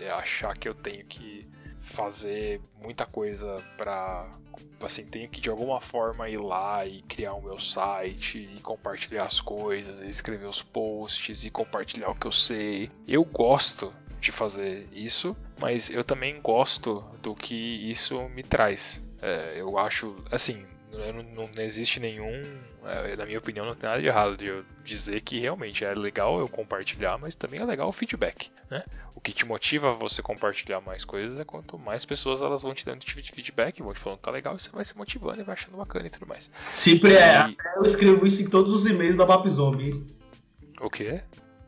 é, 0.00 0.10
achar 0.10 0.56
que 0.56 0.68
eu 0.68 0.74
tenho 0.74 1.04
que 1.06 1.46
fazer 1.88 2.60
muita 2.82 3.06
coisa 3.06 3.62
pra. 3.76 4.30
Assim, 4.80 5.04
tenho 5.04 5.28
que 5.28 5.40
de 5.40 5.50
alguma 5.50 5.80
forma 5.80 6.28
ir 6.28 6.38
lá 6.38 6.86
e 6.86 7.02
criar 7.02 7.34
o 7.34 7.42
meu 7.42 7.58
site 7.58 8.48
e 8.56 8.60
compartilhar 8.60 9.24
as 9.24 9.40
coisas, 9.40 10.00
e 10.00 10.08
escrever 10.08 10.46
os 10.46 10.62
posts 10.62 11.44
e 11.44 11.50
compartilhar 11.50 12.10
o 12.10 12.14
que 12.14 12.26
eu 12.26 12.32
sei. 12.32 12.90
Eu 13.06 13.24
gosto 13.24 13.92
de 14.20 14.32
fazer 14.32 14.88
isso, 14.92 15.36
mas 15.60 15.90
eu 15.90 16.04
também 16.04 16.40
gosto 16.40 17.00
do 17.22 17.34
que 17.34 17.54
isso 17.54 18.28
me 18.30 18.42
traz. 18.42 19.00
É, 19.20 19.54
eu 19.56 19.78
acho, 19.78 20.16
assim, 20.30 20.64
não, 20.92 21.22
não- 21.44 21.50
não 21.54 21.62
existe 21.62 22.00
nenhum, 22.00 22.42
é, 22.84 23.16
na 23.16 23.26
minha 23.26 23.38
opinião, 23.38 23.66
não 23.66 23.74
tem 23.74 23.88
nada 23.88 24.00
de 24.00 24.06
errado 24.08 24.36
de 24.36 24.46
eu 24.46 24.64
dizer 24.84 25.20
que 25.20 25.38
realmente 25.38 25.84
é 25.84 25.94
legal 25.94 26.38
eu 26.40 26.48
compartilhar, 26.48 27.18
mas 27.18 27.34
também 27.34 27.60
é 27.60 27.64
legal 27.64 27.88
o 27.88 27.92
feedback, 27.92 28.50
né? 28.70 28.82
O 29.14 29.20
que 29.20 29.32
te 29.32 29.44
motiva 29.44 29.90
a 29.90 29.94
você 29.94 30.22
compartilhar 30.22 30.80
mais 30.80 31.04
coisas 31.04 31.38
é 31.38 31.44
quanto 31.44 31.78
mais 31.78 32.04
pessoas 32.04 32.40
elas 32.40 32.62
vão 32.62 32.72
te 32.74 32.84
dando 32.86 33.00
tipo 33.00 33.20
de 33.20 33.32
feedback, 33.32 33.82
vão 33.82 33.92
te 33.92 34.00
falando 34.00 34.18
que 34.18 34.24
tá 34.24 34.30
legal, 34.30 34.56
e 34.56 34.60
você 34.60 34.70
vai 34.70 34.84
se 34.84 34.96
motivando 34.96 35.40
e 35.40 35.44
vai 35.44 35.54
achando 35.54 35.76
bacana 35.76 36.06
e 36.06 36.10
tudo 36.10 36.26
mais. 36.26 36.50
Sempre 36.76 37.14
é. 37.16 37.48
E- 37.50 37.56
Eu 37.76 37.84
escrevo 37.84 38.26
isso 38.26 38.40
em 38.40 38.48
todos 38.48 38.72
os 38.74 38.86
e-mails 38.86 39.16
da 39.16 39.26
Bap 39.26 39.48
Zombie. 39.50 40.04
O 40.80 40.88
quê? 40.88 41.20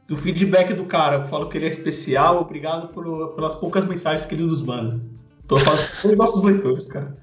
Do 0.07 0.17
feedback 0.17 0.73
do 0.75 0.85
cara. 0.87 1.17
Eu 1.25 1.29
falo 1.29 1.49
que 1.49 1.59
ele 1.59 1.67
é 1.67 1.71
especial, 1.71 2.41
obrigado 2.41 2.93
por- 2.93 3.35
pelas 3.35 3.55
poucas 3.57 3.85
mensagens 3.87 4.27
que 4.27 4.35
ele 4.35 4.45
nos 4.45 4.63
manda. 4.63 5.01
Tô 5.47 5.59
falando 5.59 5.81
com 5.81 5.95
todos 6.03 6.13
os 6.13 6.17
nossos 6.19 6.45
leitores, 6.45 6.87
cara. 6.87 7.17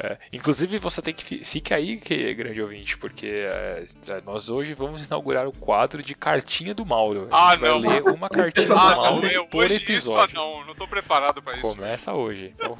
É, 0.00 0.16
inclusive 0.32 0.78
você 0.78 1.02
tem 1.02 1.12
que 1.12 1.24
fi- 1.24 1.44
fique 1.44 1.74
aí, 1.74 1.96
que 1.98 2.32
grande 2.34 2.62
ouvinte, 2.62 2.96
porque 2.98 3.26
é, 3.26 3.84
é, 4.06 4.20
nós 4.24 4.48
hoje 4.48 4.72
vamos 4.72 5.04
inaugurar 5.04 5.48
o 5.48 5.52
quadro 5.52 6.02
de 6.02 6.14
cartinha 6.14 6.72
do 6.72 6.86
Mauro. 6.86 7.26
A 7.32 7.48
Ah, 7.48 7.50
gente 7.52 7.60
vai 7.62 7.70
não. 7.70 7.78
ler 7.78 8.02
uma 8.04 8.28
cartinha 8.28 8.66
do 8.68 8.74
Ah, 8.74 8.94
Mauro 8.94 9.32
não, 9.32 9.46
por 9.48 9.64
hoje 9.64 9.74
episódio. 9.76 10.32
isso 10.32 10.40
ah, 10.40 10.44
não, 10.44 10.64
não 10.66 10.74
tô 10.76 10.86
preparado 10.86 11.42
pra 11.42 11.54
isso. 11.54 11.62
Começa 11.62 12.12
hoje. 12.14 12.54
Então, 12.54 12.78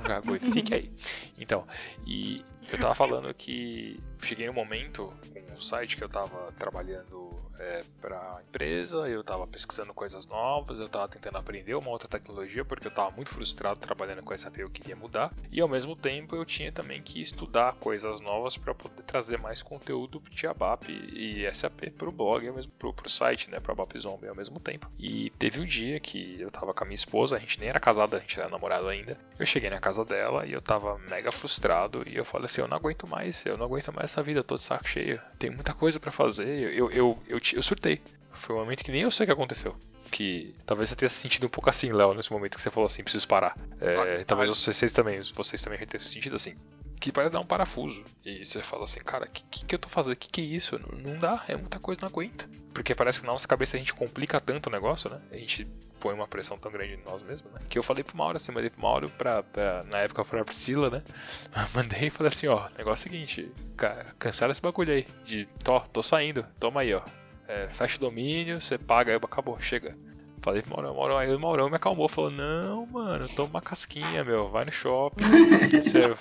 fique 0.52 0.72
aí. 0.74 0.90
Então, 1.38 1.66
e 2.06 2.44
eu 2.70 2.78
tava 2.78 2.94
falando 2.94 3.32
que 3.34 3.98
cheguei 4.22 4.46
no 4.46 4.52
momento 4.52 5.12
com 5.32 5.54
o 5.54 5.60
site 5.60 5.96
que 5.96 6.04
eu 6.04 6.08
tava 6.08 6.52
trabalhando 6.52 7.27
é, 7.58 7.84
pra 8.00 8.40
empresa, 8.46 9.08
eu 9.08 9.22
tava 9.22 9.46
pesquisando 9.46 9.92
coisas 9.94 10.26
novas, 10.26 10.78
eu 10.78 10.88
tava 10.88 11.08
tentando 11.08 11.38
aprender 11.38 11.74
uma 11.74 11.90
outra 11.90 12.08
tecnologia 12.08 12.64
porque 12.64 12.86
eu 12.86 12.90
tava 12.90 13.10
muito 13.10 13.30
frustrado 13.30 13.80
trabalhando 13.80 14.22
com 14.22 14.36
SAP, 14.36 14.58
eu 14.58 14.70
queria 14.70 14.96
mudar. 14.96 15.32
E 15.50 15.60
ao 15.60 15.68
mesmo 15.68 15.96
tempo 15.96 16.36
eu 16.36 16.44
tinha 16.44 16.72
também 16.72 17.02
que 17.02 17.20
estudar 17.20 17.74
coisas 17.74 18.20
novas 18.20 18.56
para 18.56 18.74
poder 18.74 19.02
trazer 19.02 19.38
mais 19.38 19.62
conteúdo 19.62 20.22
de 20.30 20.46
ABAP 20.46 20.88
e 20.90 21.48
SAP 21.54 21.90
pro 21.96 22.12
blog, 22.12 22.46
ao 22.46 22.54
mesmo 22.54 22.72
pro, 22.72 22.92
pro 22.92 23.08
site, 23.08 23.50
né, 23.50 23.60
pro 23.60 23.72
ABAP 23.72 23.98
Zombie 23.98 24.28
ao 24.28 24.36
mesmo 24.36 24.60
tempo. 24.60 24.90
E 24.98 25.30
teve 25.38 25.60
um 25.60 25.66
dia 25.66 25.98
que 26.00 26.40
eu 26.40 26.50
tava 26.50 26.72
com 26.72 26.84
a 26.84 26.86
minha 26.86 26.94
esposa, 26.94 27.36
a 27.36 27.38
gente 27.38 27.58
nem 27.60 27.68
era 27.68 27.80
casado, 27.80 28.16
a 28.16 28.18
gente 28.18 28.38
era 28.38 28.48
namorado 28.48 28.88
ainda. 28.88 29.18
Eu 29.38 29.46
cheguei 29.46 29.70
na 29.70 29.80
casa 29.80 30.04
dela 30.04 30.46
e 30.46 30.52
eu 30.52 30.60
tava 30.60 30.98
mega 30.98 31.30
frustrado 31.30 32.02
e 32.06 32.16
eu 32.16 32.24
falei 32.24 32.46
assim, 32.46 32.60
eu 32.60 32.68
não 32.68 32.76
aguento 32.76 33.06
mais, 33.06 33.44
eu 33.46 33.56
não 33.56 33.66
aguento 33.66 33.92
mais 33.92 34.10
essa 34.10 34.22
vida, 34.22 34.40
eu 34.40 34.44
tô 34.44 34.56
de 34.56 34.62
saco 34.62 34.88
cheio. 34.88 35.20
Tem 35.38 35.50
muita 35.50 35.72
coisa 35.72 36.00
para 36.00 36.10
fazer. 36.10 36.46
Eu, 36.48 36.70
eu, 36.70 36.90
eu, 36.90 37.16
eu, 37.28 37.40
eu 37.56 37.62
surtei. 37.62 38.00
Foi 38.32 38.54
um 38.54 38.60
momento 38.60 38.84
que 38.84 38.90
nem 38.92 39.02
eu 39.02 39.10
sei 39.10 39.24
o 39.24 39.26
que 39.26 39.32
aconteceu. 39.32 39.74
Que 40.10 40.54
talvez 40.64 40.88
você 40.88 40.96
tenha 40.96 41.08
se 41.08 41.16
sentido 41.16 41.46
um 41.46 41.50
pouco 41.50 41.68
assim, 41.68 41.92
Léo, 41.92 42.14
nesse 42.14 42.32
momento 42.32 42.54
que 42.54 42.60
você 42.62 42.70
falou 42.70 42.86
assim, 42.86 43.02
preciso 43.02 43.26
parar. 43.28 43.54
É, 43.80 44.20
Ah, 44.20 44.24
talvez 44.24 44.48
vocês, 44.48 44.92
também, 44.92 45.20
vocês 45.34 45.60
também 45.60 45.78
tenham 45.80 46.02
se 46.02 46.10
sentido 46.12 46.36
assim. 46.36 46.54
que 47.00 47.12
parece 47.12 47.32
dar 47.32 47.40
um 47.40 47.46
parafuso. 47.46 48.04
E 48.24 48.44
você 48.44 48.62
fala 48.62 48.84
assim, 48.84 49.00
cara, 49.00 49.26
o 49.26 49.28
que, 49.28 49.42
que, 49.50 49.64
que, 49.66 49.74
eu 49.74 49.78
tô 49.78 49.88
fazendo? 49.88 50.12
O 50.12 50.16
que, 50.16 50.28
que 50.28 50.40
é 50.40 50.44
isso? 50.44 50.78
Não, 50.78 51.12
não, 51.12 51.18
dá, 51.18 51.44
é 51.46 51.56
muita 51.56 51.78
coisa, 51.78 52.00
não 52.00 52.08
aguenta. 52.08 52.48
Porque 52.72 52.94
parece 52.94 53.20
que 53.20 53.26
na 53.26 53.32
nossa 53.32 53.46
cabeça 53.48 53.76
a 53.76 53.80
gente 53.80 53.92
complica 53.92 54.40
tanto 54.40 54.68
o 54.68 54.72
negócio, 54.72 55.10
né? 55.10 55.20
A 55.32 55.36
gente 55.36 55.66
põe 56.00 56.14
uma 56.14 56.28
pressão 56.28 56.56
tão 56.58 56.70
grande 56.70 56.94
em 56.94 57.02
nós 57.04 57.20
mesmos, 57.22 57.52
né? 57.52 57.60
Que 57.68 57.78
eu 57.78 57.82
falei 57.82 58.04
pro 58.04 58.16
Mauro, 58.16 58.36
assim, 58.36 58.52
mandei 58.52 58.70
pro 58.70 58.80
Mauro 58.80 59.08
pra, 59.10 59.42
pra, 59.42 59.82
na 59.90 59.98
época 59.98 60.24
pra 60.24 60.44
Priscila, 60.44 60.88
né? 60.88 61.02
Mandei 61.74 62.06
e 62.06 62.10
falei 62.10 62.32
assim, 62.32 62.46
ó, 62.46 62.68
negócio 62.78 63.08
é 63.08 63.10
o 63.10 63.12
seguinte, 63.12 63.52
cancela 64.18 64.52
esse 64.52 64.60
bagulho 64.62 64.92
aí. 64.92 65.06
De, 65.24 65.46
tô, 65.64 65.80
tô 65.80 66.02
saindo, 66.02 66.46
toma 66.60 66.82
aí, 66.82 66.94
ó. 66.94 67.02
É, 67.48 67.66
fecha 67.68 67.96
o 67.96 68.00
domínio, 68.00 68.60
você 68.60 68.76
paga, 68.76 69.10
aí 69.10 69.16
acabou, 69.16 69.58
chega. 69.58 69.96
Falei 70.42 70.62
pro 70.62 70.76
Maurão, 70.76 70.94
Maurão, 70.94 71.18
aí 71.18 71.34
o 71.34 71.40
Maurão 71.40 71.70
me 71.70 71.76
acalmou, 71.76 72.08
falou, 72.08 72.30
não, 72.30 72.86
mano, 72.86 73.26
toma 73.30 73.48
uma 73.48 73.62
casquinha, 73.62 74.22
meu, 74.22 74.50
vai 74.50 74.66
no 74.66 74.70
shopping, 74.70 75.24
você 75.82 76.14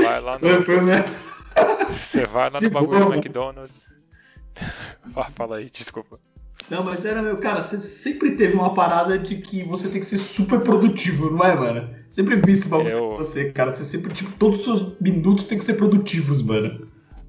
vai 0.00 0.20
lá 0.20 0.38
no. 0.38 0.48
Você 1.92 2.24
vai 2.24 2.48
lá 2.48 2.60
no 2.60 2.70
bagulho 2.70 3.06
do 3.06 3.14
McDonald's. 3.14 3.92
Fala 5.34 5.56
aí, 5.56 5.68
desculpa. 5.68 6.18
Não, 6.70 6.82
mas 6.84 7.04
era 7.04 7.20
meu, 7.20 7.36
cara, 7.38 7.62
você 7.62 7.80
sempre 7.80 8.36
teve 8.36 8.54
uma 8.54 8.72
parada 8.72 9.18
de 9.18 9.36
que 9.36 9.62
você 9.64 9.88
tem 9.88 10.00
que 10.00 10.06
ser 10.06 10.18
super 10.18 10.60
produtivo, 10.60 11.28
não 11.30 11.44
é, 11.44 11.54
mano? 11.54 11.94
Sempre 12.08 12.36
vi 12.36 12.52
esse 12.52 12.68
bagulho 12.68 12.88
eu... 12.88 13.16
você, 13.16 13.50
cara. 13.50 13.72
Você 13.74 13.84
sempre, 13.84 14.14
tipo, 14.14 14.30
todos 14.38 14.60
os 14.60 14.64
seus 14.64 15.00
minutos 15.00 15.46
tem 15.46 15.58
que 15.58 15.64
ser 15.64 15.74
produtivos, 15.74 16.40
mano. 16.40 16.86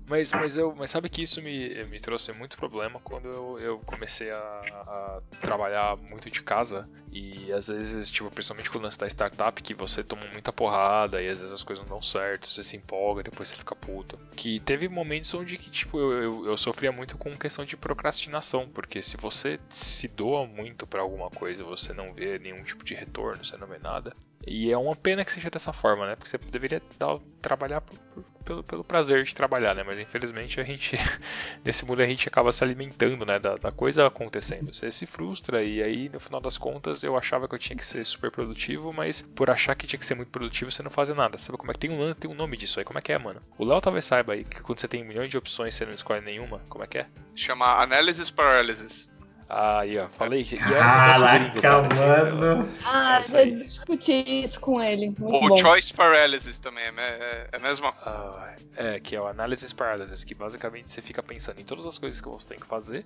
Mas, 0.08 0.32
mas, 0.34 0.58
eu, 0.58 0.76
mas 0.76 0.91
sabe 0.91 1.10
que 1.10 1.22
isso 1.22 1.41
me, 1.41 1.84
me 1.86 1.99
trouxe 1.99 2.32
muito 2.34 2.58
problema 2.58 2.99
quando 2.99 3.30
eu, 3.30 3.60
eu 3.60 3.80
comecei 3.80 4.32
a, 4.32 4.38
a, 4.38 5.22
trabalhar 5.39 5.95
muito 5.95 6.30
de 6.30 6.41
casa 6.41 6.88
e 7.12 7.51
às 7.54 7.68
vezes, 7.68 8.10
tipo, 8.10 8.30
principalmente 8.30 8.70
com 8.70 8.80
o 8.80 8.82
lance 8.82 8.97
da 8.97 9.08
startup, 9.08 9.62
que 9.62 9.74
você 9.74 10.04
toma 10.04 10.24
muita 10.34 10.51
porrada 10.51 11.22
e 11.22 11.28
às 11.28 11.39
vezes 11.39 11.54
as 11.54 11.64
coisas 11.64 11.86
não 11.86 11.95
dão 11.95 12.01
certo, 12.01 12.47
você 12.47 12.64
se 12.64 12.76
empolga, 12.76 13.24
depois 13.24 13.49
você 13.49 13.56
fica 13.56 13.76
puto. 13.76 14.18
Que 14.36 14.60
teve 14.60 14.89
momentos 14.89 15.34
onde 15.34 15.58
que, 15.58 15.70
tipo, 15.70 15.99
eu, 15.99 16.12
eu, 16.12 16.45
eu 16.47 16.58
sofria 16.58 16.91
muito 16.91 17.18
com 17.18 17.38
questão 17.38 17.64
de 17.64 17.78
procrastinação, 17.78 18.68
porque 18.68 19.01
se 19.01 19.16
você 19.16 19.60
se 19.70 20.08
doa 20.08 20.45
muito 20.45 20.86
para 20.86 21.01
alguma 21.01 21.30
coisa, 21.30 21.64
você 21.64 21.93
não 21.93 22.14
vê 22.14 22.39
nenhum 22.39 22.64
tipo 22.64 22.84
de 22.84 22.93
retorno, 22.93 23.45
você 23.45 23.56
não 23.58 23.68
vê 23.68 23.78
nada. 23.78 24.14
E 24.45 24.72
é 24.72 24.78
uma 24.78 24.95
pena 24.95 25.24
que 25.24 25.32
seja 25.32 25.49
dessa 25.49 25.72
forma, 25.72 26.06
né? 26.06 26.16
Porque 26.16 26.30
você 26.30 26.38
deveria 26.38 26.82
dar, 26.99 27.18
trabalhar 27.41 27.80
por, 27.82 27.97
por, 27.97 28.24
pelo, 28.43 28.63
pelo 28.63 28.83
prazer 28.83 29.23
de 29.23 29.33
trabalhar, 29.33 29.73
né? 29.73 29.83
Mas 29.83 29.99
infelizmente 29.99 30.59
a 30.59 30.63
gente, 30.63 30.97
nesse 31.63 31.85
mundo 31.85 32.01
a 32.01 32.05
gente 32.05 32.27
acaba 32.27 32.51
se 32.51 32.63
alimentando, 32.63 33.25
né? 33.25 33.39
Da, 33.39 33.55
da, 33.55 33.71
coisa 33.71 34.05
acontecendo. 34.05 34.73
Você 34.73 34.91
se 34.91 35.05
frustra 35.05 35.63
e 35.63 35.81
aí 35.81 36.09
no 36.09 36.19
final 36.19 36.39
das 36.39 36.57
contas 36.57 37.03
eu 37.03 37.17
achava 37.17 37.47
que 37.47 37.55
eu 37.55 37.59
tinha 37.59 37.77
que 37.77 37.85
ser 37.85 38.03
super 38.05 38.31
produtivo, 38.31 38.93
mas 38.93 39.21
por 39.21 39.49
achar 39.49 39.75
que 39.75 39.87
tinha 39.87 39.99
que 39.99 40.05
ser 40.05 40.15
muito 40.15 40.29
produtivo 40.29 40.71
você 40.71 40.83
não 40.83 40.91
fazia 40.91 41.15
nada. 41.15 41.37
Sabe 41.37 41.57
como 41.57 41.71
é 41.71 41.73
que 41.73 41.79
tem 41.79 41.91
um, 41.91 42.13
tem 42.13 42.29
um 42.29 42.35
nome 42.35 42.57
disso 42.57 42.79
aí? 42.79 42.85
Como 42.85 42.99
é 42.99 43.01
que 43.01 43.11
é, 43.11 43.17
mano? 43.17 43.41
O 43.57 43.65
Léo 43.65 43.81
talvez 43.81 44.05
saiba 44.05 44.33
aí 44.33 44.43
que 44.43 44.61
quando 44.61 44.79
você 44.79 44.87
tem 44.87 45.03
milhões 45.03 45.29
de 45.29 45.37
opções 45.37 45.75
você 45.75 45.85
não 45.85 45.93
escolhe 45.93 46.21
nenhuma. 46.21 46.61
Como 46.69 46.83
é 46.83 46.87
que 46.87 46.99
é? 46.99 47.07
Chama 47.35 47.81
Analysis 47.81 48.29
Paralysis. 48.29 49.09
Ah, 49.56 49.82
aí, 49.82 49.99
ó, 49.99 50.08
falei. 50.10 50.43
Caraca, 50.43 51.84
mano. 51.84 52.68
Ah, 52.84 53.22
já 53.24 53.43
discuti 53.45 54.24
isso 54.41 54.60
com 54.60 54.84
ele. 54.84 55.14
Muito 55.20 55.26
Ou 55.26 55.49
bom. 55.49 55.58
Choice 55.58 55.93
Paralysis 55.93 56.58
também, 56.58 56.86
é, 56.86 56.91
é, 56.97 57.49
é 57.51 57.60
mesmo? 57.60 57.86
Ah, 57.86 58.56
é, 58.76 58.99
que 58.99 59.16
é 59.16 59.22
o 59.22 59.28
Analysis 59.28 59.72
Paralysis, 59.72 60.24
que 60.24 60.34
basicamente 60.34 60.89
você 60.89 61.04
fica 61.04 61.22
pensando 61.22 61.60
em 61.60 61.64
todas 61.64 61.86
as 61.86 61.99
coisas 61.99 62.20
que 62.20 62.28
você 62.28 62.47
tem 62.47 62.60
que 62.60 62.66
fazer 62.66 63.06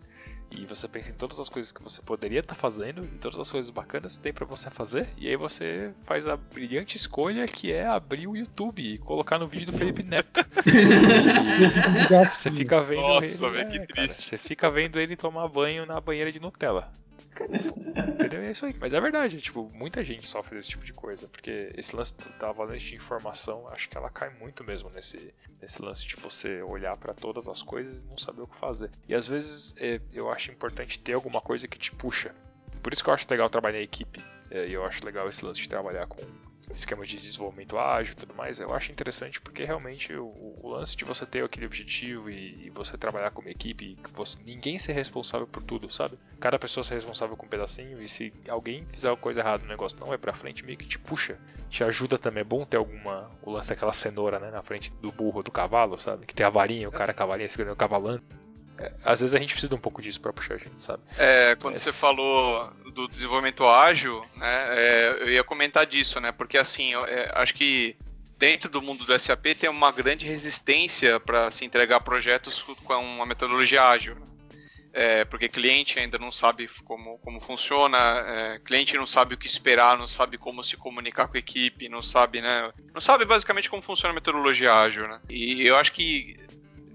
e 0.49 0.65
você 0.65 0.87
pensa 0.87 1.09
em 1.09 1.13
todas 1.13 1.39
as 1.39 1.49
coisas 1.49 1.71
que 1.71 1.83
você 1.83 2.01
poderia 2.01 2.39
estar 2.39 2.55
tá 2.55 2.59
fazendo 2.59 3.03
e 3.03 3.17
todas 3.17 3.39
as 3.39 3.51
coisas 3.51 3.69
bacanas 3.69 4.17
que 4.17 4.23
tem 4.23 4.33
para 4.33 4.45
você 4.45 4.69
fazer 4.69 5.07
e 5.17 5.27
aí 5.27 5.35
você 5.35 5.93
faz 6.03 6.25
a 6.25 6.37
brilhante 6.37 6.95
escolha 6.95 7.45
que 7.47 7.71
é 7.71 7.85
abrir 7.85 8.27
o 8.27 8.35
YouTube 8.35 8.81
e 8.81 8.97
colocar 8.97 9.37
no 9.37 9.47
vídeo 9.47 9.67
do 9.67 9.77
Felipe 9.77 10.03
Neto. 10.03 10.45
você 12.31 12.49
fica 12.49 12.81
vendo 12.81 13.01
Nossa, 13.01 13.45
ele, 13.45 13.55
véio, 13.55 13.69
que 13.69 13.77
é, 13.77 13.85
triste. 13.85 13.93
Cara, 13.93 14.13
você 14.13 14.37
fica 14.37 14.69
vendo 14.69 14.99
ele 14.99 15.17
tomar 15.17 15.47
banho 15.49 15.85
na 15.85 15.99
banheira 15.99 16.31
de 16.31 16.36
Nutella. 16.39 16.91
Entendeu? 18.07 18.41
É 18.41 18.51
isso 18.51 18.65
aí. 18.65 18.75
Mas 18.79 18.93
é 18.93 18.99
verdade, 18.99 19.39
tipo, 19.39 19.69
muita 19.73 20.03
gente 20.03 20.27
sofre 20.27 20.55
desse 20.55 20.69
tipo 20.69 20.83
de 20.85 20.93
coisa. 20.93 21.27
Porque 21.27 21.71
esse 21.75 21.95
lance 21.95 22.13
da 22.39 22.49
avalanche 22.49 22.89
de 22.91 22.95
informação, 22.95 23.67
acho 23.69 23.89
que 23.89 23.97
ela 23.97 24.09
cai 24.09 24.29
muito 24.39 24.63
mesmo 24.63 24.89
nesse, 24.89 25.33
nesse 25.61 25.81
lance 25.81 26.07
de 26.07 26.15
você 26.15 26.61
olhar 26.61 26.97
para 26.97 27.13
todas 27.13 27.47
as 27.47 27.61
coisas 27.61 28.01
e 28.01 28.05
não 28.05 28.17
saber 28.17 28.41
o 28.41 28.47
que 28.47 28.57
fazer. 28.57 28.89
E 29.07 29.13
às 29.13 29.27
vezes 29.27 29.75
é, 29.77 30.01
eu 30.11 30.31
acho 30.31 30.51
importante 30.51 30.99
ter 30.99 31.13
alguma 31.13 31.41
coisa 31.41 31.67
que 31.67 31.77
te 31.77 31.91
puxa. 31.91 32.33
Por 32.81 32.93
isso 32.93 33.03
que 33.03 33.09
eu 33.09 33.13
acho 33.13 33.27
legal 33.29 33.49
trabalhar 33.49 33.79
em 33.79 33.83
equipe. 33.83 34.23
É, 34.49 34.67
e 34.67 34.73
eu 34.73 34.85
acho 34.85 35.05
legal 35.05 35.27
esse 35.27 35.43
lance 35.43 35.61
de 35.61 35.69
trabalhar 35.69 36.07
com 36.07 36.21
esquema 36.73 37.05
de 37.05 37.17
desenvolvimento 37.17 37.77
ágil 37.77 38.13
e 38.13 38.15
tudo 38.15 38.35
mais, 38.35 38.59
eu 38.59 38.73
acho 38.73 38.91
interessante 38.91 39.39
porque 39.41 39.63
realmente 39.63 40.13
o, 40.13 40.27
o 40.61 40.69
lance 40.69 40.95
de 40.95 41.05
você 41.05 41.25
ter 41.25 41.43
aquele 41.43 41.65
objetivo 41.65 42.29
e, 42.29 42.67
e 42.67 42.69
você 42.69 42.97
trabalhar 42.97 43.31
como 43.31 43.49
equipe, 43.49 43.97
você, 44.13 44.37
ninguém 44.45 44.77
ser 44.77 44.93
responsável 44.93 45.47
por 45.47 45.63
tudo, 45.63 45.91
sabe? 45.91 46.17
Cada 46.39 46.59
pessoa 46.59 46.83
ser 46.83 46.95
responsável 46.95 47.35
com 47.35 47.45
um 47.45 47.49
pedacinho 47.49 48.01
e 48.01 48.07
se 48.07 48.33
alguém 48.47 48.85
fizer 48.91 49.09
alguma 49.09 49.23
coisa 49.23 49.39
errada, 49.39 49.63
o 49.63 49.67
negócio 49.67 49.99
não 49.99 50.07
vai 50.07 50.17
pra 50.17 50.33
frente, 50.33 50.65
meio 50.65 50.77
que 50.77 50.85
te 50.85 50.99
puxa, 50.99 51.37
te 51.69 51.83
ajuda 51.83 52.17
também. 52.17 52.41
É 52.41 52.43
bom 52.43 52.65
ter 52.65 52.77
alguma. 52.77 53.29
O 53.41 53.51
lance 53.51 53.69
daquela 53.69 53.93
cenoura, 53.93 54.39
né, 54.39 54.51
na 54.51 54.61
frente 54.61 54.91
do 55.01 55.11
burro 55.11 55.41
do 55.43 55.51
cavalo, 55.51 55.99
sabe? 55.99 56.25
Que 56.25 56.35
tem 56.35 56.45
a 56.45 56.49
varinha, 56.49 56.87
o 56.87 56.91
cara 56.91 57.11
a 57.11 57.15
cavalinha 57.15 57.49
segurando 57.49 57.73
o 57.73 57.77
cavalando. 57.77 58.23
É, 58.79 58.91
às 59.03 59.21
vezes 59.21 59.33
a 59.33 59.39
gente 59.39 59.53
precisa 59.53 59.73
um 59.73 59.79
pouco 59.79 60.01
disso 60.01 60.21
para 60.21 60.31
puxar 60.31 60.55
a 60.55 60.57
gente, 60.57 60.81
sabe? 60.81 61.01
É, 61.17 61.55
quando 61.55 61.73
Mas... 61.73 61.83
você 61.83 61.91
falou 61.91 62.69
do 62.93 63.07
desenvolvimento 63.07 63.65
ágil, 63.67 64.23
né, 64.35 64.65
é, 64.69 65.17
eu 65.21 65.29
ia 65.29 65.43
comentar 65.43 65.85
disso, 65.85 66.19
né? 66.19 66.31
Porque 66.31 66.57
assim, 66.57 66.93
eu, 66.93 67.05
é, 67.05 67.31
acho 67.35 67.53
que 67.53 67.95
dentro 68.37 68.69
do 68.69 68.81
mundo 68.81 69.03
do 69.03 69.19
SAP 69.19 69.45
tem 69.59 69.69
uma 69.69 69.91
grande 69.91 70.27
resistência 70.27 71.19
para 71.19 71.49
se 71.49 71.65
entregar 71.65 72.01
projetos 72.01 72.61
com 72.61 72.93
uma 72.95 73.25
metodologia 73.25 73.83
ágil. 73.83 74.15
É, 74.93 75.25
porque 75.25 75.47
cliente 75.47 75.99
ainda 75.99 76.17
não 76.17 76.31
sabe 76.31 76.67
como, 76.83 77.19
como 77.19 77.39
funciona, 77.39 77.97
é, 77.97 78.59
cliente 78.59 78.95
não 78.95 79.05
sabe 79.05 79.35
o 79.35 79.37
que 79.37 79.45
esperar, 79.45 79.95
não 79.95 80.07
sabe 80.07 80.39
como 80.39 80.63
se 80.63 80.75
comunicar 80.75 81.27
com 81.27 81.37
a 81.37 81.39
equipe, 81.39 81.87
não 81.87 82.01
sabe, 82.01 82.41
né? 82.41 82.71
Não 82.95 83.01
sabe 83.01 83.23
basicamente 83.23 83.69
como 83.69 83.83
funciona 83.83 84.11
a 84.11 84.15
metodologia 84.15 84.73
ágil, 84.73 85.07
né? 85.07 85.19
E 85.29 85.67
eu 85.67 85.75
acho 85.75 85.93
que 85.93 86.35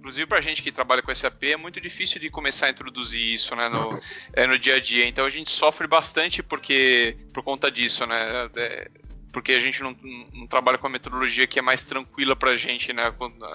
inclusive 0.02 0.26
para 0.26 0.40
gente 0.40 0.62
que 0.62 0.72
trabalha 0.72 1.00
com 1.00 1.14
SAP, 1.14 1.44
é 1.44 1.56
muito 1.56 1.80
difícil 1.80 2.20
de 2.20 2.28
começar 2.28 2.66
a 2.66 2.70
introduzir 2.70 3.22
isso 3.22 3.54
né, 3.54 3.68
no, 3.68 3.88
é, 4.34 4.46
no 4.48 4.58
dia 4.58 4.74
a 4.74 4.80
dia. 4.80 5.06
Então 5.06 5.24
a 5.24 5.30
gente 5.30 5.50
sofre 5.50 5.86
bastante 5.86 6.42
porque 6.42 7.16
por 7.32 7.44
conta 7.44 7.70
disso, 7.70 8.04
né? 8.04 8.50
É, 8.56 8.90
porque 9.32 9.52
a 9.52 9.60
gente 9.60 9.82
não, 9.82 9.96
não, 10.34 10.46
trabalha 10.46 10.76
com 10.76 10.86
a 10.86 10.90
metodologia 10.90 11.46
que 11.46 11.58
é 11.58 11.62
mais 11.62 11.84
tranquila 11.84 12.36
pra 12.36 12.54
gente, 12.56 12.92
né? 12.92 13.14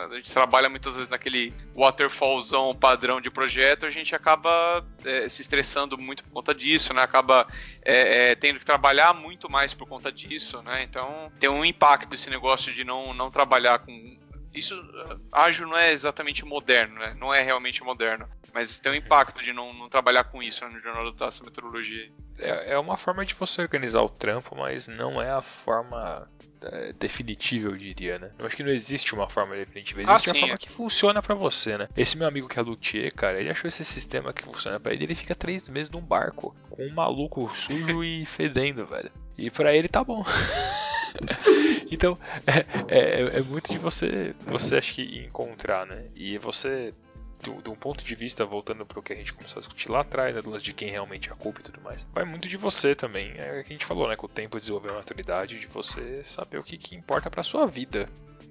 A 0.10 0.16
gente 0.16 0.32
trabalha 0.32 0.70
muitas 0.70 0.96
vezes 0.96 1.08
naquele 1.08 1.54
waterfallzão 1.76 2.76
padrão 2.76 3.22
de 3.22 3.30
projeto, 3.30 3.86
a 3.86 3.92
gente 3.92 4.16
acaba 4.16 4.84
é, 5.06 5.30
se 5.30 5.44
estressando 5.44 5.96
muito 5.96 6.24
por 6.24 6.32
conta 6.32 6.56
disso, 6.56 6.94
né? 6.96 7.04
Acaba 7.04 7.46
é, 7.86 8.32
é, 8.32 8.36
tendo 8.36 8.58
que 8.58 8.66
trabalhar 8.66 9.14
muito 9.14 9.52
mais 9.52 9.72
por 9.74 9.88
conta 9.88 10.12
disso, 10.12 10.60
né? 10.64 10.82
Então 10.82 11.32
tem 11.40 11.50
um 11.50 11.64
impacto 11.64 12.16
esse 12.16 12.30
negócio 12.30 12.74
de 12.74 12.84
não, 12.84 13.14
não 13.14 13.30
trabalhar 13.30 13.78
com 13.80 14.18
isso 14.60 14.76
uh, 14.76 15.20
ágil 15.32 15.68
não 15.68 15.78
é 15.78 15.92
exatamente 15.92 16.46
moderno, 16.46 17.00
né? 17.00 17.16
Não 17.20 17.34
é 17.34 17.42
realmente 17.42 17.84
moderno. 17.84 18.28
Mas 18.54 18.80
tem 18.80 18.92
um 18.92 18.96
impacto 18.96 19.44
de 19.44 19.54
não, 19.54 19.74
não 19.74 19.90
trabalhar 19.90 20.24
com 20.26 20.42
isso 20.42 20.66
né, 20.66 20.72
no 20.74 20.80
jornal 20.82 21.12
da 21.12 21.28
essa 21.28 21.44
metodologia. 21.44 22.10
É, 22.40 22.74
é 22.74 22.80
uma 22.80 22.98
forma 22.98 23.26
de 23.26 23.34
você 23.34 23.62
organizar 23.62 24.02
o 24.02 24.10
trampo, 24.10 24.56
mas 24.56 24.88
não 24.88 25.22
é 25.22 25.30
a 25.30 25.42
forma 25.42 26.28
é, 26.62 26.94
definitiva, 26.94 27.70
eu 27.70 27.78
diria, 27.78 28.18
né? 28.18 28.32
Eu 28.38 28.46
acho 28.46 28.56
que 28.56 28.64
não 28.64 28.72
existe 28.72 29.14
uma 29.14 29.30
forma 29.30 29.56
definitiva, 29.56 30.02
existe 30.02 30.30
ah, 30.30 30.34
uma 30.34 30.40
forma 30.40 30.56
é. 30.56 30.58
que 30.58 30.70
funciona 30.70 31.22
para 31.22 31.36
você, 31.36 31.78
né? 31.78 31.88
Esse 31.96 32.18
meu 32.18 32.28
amigo 32.28 32.48
que 32.48 32.58
é 32.58 32.62
luthier, 32.62 33.14
cara, 33.14 33.40
ele 33.40 33.50
achou 33.50 33.68
esse 33.68 33.86
sistema 33.86 34.34
que 34.34 34.44
funciona 34.44 34.80
para 34.80 34.94
ele, 34.94 35.04
ele 35.04 35.16
fica 35.16 35.36
três 35.36 35.70
meses 35.70 35.90
num 35.90 36.02
barco, 36.02 36.56
com 36.70 36.84
um 36.84 36.94
maluco 36.94 37.52
sujo 37.56 38.04
e 38.04 38.26
fedendo, 38.26 38.86
velho. 38.86 39.12
E 39.38 39.52
para 39.52 39.76
ele 39.76 39.88
tá 39.88 40.04
bom. 40.04 40.26
então, 41.92 42.18
é, 42.88 42.96
é, 42.96 43.38
é, 43.38 43.42
muito 43.42 43.72
de 43.72 43.78
você, 43.78 44.36
você 44.46 44.78
acho 44.78 44.96
que 44.96 45.26
encontrar, 45.26 45.86
né? 45.86 46.06
E 46.16 46.38
você, 46.38 46.94
de 47.42 47.70
um 47.70 47.76
ponto 47.76 48.04
de 48.04 48.16
vista, 48.16 48.46
voltando 48.46 48.86
para 48.86 49.00
o 49.00 49.04
que 49.04 49.14
a 49.14 49.16
gente 49.16 49.34
começou 49.34 49.60
a 49.60 49.62
discutir 49.62 49.90
lá 49.90 50.02
atrás, 50.02 50.36
né, 50.36 50.42
de 50.62 50.74
quem 50.74 50.90
realmente 50.90 51.30
é 51.30 51.34
a 51.34 51.36
culpa 51.36 51.60
e 51.60 51.64
tudo 51.64 51.82
mais, 51.82 52.06
vai 52.14 52.26
muito 52.26 52.48
de 52.48 52.58
você 52.58 52.96
também. 52.96 53.34
É 53.36 53.60
o 53.60 53.64
que 53.64 53.74
a 53.74 53.76
gente 53.76 53.86
falou, 53.86 54.08
né? 54.08 54.16
Com 54.16 54.26
o 54.26 54.30
tempo 54.30 54.60
desenvolver 54.60 54.90
uma 54.90 54.98
maturidade 54.98 55.60
de 55.60 55.68
você 55.68 56.24
saber 56.26 56.58
o 56.58 56.64
que, 56.64 56.78
que 56.78 56.96
importa 56.96 57.30
para 57.30 57.44
sua 57.44 57.66
vida 57.66 58.08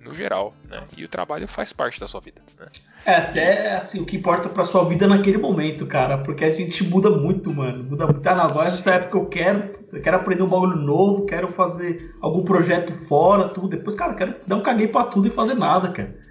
no 0.06 0.14
geral, 0.14 0.54
né? 0.68 0.82
E 0.96 1.04
o 1.04 1.08
trabalho 1.08 1.46
faz 1.48 1.72
parte 1.72 2.00
da 2.00 2.08
sua 2.08 2.20
vida, 2.20 2.40
né? 2.58 2.66
É, 3.04 3.14
até 3.14 3.76
assim, 3.76 4.00
o 4.00 4.04
que 4.04 4.16
importa 4.16 4.48
pra 4.48 4.64
sua 4.64 4.84
vida 4.84 5.06
naquele 5.06 5.38
momento, 5.38 5.86
cara, 5.86 6.18
porque 6.18 6.44
a 6.44 6.54
gente 6.54 6.82
muda 6.82 7.08
muito, 7.08 7.54
mano. 7.54 7.84
Muda 7.84 8.04
muito. 8.06 8.20
Tá, 8.20 8.34
na 8.34 8.44
agora 8.44 8.64
nessa 8.64 8.94
época 8.94 9.16
eu 9.16 9.26
quero, 9.26 9.70
eu 9.92 10.02
quero 10.02 10.16
aprender 10.16 10.42
um 10.42 10.48
bagulho 10.48 10.76
novo, 10.76 11.24
quero 11.26 11.48
fazer 11.48 12.12
algum 12.20 12.42
projeto 12.42 12.92
fora, 13.06 13.48
tudo. 13.48 13.68
Depois, 13.68 13.94
cara, 13.94 14.14
quero 14.14 14.34
dar 14.46 14.56
um 14.56 14.62
caguei 14.62 14.88
pra 14.88 15.04
tudo 15.04 15.28
e 15.28 15.30
fazer 15.30 15.54
nada, 15.54 15.90
cara. 15.90 16.25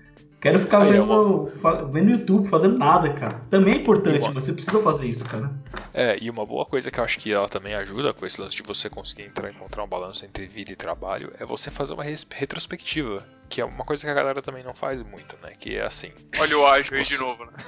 Quero 0.46 0.60
ficar 0.60 0.84
Aí, 0.84 0.92
vendo, 0.92 1.52
fa- 1.60 1.84
vendo 1.86 2.12
YouTube, 2.12 2.48
fazendo 2.50 2.78
nada, 2.78 3.12
cara. 3.14 3.42
Também 3.50 3.74
é 3.74 3.78
importante, 3.78 4.30
mas 4.32 4.44
você 4.46 4.54
precisa 4.54 4.80
fazer 4.80 5.08
isso, 5.08 5.26
cara. 5.26 5.50
É, 5.92 6.20
e 6.22 6.30
uma 6.30 6.46
boa 6.46 6.64
coisa 6.68 6.92
que 6.92 7.00
eu 7.00 7.04
acho 7.04 7.18
que 7.18 7.34
ela 7.34 7.50
também 7.50 7.74
ajuda 7.74 8.14
com 8.14 8.24
esse 8.28 8.40
lance 8.40 8.56
de 8.56 8.62
você 8.62 8.88
conseguir 8.88 9.24
entrar, 9.24 9.50
encontrar 9.50 9.84
um 9.84 9.88
balanço 9.88 10.24
entre 10.24 10.46
vida 10.46 10.72
e 10.72 10.76
trabalho 10.76 11.34
é 11.40 11.46
você 11.48 11.72
fazer 11.72 11.94
uma 11.94 12.04
res- 12.04 12.28
retrospectiva, 12.32 13.26
que 13.50 13.60
é 13.60 13.66
uma 13.66 13.84
coisa 13.84 14.04
que 14.04 14.10
a 14.12 14.14
galera 14.14 14.40
também 14.40 14.64
não 14.64 14.76
faz 14.76 15.02
muito, 15.02 15.36
né? 15.42 15.54
Que 15.60 15.78
é 15.78 15.82
assim, 15.84 16.12
Olha 16.40 16.60
o 16.60 16.68
ágil 16.68 16.96
aí 16.96 17.02
de 17.04 17.18
Nossa. 17.18 17.24
novo, 17.26 17.46
né? 17.46 17.64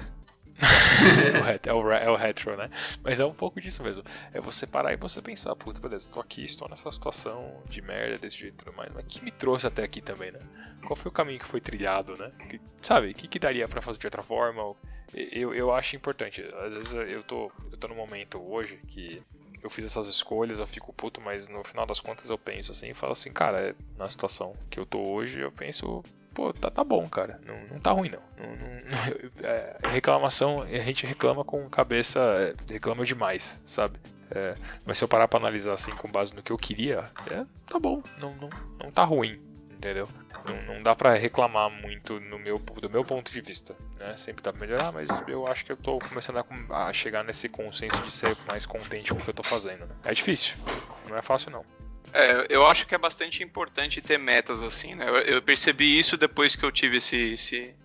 o 1.40 1.42
ret- 1.42 1.68
é, 1.68 1.74
o, 1.74 1.92
é 1.92 2.10
o 2.10 2.16
retro, 2.16 2.56
né? 2.58 2.70
Mas 3.04 3.20
é 3.20 3.26
um 3.26 3.34
pouco 3.34 3.62
disso 3.62 3.84
mesmo. 3.84 4.04
É 4.34 4.40
você 4.40 4.66
parar 4.66 4.94
e 4.94 4.98
você 4.98 5.22
pensar, 5.22 5.56
puta, 5.56 5.80
beleza, 5.80 6.08
tô 6.12 6.20
aqui, 6.20 6.44
estou 6.46 6.68
nessa 6.70 6.90
situação 6.92 7.62
de 7.70 7.82
merda 7.82 8.18
desse 8.18 8.38
jeito 8.38 8.56
e 8.56 8.58
tudo 8.66 8.76
mais, 8.76 8.92
mas 8.94 9.06
que 9.08 9.24
me 9.24 9.32
trouxe 9.32 9.68
até 9.68 9.84
aqui 9.84 10.02
também, 10.02 10.32
né? 10.32 10.40
Qual 10.86 10.96
foi 10.96 11.10
o 11.10 11.14
caminho 11.14 11.40
que 11.40 11.46
foi 11.48 11.62
trilhado, 11.62 12.16
né? 12.18 12.32
Que- 12.50 12.62
sabe, 12.82 13.10
o 13.10 13.14
que, 13.14 13.28
que 13.28 13.40
daria 13.40 13.68
pra 13.68 13.82
fazer 13.82 14.00
de 14.00 14.08
outra 14.08 14.24
forma? 14.24 14.76
Eu, 15.14 15.54
eu 15.54 15.74
acho 15.74 15.96
importante. 15.96 16.42
Às 16.66 16.74
vezes 16.74 16.92
eu 16.94 17.24
tô, 17.24 17.52
eu 17.72 17.78
tô 17.78 17.88
num 17.88 17.96
momento 17.96 18.38
hoje 18.40 18.78
que 18.88 19.22
eu 19.64 19.70
fiz 19.70 19.86
essas 19.86 20.08
escolhas, 20.08 20.60
eu 20.60 20.68
fico 20.68 20.94
puto, 20.94 21.20
mas 21.20 21.48
no 21.48 21.64
final 21.64 21.86
das 21.86 22.00
contas 22.00 22.30
eu 22.30 22.38
penso 22.38 22.72
assim 22.72 22.90
e 22.90 22.94
falo 22.94 23.14
assim, 23.14 23.32
cara, 23.32 23.60
é- 23.70 23.76
na 23.98 24.10
situação 24.10 24.54
que 24.70 24.80
eu 24.80 24.86
tô 24.86 25.00
hoje, 25.00 25.40
eu 25.40 25.52
penso, 25.52 26.04
pô, 26.38 26.54
tá, 26.54 26.70
tá 26.70 26.84
bom, 26.84 27.10
cara. 27.10 27.40
Não, 27.48 27.58
não 27.72 27.80
tá 27.80 27.92
ruim, 27.92 28.10
não. 28.12 28.22
Não- 28.38 28.56
não- 28.56 28.78
é, 29.44 29.78
reclamação, 29.90 30.62
a 30.62 30.68
gente 30.68 31.04
reclama 31.08 31.44
com 31.44 31.68
cabeça, 31.68 32.20
é, 32.20 32.72
reclama 32.74 33.04
demais, 33.04 33.60
sabe? 33.66 33.98
É, 34.30 34.54
mas 34.86 35.00
se 35.00 35.04
eu 35.04 35.08
parar 35.08 35.28
pra 35.28 35.40
analisar 35.40 35.74
assim 35.74 35.96
com 35.96 36.12
base 36.12 36.36
no 36.36 36.44
que 36.44 36.52
eu 36.52 36.58
queria, 36.58 37.10
é, 37.26 37.44
tá 37.66 37.80
bom, 37.80 38.04
não, 38.20 38.36
não, 38.36 38.50
não 38.84 38.92
tá 38.92 39.04
ruim, 39.04 39.40
entendeu? 39.72 40.08
Não, 40.46 40.76
não 40.76 40.84
dá 40.84 40.96
pra 40.96 41.14
reclamar 41.16 41.72
muito 41.72 42.20
no 42.20 42.38
meu, 42.38 42.60
do 42.60 42.90
meu 42.90 43.04
ponto 43.04 43.32
de 43.32 43.42
vista, 43.42 43.76
né? 43.98 44.16
Sempre 44.18 44.44
dá 44.44 44.52
pra 44.54 44.62
melhorar, 44.62 44.92
mas 44.92 45.24
eu 45.28 45.48
acho 45.48 45.66
que 45.66 45.72
eu 45.72 45.78
tô 45.78 45.98
começando 46.00 46.38
a, 46.70 46.88
a 46.88 46.94
chegar 46.94 47.24
nesse 47.24 47.50
consenso 47.50 48.02
de 48.04 48.12
ser 48.12 48.38
mais 48.46 48.66
contente 48.66 49.12
com 49.12 49.20
o 49.20 49.24
que 49.24 49.30
eu 49.30 49.34
tô 49.34 49.44
fazendo, 49.44 49.86
né? 49.88 49.96
É 50.06 50.14
difícil, 50.14 50.56
não 51.10 51.18
é 51.18 51.22
fácil 51.22 51.50
não. 51.52 51.66
É, 52.14 52.48
eu 52.50 52.66
acho 52.66 52.86
que 52.86 52.96
é 52.96 52.98
bastante 52.98 53.44
importante 53.44 54.02
ter 54.02 54.18
metas 54.18 54.64
assim, 54.64 54.96
né? 54.96 55.08
Eu, 55.08 55.16
eu 55.18 55.42
percebi 55.42 55.98
isso 55.98 56.18
depois 56.18 56.56
que 56.56 56.64
eu 56.64 56.72
tive 56.72 56.98
esse, 56.98 57.34
esse, 57.34 57.76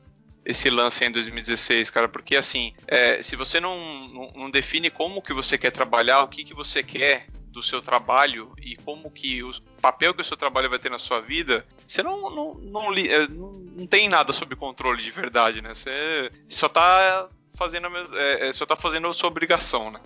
esse 0.45 0.71
lance 0.71 1.05
em 1.05 1.11
2016, 1.11 1.91
cara, 1.91 2.09
porque 2.09 2.37
assim, 2.37 2.73
é, 2.87 3.23
se 3.23 3.37
você 3.37 3.61
não, 3.61 4.09
não, 4.09 4.33
não 4.35 4.51
define 4.51 4.91
como 4.91 5.23
que 5.23 5.33
você 5.33 5.59
quer 5.59 5.71
trabalhar, 5.71 6.23
o 6.23 6.29
que, 6.29 6.45
que 6.45 6.55
você 6.55 6.83
quer 6.83 7.27
do 7.53 7.63
seu 7.63 7.83
trabalho 7.83 8.53
e 8.59 8.77
como 8.77 9.11
que 9.11 9.43
o 9.43 9.53
papel 9.81 10.15
que 10.15 10.23
o 10.23 10.25
seu 10.25 10.37
trabalho 10.37 10.71
vai 10.71 10.79
ter 10.79 10.91
na 10.91 10.99
sua 10.99 11.21
vida, 11.21 11.67
você 11.87 12.03
não, 12.03 12.31
não, 12.31 12.55
não, 12.55 12.95
é, 12.95 13.29
não, 13.29 13.53
não 13.53 13.87
tem 13.87 14.09
nada 14.09 14.33
sob 14.33 14.57
controle 14.57 15.03
de 15.03 15.11
verdade, 15.11 15.61
né? 15.61 15.75
Você 15.75 16.31
só 16.49 16.69
tá 16.69 17.29
fazendo, 17.55 17.89
é, 18.17 18.49
é, 18.49 18.53
só 18.53 18.65
tá 18.65 18.75
fazendo 18.75 19.07
a 19.07 19.15
sua 19.15 19.29
obrigação, 19.29 19.91
né? 19.91 20.01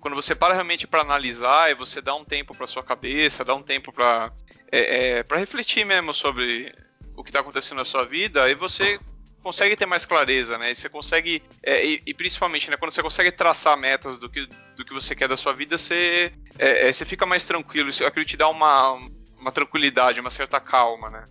Quando 0.00 0.14
você 0.14 0.34
para 0.34 0.54
realmente 0.54 0.86
para 0.86 1.02
analisar 1.02 1.70
e 1.70 1.74
você 1.74 2.00
dá 2.00 2.14
um 2.14 2.24
tempo 2.24 2.54
para 2.54 2.66
sua 2.66 2.82
cabeça, 2.82 3.44
dá 3.44 3.54
um 3.54 3.62
tempo 3.62 3.92
para 3.92 4.32
é, 4.72 5.18
é, 5.18 5.22
para 5.22 5.38
refletir 5.38 5.84
mesmo 5.84 6.14
sobre 6.14 6.72
o 7.16 7.22
que 7.22 7.30
está 7.30 7.40
acontecendo 7.40 7.78
na 7.78 7.84
sua 7.84 8.04
vida, 8.04 8.44
aí 8.44 8.54
você 8.54 8.98
consegue 9.42 9.76
ter 9.76 9.86
mais 9.86 10.04
clareza, 10.04 10.56
né? 10.56 10.70
E 10.70 10.74
você 10.74 10.88
consegue 10.88 11.42
é, 11.62 11.84
e, 11.84 12.02
e 12.06 12.14
principalmente, 12.14 12.70
né, 12.70 12.76
quando 12.76 12.92
você 12.92 13.02
consegue 13.02 13.32
traçar 13.32 13.76
metas 13.76 14.18
do 14.18 14.28
que 14.28 14.46
do 14.76 14.84
que 14.84 14.92
você 14.92 15.14
quer 15.14 15.28
da 15.28 15.36
sua 15.36 15.52
vida, 15.52 15.76
você 15.76 16.32
é, 16.58 16.88
é, 16.88 16.92
você 16.92 17.04
fica 17.04 17.26
mais 17.26 17.44
tranquilo. 17.44 17.90
Isso 17.90 18.04
aquilo 18.04 18.24
te 18.24 18.36
dá 18.36 18.48
uma 18.48 18.98
uma 19.38 19.50
tranquilidade, 19.50 20.20
uma 20.20 20.30
certa 20.30 20.60
calma, 20.60 21.10
né? 21.10 21.24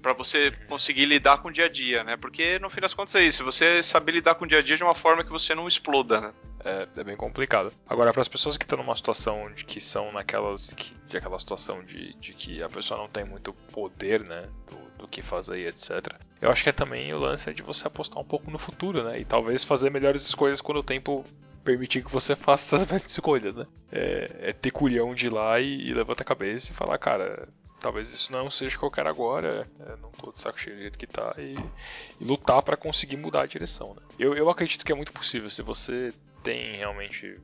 Pra 0.00 0.12
você 0.12 0.52
conseguir 0.68 1.06
lidar 1.06 1.38
com 1.38 1.48
o 1.48 1.52
dia 1.52 1.66
a 1.66 1.68
dia, 1.68 2.04
né? 2.04 2.16
Porque 2.16 2.58
no 2.58 2.70
fim 2.70 2.80
das 2.80 2.94
contas 2.94 3.14
é 3.16 3.22
isso, 3.22 3.44
você 3.44 3.82
saber 3.82 4.12
lidar 4.12 4.36
com 4.36 4.44
o 4.44 4.48
dia 4.48 4.58
a 4.58 4.62
dia 4.62 4.76
de 4.76 4.82
uma 4.82 4.94
forma 4.94 5.24
que 5.24 5.30
você 5.30 5.54
não 5.54 5.66
exploda, 5.66 6.20
né? 6.20 6.30
É, 6.64 6.88
é 6.96 7.04
bem 7.04 7.16
complicado. 7.16 7.72
Agora, 7.88 8.12
para 8.12 8.22
as 8.22 8.28
pessoas 8.28 8.56
que 8.56 8.64
estão 8.64 8.78
numa 8.78 8.96
situação 8.96 9.50
de 9.52 9.64
que 9.64 9.80
são 9.80 10.12
naquelas. 10.12 10.72
Que, 10.72 10.94
de 11.06 11.16
aquela 11.16 11.38
situação 11.38 11.82
de, 11.84 12.14
de 12.14 12.32
que 12.32 12.62
a 12.62 12.68
pessoa 12.68 12.98
não 12.98 13.08
tem 13.08 13.24
muito 13.24 13.52
poder, 13.72 14.22
né? 14.22 14.48
Do, 14.70 15.02
do 15.02 15.08
que 15.08 15.22
fazer, 15.22 15.68
etc. 15.68 16.06
Eu 16.40 16.50
acho 16.50 16.62
que 16.62 16.68
é 16.68 16.72
também 16.72 17.12
o 17.14 17.18
lance 17.18 17.52
de 17.52 17.62
você 17.62 17.86
apostar 17.86 18.20
um 18.20 18.26
pouco 18.26 18.50
no 18.50 18.58
futuro, 18.58 19.02
né? 19.02 19.20
E 19.20 19.24
talvez 19.24 19.64
fazer 19.64 19.90
melhores 19.90 20.22
escolhas 20.22 20.60
quando 20.60 20.78
o 20.78 20.82
tempo 20.82 21.24
permitir 21.64 22.02
que 22.04 22.10
você 22.10 22.34
faça 22.36 22.76
essas 22.76 22.86
melhores 22.86 23.10
escolhas, 23.10 23.54
né? 23.54 23.64
É, 23.92 24.30
é 24.40 24.52
ter 24.52 24.70
culhão 24.70 25.14
de 25.14 25.26
ir 25.26 25.30
lá 25.30 25.60
e, 25.60 25.88
e 25.88 25.94
levantar 25.94 26.22
a 26.22 26.26
cabeça 26.26 26.72
e 26.72 26.74
falar, 26.74 26.98
cara. 26.98 27.48
Talvez 27.80 28.10
isso 28.10 28.32
não 28.32 28.50
seja 28.50 28.76
o 28.76 28.78
que 28.78 28.84
eu 28.84 28.90
quero 28.90 29.08
agora, 29.08 29.68
é, 29.80 29.96
não 30.02 30.10
tô 30.10 30.32
de 30.32 30.40
saco 30.40 30.58
cheio 30.58 30.76
do 30.76 30.82
jeito 30.82 30.98
que 30.98 31.06
tá, 31.06 31.34
e, 31.38 31.54
e 32.20 32.24
lutar 32.24 32.60
para 32.62 32.76
conseguir 32.76 33.16
mudar 33.16 33.42
a 33.42 33.46
direção. 33.46 33.94
Né? 33.94 34.02
Eu, 34.18 34.34
eu 34.34 34.50
acredito 34.50 34.84
que 34.84 34.90
é 34.90 34.94
muito 34.94 35.12
possível, 35.12 35.48
se 35.48 35.62
você 35.62 36.12
tem 36.42 36.76
realmente, 36.76 37.34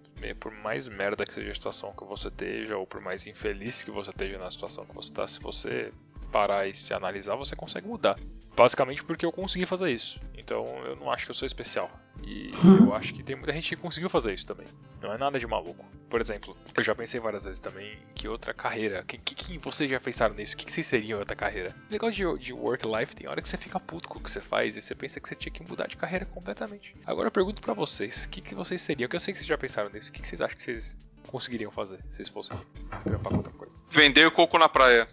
por 0.41 0.53
mais 0.53 0.89
merda 0.89 1.25
que 1.25 1.35
seja 1.35 1.53
a 1.53 1.55
situação 1.55 1.93
que 1.93 2.05
você 2.05 2.29
esteja, 2.29 2.77
ou 2.77 2.87
por 2.87 3.01
mais 3.01 3.27
infeliz 3.27 3.83
que 3.83 3.91
você 3.91 4.11
esteja 4.11 4.39
na 4.39 4.51
situação 4.51 4.85
que 4.87 4.95
você 4.95 5.11
está, 5.11 5.29
se 5.29 5.41
você 5.41 5.91
parar 6.25 6.67
e 6.67 6.75
se 6.75 6.93
analisar, 6.93 7.37
você 7.37 7.55
consegue 7.55 7.87
mudar. 7.87 8.17
Basicamente 8.57 9.03
porque 9.03 9.27
eu 9.27 9.33
consegui 9.33 9.67
fazer 9.67 9.91
isso. 9.91 10.21
Então 10.37 10.65
eu 10.87 10.97
não 10.97 11.11
acho 11.11 11.25
que 11.25 11.31
eu 11.31 11.35
sou 11.35 11.47
especial. 11.47 11.91
E 12.23 12.53
eu 12.81 12.95
acho 12.95 13.13
que 13.13 13.23
tem 13.23 13.35
muita 13.35 13.53
gente 13.53 13.75
que 13.75 13.77
conseguiu 13.77 14.09
fazer 14.09 14.33
isso 14.33 14.47
também. 14.47 14.67
Não 15.03 15.13
é 15.13 15.19
nada 15.19 15.39
de 15.39 15.47
maluco. 15.47 15.85
Por 16.09 16.21
exemplo, 16.21 16.57
eu 16.75 16.83
já 16.83 16.95
pensei 16.95 17.19
várias 17.19 17.45
vezes 17.45 17.59
também 17.59 17.93
em 17.93 17.99
que 18.15 18.29
outra 18.29 18.55
carreira. 18.55 19.03
Que, 19.03 19.19
que, 19.19 19.35
que 19.35 19.59
vocês 19.59 19.91
já 19.91 19.99
pensaram 19.99 20.35
nisso? 20.35 20.55
O 20.55 20.59
que, 20.59 20.67
que 20.67 20.73
vocês 20.73 20.87
seriam 20.87 21.19
em 21.19 21.21
outra 21.21 21.35
carreira? 21.35 21.75
O 21.89 21.93
negócio 21.93 22.39
de, 22.39 22.45
de 22.45 22.53
work 22.53 22.87
life 22.87 23.17
tem 23.17 23.29
hora 23.29 23.43
que 23.43 23.49
você 23.49 23.57
fica 23.57 23.81
puto 23.81 24.09
com 24.09 24.19
o 24.19 24.23
que 24.23 24.31
você 24.31 24.41
faz 24.41 24.77
e 24.77 24.83
você 24.83 24.95
pensa 24.95 25.19
que 25.21 25.29
você 25.29 25.35
tinha 25.35 25.53
que 25.53 25.69
mudar 25.69 25.89
de 25.89 25.97
carreira 25.97 26.25
completamente. 26.25 26.95
Agora 27.05 27.27
eu 27.29 27.33
pergunto 27.33 27.61
pra 27.61 27.75
vocês: 27.75 28.25
o 28.25 28.29
que, 28.29 28.41
que 28.41 28.55
vocês 28.55 28.81
seriam? 28.81 29.09
Que 29.09 29.17
eu 29.17 29.21
sei 29.21 29.35
que 29.35 29.39
vocês 29.39 29.49
já 29.49 29.59
pensaram 29.59 29.91
nisso. 29.91 30.11
O 30.11 30.13
que, 30.13 30.23
que 30.23 30.29
vocês 30.29 30.41
acham 30.41 30.57
que 30.57 30.63
vocês 30.63 30.97
conseguiriam 31.27 31.73
fazer 31.73 31.99
se 32.11 32.17
vocês 32.17 32.29
fossem 32.29 32.57
trampar 33.03 33.33
com 33.33 33.39
outra 33.39 33.53
coisa? 33.53 33.75
Vender 33.91 34.31
coco 34.31 34.57
na 34.59 34.69
praia. 34.69 35.09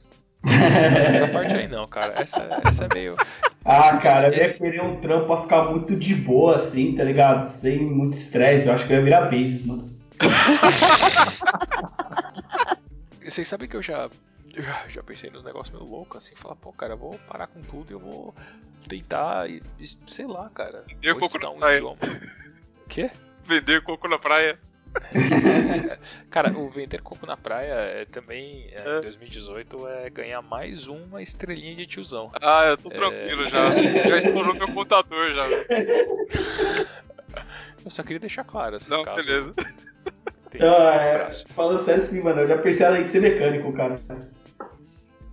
Essa 0.46 1.28
parte 1.28 1.56
aí 1.56 1.68
não, 1.68 1.88
cara. 1.88 2.20
Essa, 2.22 2.62
essa 2.66 2.86
é 2.86 2.94
meio. 2.94 3.16
Ah, 3.64 3.98
cara, 3.98 4.30
eu 4.30 4.34
ia 4.34 4.46
Esse- 4.46 4.58
querer 4.60 4.82
um 4.82 5.00
trampo 5.00 5.28
pra 5.28 5.42
ficar 5.44 5.64
muito 5.66 5.96
de 5.96 6.16
boa, 6.16 6.56
assim, 6.56 6.96
tá 6.96 7.04
ligado? 7.04 7.46
Sem 7.48 7.80
muito 7.80 8.18
estresse. 8.18 8.68
Eu 8.68 8.74
acho 8.74 8.86
que 8.88 8.94
eu 8.94 8.98
ia 8.98 9.04
virar 9.04 9.30
business, 9.30 9.66
mano. 9.66 9.86
Vocês 13.24 13.48
sabem 13.48 13.68
que 13.70 13.76
eu 13.78 13.82
já, 13.82 14.10
eu 14.54 14.64
já, 14.90 15.02
pensei 15.04 15.30
nos 15.30 15.44
negócios 15.44 15.76
meio 15.78 15.90
loucos, 15.90 16.18
assim, 16.26 16.36
falar, 16.36 16.56
pô, 16.56 16.74
cara, 16.74 16.94
eu 16.94 16.98
vou 16.98 17.18
parar 17.28 17.48
com 17.48 17.62
tudo 17.62 17.92
e 17.92 17.94
eu 17.94 18.00
vou 18.00 18.34
tentar, 18.90 19.50
e, 19.50 19.62
e 19.80 19.88
sei 20.08 20.26
lá, 20.26 20.50
cara. 20.50 20.84
Vender 20.88 21.16
coco 21.16 21.38
na 21.40 21.50
um 21.52 21.60
praia. 21.60 21.78
idioma. 21.78 21.98
Quê? 22.90 23.10
Vender 23.46 23.82
coco 23.84 24.08
na 24.08 24.18
praia. 24.20 24.60
Cara, 26.30 26.58
o 26.58 26.70
vender 26.70 27.02
coco 27.02 27.26
na 27.26 27.38
praia 27.38 27.74
é 27.74 28.06
também, 28.06 28.68
é, 28.72 28.84
É. 28.96 28.98
em 29.00 29.02
2018, 29.02 29.88
é 29.88 30.10
ganhar 30.10 30.42
mais 30.42 30.88
uma 30.88 31.22
estrelinha 31.22 31.76
de 31.76 31.86
tiozão. 31.86 32.32
Ah, 32.42 32.66
eu 32.66 32.78
tô 32.78 32.90
É. 32.90 32.94
tranquilo 32.94 33.48
já. 33.48 33.76
Já 34.08 34.18
estourou 34.18 34.54
meu 34.56 34.68
contador 34.74 35.34
já. 35.34 35.46
Eu 37.84 37.90
só 37.90 38.04
queria 38.04 38.20
deixar 38.20 38.44
claro, 38.44 38.76
assim, 38.76 38.92
Não, 38.92 39.04
caso 39.04 39.26
beleza. 39.26 39.54
Ah, 40.60 40.96
é, 40.96 41.32
falando 41.56 41.84
sério 41.84 42.02
sim, 42.02 42.22
mano. 42.22 42.42
Eu 42.42 42.48
já 42.48 42.58
pensei 42.58 42.86
em 42.88 43.08
ser 43.08 43.22
mecânico, 43.22 43.74
cara. 43.74 43.96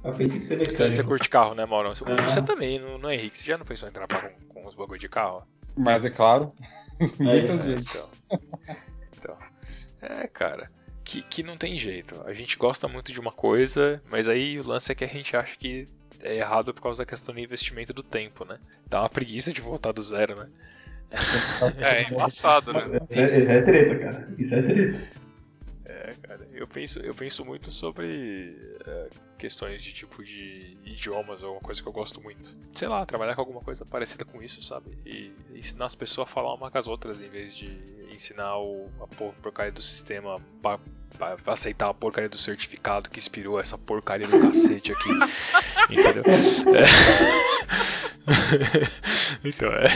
Eu 0.05 0.13
pensei 0.15 0.39
em 0.39 0.43
ser 0.43 0.57
Você, 0.59 0.71
você 0.71 0.83
mecânico. 0.85 1.09
curte 1.09 1.29
carro, 1.29 1.55
né, 1.55 1.67
Mauro? 1.67 1.91
Você, 1.91 2.05
Ah. 2.07 2.31
você 2.31 2.41
também, 2.41 2.79
não, 2.79 2.97
não 2.99 3.11
é 3.11 3.17
Henrique? 3.17 3.37
Você 3.37 3.45
já 3.47 3.59
não 3.59 3.67
pensou 3.67 3.87
em 3.89 3.93
trabalhar 3.93 4.31
com, 4.31 4.63
com 4.63 4.67
os 4.69 4.75
bagulho 4.75 4.99
de 4.99 5.09
carro? 5.09 5.43
Mas 5.77 6.05
é 6.07 6.11
claro, 6.11 6.53
muitas 7.21 7.67
É, 7.67 7.71
vezes. 7.71 7.85
então. 7.91 8.09
É, 10.01 10.27
cara. 10.27 10.71
Que, 11.05 11.23
que 11.23 11.43
não 11.43 11.57
tem 11.57 11.79
jeito. 11.79 12.21
A 12.27 12.35
gente 12.35 12.57
gosta 12.57 12.87
muito 12.87 13.13
de 13.13 13.21
uma 13.21 13.33
coisa, 13.33 14.03
mas 14.11 14.29
aí 14.29 14.59
o 14.61 14.67
lance 14.67 14.93
é 14.93 14.95
que 14.95 15.05
a 15.05 15.09
gente 15.09 15.37
acha 15.37 15.57
que 15.57 15.87
é 16.21 16.37
errado 16.37 16.75
por 16.75 16.83
causa 16.83 17.03
da 17.03 17.07
questão 17.07 17.35
do 17.35 17.41
investimento 17.41 17.93
do 17.93 18.03
tempo, 18.03 18.45
né? 18.45 18.59
Dá 18.89 19.01
uma 19.01 19.09
preguiça 19.09 19.53
de 19.53 19.61
voltar 19.61 19.93
do 19.93 20.03
zero, 20.03 20.37
né? 20.37 20.47
É, 21.79 22.03
embaçado, 22.13 22.73
né? 22.73 23.01
Isso 23.09 23.19
é, 23.19 23.41
isso 23.41 23.51
é 23.51 23.63
treta, 23.63 23.99
cara. 23.99 24.29
Isso 24.37 24.55
é 24.55 24.63
treta. 24.63 25.09
É, 25.87 26.15
cara. 26.23 26.47
Eu 26.53 26.67
penso, 26.67 26.99
eu 27.01 27.15
penso 27.15 27.45
muito 27.45 27.71
sobre 27.71 28.55
é, 28.87 29.09
questões 29.39 29.83
de 29.83 29.93
tipo 29.93 30.23
de 30.25 30.77
idiomas, 30.85 31.41
ou 31.43 31.49
alguma 31.49 31.63
coisa 31.63 31.81
que 31.81 31.89
eu 31.89 31.93
gosto 31.93 32.21
muito. 32.21 32.57
Sei 32.75 32.89
lá, 32.89 33.07
trabalhar 33.07 33.35
com 33.35 33.41
alguma 33.41 33.61
coisa 33.61 33.85
parecida 33.87 34.25
com 34.25 34.43
isso, 34.43 34.61
sabe? 34.63 34.99
E 35.07 35.33
ensinar 35.55 35.87
as 35.87 35.95
pessoas 35.95 36.29
a 36.29 36.31
falar 36.31 36.53
uma 36.55 36.71
com 36.71 36.79
as 36.79 36.87
outras, 36.87 37.21
em 37.21 37.29
vez 37.29 37.57
de 37.57 37.71
ensinar 38.13 38.59
o, 38.59 38.91
a 39.01 39.07
por- 39.07 39.33
porcaria 39.35 39.71
do 39.73 39.81
sistema 39.83 40.41
pra, 40.61 40.79
pra 41.17 41.53
aceitar 41.53 41.89
a 41.89 41.95
porcaria 41.95 42.29
do 42.29 42.37
certificado 42.39 43.09
que 43.09 43.19
inspirou 43.19 43.59
essa 43.61 43.79
porcaria 43.79 44.27
do 44.27 44.41
cacete 44.41 44.93
aqui. 44.93 45.09
Entendeu? 45.89 46.25
É. 46.75 46.85
então, 49.49 49.69
é. 49.73 49.89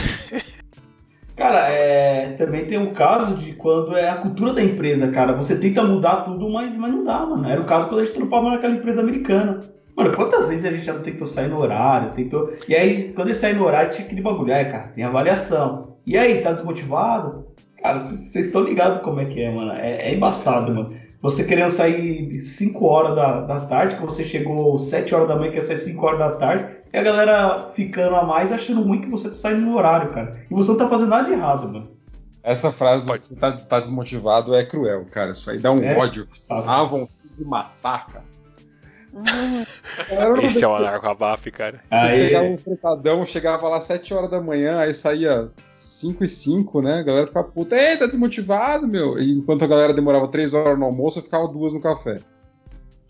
Cara, 1.35 1.67
é, 1.69 2.33
também 2.33 2.65
tem 2.65 2.77
o 2.77 2.91
caso 2.91 3.35
de 3.35 3.53
quando 3.53 3.97
é 3.97 4.07
a 4.07 4.17
cultura 4.17 4.53
da 4.53 4.63
empresa, 4.63 5.07
cara. 5.09 5.33
Você 5.33 5.57
tenta 5.57 5.83
mudar 5.83 6.17
tudo, 6.17 6.47
mas, 6.49 6.75
mas 6.75 6.91
não 6.91 7.03
dá, 7.03 7.25
mano. 7.25 7.47
Era 7.47 7.59
o 7.59 7.65
caso 7.65 7.87
quando 7.87 8.01
a 8.01 8.05
gente 8.05 8.15
trampava 8.15 8.51
naquela 8.51 8.75
empresa 8.75 9.01
americana. 9.01 9.59
Mano, 9.95 10.15
quantas 10.15 10.47
vezes 10.47 10.65
a 10.65 10.71
gente 10.71 10.85
já 10.85 10.97
tentou 10.99 11.27
sair 11.27 11.47
no 11.47 11.59
horário, 11.59 12.13
tentou. 12.13 12.53
E 12.67 12.75
aí, 12.75 13.13
quando 13.13 13.27
ele 13.27 13.35
sair 13.35 13.55
no 13.55 13.65
horário, 13.65 13.91
tinha 13.91 14.05
aquele 14.05 14.21
bagulho, 14.21 14.51
é, 14.51 14.65
cara, 14.65 14.87
tem 14.87 15.03
avaliação. 15.03 15.97
E 16.05 16.17
aí, 16.17 16.41
tá 16.41 16.51
desmotivado? 16.51 17.47
Cara, 17.81 17.99
vocês 17.99 18.47
estão 18.47 18.63
ligados 18.63 19.01
como 19.01 19.19
é 19.19 19.25
que 19.25 19.41
é, 19.41 19.51
mano. 19.51 19.71
É, 19.73 20.09
é 20.09 20.13
embaçado, 20.13 20.73
mano. 20.73 20.93
Você 21.21 21.43
querendo 21.45 21.71
sair 21.71 22.39
5 22.39 22.85
horas 22.85 23.15
da, 23.15 23.41
da 23.41 23.59
tarde, 23.61 23.95
que 23.95 24.05
você 24.05 24.23
chegou 24.23 24.77
7 24.77 25.15
horas 25.15 25.27
da 25.27 25.35
manhã, 25.35 25.51
quer 25.51 25.63
sair 25.63 25.77
5 25.77 26.05
horas 26.05 26.19
da 26.19 26.31
tarde, 26.31 26.65
e 26.93 26.97
a 26.97 27.03
galera 27.03 27.71
ficando 27.75 28.15
a 28.15 28.23
mais 28.23 28.51
achando 28.51 28.81
ruim 28.83 29.01
que 29.01 29.09
você 29.09 29.29
tá 29.29 29.35
saindo 29.35 29.61
no 29.61 29.75
horário, 29.75 30.13
cara. 30.13 30.39
E 30.49 30.53
você 30.53 30.69
não 30.71 30.77
tá 30.77 30.87
fazendo 30.87 31.09
nada 31.09 31.25
de 31.27 31.33
errado, 31.33 31.67
mano. 31.67 31.91
Essa 32.43 32.71
frase, 32.71 33.07
você 33.07 33.35
tá, 33.35 33.51
tá 33.53 33.79
desmotivado, 33.79 34.53
é 34.53 34.63
cruel, 34.63 35.05
cara. 35.09 35.31
Isso 35.31 35.49
aí 35.49 35.57
dá 35.59 35.71
um 35.71 35.81
É, 35.81 35.97
ódio. 35.97 36.27
sabe? 36.33 36.65
Dá 36.67 36.83
vontade 36.83 37.13
de 37.37 37.45
matar, 37.45 38.05
cara. 38.07 38.25
Esse 40.41 40.63
é 40.63 40.67
o 40.67 40.75
anarco 40.75 41.07
abaf, 41.07 41.49
cara. 41.51 41.79
Você 41.89 42.05
Aí, 42.05 42.19
pegava 42.27 42.45
um 42.45 42.57
fretadão, 42.57 43.25
chegava 43.25 43.69
lá 43.69 43.79
7 43.79 44.13
horas 44.13 44.29
da 44.29 44.41
manhã, 44.41 44.79
aí 44.79 44.93
saía 44.93 45.49
5 45.63 46.23
e 46.23 46.27
5, 46.27 46.81
né? 46.81 46.95
A 46.99 47.03
galera 47.03 47.27
ficava 47.27 47.47
puta, 47.47 47.75
ei, 47.75 47.95
tá 47.97 48.05
desmotivado, 48.07 48.87
meu. 48.87 49.17
E 49.19 49.31
enquanto 49.31 49.63
a 49.63 49.67
galera 49.67 49.93
demorava 49.93 50.27
3 50.27 50.53
horas 50.53 50.77
no 50.77 50.85
almoço, 50.85 51.19
eu 51.19 51.23
ficava 51.23 51.47
duas 51.47 51.73
no 51.73 51.81
café. 51.81 52.19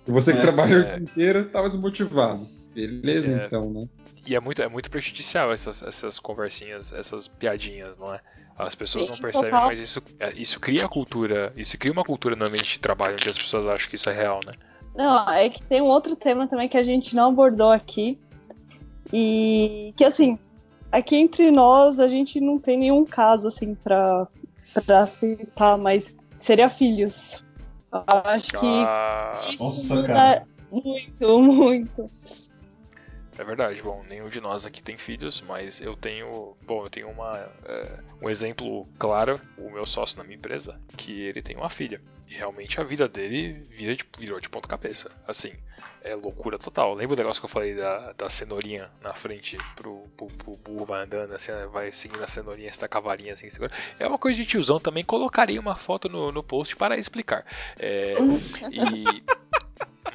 E 0.07 0.11
você 0.11 0.33
que 0.33 0.39
É, 0.39 0.41
trabalhou 0.41 0.81
é. 0.81 0.83
o 0.83 0.85
dia 0.87 0.99
inteiro 0.99 1.45
tava 1.45 1.69
desmotivado. 1.69 2.45
Beleza, 2.73 3.41
É. 3.41 3.45
então, 3.45 3.69
né? 3.69 3.87
E 4.25 4.35
é 4.35 4.39
muito, 4.39 4.61
é 4.61 4.67
muito 4.69 4.89
prejudicial 4.89 5.51
essas, 5.51 5.81
essas 5.83 6.17
conversinhas, 6.17 6.93
essas 6.93 7.27
piadinhas, 7.27 7.97
não 7.97 8.13
é? 8.13 8.21
As 8.57 8.73
pessoas 8.73 9.05
Sim, 9.05 9.11
não 9.11 9.17
percebem, 9.17 9.51
total. 9.51 9.67
mas 9.67 9.79
isso, 9.79 10.01
é, 10.19 10.31
isso 10.33 10.59
cria 10.59 10.87
cultura, 10.87 11.51
isso 11.57 11.77
cria 11.77 11.91
uma 11.91 12.03
cultura 12.05 12.35
no 12.35 12.45
ambiente 12.45 12.69
de 12.73 12.79
trabalho 12.79 13.13
onde 13.19 13.29
as 13.29 13.37
pessoas 13.37 13.65
acham 13.67 13.89
que 13.89 13.95
isso 13.95 14.09
é 14.09 14.13
real, 14.13 14.39
né? 14.45 14.53
Não, 14.95 15.29
é 15.31 15.49
que 15.49 15.61
tem 15.63 15.81
um 15.81 15.87
outro 15.87 16.15
tema 16.15 16.47
também 16.47 16.69
que 16.69 16.77
a 16.77 16.83
gente 16.83 17.15
não 17.15 17.29
abordou 17.29 17.71
aqui. 17.71 18.17
E 19.11 19.93
que 19.97 20.03
assim, 20.05 20.37
aqui 20.91 21.15
entre 21.15 21.51
nós 21.51 21.99
a 21.99 22.07
gente 22.07 22.39
não 22.39 22.57
tem 22.59 22.77
nenhum 22.77 23.03
caso 23.05 23.47
assim 23.47 23.75
pra, 23.75 24.27
pra 24.85 25.05
citar, 25.07 25.77
mas 25.77 26.13
seria 26.39 26.69
filhos. 26.69 27.43
Eu 27.91 28.03
acho 28.07 28.51
que 28.51 28.65
Ah, 28.65 29.41
isso 29.49 29.63
Nossa, 29.63 29.95
muda 29.95 30.07
cara. 30.07 30.47
muito, 30.71 31.39
muito. 31.41 32.05
É 33.37 33.43
verdade. 33.43 33.81
Bom, 33.81 34.03
nenhum 34.07 34.29
de 34.29 34.39
nós 34.39 34.65
aqui 34.65 34.81
tem 34.81 34.97
filhos, 34.97 35.41
mas 35.41 35.79
eu 35.81 35.95
tenho, 35.95 36.55
bom, 36.63 36.85
eu 36.85 36.89
tenho 36.89 37.09
uma, 37.09 37.37
é, 37.65 37.99
um 38.21 38.29
exemplo 38.29 38.87
claro, 38.97 39.39
o 39.57 39.69
meu 39.69 39.85
sócio 39.85 40.17
na 40.17 40.23
minha 40.23 40.37
empresa, 40.37 40.79
que 40.97 41.21
ele 41.21 41.41
tem 41.41 41.55
uma 41.55 41.69
filha. 41.69 42.01
E 42.29 42.35
realmente 42.35 42.79
a 42.79 42.83
vida 42.83 43.07
dele 43.07 43.53
vira 43.69 43.95
de, 43.95 44.05
virou 44.17 44.39
de 44.39 44.49
ponta 44.49 44.67
cabeça. 44.67 45.11
Assim, 45.27 45.53
é 46.03 46.15
loucura 46.15 46.59
total. 46.59 46.93
Lembra 46.93 47.15
o 47.15 47.17
negócio 47.17 47.41
que 47.41 47.45
eu 47.45 47.49
falei 47.49 47.75
da, 47.75 48.13
da 48.13 48.29
cenourinha 48.29 48.91
na 49.01 49.13
frente 49.13 49.57
pro, 49.75 50.01
pro, 50.17 50.27
pro 50.27 50.57
burro 50.57 50.85
vai 50.85 51.03
andando, 51.03 51.33
assim, 51.33 51.51
vai 51.71 51.91
seguindo 51.91 52.23
a 52.23 52.27
cenourinha, 52.27 52.69
está 52.69 52.87
com 52.87 52.97
a 52.97 53.01
varinha 53.01 53.33
assim, 53.33 53.49
segura. 53.49 53.71
É 53.97 54.07
uma 54.07 54.17
coisa 54.17 54.37
de 54.37 54.45
tiozão 54.45 54.79
também. 54.79 55.03
Colocaria 55.03 55.59
uma 55.59 55.75
foto 55.75 56.09
no, 56.09 56.31
no 56.31 56.43
post 56.43 56.75
para 56.75 56.97
explicar. 56.97 57.45
É, 57.79 58.15
e. 58.71 59.23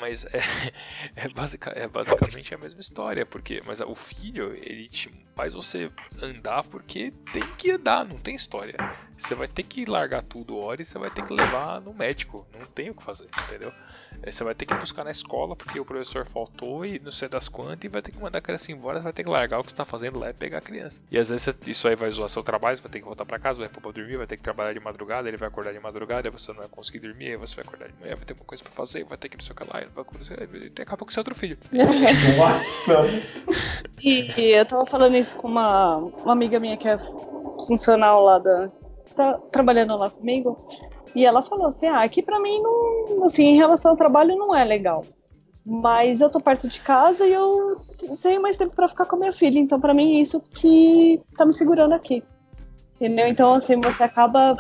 Mas 0.01 0.25
é, 0.27 0.39
é, 1.17 1.29
é 1.85 1.89
basicamente 1.89 2.55
a 2.55 2.59
mesma 2.59 2.81
história, 2.81 3.27
porque 3.27 3.63
mas 3.67 3.81
o 3.81 3.95
filho 3.95 4.55
ele 4.55 4.89
te 4.89 5.11
faz 5.35 5.53
você 5.53 5.91
andar 6.23 6.65
porque 6.65 7.13
tem 7.33 7.49
que 7.57 7.71
andar, 7.73 8.05
não 8.05 8.19
tem 8.19 8.35
história. 8.35 8.81
Você 9.17 9.35
vai 9.35 9.49
ter 9.49 9.65
que 9.65 9.85
largar 9.85 10.23
tudo 10.23 10.57
hora 10.57 10.81
e 10.81 10.87
você 10.87 10.97
vai 10.99 11.11
ter 11.11 11.23
que 11.23 11.33
levar 11.33 11.81
no 11.81 11.93
médico, 11.93 12.47
não 12.53 12.65
tem 12.67 12.91
o 12.91 12.95
que 12.95 13.03
fazer, 13.03 13.29
entendeu? 13.43 13.75
É, 14.23 14.31
Você 14.31 14.45
vai 14.45 14.55
ter 14.55 14.67
que 14.67 14.75
buscar 14.75 15.05
na 15.05 15.11
escola 15.11 15.57
porque 15.57 15.79
o 15.81 15.85
professor 15.85 16.25
faltou 16.27 16.85
e 16.85 16.99
não 17.01 17.11
sei 17.11 17.29
das 17.29 17.49
quantas 17.49 17.85
e 17.85 17.89
vai 17.89 18.01
ter 18.03 18.13
que 18.13 18.19
mandar 18.19 18.39
a 18.39 18.43
criança 18.43 18.71
embora, 18.71 18.99
você 18.99 19.05
vai 19.05 19.13
ter 19.13 19.25
que 19.25 19.31
largar 19.31 19.59
o 19.59 19.65
que 19.65 19.71
você 19.71 19.77
tá 19.77 19.85
fazendo 19.85 20.19
lá 20.19 20.31
e 20.31 20.35
pegar 20.35 20.59
a 20.59 20.61
criança. 20.63 21.01
E 21.11 21.19
às 21.19 21.29
vezes 21.31 21.49
isso 21.67 21.89
aí 21.89 21.97
vai 21.97 22.11
zoar 22.11 22.29
seu 22.29 22.43
trabalho, 22.43 22.77
você 22.77 22.83
vai 22.83 22.93
ter 22.93 22.99
que 23.01 23.05
voltar 23.05 23.25
pra 23.27 23.39
casa, 23.39 23.59
vai 23.59 23.69
pôr 23.69 23.93
dormir, 23.93 24.17
vai 24.17 24.27
ter 24.27 24.37
que 24.37 24.43
trabalhar 24.43 24.73
de 24.73 24.81
madrugada, 24.81 25.29
ele 25.29 25.37
vai 25.37 25.49
acordar 25.49 25.73
de 25.73 25.81
madrugada, 25.81 26.31
você 26.31 26.53
não 26.53 26.61
vai 26.61 26.69
conseguir 26.69 27.01
dormir, 27.01 27.31
aí 27.31 27.37
você 27.37 27.57
vai 27.57 27.65
acordar 27.65 27.89
de 27.89 27.95
manhã, 28.01 28.15
vai 28.15 28.25
ter 28.25 28.35
uma 28.35 28.45
coisa 28.45 28.63
pra 28.63 28.73
fazer, 28.73 29.05
vai 29.05 29.19
ter 29.19 29.29
que 29.29 29.37
não 29.37 29.45
sei 29.45 29.53
o 29.53 29.57
que 29.57 29.63
vai 29.95 30.03
acontecer, 30.03 30.49
e 30.55 30.69
daqui 30.71 30.93
a 30.93 30.97
pouco 30.97 31.13
você 31.13 31.19
é 31.19 31.21
outro 31.21 31.35
filho. 31.35 31.59
Nossa, 32.37 33.03
E 34.03 34.53
eu 34.53 34.65
tava 34.65 34.87
falando 34.87 35.17
isso 35.17 35.37
com 35.37 35.49
uma, 35.49 35.97
uma 35.97 36.33
amiga 36.33 36.61
minha 36.61 36.77
que 36.77 36.89
é 36.89 36.97
funcional 37.67 38.23
lá 38.23 38.39
da. 38.39 38.69
tá 39.15 39.39
trabalhando 39.51 39.97
lá 39.97 40.11
comigo. 40.11 40.57
E 41.15 41.25
ela 41.25 41.43
falou 41.43 41.67
assim: 41.67 41.87
ah, 41.87 42.03
aqui 42.03 42.23
pra 42.23 42.41
mim 42.41 42.61
não. 42.63 43.25
Assim, 43.25 43.45
em 43.45 43.57
relação 43.57 43.91
ao 43.91 43.97
trabalho 43.97 44.37
não 44.37 44.55
é 44.55 44.65
legal. 44.65 45.05
Mas 45.67 46.21
eu 46.21 46.31
tô 46.31 46.41
perto 46.41 46.69
de 46.69 46.81
casa 46.81 47.27
e 47.27 47.33
eu 47.33 47.81
tenho 48.23 48.41
mais 48.41 48.57
tempo 48.57 48.75
pra 48.75 48.89
ficar 48.89 49.05
com 49.05 49.17
a 49.17 49.19
minha 49.19 49.33
filha. 49.33 49.59
Então, 49.59 49.79
pra 49.79 49.93
mim, 49.93 50.17
é 50.17 50.21
isso 50.21 50.41
que 50.41 51.21
tá 51.37 51.45
me 51.45 51.53
segurando 51.53 51.93
aqui. 51.93 52.23
Entendeu? 52.97 53.27
Então, 53.27 53.55
assim, 53.55 53.79
você 53.81 54.03
acaba 54.03 54.57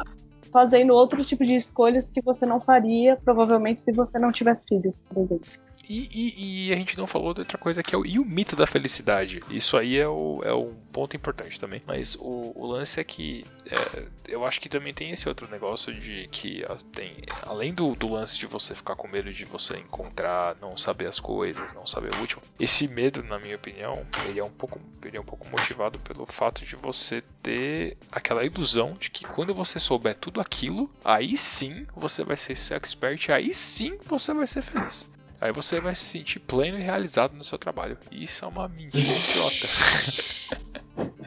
fazendo 0.52 0.92
outros 0.94 1.28
tipos 1.28 1.46
de 1.46 1.54
escolhas 1.54 2.10
que 2.10 2.20
você 2.22 2.46
não 2.46 2.60
faria, 2.60 3.16
provavelmente, 3.16 3.80
se 3.80 3.92
você 3.92 4.18
não 4.18 4.32
tivesse 4.32 4.66
filhos, 4.66 4.96
por 5.08 5.22
exemplo. 5.22 5.50
E, 5.88 6.08
e- 6.12 6.68
e 6.68 6.72
a 6.72 6.76
gente 6.76 6.98
não 6.98 7.06
falou 7.06 7.32
de 7.32 7.40
outra 7.40 7.56
coisa 7.56 7.82
que 7.82 7.94
é 7.94 7.98
o, 7.98 8.04
e 8.04 8.18
o 8.18 8.24
mito 8.24 8.54
da 8.54 8.66
felicidade. 8.66 9.42
Isso 9.48 9.76
aí 9.76 9.96
é 9.96 10.06
o, 10.06 10.40
é 10.44 10.52
um 10.54 10.74
ponto 10.92 11.16
importante 11.16 11.58
também. 11.58 11.82
Mas 11.86 12.14
o, 12.16 12.52
o 12.54 12.66
lance 12.66 13.00
é 13.00 13.04
que 13.04 13.44
é, 13.70 14.06
eu 14.26 14.44
acho 14.44 14.60
que 14.60 14.68
também 14.68 14.92
tem 14.92 15.10
esse 15.10 15.28
outro 15.28 15.48
negócio 15.50 15.92
de 15.92 16.28
que 16.28 16.64
tem, 16.92 17.14
além 17.42 17.72
do, 17.72 17.94
do 17.94 18.08
lance 18.12 18.38
de 18.38 18.46
você 18.46 18.74
ficar 18.74 18.96
com 18.96 19.08
medo 19.08 19.32
de 19.32 19.44
você 19.44 19.78
encontrar, 19.78 20.56
não 20.60 20.76
saber 20.76 21.06
as 21.06 21.18
coisas, 21.18 21.72
não 21.72 21.86
saber 21.86 22.12
o 22.12 22.16
último. 22.16 22.42
Esse 22.58 22.86
medo, 22.86 23.22
na 23.22 23.38
minha 23.38 23.56
opinião, 23.56 24.04
ele 24.22 24.38
é 24.38 24.44
um 24.44 24.50
pouco, 24.50 24.78
ele 25.04 25.16
é 25.16 25.20
um 25.20 25.24
pouco 25.24 25.48
motivado 25.48 25.98
pelo 25.98 26.26
fato 26.26 26.64
de 26.64 26.76
você 26.76 27.22
ter 27.42 27.96
aquela 28.12 28.44
ilusão 28.44 28.94
de 28.98 29.10
que 29.10 29.24
quando 29.24 29.54
você 29.54 29.78
souber 29.78 30.14
tudo 30.16 30.40
aquilo, 30.40 30.90
aí 31.04 31.36
sim 31.36 31.86
você 31.96 32.22
vai 32.24 32.36
ser 32.36 32.52
expert, 32.74 33.30
aí 33.30 33.54
sim 33.54 33.96
você 34.06 34.34
vai 34.34 34.46
ser 34.46 34.62
feliz. 34.62 35.06
Aí 35.40 35.52
você 35.52 35.80
vai 35.80 35.94
se 35.94 36.04
sentir 36.04 36.40
pleno 36.40 36.78
e 36.78 36.82
realizado 36.82 37.32
no 37.34 37.44
seu 37.44 37.56
trabalho. 37.58 37.96
Isso 38.10 38.44
é 38.44 38.48
uma 38.48 38.68
mentira 38.68 39.04
idiota. 39.06 39.66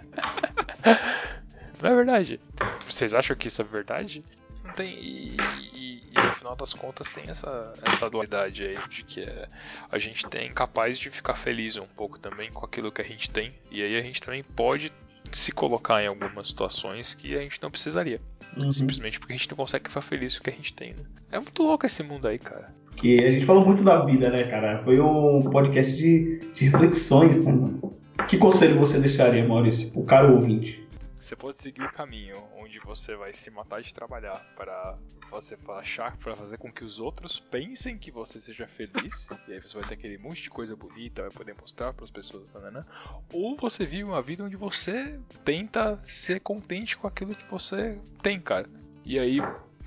Não 1.81 1.89
é 1.89 1.95
verdade? 1.95 2.39
Vocês 2.87 3.13
acham 3.13 3.35
que 3.35 3.47
isso 3.47 3.61
é 3.61 3.65
verdade? 3.65 4.23
Não 4.63 4.73
tem. 4.73 4.93
E, 4.95 5.35
e- 5.73 6.01
e 6.13 6.19
no 6.21 6.33
final 6.33 6.55
das 6.55 6.73
contas 6.73 7.09
tem 7.09 7.23
essa, 7.29 7.73
essa 7.83 8.09
dualidade 8.09 8.63
aí 8.63 8.77
de 8.89 9.03
que 9.03 9.21
é, 9.21 9.47
a 9.89 9.97
gente 9.97 10.25
é 10.35 10.45
incapaz 10.45 10.99
de 10.99 11.09
ficar 11.09 11.35
feliz 11.35 11.77
um 11.77 11.87
pouco 11.87 12.19
também 12.19 12.51
com 12.51 12.65
aquilo 12.65 12.91
que 12.91 13.01
a 13.01 13.05
gente 13.05 13.29
tem. 13.29 13.51
E 13.71 13.81
aí 13.81 13.97
a 13.97 14.01
gente 14.01 14.19
também 14.21 14.43
pode 14.43 14.91
se 15.31 15.51
colocar 15.53 16.03
em 16.03 16.07
algumas 16.07 16.49
situações 16.49 17.13
que 17.13 17.33
a 17.35 17.39
gente 17.39 17.61
não 17.61 17.71
precisaria. 17.71 18.19
Uhum. 18.57 18.71
Simplesmente 18.73 19.19
porque 19.19 19.33
a 19.33 19.37
gente 19.37 19.49
não 19.49 19.55
consegue 19.55 19.87
ficar 19.87 20.01
feliz 20.01 20.33
com 20.37 20.41
o 20.41 20.43
que 20.43 20.49
a 20.49 20.53
gente 20.53 20.73
tem, 20.73 20.93
né? 20.93 21.03
É 21.31 21.39
muito 21.39 21.63
louco 21.63 21.85
esse 21.85 22.03
mundo 22.03 22.27
aí, 22.27 22.37
cara. 22.37 22.73
Que 22.95 23.23
a 23.23 23.31
gente 23.31 23.45
falou 23.45 23.65
muito 23.65 23.83
da 23.83 24.03
vida, 24.05 24.29
né, 24.29 24.43
cara? 24.43 24.83
Foi 24.83 24.99
um 24.99 25.41
podcast 25.41 25.95
de, 25.95 26.39
de 26.39 26.65
reflexões, 26.65 27.43
né, 27.43 27.51
mano? 27.51 27.93
Que 28.27 28.37
conselho 28.37 28.79
você 28.79 28.99
deixaria, 28.99 29.47
Maurício, 29.47 29.89
pro 29.91 30.03
cara 30.03 30.31
ouvinte? 30.31 30.81
Você 31.15 31.35
pode 31.35 31.61
seguir 31.61 31.83
o 31.83 31.93
caminho 31.93 32.35
onde 32.59 32.79
você 32.79 33.15
vai 33.15 33.33
se 33.33 33.49
matar 33.49 33.81
de 33.81 33.93
trabalhar 33.93 34.45
para 34.55 34.95
você 35.29 35.55
achar, 35.79 36.17
para 36.17 36.35
fazer 36.35 36.57
com 36.57 36.69
que 36.69 36.83
os 36.83 36.99
outros 36.99 37.39
pensem 37.39 37.97
que 37.97 38.11
você 38.11 38.41
seja 38.41 38.67
feliz, 38.67 39.29
e 39.47 39.53
aí 39.53 39.61
você 39.61 39.77
vai 39.77 39.87
ter 39.87 39.93
aquele 39.93 40.17
monte 40.17 40.43
de 40.43 40.49
coisa 40.49 40.75
bonita, 40.75 41.21
vai 41.21 41.31
poder 41.31 41.55
mostrar 41.59 41.93
para 41.93 42.03
as 42.03 42.11
pessoas, 42.11 42.43
né? 42.53 42.83
ou 43.31 43.55
você 43.55 43.85
vive 43.85 44.03
uma 44.03 44.21
vida 44.21 44.43
onde 44.43 44.57
você 44.57 45.17
tenta 45.45 45.97
ser 46.01 46.41
contente 46.41 46.97
com 46.97 47.07
aquilo 47.07 47.33
que 47.33 47.49
você 47.49 47.97
tem, 48.21 48.39
cara. 48.39 48.67
E 49.05 49.17
aí 49.17 49.39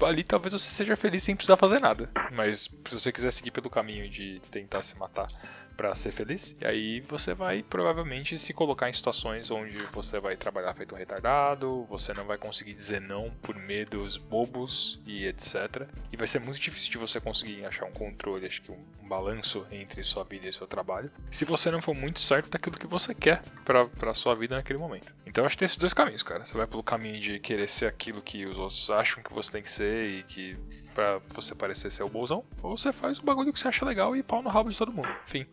ali 0.02 0.24
talvez 0.24 0.52
você 0.52 0.70
seja 0.70 0.96
feliz 0.96 1.22
sem 1.22 1.36
precisar 1.36 1.56
fazer 1.56 1.80
nada, 1.80 2.10
mas 2.32 2.70
se 2.88 2.92
você 2.92 3.12
quiser 3.12 3.32
seguir 3.32 3.50
pelo 3.50 3.70
caminho 3.70 4.08
de 4.08 4.40
tentar 4.50 4.82
se 4.82 4.96
matar 4.96 5.28
para 5.76 5.94
ser 5.94 6.12
feliz. 6.12 6.56
E 6.60 6.66
aí 6.66 7.00
você 7.00 7.34
vai 7.34 7.62
provavelmente 7.62 8.38
se 8.38 8.52
colocar 8.52 8.88
em 8.88 8.92
situações 8.92 9.50
onde 9.50 9.78
você 9.92 10.18
vai 10.18 10.36
trabalhar 10.36 10.74
feito 10.74 10.94
um 10.94 10.98
retardado, 10.98 11.84
você 11.84 12.12
não 12.14 12.24
vai 12.24 12.38
conseguir 12.38 12.74
dizer 12.74 13.00
não 13.00 13.30
por 13.42 13.56
medos 13.56 14.16
bobos 14.16 15.00
e 15.06 15.26
etc. 15.26 15.86
E 16.12 16.16
vai 16.16 16.26
ser 16.26 16.40
muito 16.40 16.60
difícil 16.60 16.90
de 16.90 16.98
você 16.98 17.20
conseguir 17.20 17.64
achar 17.64 17.86
um 17.86 17.92
controle, 17.92 18.46
acho 18.46 18.62
que 18.62 18.72
um, 18.72 18.78
balanço 19.08 19.66
entre 19.70 20.02
sua 20.02 20.24
vida 20.24 20.48
e 20.48 20.52
seu 20.52 20.66
trabalho, 20.66 21.10
se 21.30 21.44
você 21.44 21.70
não 21.70 21.82
for 21.82 21.94
muito 21.94 22.20
certo 22.20 22.48
daquilo 22.48 22.78
que 22.78 22.86
você 22.86 23.14
quer 23.14 23.42
para 23.64 24.14
sua 24.14 24.34
vida 24.34 24.56
naquele 24.56 24.78
momento. 24.78 25.12
Então 25.26 25.44
acho 25.44 25.56
que 25.56 25.60
tem 25.60 25.66
esses 25.66 25.76
dois 25.76 25.92
caminhos, 25.92 26.22
cara. 26.22 26.44
Você 26.44 26.56
vai 26.56 26.66
pelo 26.66 26.82
caminho 26.82 27.20
de 27.20 27.38
querer 27.38 27.68
ser 27.68 27.86
aquilo 27.86 28.22
que 28.22 28.46
os 28.46 28.56
outros 28.58 28.90
acham 28.90 29.22
que 29.22 29.32
você 29.32 29.52
tem 29.52 29.62
que 29.62 29.70
ser 29.70 30.10
e 30.10 30.22
que 30.22 30.56
para 30.94 31.18
você 31.34 31.54
parecer 31.54 31.90
ser 31.90 32.02
o 32.02 32.08
bolsão, 32.08 32.44
ou 32.62 32.76
você 32.76 32.92
faz 32.92 33.18
o 33.18 33.22
bagulho 33.22 33.52
que 33.52 33.58
você 33.58 33.68
acha 33.68 33.84
legal 33.84 34.16
e 34.16 34.22
pau 34.22 34.42
no 34.42 34.48
rabo 34.48 34.70
de 34.70 34.76
todo 34.76 34.92
mundo. 34.92 35.08
Enfim. 35.26 35.46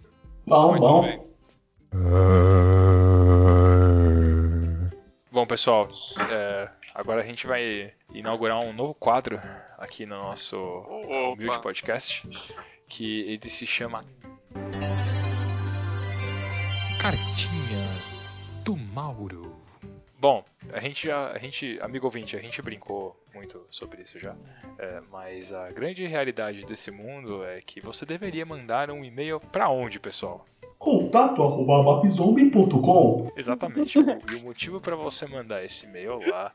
Bom, 0.46 0.72
Muito 0.72 0.82
bom. 0.82 1.02
Bem. 1.04 1.32
Bom, 5.32 5.46
pessoal, 5.46 5.90
é, 6.30 6.70
agora 6.94 7.22
a 7.22 7.26
gente 7.26 7.48
vai 7.48 7.94
inaugurar 8.14 8.60
um 8.60 8.74
novo 8.74 8.94
quadro 8.94 9.40
aqui 9.78 10.06
no 10.06 10.16
nosso 10.16 10.58
humilde 10.58 11.62
podcast, 11.62 12.28
que 12.88 13.22
ele 13.22 13.50
se 13.50 13.66
chama 13.66 14.04
Cartinha 17.02 17.86
do 18.64 18.76
Mauro. 18.76 19.56
Bom, 20.20 20.44
a 20.74 20.80
gente 20.80 21.08
já, 21.08 21.32
a 21.32 21.38
gente, 21.38 21.80
amigo 21.82 22.06
ouvinte, 22.06 22.36
a 22.36 22.42
gente 22.42 22.62
brincou 22.62 23.21
muito 23.52 23.68
sobre 23.70 24.02
isso 24.02 24.20
já, 24.20 24.36
é, 24.78 25.02
mas 25.12 25.52
a 25.52 25.72
grande 25.72 26.06
realidade 26.06 26.66
desse 26.66 26.92
mundo 26.92 27.44
é 27.44 27.62
que 27.62 27.82
você 27.82 28.06
deveria 28.06 28.46
mandar 28.46 28.90
um 28.90 29.04
e-mail 29.04 29.40
para 29.40 29.70
onde, 29.70 30.00
pessoal? 30.00 30.46
Contato 30.82 31.44
arroba 31.44 31.84
babzombie.com 31.84 33.32
Exatamente. 33.36 34.00
e 34.28 34.36
o 34.36 34.40
motivo 34.40 34.82
para 34.82 34.96
você 34.96 35.28
mandar 35.28 35.64
esse 35.64 35.86
e-mail 35.86 36.18
lá 36.28 36.52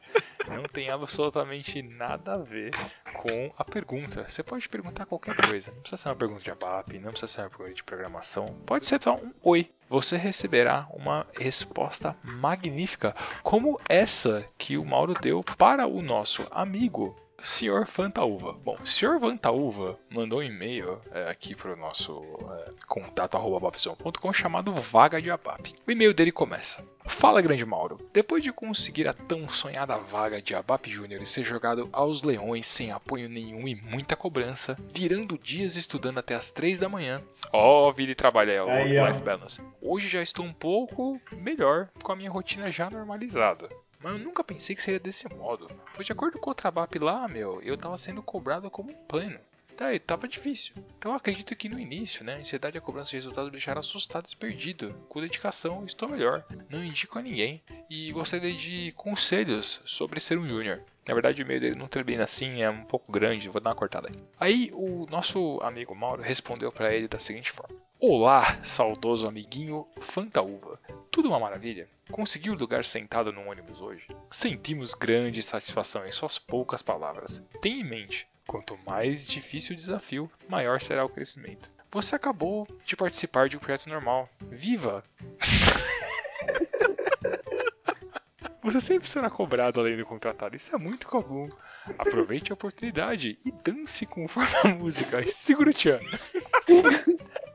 não 0.48 0.64
tem 0.64 0.90
absolutamente 0.90 1.80
nada 1.80 2.34
a 2.34 2.38
ver 2.38 2.72
com 3.12 3.52
a 3.56 3.64
pergunta. 3.64 4.28
Você 4.28 4.42
pode 4.42 4.68
perguntar 4.68 5.06
qualquer 5.06 5.36
coisa. 5.36 5.70
Não 5.70 5.80
precisa 5.80 6.02
ser 6.02 6.08
uma 6.08 6.16
pergunta 6.16 6.42
de 6.42 6.50
ABAP, 6.50 6.98
não 6.98 7.12
precisa 7.12 7.32
ser 7.32 7.42
uma 7.42 7.50
pergunta 7.50 7.74
de 7.74 7.84
programação. 7.84 8.46
Pode 8.66 8.84
ser 8.84 9.00
só 9.00 9.14
um 9.14 9.32
oi. 9.44 9.70
Você 9.88 10.16
receberá 10.16 10.88
uma 10.90 11.24
resposta 11.32 12.16
magnífica, 12.24 13.14
como 13.44 13.80
essa 13.88 14.44
que 14.58 14.76
o 14.76 14.84
Mauro 14.84 15.14
deu 15.14 15.44
para 15.56 15.86
o 15.86 16.02
nosso 16.02 16.44
amigo 16.50 17.14
Sr. 17.46 17.86
Fantaúva. 17.86 18.54
Bom, 18.64 18.76
Sr. 18.84 19.20
Fantaúva 19.20 19.96
mandou 20.10 20.40
um 20.40 20.42
e-mail 20.42 21.00
é, 21.12 21.30
aqui 21.30 21.54
para 21.54 21.72
o 21.72 21.76
nosso 21.76 22.20
é, 22.50 22.72
contato.com 22.88 24.32
chamado 24.32 24.74
Vaga 24.74 25.22
de 25.22 25.30
ABAP. 25.30 25.72
O 25.86 25.92
e-mail 25.92 26.12
dele 26.12 26.32
começa. 26.32 26.84
Fala, 27.06 27.40
grande 27.40 27.64
Mauro. 27.64 28.00
Depois 28.12 28.42
de 28.42 28.52
conseguir 28.52 29.06
a 29.06 29.12
tão 29.12 29.46
sonhada 29.46 29.96
vaga 29.96 30.42
de 30.42 30.56
ABAP 30.56 30.90
Júnior 30.90 31.22
e 31.22 31.26
ser 31.26 31.44
jogado 31.44 31.88
aos 31.92 32.24
leões 32.24 32.66
sem 32.66 32.90
apoio 32.90 33.28
nenhum 33.28 33.68
e 33.68 33.76
muita 33.76 34.16
cobrança, 34.16 34.76
virando 34.92 35.38
dias 35.38 35.76
estudando 35.76 36.18
até 36.18 36.34
as 36.34 36.50
3 36.50 36.80
da 36.80 36.88
manhã. 36.88 37.22
Ó, 37.52 37.88
oh, 37.88 37.92
vida 37.92 38.10
e 38.10 38.16
trabalho 38.16 38.68
Aí, 38.68 38.98
ó. 38.98 39.06
Life 39.06 39.22
Balance. 39.22 39.62
Hoje 39.80 40.08
já 40.08 40.20
estou 40.20 40.44
um 40.44 40.52
pouco 40.52 41.20
melhor 41.30 41.88
com 42.02 42.10
a 42.10 42.16
minha 42.16 42.30
rotina 42.30 42.72
já 42.72 42.90
normalizada. 42.90 43.68
Mas 44.00 44.12
eu 44.12 44.18
nunca 44.18 44.44
pensei 44.44 44.76
que 44.76 44.82
seria 44.82 45.00
desse 45.00 45.28
modo. 45.34 45.70
Pois 45.94 46.06
de 46.06 46.12
acordo 46.12 46.38
com 46.38 46.50
o 46.50 46.54
Trabap 46.54 46.98
lá, 46.98 47.26
meu, 47.28 47.60
eu 47.62 47.76
tava 47.76 47.96
sendo 47.98 48.22
cobrado 48.22 48.70
como 48.70 48.90
um 48.90 49.06
pleno. 49.06 49.38
Daí, 49.76 49.98
tava 49.98 50.26
difícil. 50.26 50.74
Então 50.98 51.14
acredito 51.14 51.54
que 51.54 51.68
no 51.68 51.78
início, 51.78 52.24
né, 52.24 52.36
a 52.36 52.38
ansiedade 52.38 52.76
e 52.76 52.78
a 52.78 52.80
cobrança 52.80 53.10
de 53.10 53.16
resultado 53.16 53.46
me 53.46 53.50
deixaram 53.50 53.80
assustado 53.80 54.26
e 54.30 54.36
perdido. 54.36 54.94
Com 55.08 55.20
dedicação, 55.20 55.84
estou 55.84 56.08
melhor. 56.08 56.44
Não 56.70 56.82
indico 56.82 57.18
a 57.18 57.22
ninguém. 57.22 57.62
E 57.90 58.10
gostaria 58.10 58.54
de 58.54 58.92
conselhos 58.92 59.82
sobre 59.84 60.18
ser 60.18 60.38
um 60.38 60.48
júnior. 60.48 60.82
Na 61.06 61.14
verdade, 61.14 61.40
o 61.40 61.44
e-mail 61.44 61.60
dele 61.60 61.78
não 61.78 61.86
termina 61.86 62.24
assim, 62.24 62.62
é 62.62 62.70
um 62.70 62.84
pouco 62.84 63.12
grande, 63.12 63.48
vou 63.48 63.60
dar 63.60 63.70
uma 63.70 63.76
cortada 63.76 64.08
aí. 64.08 64.24
Aí, 64.40 64.70
o 64.72 65.06
nosso 65.10 65.60
amigo 65.62 65.94
Mauro 65.94 66.22
respondeu 66.22 66.72
para 66.72 66.94
ele 66.94 67.06
da 67.06 67.18
seguinte 67.18 67.52
forma: 67.52 67.76
Olá, 67.98 68.62
saudoso 68.62 69.26
amiguinho 69.26 69.86
Fantaúva. 70.00 70.78
Tudo 71.10 71.30
uma 71.30 71.40
maravilha? 71.40 71.88
Conseguiu 72.10 72.52
lugar 72.52 72.84
sentado 72.84 73.32
no 73.32 73.48
ônibus 73.48 73.80
hoje? 73.80 74.06
Sentimos 74.30 74.92
grande 74.92 75.42
satisfação 75.42 76.06
em 76.06 76.12
suas 76.12 76.38
poucas 76.38 76.82
palavras. 76.82 77.42
Tenha 77.62 77.80
em 77.80 77.88
mente, 77.88 78.28
quanto 78.46 78.78
mais 78.84 79.26
difícil 79.26 79.74
o 79.74 79.78
desafio, 79.78 80.30
maior 80.46 80.78
será 80.78 81.06
o 81.06 81.08
crescimento. 81.08 81.70
Você 81.90 82.14
acabou 82.14 82.68
de 82.84 82.94
participar 82.94 83.48
de 83.48 83.56
um 83.56 83.60
projeto 83.60 83.88
normal. 83.88 84.28
Viva! 84.42 85.02
Você 88.62 88.80
sempre 88.80 89.08
será 89.08 89.30
cobrado 89.30 89.80
além 89.80 89.96
do 89.96 90.04
contratado. 90.04 90.54
Isso 90.54 90.74
é 90.74 90.78
muito 90.78 91.08
comum. 91.08 91.48
Aproveite 91.96 92.52
a 92.52 92.54
oportunidade 92.54 93.38
e 93.42 93.50
dance 93.50 94.04
conforme 94.04 94.54
a 94.64 94.68
música. 94.68 95.26
Segura 95.28 95.70
o 95.70 95.72
tchan. 95.72 95.98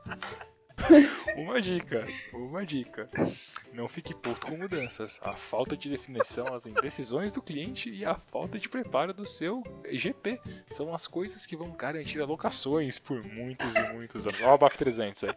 Uma 1.36 1.62
dica, 1.62 2.06
uma 2.34 2.66
dica. 2.66 3.10
Não 3.74 3.88
fique 3.88 4.14
puto 4.14 4.46
com 4.48 4.58
mudanças. 4.58 5.20
A 5.24 5.34
falta 5.34 5.78
de 5.78 5.90
definição, 5.90 6.54
as 6.54 6.66
indecisões 6.66 7.32
do 7.32 7.42
cliente 7.42 7.90
e 7.90 8.04
a 8.04 8.16
falta 8.16 8.60
de 8.60 8.68
preparo 8.68 9.14
do 9.14 9.26
seu 9.26 9.64
GP 9.90 10.40
são 10.68 10.94
as 10.94 11.08
coisas 11.08 11.46
que 11.46 11.56
vão 11.56 11.72
garantir 11.72 12.20
alocações 12.20 13.00
por 13.00 13.24
muitos 13.24 13.76
e 13.76 13.94
muitos 13.94 14.28
anos. 14.28 14.42
Olha 14.42 14.54
o 14.54 14.58
BAP 14.58 14.76
300 14.76 15.24
aí. 15.24 15.36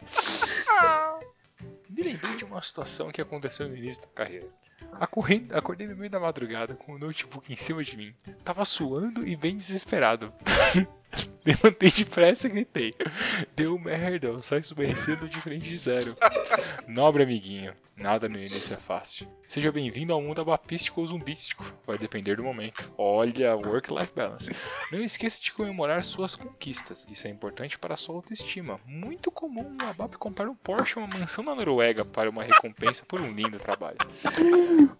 Me 1.89 2.03
lembrei 2.03 2.35
de 2.35 2.43
uma 2.43 2.61
situação 2.61 3.11
que 3.11 3.21
aconteceu 3.21 3.69
no 3.69 3.75
início 3.75 4.01
da 4.01 4.09
carreira. 4.09 4.47
Acordei, 4.93 5.47
acordei 5.51 5.87
no 5.87 5.95
meio 5.95 6.09
da 6.09 6.19
madrugada 6.19 6.75
com 6.75 6.93
o 6.93 6.99
notebook 6.99 7.51
em 7.51 7.55
cima 7.55 7.83
de 7.83 7.95
mim. 7.95 8.13
Tava 8.43 8.65
suando 8.65 9.25
e 9.25 9.35
bem 9.35 9.55
desesperado. 9.55 10.33
Levantei 11.47 11.91
depressa 11.91 12.47
e 12.47 12.49
gritei. 12.49 12.93
Deu 13.55 13.77
merda, 13.77 14.27
eu 14.27 14.41
saio 14.41 14.61
esbarrecendo 14.61 15.29
de 15.29 15.39
frente 15.41 15.63
de 15.63 15.77
zero. 15.77 16.15
Nobre 16.87 17.21
amiguinho, 17.21 17.71
nada 17.95 18.27
no 18.27 18.37
início 18.37 18.73
é 18.73 18.77
fácil. 18.77 19.27
Seja 19.47 19.71
bem-vindo 19.71 20.11
ao 20.11 20.21
mundo 20.21 20.41
abapístico 20.41 21.01
ou 21.01 21.07
zumbístico. 21.07 21.63
Vai 21.85 21.99
depender 21.99 22.37
do 22.37 22.43
momento. 22.43 22.91
Olha, 22.97 23.55
work-life 23.55 24.11
balance. 24.15 24.51
Não 24.91 25.03
esqueça 25.03 25.39
de 25.39 25.53
comemorar 25.53 26.03
suas 26.03 26.35
conquistas. 26.35 27.05
Isso 27.11 27.27
é 27.27 27.29
importante 27.29 27.77
para 27.77 27.93
a 27.93 27.97
sua 27.97 28.15
autoestima. 28.15 28.79
Muito 28.83 29.29
comum 29.29 29.77
o 29.79 29.85
Abap 29.85 30.17
comprar 30.17 30.49
um 30.49 30.55
Porsche 30.55 30.97
ou 30.97 31.05
uma 31.05 31.19
mansão 31.19 31.43
na 31.43 31.53
Noruega 31.53 32.03
para 32.03 32.29
uma 32.29 32.43
recompensa 32.43 33.05
por 33.05 33.21
um 33.21 33.29
lindo 33.29 33.59
trabalho. 33.59 33.99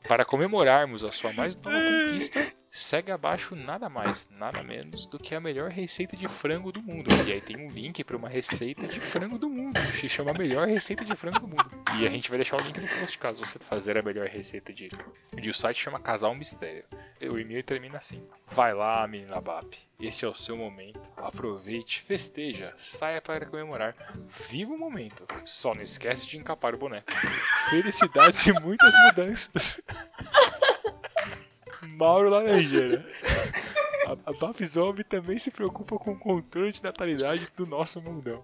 Para 0.08 0.24
comemorarmos 0.24 1.04
a 1.04 1.12
sua 1.12 1.34
mais 1.34 1.56
nova 1.56 1.76
conquista, 1.76 2.54
segue 2.76 3.10
abaixo 3.10 3.56
nada 3.56 3.88
mais, 3.88 4.28
nada 4.30 4.62
menos 4.62 5.06
do 5.06 5.18
que 5.18 5.34
a 5.34 5.40
melhor 5.40 5.70
receita 5.70 6.18
de 6.18 6.28
frango 6.28 6.74
do 6.74 6.82
mundo. 6.82 7.08
E 7.26 7.32
aí 7.32 7.40
tem 7.40 7.58
um 7.66 7.72
link 7.72 8.04
para 8.04 8.18
uma 8.18 8.28
receita 8.28 8.86
de 8.86 9.00
frango 9.00 9.38
do 9.38 9.50
mundo, 9.50 9.80
que 9.80 10.02
se 10.02 10.10
chama 10.10 10.34
Melhor 10.34 10.68
Receita 10.68 11.06
de 11.06 11.16
Frango 11.16 11.40
do 11.40 11.48
Mundo. 11.48 11.72
E 11.98 12.06
a 12.06 12.10
gente 12.10 12.30
vai 12.30 12.38
deixar 12.38 12.58
o 12.58 12.62
link 12.62 12.80
no 12.80 12.88
post 13.00 13.18
caso 13.18 13.46
você 13.46 13.58
fazer 13.60 13.98
a 13.98 14.02
melhor 14.02 14.28
receita 14.28 14.74
de. 14.74 14.90
E 15.42 15.50
o 15.50 15.54
site 15.54 15.84
chama 15.84 16.00
Casal 16.00 16.36
Mistério. 16.36 16.86
O 17.22 17.40
e-mail 17.40 17.64
termina 17.64 17.98
assim: 17.98 18.22
Vai 18.52 18.74
lá, 18.74 19.08
menina 19.08 19.40
BAP. 19.40 19.76
Esse 19.98 20.26
é 20.26 20.28
o 20.28 20.36
seu 20.36 20.58
momento. 20.58 21.00
Aproveite, 21.16 22.02
festeja, 22.02 22.74
saia 22.78 23.22
para 23.22 23.46
comemorar. 23.46 23.96
Viva 24.50 24.74
o 24.74 24.78
momento. 24.78 25.26
Só 25.46 25.74
não 25.74 25.82
esquece 25.82 26.28
de 26.28 26.38
encapar 26.38 26.76
o 26.76 26.78
boneco. 26.78 27.10
Felicidades 27.70 28.46
e 28.48 28.54
muitas 28.60 28.94
mudanças. 29.06 29.82
Mauro 31.96 32.30
Laranjeira. 32.30 33.06
A, 34.06 34.32
a 34.32 34.34
também 35.04 35.40
se 35.40 35.50
preocupa 35.50 35.98
com 35.98 36.12
o 36.12 36.20
controle 36.20 36.72
de 36.72 36.84
natalidade 36.84 37.48
do 37.56 37.66
nosso 37.66 38.02
mundão. 38.02 38.44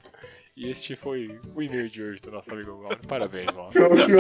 E 0.56 0.70
este 0.70 0.96
foi 0.96 1.40
o 1.56 1.62
e-mail 1.62 1.90
de 1.90 2.04
hoje 2.04 2.22
do 2.22 2.32
nosso 2.32 2.52
amigo 2.52 2.82
Mauro. 2.82 3.00
Parabéns, 3.08 3.54
Mauro. 3.54 3.72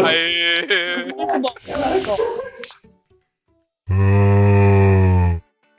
Aê! 0.05 1.11
Muito 1.13 1.39
bom. 1.39 2.21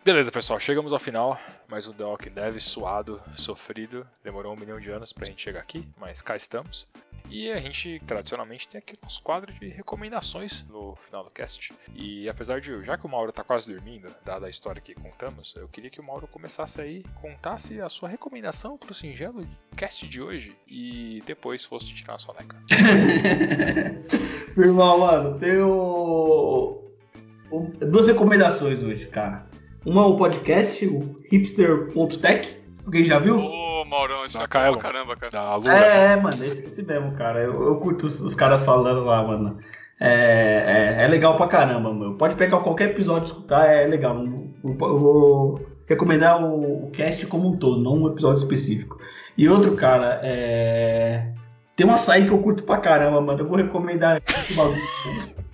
Beleza, 0.05 0.33
pessoal, 0.33 0.59
chegamos 0.59 0.93
ao 0.93 0.99
final. 0.99 1.39
Mais 1.69 1.87
um 1.87 1.95
Walking 1.97 2.31
Dead 2.31 2.59
suado, 2.59 3.23
sofrido. 3.37 4.05
Demorou 4.25 4.53
um 4.53 4.57
milhão 4.57 4.81
de 4.81 4.91
anos 4.91 5.13
pra 5.13 5.25
gente 5.25 5.41
chegar 5.41 5.61
aqui, 5.61 5.89
mas 5.97 6.21
cá 6.21 6.35
estamos. 6.37 6.89
E 7.31 7.51
a 7.51 7.59
gente 7.59 8.01
tradicionalmente 8.07 8.69
tem 8.69 8.79
aqui 8.79 8.95
o 8.95 8.99
nosso 9.03 9.23
quadro 9.23 9.53
de 9.55 9.69
recomendações 9.69 10.65
no 10.69 10.95
final 10.97 11.25
do 11.25 11.31
cast. 11.31 11.73
E 11.95 12.29
apesar 12.29 12.61
de, 12.61 12.83
já 12.85 12.99
que 12.99 13.07
o 13.07 13.09
Mauro 13.09 13.33
tá 13.33 13.43
quase 13.43 13.73
dormindo, 13.73 14.09
dada 14.25 14.47
a 14.47 14.51
história 14.51 14.81
que 14.81 14.95
contamos, 14.95 15.55
eu 15.57 15.69
queria 15.69 15.91
que 15.91 16.01
o 16.01 16.05
Mauro 16.05 16.27
começasse 16.27 16.81
aí, 16.81 17.05
contasse 17.21 17.81
a 17.81 17.89
sua 17.89 18.09
recomendação 18.09 18.77
pro 18.77 18.95
singelo 18.95 19.47
cast 19.77 20.07
de 20.07 20.21
hoje 20.21 20.57
e 20.69 21.23
depois 21.27 21.65
fosse 21.65 21.87
tirar 21.95 22.17
a 22.17 22.19
soneca. 22.19 22.57
Irmão, 24.57 24.99
mano, 24.99 25.39
tenho 25.39 26.83
duas 27.91 28.07
recomendações 28.07 28.83
hoje, 28.83 29.07
cara. 29.07 29.47
Uma 29.85 30.03
é 30.03 30.05
o 30.05 30.17
podcast, 30.17 30.87
o 30.87 31.21
hipster.tech. 31.31 32.62
Alguém 32.85 33.05
já 33.05 33.19
viu? 33.19 33.39
Ô, 33.39 33.85
Maurão, 33.85 34.25
isso 34.25 34.37
Da 34.37 34.45
é 34.45 34.47
pra 34.47 34.77
caramba, 34.77 35.17
cara. 35.17 35.31
Da 35.31 35.57
Lura. 35.57 35.73
É, 35.73 36.13
é, 36.13 36.17
mano, 36.17 36.45
esse, 36.45 36.65
esse 36.65 36.83
mesmo, 36.83 37.13
cara. 37.13 37.41
Eu, 37.41 37.63
eu 37.63 37.77
curto 37.77 38.07
os, 38.07 38.21
os 38.21 38.35
caras 38.35 38.65
falando 38.65 39.05
lá, 39.05 39.23
mano. 39.23 39.59
É, 40.01 40.97
é, 40.99 41.05
é 41.05 41.09
legal 41.09 41.37
pra 41.37 41.47
caramba, 41.47 41.93
mano. 41.93 42.17
Pode 42.17 42.35
pegar 42.35 42.59
qualquer 42.59 42.91
episódio 42.91 43.29
e 43.29 43.31
escutar, 43.31 43.67
é 43.67 43.87
legal. 43.87 44.17
Eu, 44.17 44.77
eu 44.81 44.99
vou 44.99 45.67
recomendar 45.87 46.43
o, 46.43 46.87
o 46.87 46.91
cast 46.91 47.27
como 47.27 47.49
um 47.49 47.57
todo, 47.57 47.83
não 47.83 48.03
um 48.03 48.09
episódio 48.09 48.43
específico. 48.43 48.99
E 49.39 49.49
outro, 49.49 49.77
cara, 49.77 50.21
é. 50.23 51.29
Tem 51.77 51.87
um 51.87 51.93
açaí 51.93 52.25
que 52.27 52.33
eu 52.33 52.39
curto 52.39 52.65
pra 52.65 52.79
caramba, 52.79 53.21
mano. 53.21 53.41
Eu 53.41 53.49
vou 53.49 53.57
recomendar 53.57 54.21
esse 54.27 54.55
bagulho. 54.55 54.83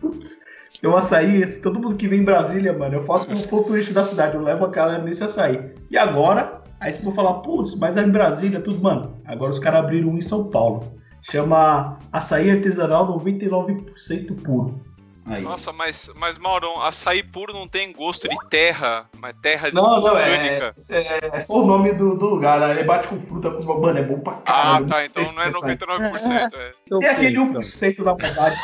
Putz. 0.00 0.38
Tem 0.80 0.88
um 0.88 0.96
açaí, 0.96 1.44
todo 1.60 1.80
mundo 1.80 1.96
que 1.96 2.06
vem 2.06 2.20
em 2.20 2.24
Brasília, 2.24 2.72
mano, 2.72 2.96
eu 2.96 3.04
faço 3.04 3.26
como 3.26 3.46
ponto 3.48 3.66
turístico 3.66 3.94
da 3.94 4.04
cidade, 4.04 4.36
eu 4.36 4.42
levo 4.42 4.64
a 4.64 4.68
galera 4.68 5.02
nesse 5.02 5.24
açaí. 5.24 5.72
E 5.90 5.98
agora, 5.98 6.57
aí 6.80 6.92
vocês 6.92 7.04
vão 7.04 7.14
falar, 7.14 7.34
putz, 7.34 7.74
mas 7.74 7.96
é 7.96 8.02
em 8.02 8.10
Brasília, 8.10 8.60
tudo, 8.60 8.80
mano. 8.80 9.16
Agora 9.24 9.52
os 9.52 9.58
caras 9.58 9.80
abriram 9.80 10.08
um 10.10 10.18
em 10.18 10.22
São 10.22 10.44
Paulo. 10.50 10.96
Chama 11.22 11.98
Açaí 12.12 12.50
Artesanal 12.50 13.06
99% 13.18 14.42
puro. 14.42 14.80
Aí. 15.26 15.42
Nossa, 15.42 15.72
mas, 15.74 16.10
mas 16.16 16.38
Maurão, 16.38 16.80
açaí 16.80 17.22
puro 17.22 17.52
não 17.52 17.68
tem 17.68 17.92
gosto 17.92 18.26
de 18.26 18.36
terra, 18.48 19.10
mas 19.20 19.36
terra 19.42 19.70
Não, 19.70 20.00
não, 20.00 20.16
é, 20.16 20.72
é, 20.90 21.30
é 21.34 21.40
só 21.40 21.62
o 21.62 21.66
nome 21.66 21.92
do, 21.92 22.16
do 22.16 22.26
lugar, 22.30 22.58
né? 22.58 22.70
Ele 22.70 22.84
bate 22.84 23.08
com 23.08 23.20
fruta, 23.20 23.50
com 23.50 23.62
mano, 23.78 23.98
é 23.98 24.02
bom 24.02 24.20
pra 24.20 24.40
Ah, 24.46 24.80
caralho. 24.80 24.86
tá, 24.86 25.04
então 25.04 25.30
não 25.32 25.42
é 25.42 25.48
Esse 25.50 25.58
açaí. 25.58 25.76
99%. 25.76 26.50
É. 26.54 27.04
É 27.04 27.10
aquele 27.10 27.36
1% 27.36 28.02
da 28.04 28.14
bondade. 28.14 28.56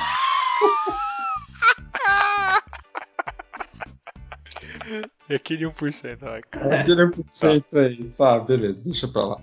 Aquele 5.31 5.65
1%, 5.65 6.19
vai, 6.19 6.43
cara. 6.43 6.81
Aquele 6.81 7.07
1% 7.07 7.65
aí. 7.75 8.05
Tá, 8.17 8.39
beleza, 8.41 8.85
deixa 8.85 9.09
pra 9.09 9.23
lá. 9.23 9.41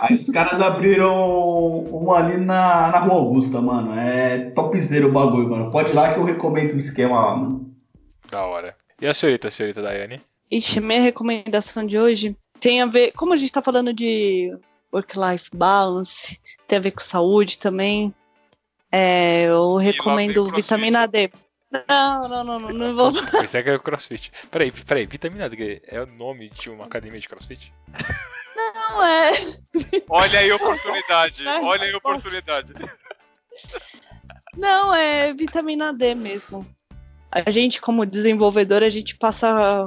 Aí 0.00 0.16
os 0.16 0.28
caras 0.30 0.60
abriram 0.60 1.84
um 1.84 2.12
ali 2.12 2.36
na, 2.36 2.90
na 2.90 2.98
Rua 3.00 3.14
Augusta, 3.14 3.60
mano. 3.60 3.98
É 3.98 4.50
topzera 4.50 5.06
o 5.06 5.12
bagulho, 5.12 5.48
mano. 5.48 5.70
Pode 5.70 5.90
ir 5.90 5.94
lá 5.94 6.12
que 6.12 6.18
eu 6.18 6.24
recomendo 6.24 6.74
o 6.74 6.78
esquema 6.78 7.20
lá, 7.20 7.36
mano. 7.36 7.74
Da 8.30 8.44
hora. 8.44 8.76
E 9.00 9.06
a 9.06 9.14
senhorita, 9.14 9.48
a 9.48 9.50
senhorita 9.50 9.82
Daiane? 9.82 10.20
Ixi, 10.50 10.80
minha 10.80 11.00
recomendação 11.00 11.86
de 11.86 11.98
hoje 11.98 12.36
tem 12.60 12.82
a 12.82 12.86
ver. 12.86 13.12
Como 13.12 13.32
a 13.32 13.36
gente 13.36 13.52
tá 13.52 13.62
falando 13.62 13.92
de 13.92 14.54
work-life 14.92 15.48
balance, 15.54 16.38
tem 16.68 16.78
a 16.78 16.82
ver 16.82 16.90
com 16.90 17.00
saúde 17.00 17.58
também. 17.58 18.14
É, 18.90 19.44
eu 19.44 19.76
recomendo 19.76 20.52
vitamina 20.52 21.06
D. 21.06 21.30
Não, 21.88 22.28
não, 22.28 22.44
não, 22.44 22.60
não, 22.60 22.72
não 22.72 22.94
vou. 22.94 23.12
Pensei 23.30 23.62
que 23.62 23.70
era 23.70 23.78
crossfit. 23.78 24.30
Peraí, 24.50 24.70
peraí, 24.70 25.06
vitamina 25.06 25.48
D 25.48 25.82
é 25.86 26.00
o 26.02 26.06
nome 26.06 26.50
de 26.50 26.68
uma 26.68 26.84
academia 26.84 27.18
de 27.18 27.28
crossfit? 27.28 27.72
Não 28.54 29.02
é. 29.02 29.30
Olha 30.08 30.38
aí 30.38 30.50
a 30.50 30.56
oportunidade. 30.56 31.46
Olha 31.46 31.84
aí 31.84 31.92
a 31.92 31.96
oportunidade. 31.96 32.74
Não, 34.56 34.94
é 34.94 35.32
vitamina 35.32 35.94
D 35.94 36.14
mesmo. 36.14 36.66
A 37.30 37.50
gente, 37.50 37.80
como 37.80 38.04
desenvolvedor, 38.04 38.82
a 38.82 38.90
gente 38.90 39.16
passa 39.16 39.86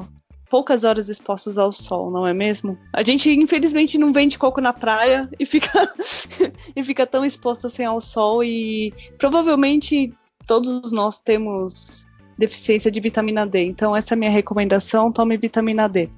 poucas 0.50 0.84
horas 0.84 1.10
expostos 1.10 1.58
ao 1.58 1.72
sol, 1.72 2.10
não 2.10 2.26
é 2.26 2.34
mesmo? 2.34 2.78
A 2.92 3.04
gente, 3.04 3.30
infelizmente, 3.30 3.98
não 3.98 4.12
vende 4.12 4.40
coco 4.40 4.60
na 4.60 4.74
praia 4.74 5.30
e 5.40 5.46
fica, 5.46 5.70
e 6.76 6.84
fica 6.84 7.06
tão 7.06 7.24
exposto 7.24 7.68
assim 7.68 7.84
ao 7.84 8.02
sol 8.02 8.44
e 8.44 8.92
provavelmente 9.18 10.14
todos 10.46 10.92
nós 10.92 11.20
temos 11.20 12.08
deficiência 12.38 12.92
de 12.92 13.00
vitamina 13.00 13.46
D. 13.46 13.64
Então 13.64 13.96
essa 13.96 14.14
é 14.14 14.16
a 14.16 14.18
minha 14.18 14.32
recomendação, 14.32 15.12
tome 15.12 15.38
vitamina 15.38 15.88
D. 15.88 16.10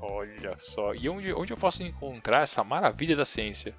Olha 0.00 0.54
só. 0.58 0.94
E 0.94 1.08
onde, 1.08 1.32
onde 1.32 1.52
eu 1.52 1.56
posso 1.56 1.82
encontrar 1.82 2.42
essa 2.42 2.62
maravilha 2.64 3.16
da 3.16 3.24
ciência? 3.24 3.74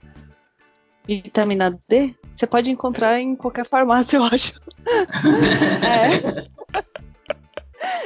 Vitamina 1.06 1.80
D? 1.88 2.16
Você 2.36 2.46
pode 2.46 2.72
encontrar 2.72 3.20
em 3.20 3.36
qualquer 3.36 3.66
farmácia, 3.66 4.18
eu 4.18 4.24
acho. 4.24 4.60
É. 5.84 6.62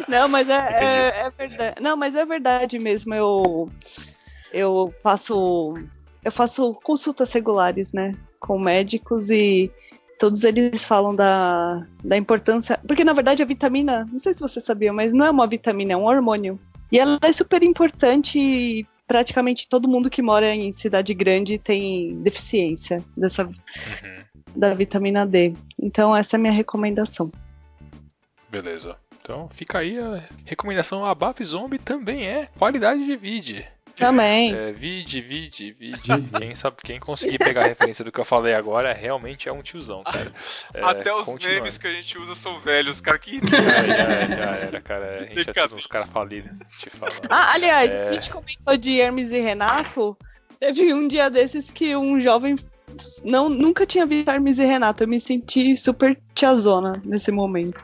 Não, 0.08 0.28
mas 0.28 0.50
é, 0.50 0.54
é, 0.56 1.26
é 1.26 1.30
verdade. 1.30 1.82
Não, 1.82 1.98
mas 1.98 2.16
é 2.16 2.26
verdade 2.26 2.80
mesmo. 2.80 3.14
Eu 3.14 3.70
eu 4.52 4.94
faço 5.04 5.74
eu 6.24 6.32
faço 6.32 6.74
consultas 6.76 7.32
regulares, 7.34 7.94
né, 7.94 8.14
com 8.40 8.58
médicos 8.58 9.30
e 9.30 9.72
todos 10.20 10.44
eles 10.44 10.86
falam 10.86 11.16
da, 11.16 11.86
da 12.04 12.18
importância, 12.18 12.80
porque 12.88 13.04
na 13.04 13.14
verdade 13.14 13.44
a 13.44 13.46
vitamina, 13.46 14.08
não 14.12 14.20
sei 14.20 14.34
se 14.34 14.40
você 14.40 14.60
sabia, 14.60 14.92
mas 14.94 15.14
não 15.14 15.26
é 15.26 15.30
uma 15.30 15.48
vitamina, 15.48 15.94
é 15.94 15.98
um 15.98 16.06
hormônio. 16.06 16.60
E 16.92 17.00
ela 17.00 17.20
é 17.22 17.32
super 17.34 17.64
importante 17.64 18.40
e 18.40 18.86
praticamente 19.08 19.68
todo 19.68 19.88
mundo 19.88 20.10
que 20.10 20.22
mora 20.22 20.54
em 20.54 20.72
cidade 20.72 21.14
grande 21.14 21.58
tem 21.58 22.22
deficiência 22.22 23.04
dessa 23.16 23.44
Uhum. 23.46 23.54
da 24.56 24.74
vitamina 24.74 25.26
D. 25.26 25.54
Então 25.80 26.16
essa 26.16 26.36
é 26.36 26.38
a 26.38 26.42
minha 26.42 26.54
recomendação. 26.54 27.32
Beleza. 28.50 28.96
Então 29.22 29.50
fica 29.50 29.80
aí 29.80 29.98
a 30.00 30.24
recomendação. 30.46 31.04
A 31.04 31.14
BAP 31.16 31.44
Zombie 31.44 31.80
também 31.80 32.28
é 32.28 32.48
qualidade 32.58 33.04
de 33.06 33.18
vídeo. 33.18 33.64
Também. 33.98 34.54
É, 34.54 34.72
vide, 34.72 35.22
vide, 35.22 35.72
vide. 35.72 36.02
Quem 36.40 36.54
sabe, 36.56 36.78
quem 36.84 37.00
conseguir 37.00 37.38
pegar 37.38 37.62
a 37.62 37.68
referência 37.68 38.04
do 38.04 38.12
que 38.12 38.20
eu 38.20 38.26
falei 38.26 38.54
agora 38.54 38.94
realmente 38.94 39.48
é 39.48 39.52
um 39.52 39.62
tiozão, 39.62 40.04
cara. 40.04 40.32
É, 40.74 40.82
Até 40.84 41.14
os 41.14 41.28
memes 41.36 41.78
que 41.78 41.88
a 41.88 41.92
gente 41.94 42.18
usa 42.18 42.36
são 42.36 42.60
velhos, 42.62 43.00
cara. 43.02 43.18
Que 43.18 43.40
Já, 43.40 43.88
já, 43.88 44.28
já 44.28 44.52
era, 44.56 44.82
cara. 44.82 45.16
A 45.22 45.26
gente 45.26 45.44
já 45.44 45.54
teve 45.54 45.76
uns 45.76 45.88
caras 45.88 46.08
falidos. 46.08 46.52
Ah, 47.30 47.54
aliás, 47.54 47.90
É. 47.90 48.10
a 48.10 48.14
gente 48.14 48.30
comentou 48.30 48.78
de 48.78 49.00
Hermes 49.00 49.32
e 49.32 49.40
Renato. 49.40 50.18
Teve 50.60 50.94
um 50.94 51.08
dia 51.08 51.30
desses 51.30 51.72
que 51.72 51.96
um 51.96 52.20
jovem 52.20 52.56
não, 53.24 53.50
nunca 53.50 53.86
tinha 53.86 54.06
visto 54.06 54.30
Hermes 54.30 54.60
e 54.60 54.66
Renato. 54.66 55.04
Eu 55.04 55.08
me 55.08 55.20
senti 55.20 55.76
super 55.76 56.18
tiazona 56.34 57.02
nesse 57.06 57.32
momento. 57.32 57.84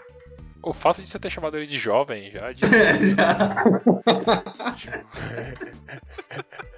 O 0.64 0.74
fato 0.74 1.02
de 1.02 1.10
você 1.10 1.18
ter 1.18 1.30
chamado 1.30 1.58
ele 1.58 1.68
de 1.68 1.80
jovem 1.80 2.32
já. 2.32 2.52
De... 2.52 2.62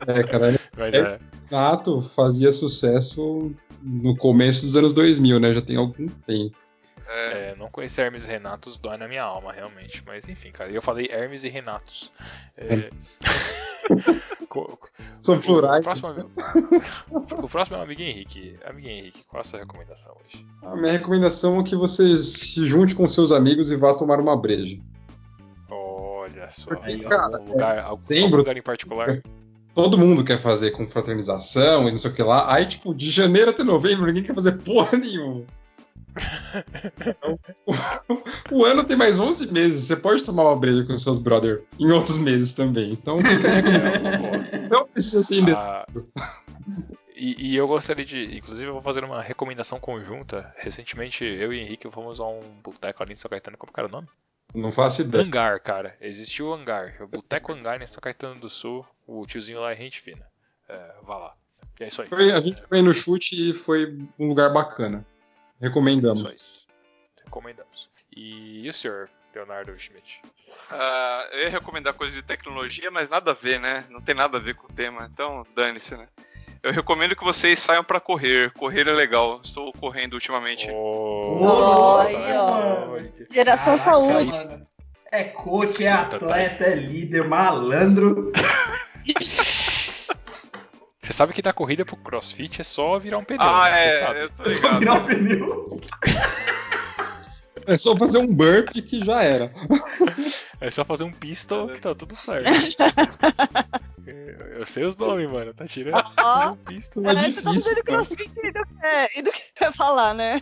É, 0.05 0.23
cara, 0.23 0.59
Mas 0.75 0.93
É. 0.93 0.99
é. 0.99 1.19
Renato 1.49 2.01
fazia 2.01 2.51
sucesso 2.51 3.53
no 3.81 4.15
começo 4.17 4.65
dos 4.65 4.75
anos 4.75 4.93
2000, 4.93 5.39
né? 5.39 5.53
Já 5.53 5.61
tem 5.61 5.77
algum 5.77 6.07
tempo. 6.07 6.55
É, 7.07 7.51
É, 7.51 7.55
não 7.55 7.69
conhecer 7.69 8.01
Hermes 8.01 8.25
e 8.25 8.27
Renatos 8.27 8.77
dói 8.77 8.97
na 8.97 9.07
minha 9.07 9.23
alma, 9.23 9.53
realmente. 9.53 10.03
Mas 10.05 10.27
enfim, 10.27 10.51
cara. 10.51 10.71
Eu 10.71 10.81
falei 10.81 11.07
Hermes 11.11 11.43
e 11.43 11.49
Renatos. 11.49 12.11
É... 12.57 12.89
São 15.21 15.39
plurais. 15.39 15.85
O 17.11 17.47
próximo, 17.49 17.77
é 17.77 17.79
o 17.79 17.83
amiguinho 17.83 18.09
Henrique. 18.09 18.57
Amiguinho 18.65 18.93
Henrique, 18.95 19.23
qual 19.27 19.41
a 19.41 19.43
sua 19.43 19.59
recomendação 19.59 20.15
hoje? 20.25 20.45
A 20.63 20.75
minha 20.75 20.91
recomendação 20.93 21.59
é 21.59 21.63
que 21.63 21.75
você 21.75 22.15
se 22.17 22.65
junte 22.65 22.95
com 22.95 23.07
seus 23.07 23.31
amigos 23.31 23.71
e 23.71 23.75
vá 23.75 23.93
tomar 23.93 24.19
uma 24.19 24.35
breja. 24.35 24.79
Olha 25.69 26.49
só. 26.51 26.69
Porque, 26.69 26.93
algum 26.93 27.09
cara, 27.09 27.37
lugar, 27.37 27.79
algum, 27.79 27.97
dezembro- 28.01 28.25
algum 28.25 28.37
lugar 28.37 28.57
em 28.57 28.61
particular? 28.61 29.21
Todo 29.73 29.97
mundo 29.97 30.23
quer 30.23 30.37
fazer 30.37 30.71
confraternização 30.71 31.87
e 31.87 31.91
não 31.91 31.97
sei 31.97 32.11
o 32.11 32.13
que 32.13 32.21
lá. 32.21 32.53
Aí, 32.53 32.65
tipo, 32.65 32.93
de 32.93 33.09
janeiro 33.09 33.49
até 33.49 33.63
novembro, 33.63 34.05
ninguém 34.05 34.23
quer 34.23 34.35
fazer 34.35 34.51
porra 34.63 34.97
nenhuma. 34.97 35.43
Então, 36.99 37.39
o 38.51 38.65
ano 38.65 38.83
tem 38.83 38.95
mais 38.95 39.19
11 39.19 39.51
meses. 39.51 39.85
Você 39.85 39.95
pode 39.95 40.23
tomar 40.23 40.43
uma 40.43 40.55
breja 40.55 40.85
com 40.85 40.95
seus 40.97 41.19
brother 41.19 41.63
em 41.79 41.91
outros 41.91 42.17
meses 42.17 42.53
também. 42.53 42.91
Então, 42.91 43.19
fica 43.23 43.49
recomendação. 43.49 44.11
Não 44.69 44.87
precisa 44.87 45.23
ser 45.23 45.37
indeciso. 45.39 45.67
Ah, 45.67 45.85
e, 47.15 47.51
e 47.51 47.55
eu 47.55 47.67
gostaria 47.67 48.05
de. 48.05 48.37
Inclusive, 48.37 48.67
eu 48.69 48.73
vou 48.73 48.81
fazer 48.81 49.03
uma 49.03 49.21
recomendação 49.21 49.79
conjunta. 49.79 50.53
Recentemente, 50.57 51.23
eu 51.23 51.53
e 51.53 51.59
Henrique 51.59 51.89
fomos 51.89 52.19
a 52.19 52.25
um 52.27 52.41
boteco 52.63 53.01
ali 53.03 53.13
em 53.13 53.15
São 53.17 53.29
Caetano. 53.29 53.57
Como 53.57 53.71
que 53.71 53.79
era 53.79 53.87
o 53.87 53.91
nome? 53.91 54.07
Não 54.53 54.71
faço 54.71 55.01
ideia. 55.01 55.23
Hangar, 55.23 55.59
cara. 55.61 55.95
Existiu 55.99 56.47
o 56.47 56.53
Hangar. 56.53 56.95
O 57.01 57.07
Boteco 57.07 57.51
Hangar 57.51 57.81
em 57.81 57.87
São 57.87 58.01
Caetano 58.01 58.39
do 58.39 58.49
Sul. 58.49 58.85
O 59.07 59.25
tiozinho 59.25 59.59
lá 59.61 59.71
é 59.71 59.75
gente 59.75 59.99
fina. 60.01 60.25
É, 60.69 60.91
vá 61.03 61.17
lá. 61.17 61.33
E 61.79 61.83
é 61.83 61.87
isso 61.87 62.01
aí. 62.03 62.07
Foi- 62.07 62.31
a 62.31 62.39
gente 62.39 62.61
foi 62.67 62.81
no 62.83 62.93
chute 62.93 63.49
e 63.49 63.53
foi 63.53 63.97
um 64.19 64.27
lugar 64.27 64.51
bacana. 64.53 65.03
Recomendamos. 65.63 66.67
Recomendamos. 67.23 67.89
E, 68.15 68.65
e 68.65 68.69
o 68.69 68.73
senhor, 68.73 69.09
Leonardo 69.33 69.73
Schmidt? 69.79 70.21
ah, 70.69 71.27
eu 71.31 71.39
ia 71.39 71.49
recomendar 71.49 71.93
coisa 71.93 72.13
de 72.13 72.21
tecnologia, 72.21 72.91
mas 72.91 73.07
nada 73.07 73.31
a 73.31 73.33
ver, 73.33 73.61
né? 73.61 73.85
Não 73.89 74.01
tem 74.01 74.13
nada 74.13 74.37
a 74.37 74.41
ver 74.41 74.55
com 74.55 74.67
o 74.67 74.75
tema, 74.75 75.09
então 75.11 75.45
dane-se, 75.55 75.95
né? 75.95 76.07
Eu 76.61 76.73
recomendo 76.73 77.15
que 77.15 77.23
vocês 77.23 77.59
saiam 77.59 77.83
pra 77.83 78.01
correr. 78.01 78.51
Correr 78.51 78.87
é 78.87 78.91
legal. 78.91 79.41
Estou 79.43 79.71
correndo 79.73 80.13
ultimamente. 80.15 80.69
Oh, 80.71 81.37
nossa, 81.39 82.17
ó. 82.17 82.89
olha. 82.91 83.13
Geração 83.31 83.77
Caraca, 83.77 83.91
saúde. 83.91 84.31
mano. 84.31 84.67
É 85.11 85.23
coach, 85.25 85.83
é 85.85 85.91
atleta, 85.91 86.65
é 86.65 86.75
líder, 86.75 87.27
malandro. 87.27 88.31
Você 91.13 91.17
sabe 91.17 91.31
que 91.31 91.43
da 91.43 91.53
corrida 91.53 91.85
pro 91.85 91.95
crossfit 91.95 92.59
é 92.59 92.63
só 92.63 92.97
virar 92.97 93.19
um 93.19 93.23
pneu. 93.23 93.39
Ah, 93.39 93.69
né? 93.69 93.85
É, 93.85 94.23
eu 94.23 94.29
tô 94.31 94.49
Só 94.49 94.55
ligado. 94.55 94.79
virar 94.79 94.93
o 94.95 95.05
pneu. 95.05 95.81
É 97.67 97.77
só 97.77 97.95
fazer 97.95 98.17
um 98.17 98.25
burp 98.33 98.69
que 98.71 99.05
já 99.05 99.21
era. 99.21 99.51
É 100.59 100.71
só 100.71 100.83
fazer 100.83 101.03
um 101.03 101.11
pistol 101.11 101.67
que 101.67 101.79
tá 101.79 101.93
tudo 101.93 102.15
certo. 102.15 102.49
Eu 104.55 104.65
sei 104.65 104.85
os 104.85 104.97
nomes, 104.97 105.29
mano. 105.29 105.53
Tá 105.53 105.67
tirando 105.67 106.03
Ó. 106.17 106.49
um 106.49 106.55
pistol. 106.55 107.05
É 107.07 107.11
É, 107.11 107.13
você 107.13 107.41
tá 107.41 107.51
difícil, 107.51 107.53
fazendo 107.53 107.83
crossfit 107.83 108.31
e 108.43 108.51
não 108.51 108.63
quer, 108.81 109.69
e 109.69 109.71
falar, 109.71 110.15
né? 110.15 110.41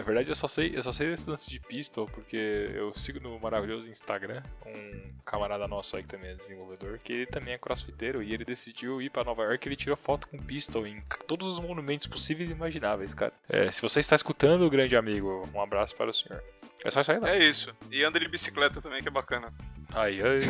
Na 0.00 0.06
verdade, 0.06 0.30
eu 0.30 0.34
só 0.34 0.48
sei, 0.48 0.72
eu 0.74 0.82
só 0.82 0.92
sei 0.92 1.10
desse 1.10 1.28
lance 1.28 1.46
de 1.46 1.60
pistol 1.60 2.06
porque 2.06 2.70
eu 2.72 2.90
sigo 2.94 3.20
no 3.20 3.38
maravilhoso 3.38 3.90
Instagram 3.90 4.42
um 4.64 5.12
camarada 5.26 5.68
nosso 5.68 5.94
aí 5.94 6.02
que 6.02 6.08
também 6.08 6.30
é 6.30 6.34
desenvolvedor, 6.34 6.98
que 7.04 7.12
ele 7.12 7.26
também 7.26 7.52
é 7.52 7.58
crossfiteiro 7.58 8.22
e 8.22 8.32
ele 8.32 8.42
decidiu 8.42 9.02
ir 9.02 9.10
pra 9.10 9.24
Nova 9.24 9.42
York 9.42 9.62
e 9.62 9.68
ele 9.68 9.76
tirou 9.76 9.98
foto 9.98 10.26
com 10.26 10.38
pistol 10.38 10.86
em 10.86 11.02
todos 11.26 11.46
os 11.46 11.60
monumentos 11.60 12.06
possíveis 12.06 12.48
e 12.48 12.52
imagináveis, 12.54 13.12
cara. 13.12 13.34
É, 13.46 13.70
se 13.70 13.82
você 13.82 14.00
está 14.00 14.16
escutando, 14.16 14.70
grande 14.70 14.96
amigo, 14.96 15.46
um 15.54 15.60
abraço 15.60 15.94
para 15.94 16.08
o 16.08 16.14
senhor. 16.14 16.42
É 16.82 16.90
só 16.90 17.02
isso 17.02 17.12
aí, 17.12 17.20
não. 17.20 17.28
É 17.28 17.38
isso. 17.38 17.70
E 17.90 18.02
anda 18.02 18.18
de 18.18 18.26
bicicleta 18.26 18.80
também, 18.80 19.02
que 19.02 19.08
é 19.08 19.12
bacana. 19.12 19.52
Aí, 19.92 20.22
aí, 20.22 20.40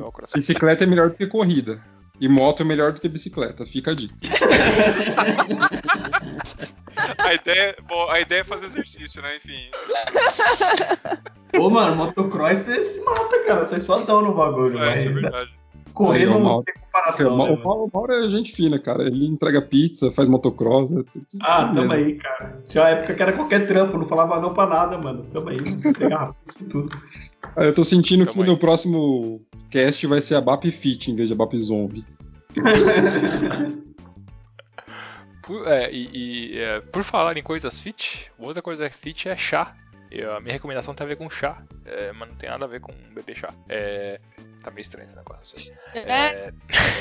ó 0.00 0.08
o 0.08 0.12
coração. 0.12 0.40
Bicicleta 0.40 0.82
é 0.82 0.88
melhor 0.88 1.10
do 1.10 1.16
que 1.16 1.28
corrida. 1.28 1.80
E 2.20 2.28
moto 2.28 2.62
é 2.62 2.64
melhor 2.64 2.92
do 2.92 3.00
que 3.00 3.08
bicicleta. 3.08 3.64
Fica 3.64 3.92
a 3.92 3.94
dica. 3.94 4.16
A 7.28 7.34
ideia, 7.34 7.76
bom, 7.88 8.08
a 8.10 8.20
ideia 8.20 8.40
é 8.40 8.44
fazer 8.44 8.66
exercício, 8.66 9.20
né? 9.22 9.36
Enfim. 9.36 9.70
Ô, 11.58 11.68
mano, 11.70 11.96
motocross 11.96 12.60
você 12.60 12.82
se 12.82 13.00
mata, 13.04 13.44
cara. 13.46 13.66
Você 13.66 13.76
é 13.76 13.80
fodão 13.80 14.22
no 14.22 14.34
bagulho, 14.34 14.78
É, 14.78 14.86
mas 14.86 14.98
isso 15.00 15.08
é 15.08 15.12
verdade. 15.12 15.50
Correr 15.94 16.26
o 16.26 16.30
não 16.34 16.40
Mauro- 16.40 16.64
tem 16.64 16.74
O 16.76 16.80
comparação. 16.86 17.30
né, 17.30 17.36
Mauro, 17.36 17.56
mano? 17.58 17.84
o 17.84 17.90
Mauro 17.92 18.12
é 18.14 18.28
gente 18.28 18.52
fina, 18.52 18.78
cara. 18.78 19.02
Ele 19.04 19.26
entrega 19.26 19.60
pizza, 19.60 20.10
faz 20.12 20.28
motocross. 20.28 20.92
É 20.92 21.02
tudo 21.02 21.26
Ah, 21.40 21.64
tamo 21.64 21.74
mesmo. 21.74 21.92
aí, 21.92 22.14
cara. 22.14 22.62
Tinha 22.68 22.84
uma 22.84 22.90
época 22.90 23.14
que 23.14 23.22
era 23.22 23.32
qualquer 23.32 23.66
trampo, 23.66 23.98
não 23.98 24.06
falava 24.06 24.40
não 24.40 24.54
pra 24.54 24.66
nada, 24.66 24.96
mano. 24.96 25.24
Tamo 25.32 25.48
aí, 25.48 25.58
pegava 25.98 26.34
isso 26.48 26.62
e 26.62 26.66
tudo. 26.66 26.96
Ah, 27.56 27.64
eu 27.64 27.74
tô 27.74 27.82
sentindo 27.84 28.24
Tamo 28.26 28.36
que 28.36 28.42
aí. 28.42 28.46
no 28.46 28.56
próximo 28.58 29.40
cast 29.70 30.06
vai 30.06 30.20
ser 30.20 30.36
a 30.36 30.40
BAP 30.40 30.64
Fit 30.70 31.10
em 31.10 31.16
vez 31.16 31.28
de 31.28 31.34
a 31.34 31.36
BAP 31.36 31.54
Zombie. 31.56 32.04
Por, 35.48 35.66
é, 35.66 35.90
e, 35.90 36.08
e, 36.52 36.58
é, 36.60 36.80
por 36.82 37.02
falar 37.02 37.34
em 37.38 37.42
coisas 37.42 37.80
fit, 37.80 38.30
outra 38.38 38.60
coisa 38.60 38.88
fit 38.90 39.30
é 39.30 39.36
chá. 39.36 39.74
E 40.10 40.22
a 40.22 40.38
minha 40.40 40.52
recomendação 40.52 40.94
tem 40.94 41.04
a 41.04 41.08
ver 41.08 41.16
com 41.16 41.28
chá, 41.30 41.62
é, 41.86 42.12
mas 42.12 42.28
não 42.28 42.36
tem 42.36 42.50
nada 42.50 42.66
a 42.66 42.68
ver 42.68 42.80
com 42.80 42.92
beber 43.14 43.34
chá. 43.34 43.52
É, 43.66 44.20
tá 44.62 44.70
meio 44.70 44.82
estranho 44.82 45.06
esse 45.06 45.16
negócio. 45.16 45.72
É, 45.94 46.52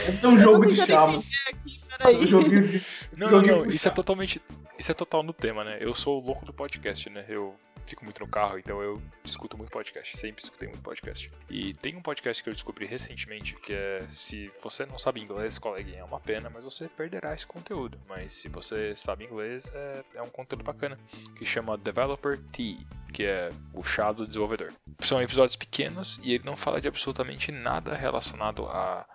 Deve 0.05 0.17
ser 0.17 0.27
um 0.27 0.37
jogo 0.37 0.65
de 0.65 0.77
chá, 0.77 1.05
mano. 1.07 1.17
entender 1.17 1.49
aqui, 1.49 1.81
Um 1.83 1.97
peraí. 1.97 2.25
joguinho 2.25 2.67
de. 2.69 2.83
Não, 3.17 3.29
não, 3.29 3.41
não, 3.41 3.65
isso 3.65 3.87
é 3.87 3.91
totalmente. 3.91 4.41
Isso 4.79 4.91
é 4.91 4.93
total 4.93 5.23
no 5.23 5.33
tema, 5.33 5.65
né? 5.65 5.77
Eu 5.81 5.93
sou 5.93 6.21
o 6.21 6.25
louco 6.25 6.45
do 6.45 6.53
podcast, 6.53 7.09
né? 7.09 7.25
Eu 7.27 7.53
fico 7.87 8.03
muito 8.03 8.19
no 8.19 8.27
carro, 8.27 8.59
então 8.59 8.81
eu 8.81 9.01
escuto 9.23 9.57
muito 9.57 9.71
podcast. 9.71 10.17
Sempre 10.17 10.43
escutei 10.43 10.67
muito 10.67 10.81
podcast. 10.81 11.31
E 11.49 11.73
tem 11.75 11.95
um 11.95 12.01
podcast 12.01 12.43
que 12.43 12.49
eu 12.49 12.53
descobri 12.53 12.85
recentemente 12.85 13.55
que 13.55 13.73
é 13.73 14.01
se 14.09 14.51
você 14.61 14.85
não 14.85 14.99
sabe 14.99 15.21
inglês, 15.21 15.57
coleguinha, 15.57 15.99
é 15.99 16.03
uma 16.03 16.19
pena, 16.19 16.49
mas 16.49 16.63
você 16.63 16.87
perderá 16.89 17.33
esse 17.33 17.47
conteúdo. 17.47 17.97
Mas 18.07 18.33
se 18.33 18.49
você 18.49 18.95
sabe 18.95 19.25
inglês, 19.25 19.71
é, 19.73 20.03
é 20.15 20.21
um 20.21 20.29
conteúdo 20.29 20.63
bacana. 20.63 20.99
Que 21.35 21.45
chama 21.45 21.77
Developer 21.77 22.37
Tea, 22.51 22.77
que 23.13 23.23
é 23.23 23.49
o 23.73 23.83
chá 23.83 24.11
do 24.11 24.27
desenvolvedor. 24.27 24.73
São 24.99 25.21
episódios 25.21 25.55
pequenos 25.55 26.19
e 26.23 26.33
ele 26.33 26.43
não 26.43 26.57
fala 26.57 26.81
de 26.81 26.87
absolutamente 26.87 27.51
nada 27.51 27.95
relacionado 27.95 28.65
a 28.65 29.07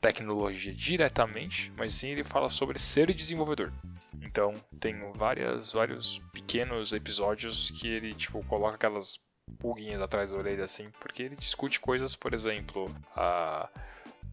tecnologia 0.00 0.74
diretamente, 0.74 1.72
mas 1.76 1.94
sim 1.94 2.10
ele 2.10 2.24
fala 2.24 2.50
sobre 2.50 2.78
ser 2.78 3.12
desenvolvedor. 3.14 3.72
Então, 4.20 4.54
tem 4.80 4.94
várias, 5.12 5.72
vários 5.72 6.18
pequenos 6.32 6.92
episódios 6.92 7.70
que 7.70 7.88
ele 7.88 8.14
tipo 8.14 8.44
coloca 8.44 8.74
aquelas 8.74 9.20
pulguinhas 9.58 10.00
atrás 10.00 10.30
da 10.30 10.38
orelha 10.38 10.64
assim, 10.64 10.90
porque 11.00 11.22
ele 11.22 11.36
discute 11.36 11.80
coisas, 11.80 12.14
por 12.14 12.32
exemplo, 12.32 12.94
a 13.16 13.68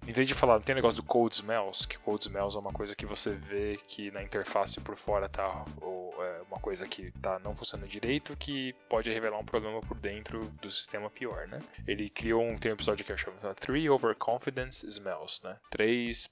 em 0.07 0.14
vez 0.14 0.27
de 0.27 0.34
falar, 0.34 0.60
tem 0.61 0.73
o 0.73 0.76
negócio 0.76 1.01
do 1.01 1.07
code 1.07 1.35
smells, 1.35 1.85
que 1.85 1.97
code 1.97 2.26
smells 2.26 2.56
é 2.56 2.60
uma 2.60 2.72
coisa 2.72 2.95
que 2.95 3.06
você 3.06 3.31
vê 3.31 3.77
que 3.88 4.10
na 4.11 4.23
interface 4.23 4.80
por 4.80 4.95
fora 4.95 5.27
tá 5.27 5.65
ou 5.81 6.14
é 6.23 6.41
uma 6.49 6.60
coisa 6.60 6.88
que 6.88 7.11
tá 7.22 7.38
não 7.39 7.56
funcionando 7.56 7.89
direito, 7.89 8.35
que 8.35 8.73
pode 8.89 9.11
revelar 9.11 9.38
um 9.38 9.45
problema 9.45 9.81
por 9.81 9.97
dentro 9.97 10.45
do 10.61 10.72
sistema 10.72 11.10
pior, 11.10 11.47
né? 11.47 11.60
Ele 11.85 12.10
criou 12.10 12.41
um, 12.41 12.57
tem 12.57 12.72
um 12.72 12.76
episódio 12.76 13.06
que 13.06 13.11
eu 13.11 13.18
chamo 13.18 13.38
de 13.38 13.53
Three 13.56 13.89
Overconfidence 13.89 14.85
Smells, 14.88 15.43
né? 15.43 15.57
Três 15.69 16.30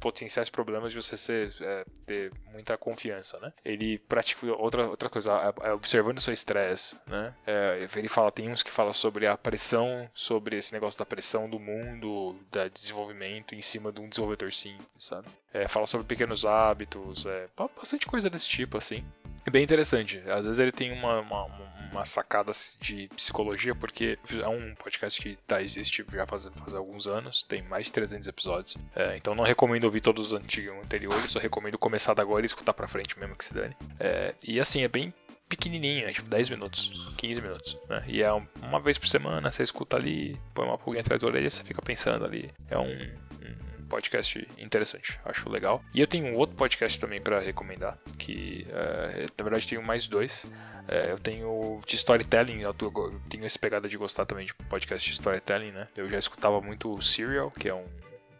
potenciais 0.00 0.48
problemas 0.48 0.92
de 0.92 1.00
você 1.00 1.16
ser, 1.16 1.54
é, 1.60 1.84
ter 2.06 2.32
muita 2.52 2.76
confiança, 2.76 3.38
né? 3.38 3.52
Ele 3.64 3.98
pratica 3.98 4.46
outra, 4.54 4.88
outra 4.88 5.08
coisa, 5.08 5.32
é, 5.62 5.68
é 5.68 5.72
observando 5.72 6.20
seu 6.20 6.34
estresse, 6.34 6.96
né? 7.06 7.34
É, 7.46 7.88
ele 7.96 8.08
fala, 8.08 8.32
tem 8.32 8.50
uns 8.50 8.62
que 8.62 8.70
fala 8.70 8.92
sobre 8.92 9.26
a 9.26 9.36
pressão, 9.36 10.08
sobre 10.12 10.56
esse 10.56 10.72
negócio 10.72 10.98
da 10.98 11.06
pressão 11.06 11.48
do 11.48 11.58
mundo, 11.58 12.36
da 12.50 12.68
desenvolvimento 12.68 13.54
em 13.54 13.62
cima 13.62 13.92
de 13.92 14.00
um 14.00 14.08
desenvolvedor 14.08 14.52
simples, 14.52 14.88
sabe? 14.98 15.28
É, 15.52 15.66
fala 15.68 15.86
sobre 15.86 16.06
pequenos 16.06 16.44
hábitos, 16.44 17.26
é, 17.26 17.48
bastante 17.76 18.06
coisa 18.06 18.28
desse 18.28 18.48
tipo, 18.48 18.76
assim. 18.76 19.04
É 19.48 19.50
bem 19.50 19.64
interessante. 19.64 20.18
Às 20.28 20.44
vezes 20.44 20.58
ele 20.58 20.70
tem 20.70 20.92
uma, 20.92 21.20
uma, 21.20 21.44
uma 21.90 22.04
sacada 22.04 22.52
de 22.78 23.08
psicologia, 23.16 23.74
porque 23.74 24.18
é 24.42 24.46
um 24.46 24.74
podcast 24.74 25.18
que 25.22 25.38
tá, 25.46 25.62
existe 25.62 26.04
já 26.12 26.26
faz, 26.26 26.46
faz 26.54 26.74
alguns 26.74 27.06
anos, 27.06 27.44
tem 27.44 27.62
mais 27.62 27.86
de 27.86 27.92
300 27.94 28.28
episódios. 28.28 28.76
É, 28.94 29.16
então 29.16 29.34
não 29.34 29.44
recomendo 29.44 29.84
ouvir 29.84 30.02
todos 30.02 30.32
os 30.32 30.38
antigos 30.38 30.74
anteriores, 30.84 31.30
só 31.30 31.38
recomendo 31.38 31.78
começar 31.78 32.12
da 32.12 32.20
agora 32.20 32.42
e 32.42 32.46
escutar 32.46 32.74
pra 32.74 32.86
frente 32.86 33.18
mesmo 33.18 33.34
que 33.36 33.44
se 33.46 33.54
dane. 33.54 33.74
É, 33.98 34.34
e 34.42 34.60
assim, 34.60 34.82
é 34.82 34.88
bem 34.88 35.14
pequenininho, 35.48 36.06
é 36.06 36.12
tipo 36.12 36.28
10 36.28 36.50
minutos, 36.50 37.14
15 37.16 37.40
minutos, 37.40 37.78
né? 37.88 38.04
E 38.06 38.20
é 38.22 38.30
um- 38.34 38.46
uma 38.62 38.78
vez 38.80 38.98
por 38.98 39.08
semana, 39.08 39.50
você 39.50 39.62
escuta 39.62 39.96
ali, 39.96 40.38
põe 40.52 40.66
uma 40.66 40.76
pulguinha 40.76 41.00
atrás 41.00 41.22
da 41.22 41.26
orelha, 41.26 41.48
você 41.48 41.64
fica 41.64 41.80
pensando 41.80 42.22
ali. 42.26 42.52
É 42.68 42.76
um, 42.76 42.82
um 42.92 43.67
podcast 43.88 44.46
interessante, 44.58 45.18
acho 45.24 45.48
legal. 45.48 45.82
E 45.94 46.00
eu 46.00 46.06
tenho 46.06 46.26
um 46.26 46.36
outro 46.36 46.56
podcast 46.56 46.98
também 47.00 47.20
pra 47.20 47.40
recomendar, 47.40 47.98
que 48.18 48.66
é, 48.70 49.26
na 49.36 49.44
verdade 49.44 49.66
tenho 49.66 49.82
mais 49.82 50.06
dois. 50.06 50.46
É, 50.86 51.10
eu 51.12 51.18
tenho 51.18 51.80
de 51.86 51.96
storytelling, 51.96 52.62
eu 52.62 52.72
tenho 52.72 53.44
essa 53.44 53.58
pegada 53.58 53.88
de 53.88 53.96
gostar 53.96 54.24
também 54.24 54.46
de 54.46 54.54
podcast 54.54 55.06
de 55.06 55.12
storytelling, 55.14 55.72
né? 55.72 55.88
Eu 55.96 56.08
já 56.08 56.18
escutava 56.18 56.60
muito 56.60 56.94
o 56.94 57.02
Serial, 57.02 57.50
que 57.50 57.68
é 57.68 57.74
um 57.74 57.86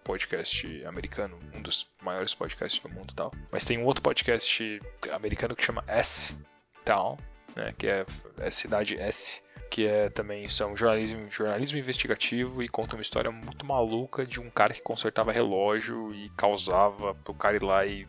podcast 0.03 0.87
americano, 0.87 1.39
um 1.55 1.61
dos 1.61 1.87
maiores 2.01 2.33
podcasts 2.33 2.81
do 2.81 2.89
mundo 2.89 3.13
e 3.13 3.15
tal. 3.15 3.33
Mas 3.53 3.67
tem 3.67 3.77
um 3.77 3.85
outro 3.85 4.03
podcast 4.03 4.81
americano 5.13 5.55
que 5.55 5.63
chama 5.63 5.85
S 5.87 6.35
Town, 6.83 7.19
né, 7.55 7.75
que 7.77 7.87
é, 7.87 8.07
é 8.39 8.51
Cidade 8.51 8.97
S, 8.97 9.43
que 9.71 9.87
é 9.87 10.09
também 10.09 10.45
isso 10.45 10.63
é 10.63 10.77
jornalismo, 10.77 11.31
jornalismo 11.31 11.79
investigativo 11.79 12.63
e 12.63 12.69
conta 12.69 12.97
uma 12.97 13.03
história 13.03 13.31
muito 13.31 13.65
maluca 13.65 14.27
de 14.27 14.41
um 14.41 14.51
cara 14.51 14.75
que 14.75 14.81
consertava 14.81 15.33
relógio 15.33 16.15
e 16.15 16.31
causava 16.31 17.15
pro 17.15 17.35
cara 17.35 17.57
ir 17.57 17.63
lá 17.63 17.87
e 17.87 18.07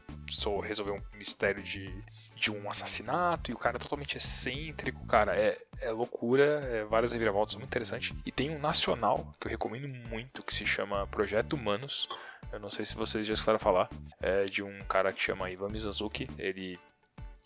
resolver 0.63 0.91
um 0.91 1.17
mistério 1.17 1.61
de, 1.61 1.93
de 2.35 2.51
um 2.51 2.69
assassinato 2.69 3.51
e 3.51 3.53
o 3.53 3.57
cara 3.57 3.77
é 3.77 3.79
totalmente 3.79 4.17
excêntrico, 4.17 5.05
cara, 5.05 5.35
é, 5.35 5.57
é 5.81 5.91
loucura, 5.91 6.43
é 6.71 6.83
várias 6.85 7.11
reviravoltas 7.11 7.55
muito 7.55 7.67
interessante. 7.67 8.15
E 8.25 8.31
tem 8.31 8.49
um 8.49 8.59
nacional 8.59 9.33
que 9.39 9.47
eu 9.47 9.51
recomendo 9.51 9.87
muito 9.87 10.43
que 10.43 10.55
se 10.55 10.65
chama 10.65 11.07
Projeto 11.07 11.53
Humanos. 11.53 12.07
Eu 12.51 12.59
não 12.59 12.69
sei 12.69 12.85
se 12.85 12.95
vocês 12.95 13.27
já 13.27 13.33
escutaram 13.33 13.59
falar, 13.59 13.89
é 14.21 14.45
de 14.45 14.63
um 14.63 14.83
cara 14.85 15.11
que 15.11 15.21
chama 15.21 15.51
Ivan 15.51 15.69
Mizanzuki. 15.69 16.27
Ele 16.37 16.79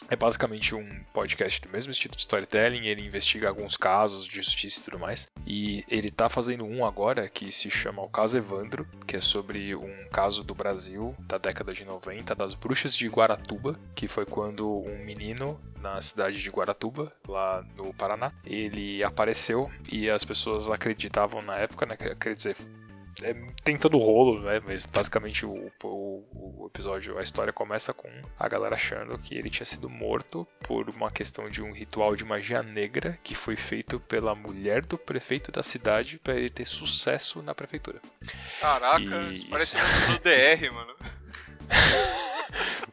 é 0.10 0.16
basicamente 0.16 0.76
um 0.76 1.04
podcast 1.14 1.62
do 1.62 1.70
mesmo 1.70 1.92
estilo 1.92 2.16
de 2.16 2.22
storytelling, 2.22 2.86
ele 2.86 3.06
investiga 3.06 3.48
alguns 3.48 3.78
casos 3.78 4.26
de 4.26 4.36
justiça 4.36 4.80
e 4.80 4.84
tudo 4.84 5.00
mais. 5.00 5.28
E 5.46 5.84
ele 5.90 6.12
tá 6.12 6.30
fazendo 6.30 6.66
um 6.66 6.86
agora 6.86 7.28
que 7.30 7.52
se 7.52 7.70
chama 7.70 8.02
O 8.02 8.10
Caso 8.10 8.38
Evandro, 8.38 8.88
que 9.08 9.18
é 9.18 9.22
sobre 9.22 9.76
um 9.76 10.08
caso 10.12 10.44
do 10.44 10.54
Brasil 10.54 11.16
da 11.20 11.38
década 11.38 11.74
de 11.74 11.84
90, 11.84 12.36
das 12.36 12.54
bruxas 12.54 12.96
de 12.96 13.08
Guaratuba, 13.08 13.80
que 13.96 14.08
foi 14.08 14.26
quando 14.26 14.70
um 14.70 15.04
menino 15.04 15.60
na 15.82 16.02
cidade 16.02 16.42
de 16.42 16.50
Guaratuba, 16.50 17.12
lá 17.28 17.64
no 17.76 17.94
Paraná, 17.94 18.32
ele 18.46 19.04
apareceu 19.04 19.70
e 19.92 20.10
as 20.10 20.24
pessoas 20.24 20.70
acreditavam 20.70 21.42
na 21.42 21.58
época, 21.58 21.86
né, 21.86 21.98
quer 21.98 22.34
dizer, 22.34 22.56
é, 23.24 23.36
tem 23.64 23.78
todo 23.78 23.98
o 23.98 24.04
rolo, 24.04 24.41
né? 24.41 24.62
Mas 24.64 24.86
basicamente 24.86 25.45
o, 25.45 25.72
o, 25.84 26.24
o 26.64 26.68
episódio, 26.68 27.18
a 27.18 27.24
história 27.24 27.54
começa 27.54 27.94
com 27.94 28.10
a 28.40 28.48
galera 28.48 28.76
achando 28.76 29.18
que 29.18 29.36
ele 29.36 29.50
tinha 29.50 29.66
sido 29.66 29.90
morto 29.90 30.48
por 30.62 30.90
uma 30.90 31.12
questão 31.12 31.50
de 31.50 31.62
um 31.62 31.72
ritual 31.72 32.16
de 32.16 32.26
magia 32.26 32.62
negra 32.62 33.18
que 33.24 33.36
foi 33.36 33.56
feito 33.56 34.00
pela 34.00 34.36
mulher 34.36 34.86
do 34.86 34.98
prefeito 34.98 35.52
da 35.52 35.64
cidade 35.64 36.20
para 36.20 36.36
ele 36.36 36.50
ter 36.50 36.66
sucesso 36.66 37.41
na 37.41 37.56
prefeitura. 37.56 38.00
Caraca, 38.60 39.00
E 39.00 39.34
isso 39.34 39.48
parece 39.50 39.78
um 39.78 39.80
do 40.14 40.20
DR, 40.20 40.72
mano. 40.74 40.95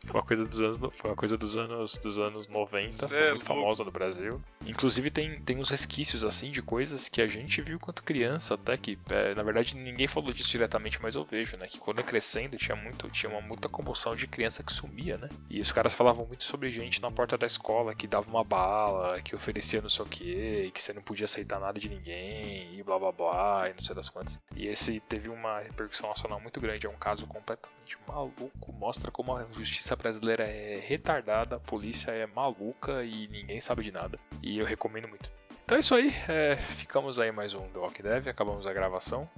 Foi 0.05 0.20
uma 0.20 0.27
coisa 0.27 0.44
dos 0.44 0.60
anos, 0.60 0.78
no- 0.78 0.90
foi 0.90 1.10
uma 1.10 1.16
coisa 1.16 1.36
dos 1.36 1.56
anos, 1.56 1.97
dos 1.98 2.18
anos 2.18 2.48
90, 2.48 3.09
foi 3.09 3.16
É 3.18 3.31
muito 3.31 3.44
famosa 3.44 3.85
no 3.85 3.90
Brasil. 3.90 4.40
Inclusive 4.66 5.10
tem, 5.10 5.40
tem 5.43 5.56
uns 5.59 5.70
resquícios 5.70 6.24
assim 6.24 6.51
de 6.51 6.60
coisas 6.62 7.09
que 7.09 7.22
a 7.22 7.27
gente 7.27 7.62
viu 7.62 7.78
quando 7.78 8.02
criança, 8.02 8.55
até 8.55 8.77
que 8.77 8.98
é, 9.10 9.35
na 9.35 9.43
verdade 9.43 9.77
ninguém 9.77 10.09
falou 10.09 10.32
disso 10.32 10.51
diretamente, 10.51 11.01
mas 11.01 11.14
eu 11.14 11.24
vejo, 11.24 11.56
né, 11.56 11.66
que 11.66 11.78
quando 11.78 11.98
eu 11.98 12.05
crescendo 12.05 12.56
tinha 12.56 12.74
muito, 12.77 13.09
tinha 13.10 13.31
uma 13.31 13.40
muita 13.40 13.68
comoção 13.68 14.16
de 14.16 14.27
criança 14.27 14.62
que 14.62 14.72
sumia, 14.72 15.16
né? 15.16 15.28
E 15.48 15.60
os 15.60 15.70
caras 15.70 15.94
falavam 15.94 16.27
muito 16.27 16.44
sobre 16.44 16.70
gente 16.70 17.01
na 17.01 17.10
porta 17.10 17.39
da 17.39 17.47
escola 17.47 17.94
que 17.94 18.06
dava 18.06 18.28
uma 18.28 18.43
bala, 18.44 19.20
que 19.22 19.35
oferecia 19.36 19.81
não 19.81 19.89
sei 19.89 20.05
o 20.05 20.09
que, 20.09 20.70
que 20.74 20.82
você 20.82 20.93
não 20.93 21.02
podia 21.02 21.24
aceitar 21.27 21.60
nada 21.60 21.78
de 21.78 21.89
ninguém 21.89 22.74
e 22.78 22.82
blá 22.82 22.98
blá 22.98 23.12
blá 23.12 23.68
e 23.70 23.74
não 23.74 23.82
sei 23.82 23.94
das 23.94 24.09
quantas. 24.09 24.39
E 24.56 24.66
esse 24.66 24.98
teve 25.01 25.28
uma 25.28 25.60
repercussão 25.60 26.09
nacional 26.09 26.40
muito 26.40 26.60
grande, 26.60 26.86
é 26.86 26.90
um 26.90 26.97
caso 26.97 27.27
completamente 27.27 27.97
maluco, 28.06 28.72
mostra 28.72 29.10
como 29.10 29.36
a 29.36 29.44
justiça 29.52 29.89
brasileira 29.96 30.44
é 30.44 30.78
retardada, 30.78 31.56
a 31.56 31.60
polícia 31.60 32.10
é 32.10 32.26
maluca 32.26 33.04
e 33.04 33.28
ninguém 33.28 33.60
sabe 33.60 33.82
de 33.84 33.92
nada. 33.92 34.18
E 34.42 34.58
eu 34.58 34.66
recomendo 34.66 35.08
muito. 35.08 35.30
Então 35.64 35.76
é 35.76 35.80
isso 35.80 35.94
aí, 35.94 36.12
é, 36.28 36.56
ficamos 36.56 37.20
aí 37.20 37.30
mais 37.30 37.54
um 37.54 37.68
do 37.68 37.80
Walk 37.80 38.02
Dev, 38.02 38.28
acabamos 38.28 38.66
a 38.66 38.72
gravação. 38.72 39.28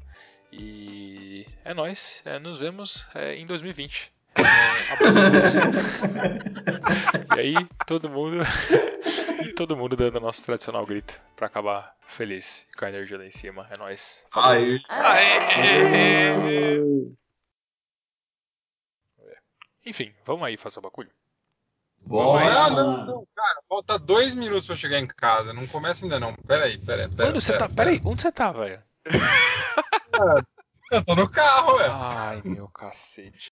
E 0.51 1.47
é 1.65 1.73
nóis, 1.73 2.23
é, 2.25 2.39
nos 2.39 2.59
vemos 2.59 3.07
é, 3.15 3.37
em 3.37 3.47
2020. 3.47 4.13
É, 4.37 4.93
abraço 4.93 5.21
a 5.21 5.31
todos. 5.31 5.55
e 7.37 7.41
aí, 7.41 7.55
todo 7.87 8.09
mundo. 8.09 8.39
todo 9.57 9.77
mundo 9.77 9.97
dando 9.97 10.17
o 10.17 10.21
nosso 10.21 10.45
tradicional 10.45 10.85
grito 10.87 11.21
pra 11.37 11.47
acabar 11.47 11.95
feliz 12.07 12.67
com 12.77 12.85
a 12.85 12.89
energia 12.89 13.19
lá 13.19 13.27
em 13.27 13.31
cima. 13.31 13.67
É 13.71 13.77
nóis. 13.77 14.25
Aí. 14.35 14.81
Aê! 14.89 16.03
Enfim, 19.85 20.15
vamos 20.25 20.47
aí 20.47 20.57
fazer 20.57 20.79
o 20.79 20.83
bagulho. 20.83 21.11
Ah, 22.05 22.09
Bora. 22.09 22.71
não, 22.71 23.07
não, 23.07 23.27
cara. 23.35 23.63
Falta 23.69 23.99
dois 23.99 24.35
minutos 24.35 24.67
pra 24.67 24.77
chegar 24.77 24.99
em 24.99 25.07
casa. 25.07 25.53
Não 25.53 25.67
começa 25.67 26.05
ainda 26.05 26.19
não. 26.19 26.35
Pera 26.35 26.65
aí, 26.65 26.79
pera 26.79 27.05
aí. 27.05 27.11
Pera, 27.11 27.29
Mano, 27.29 27.41
você 27.41 27.53
pera, 27.53 27.69
tá. 27.69 27.75
Peraí, 27.75 28.01
onde 28.05 28.23
você 28.23 28.33
tá, 28.33 28.53
velho? 28.53 28.83
Eu 30.93 31.05
tô 31.05 31.15
no 31.15 31.31
carro, 31.31 31.79
velho. 31.79 31.93
Ai, 31.93 32.43
meu 32.45 32.69
cacete. 32.69 33.51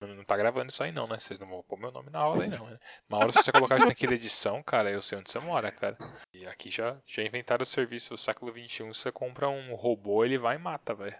Não, 0.00 0.16
não 0.16 0.24
tá 0.24 0.36
gravando 0.36 0.70
isso 0.70 0.82
aí 0.82 0.90
não, 0.90 1.06
né? 1.06 1.18
Vocês 1.18 1.38
não 1.38 1.46
vão 1.46 1.62
pôr 1.62 1.78
meu 1.78 1.92
nome 1.92 2.10
na 2.10 2.18
aula 2.18 2.42
aí 2.44 2.50
não, 2.50 2.66
né? 2.66 2.76
Uma 3.08 3.18
hora 3.18 3.32
se 3.32 3.42
você 3.42 3.52
colocar 3.52 3.76
isso 3.76 3.86
naquela 3.86 4.14
edição, 4.14 4.62
cara, 4.62 4.90
eu 4.90 5.00
sei 5.00 5.18
onde 5.18 5.30
você 5.30 5.38
mora, 5.38 5.70
cara. 5.70 5.96
E 6.32 6.46
aqui 6.46 6.70
já, 6.70 6.96
já 7.06 7.22
inventaram 7.22 7.62
o 7.62 7.66
serviço, 7.66 8.14
o 8.14 8.18
século 8.18 8.52
XXI, 8.52 8.84
você 8.84 9.12
compra 9.12 9.48
um 9.48 9.74
robô, 9.74 10.24
ele 10.24 10.38
vai 10.38 10.56
e 10.56 10.58
mata, 10.58 10.94
velho. 10.94 11.16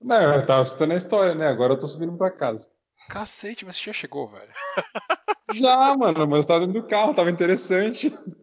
Não, 0.00 0.34
eu 0.34 0.46
tava 0.46 0.62
escutando 0.62 0.92
a 0.92 0.96
história, 0.96 1.34
né? 1.34 1.46
Agora 1.46 1.74
eu 1.74 1.78
tô 1.78 1.86
subindo 1.86 2.16
pra 2.16 2.30
casa. 2.30 2.70
Cacete, 3.08 3.64
mas 3.64 3.76
você 3.76 3.84
já 3.84 3.92
chegou, 3.92 4.28
velho. 4.28 4.52
Já, 5.52 5.96
mano, 5.96 6.26
mas 6.28 6.40
eu 6.40 6.46
tava 6.46 6.66
dentro 6.66 6.80
do 6.80 6.86
carro, 6.86 7.14
tava 7.14 7.30
interessante. 7.30 8.12